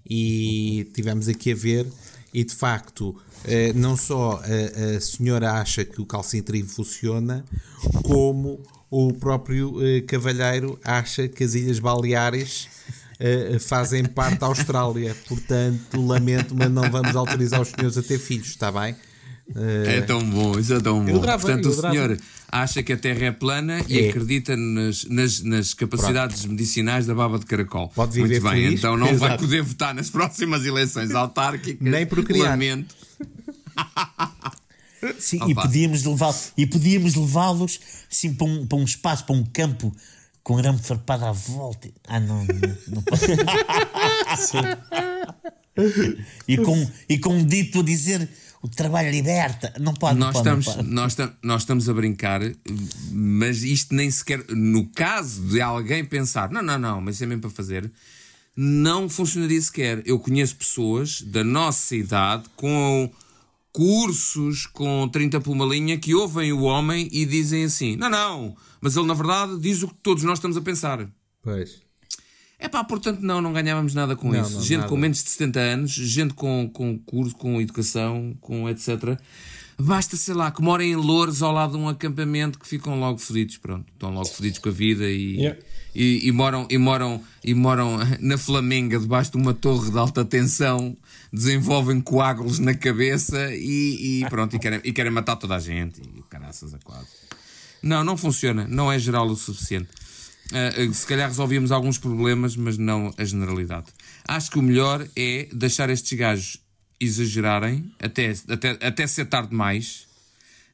E 0.05 0.91
tivemos 0.95 1.29
aqui 1.29 1.53
a 1.53 1.55
ver, 1.55 1.87
e 2.35 2.43
de 2.43 2.55
facto, 2.55 3.17
eh, 3.45 3.73
não 3.73 3.97
só 3.97 4.43
a, 4.43 4.97
a 4.97 5.01
senhora 5.01 5.53
acha 5.53 5.85
que 5.85 6.01
o 6.01 6.07
calcintrim 6.07 6.65
funciona, 6.65 7.45
como 8.03 8.61
o 8.91 9.13
próprio 9.15 9.83
eh, 9.83 10.01
cavalheiro 10.03 10.79
acha 10.85 11.29
que 11.29 11.45
as 11.45 11.55
Ilhas 11.55 11.79
Baleares 11.79 12.69
eh, 13.25 13.59
fazem 13.59 14.05
parte 14.05 14.39
da 14.41 14.47
Austrália. 14.47 15.17
Portanto, 15.29 16.05
lamento, 16.05 16.55
mas 16.55 16.71
não 16.71 16.91
vamos 16.91 17.15
autorizar 17.15 17.61
os 17.61 17.69
senhores 17.69 17.97
a 17.97 18.03
ter 18.03 18.19
filhos, 18.19 18.49
está 18.49 18.71
bem? 18.73 18.97
Eh, 19.55 19.99
É 19.99 20.01
tão 20.01 20.21
bom, 20.29 20.59
isso 20.59 20.73
é 20.75 20.81
tão 20.81 21.05
bom. 21.05 21.11
adorava, 21.17 21.43
Portanto, 21.43 21.69
o 21.69 21.73
senhor 21.73 22.17
acha 22.51 22.83
que 22.83 22.93
a 22.93 22.97
Terra 22.97 23.27
é 23.27 23.31
plana 23.33 23.81
e 23.89 23.99
É. 24.01 24.09
acredita 24.09 24.57
nas, 24.57 25.05
nas, 25.05 25.41
nas 25.43 25.75
capacidades 25.75 26.45
medicinais 26.47 27.07
da 27.07 27.15
baba 27.15 27.39
de 27.39 27.47
caracol. 27.47 27.89
Pode 27.95 28.13
viver 28.13 28.41
Muito 28.41 28.43
bem, 28.53 28.65
feliz. 28.65 28.79
então 28.79 28.97
não 28.97 29.17
vai 29.17 29.37
poder 29.39 29.63
votar 29.63 29.95
nas 29.95 30.11
próximas 30.11 30.65
eleições 30.65 31.13
autárquicas. 31.15 31.79
Nem 31.81 32.05
procriar. 32.07 32.51
Lamento. 32.51 32.95
Sim, 35.19 35.37
Opa. 35.43 35.51
e 35.51 35.55
podíamos 35.55 36.05
levar 36.05 36.35
e 36.57 36.67
levá-los 37.17 37.81
assim 38.11 38.33
para 38.35 38.47
um, 38.47 38.67
para 38.67 38.79
um 38.79 38.85
espaço, 38.85 39.25
para 39.25 39.35
um 39.35 39.45
campo 39.45 39.93
com 40.43 40.59
arame 40.59 40.79
farpado 40.79 41.25
à 41.25 41.33
volta. 41.33 41.89
Ah, 42.07 42.19
não, 42.21 42.45
não, 42.45 42.77
não 42.89 43.03
posso. 43.03 43.27
e, 46.49 46.57
com, 46.59 46.91
e 47.09 47.19
com 47.19 47.35
um 47.35 47.45
dito 47.45 47.81
a 47.81 47.83
dizer 47.83 48.29
o 48.63 48.69
trabalho 48.69 49.11
liberta. 49.11 49.73
Não 49.81 49.95
pode, 49.95 50.19
não 50.19 50.27
Nós 50.29 50.35
pode, 50.37 50.49
não 50.49 50.59
estamos, 50.59 50.77
pode. 50.77 50.89
nós, 50.95 51.15
tam- 51.15 51.33
nós 51.43 51.63
estamos 51.63 51.89
a 51.89 51.95
brincar, 51.95 52.41
mas 53.11 53.63
isto 53.63 53.95
nem 53.95 54.11
sequer. 54.11 54.45
No 54.51 54.87
caso 54.89 55.43
de 55.49 55.61
alguém 55.61 56.05
pensar, 56.05 56.51
não, 56.51 56.63
não, 56.63 56.79
não, 56.79 57.01
mas 57.01 57.17
isso 57.17 57.25
é 57.25 57.27
mesmo 57.27 57.43
para 57.43 57.51
fazer, 57.51 57.91
não 58.57 59.09
funcionaria 59.09 59.61
sequer. 59.61 60.03
Eu 60.07 60.19
conheço 60.19 60.57
pessoas 60.57 61.23
da 61.23 61.43
nossa 61.43 61.97
idade 61.97 62.45
com 62.55 63.11
cursos 63.73 64.67
com 64.67 65.09
30 65.09 65.41
por 65.41 65.53
uma 65.53 65.65
linha 65.65 65.99
que 65.99 66.15
ouvem 66.15 66.53
o 66.53 66.63
homem 66.63 67.09
e 67.11 67.25
dizem 67.27 67.65
assim: 67.65 67.97
não, 67.97 68.11
não, 68.11 68.57
mas 68.83 68.97
ele 68.97 69.07
na 69.07 69.15
verdade 69.15 69.59
diz 69.59 69.83
o 69.83 69.89
que 69.89 69.95
todos 70.03 70.23
nós 70.25 70.37
estamos 70.39 70.57
a 70.59 70.61
pensar. 70.61 71.09
Pois. 71.43 71.81
É 72.59 72.69
pá, 72.69 72.85
portanto, 72.85 73.21
não, 73.23 73.41
não 73.41 73.53
ganhávamos 73.53 73.93
nada 73.95 74.15
com 74.15 74.31
Não, 74.31 74.41
isso. 74.43 74.53
não, 74.57 74.61
gente 74.63 74.77
nada. 74.79 74.89
com 74.91 74.97
menos 74.97 75.23
de 75.25 75.31
70 75.31 75.59
anos, 75.61 75.91
gente 75.91 76.35
com, 76.35 76.69
com 76.73 76.97
curso, 76.99 77.35
com 77.35 77.61
educação, 77.61 78.37
com 78.41 78.69
etc. 78.69 79.19
Basta, 79.81 80.17
sei 80.17 80.35
lá, 80.35 80.49
que 80.53 80.63
morem 80.63 80.93
em 80.93 80.97
Louros 80.97 81.43
ao 81.43 81.51
lado 81.51 81.73
de 81.73 81.79
um 81.79 81.89
acampamento 81.89 82.59
que 82.61 82.69
ficam 82.69 83.01
logo 83.01 83.19
fodidos, 83.19 83.57
pronto. 83.57 83.93
Estão 83.93 84.11
logo 84.15 84.27
fodidos 84.29 84.59
com 84.61 84.69
a 84.69 84.73
vida 84.73 85.11
e, 85.11 85.39
Yeah. 85.41 85.59
e, 85.93 86.29
e 86.29 86.31
moram, 86.31 86.69
e, 86.71 86.79
moram, 86.79 87.21
e 87.43 87.53
moram 87.53 87.99
na 88.21 88.39
Flamenga, 88.39 89.01
debaixo 89.01 89.33
de 89.33 89.39
uma 89.39 89.55
torre 89.55 89.91
de 89.91 89.99
alta 89.99 90.25
tensão, 90.25 90.97
desenvolvem 91.33 92.01
coágulos 92.01 92.61
na 92.61 92.75
cabeça 92.75 93.53
e, 93.57 94.21
e 94.23 94.29
pronto, 94.29 94.55
e 94.55 94.59
querem, 94.61 94.81
e 94.85 94.93
querem 94.93 95.11
matar 95.11 95.35
toda 95.35 95.57
a 95.57 95.59
gente. 95.59 96.01
E 96.01 96.23
caraças 96.31 96.73
a 96.75 96.79
quase. 96.79 97.09
Não, 97.83 98.05
não 98.05 98.17
funciona. 98.17 98.67
Não 98.69 98.91
é 98.91 98.99
geral 98.99 99.27
o 99.27 99.37
suficiente. 99.37 99.89
Ah, 100.53 100.73
ah, 100.77 100.93
se 100.93 101.07
calhar 101.07 101.29
resolvíamos 101.29 101.73
alguns 101.73 101.99
problemas, 101.99 102.57
mas 102.57 102.77
não 102.79 103.13
a 103.17 103.25
generalidade. 103.25 103.87
Acho 104.27 104.51
que 104.51 104.59
o 104.59 104.63
melhor 104.63 105.07
é 105.17 105.49
deixar 105.53 105.89
estes 105.91 106.17
gajos 106.19 106.59
exagerarem 107.01 107.93
até, 107.99 108.33
até, 108.49 108.71
até 108.81 109.07
ser 109.07 109.25
tarde 109.27 109.51
demais. 109.51 110.07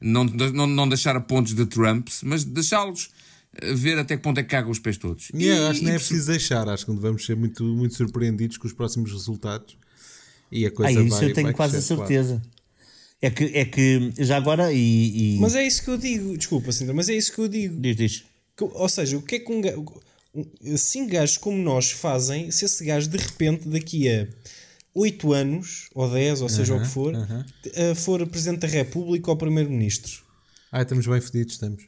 Não, 0.01 0.25
não, 0.25 0.67
não 0.67 0.89
deixar 0.89 1.17
a 1.17 1.21
pontos 1.21 1.55
de 1.55 1.67
Trumps, 1.67 2.23
mas 2.23 2.45
deixá-los 2.45 3.11
ah, 3.61 3.75
ver 3.75 3.99
até 3.99 4.17
que 4.17 4.23
ponto 4.23 4.39
é 4.39 4.43
que 4.43 4.51
cagam 4.51 4.71
os 4.71 4.79
pés 4.79 4.99
todos. 4.99 5.31
E 5.35 5.47
eu 5.47 5.69
acho 5.69 5.81
que 5.81 5.87
nem 5.87 5.95
é 5.95 5.99
preciso 5.99 6.27
deixar, 6.29 6.69
acho 6.69 6.85
que 6.87 6.93
vamos 6.93 7.25
ser 7.25 7.37
muito, 7.37 7.65
muito 7.65 7.95
surpreendidos 7.97 8.59
com 8.59 8.67
os 8.67 8.73
próximos 8.73 9.11
resultados. 9.13 9.77
E 10.51 10.65
a 10.65 10.69
Ah, 10.69 10.73
coisa 10.73 11.01
isso 11.01 11.17
vai, 11.17 11.25
eu 11.31 11.33
tenho 11.35 11.47
vai 11.49 11.55
quase 11.55 11.77
a 11.77 11.79
crescer, 11.79 11.97
claro. 11.97 12.43
É 13.21 13.31
que, 13.31 13.45
é 13.47 13.65
que 13.65 14.13
já 14.19 14.37
agora 14.37 14.73
e. 14.73 15.37
e- 15.37 15.39
Mas 15.41 15.55
é 15.57 15.67
isso 15.67 15.83
que 15.83 15.89
eu 15.91 15.99
digo, 15.99 16.37
desculpa, 16.37 16.71
Sandra, 16.71 16.95
mas 16.95 17.09
é 17.09 17.15
isso 17.15 17.33
que 17.33 17.41
eu 17.41 17.49
digo. 17.49 17.81
Diz, 17.81 17.97
diz. 17.97 18.25
Que- 18.57 18.65
ou 18.65 18.89
seja, 18.89 19.17
o 19.19 19.23
que 19.23 19.37
é 19.37 19.39
que 19.41 19.51
um 19.53 19.61
gajo, 19.61 19.85
assim 20.73 21.07
gajos 21.07 21.37
como 21.37 21.57
nós 21.59 21.91
fazem 21.91 22.51
se 22.51 22.65
esse 22.65 22.85
gajo 22.85 23.09
de 23.09 23.17
repente 23.19 23.69
daqui 23.69 24.09
a 24.09 24.29
8 24.95 25.33
anos, 25.33 25.89
ou 25.95 26.09
10, 26.09 26.43
ou 26.43 26.49
seja 26.49 26.75
o 26.75 26.81
que 26.81 26.87
for, 26.89 27.13
eh, 27.75 27.95
for 27.95 28.25
Presidente 28.27 28.61
da 28.61 28.69
República 28.69 29.31
ou 29.31 29.37
Primeiro-Ministro? 29.37 30.23
Ah, 30.71 30.83
estamos 30.83 31.07
bem 31.07 31.21
fedidos, 31.21 31.55
estamos. 31.55 31.85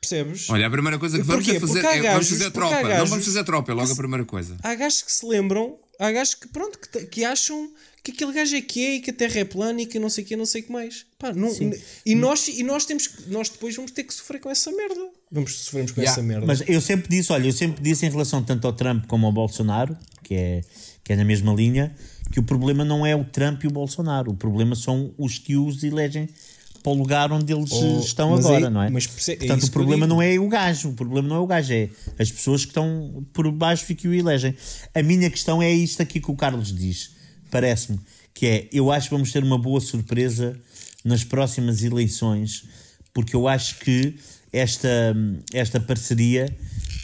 Percebes? 0.00 0.48
Olha, 0.48 0.66
a 0.66 0.70
primeira 0.70 0.98
coisa 0.98 1.18
que 1.18 1.24
vamos 1.24 1.44
Porquê? 1.44 1.58
é 1.58 1.60
fazer 1.60 1.78
é 1.80 1.82
vamos 1.82 2.02
gajos- 2.02 2.28
fazer 2.30 2.44
porque 2.50 2.58
tropa. 2.58 2.76
há 2.76 2.82
Não 2.82 2.88
gajos 2.88 3.10
vamos 3.10 3.24
fazer 3.26 3.44
tropa, 3.44 3.70
é 3.70 3.74
logo 3.74 3.92
a 3.92 3.96
primeira 3.96 4.24
coisa. 4.24 4.56
Há 4.62 4.74
gajos 4.74 5.02
que 5.02 5.12
se 5.12 5.26
lembram, 5.26 5.78
há 5.98 6.10
gajos 6.10 6.34
que, 6.34 6.48
pronto, 6.48 6.78
que, 6.78 7.06
que 7.06 7.24
acham 7.24 7.70
que 8.02 8.12
aquele 8.12 8.32
gajo 8.32 8.56
é 8.56 8.60
que 8.62 8.84
é 8.84 8.94
e 8.96 9.00
que 9.00 9.10
a 9.10 9.12
Terra 9.12 9.40
é 9.40 9.44
plana 9.44 9.82
e 9.82 9.86
que 9.86 9.98
não 9.98 10.08
sei 10.08 10.24
o 10.24 10.26
que, 10.26 10.36
não 10.36 10.46
sei 10.46 10.62
o 10.62 10.64
que 10.64 10.72
mais. 10.72 11.04
Pá, 11.18 11.32
não, 11.32 11.50
e, 12.06 12.14
nós, 12.14 12.48
e 12.48 12.62
nós 12.62 12.84
temos 12.86 13.10
nós 13.28 13.48
depois 13.48 13.76
vamos 13.76 13.90
ter 13.90 14.04
que 14.04 14.14
sofrer 14.14 14.40
com 14.40 14.48
essa 14.50 14.70
merda. 14.72 15.00
Vamos 15.30 15.54
sofrermos 15.58 15.92
com 15.92 16.00
Yeah. 16.00 16.12
essa 16.20 16.26
merda. 16.26 16.46
Mas 16.46 16.62
eu 16.66 16.80
sempre 16.80 17.08
disse, 17.08 17.32
olha, 17.32 17.46
eu 17.46 17.52
sempre 17.52 17.82
disse 17.82 18.06
em 18.06 18.10
relação 18.10 18.42
tanto 18.42 18.66
ao 18.66 18.72
Trump 18.72 19.06
como 19.06 19.26
ao 19.26 19.32
Bolsonaro, 19.32 19.96
que 20.24 20.34
é, 20.34 20.60
que 21.04 21.12
é 21.12 21.16
na 21.16 21.24
mesma 21.24 21.52
linha, 21.52 21.94
que 22.32 22.40
o 22.40 22.42
problema 22.42 22.84
não 22.84 23.04
é 23.04 23.14
o 23.14 23.24
Trump 23.24 23.62
e 23.64 23.66
o 23.66 23.70
Bolsonaro, 23.70 24.30
o 24.30 24.34
problema 24.36 24.74
são 24.74 25.12
os 25.18 25.38
que 25.38 25.56
os 25.56 25.82
elegem 25.84 26.28
para 26.82 26.92
o 26.92 26.94
lugar 26.94 27.30
onde 27.30 27.52
eles 27.52 27.70
Oh, 27.72 27.98
estão 28.00 28.30
mas 28.30 28.46
agora, 28.46 28.66
aí- 28.68 28.72
não 28.72 28.82
é? 28.82 28.88
mas 28.88 29.06
perce- 29.06 29.32
é 29.32 29.36
Portanto, 29.36 29.64
o 29.64 29.70
problema 29.70 30.06
não 30.06 30.22
é 30.22 30.38
o 30.38 30.48
gajo, 30.48 30.88
o 30.88 30.94
problema 30.94 31.28
não 31.28 31.36
é 31.36 31.38
o 31.40 31.46
gajo, 31.46 31.72
é 31.74 31.90
as 32.18 32.32
pessoas 32.32 32.62
que 32.64 32.70
estão 32.70 33.26
por 33.34 33.50
baixo 33.52 33.84
e 33.90 33.94
que 33.94 34.08
o 34.08 34.14
elegem. 34.14 34.54
A 34.94 35.02
minha 35.02 35.28
questão 35.28 35.60
é 35.62 35.70
isto 35.70 36.00
aqui 36.00 36.18
que 36.20 36.30
o 36.30 36.34
Carlos 36.36 36.74
diz, 36.74 37.10
parece-me, 37.50 37.98
que 38.32 38.46
é, 38.46 38.68
eu 38.72 38.90
acho 38.90 39.08
que 39.08 39.14
vamos 39.14 39.32
ter 39.32 39.42
uma 39.42 39.58
boa 39.58 39.80
surpresa 39.80 40.58
nas 41.04 41.24
próximas 41.24 41.82
eleições, 41.82 42.64
porque 43.12 43.34
eu 43.34 43.48
acho 43.48 43.78
que 43.80 44.16
esta, 44.52 45.14
esta 45.52 45.80
parceria 45.80 46.54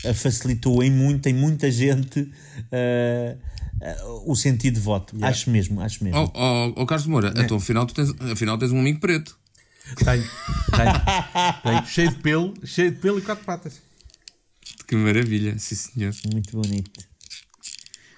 eh, 0.04 0.14
facilitou 0.14 0.82
em 0.82 0.90
muita, 0.90 1.30
em 1.30 1.34
muita 1.34 1.70
gente 1.70 2.30
eh, 2.70 3.36
eh, 3.80 3.96
o 4.24 4.34
sentido 4.34 4.74
de 4.74 4.80
voto. 4.80 5.16
Acho 5.22 5.50
mesmo, 5.50 5.80
acho 5.80 6.02
mesmo. 6.02 6.18
Oh, 6.18 6.32
oh, 6.34 6.82
oh, 6.82 6.86
Carlos 6.86 7.06
Moura, 7.06 7.32
então 7.36 7.56
afinal, 7.56 7.86
tu 7.86 7.94
tens, 7.94 8.10
afinal 8.30 8.58
tens 8.58 8.72
um 8.72 8.80
amigo 8.80 9.00
preto. 9.00 9.38
Tenho, 9.96 10.24
tenho, 10.74 11.62
tenho. 11.62 11.86
Cheio 11.86 12.10
de 12.10 12.16
pelo, 12.16 12.54
cheio 12.64 12.90
de 12.90 12.98
pelo 12.98 13.18
e 13.18 13.22
quatro 13.22 13.44
patas. 13.44 13.80
Que 14.86 14.96
maravilha, 14.96 15.58
sim 15.58 15.74
senhor. 15.74 16.14
Muito 16.32 16.56
bonito. 16.60 17.15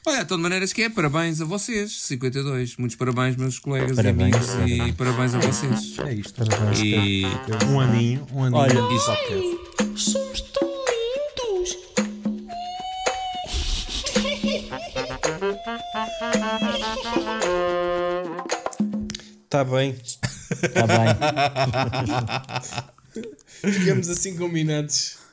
Olha, 0.08 0.22
então 0.22 0.38
de 0.38 0.42
maneiras 0.42 0.72
que 0.72 0.80
é, 0.80 0.88
parabéns 0.88 1.38
a 1.42 1.44
vocês, 1.44 2.00
52. 2.00 2.78
Muitos 2.78 2.96
parabéns, 2.96 3.36
meus 3.36 3.58
colegas 3.58 3.94
Parabéns, 3.94 4.34
e 4.48 4.52
amigos, 4.62 4.88
e 4.88 4.92
parabéns 4.94 5.34
a 5.34 5.38
vocês. 5.38 5.98
É 5.98 6.14
isto. 6.14 6.42
E 6.82 7.26
Um 7.70 7.78
aninho, 7.78 8.26
um 8.32 8.42
aninho. 8.44 8.58
Olha, 8.58 8.72
de 8.72 8.78
podcast. 8.78 9.58
Somos 9.96 10.40
tão 10.40 10.66
lindos. 10.88 11.76
Está 19.44 19.62
bem. 19.62 19.94
Está 20.50 20.86
bem. 20.86 21.08
Ficamos 23.72 24.08
assim 24.08 24.38
combinados. 24.38 25.27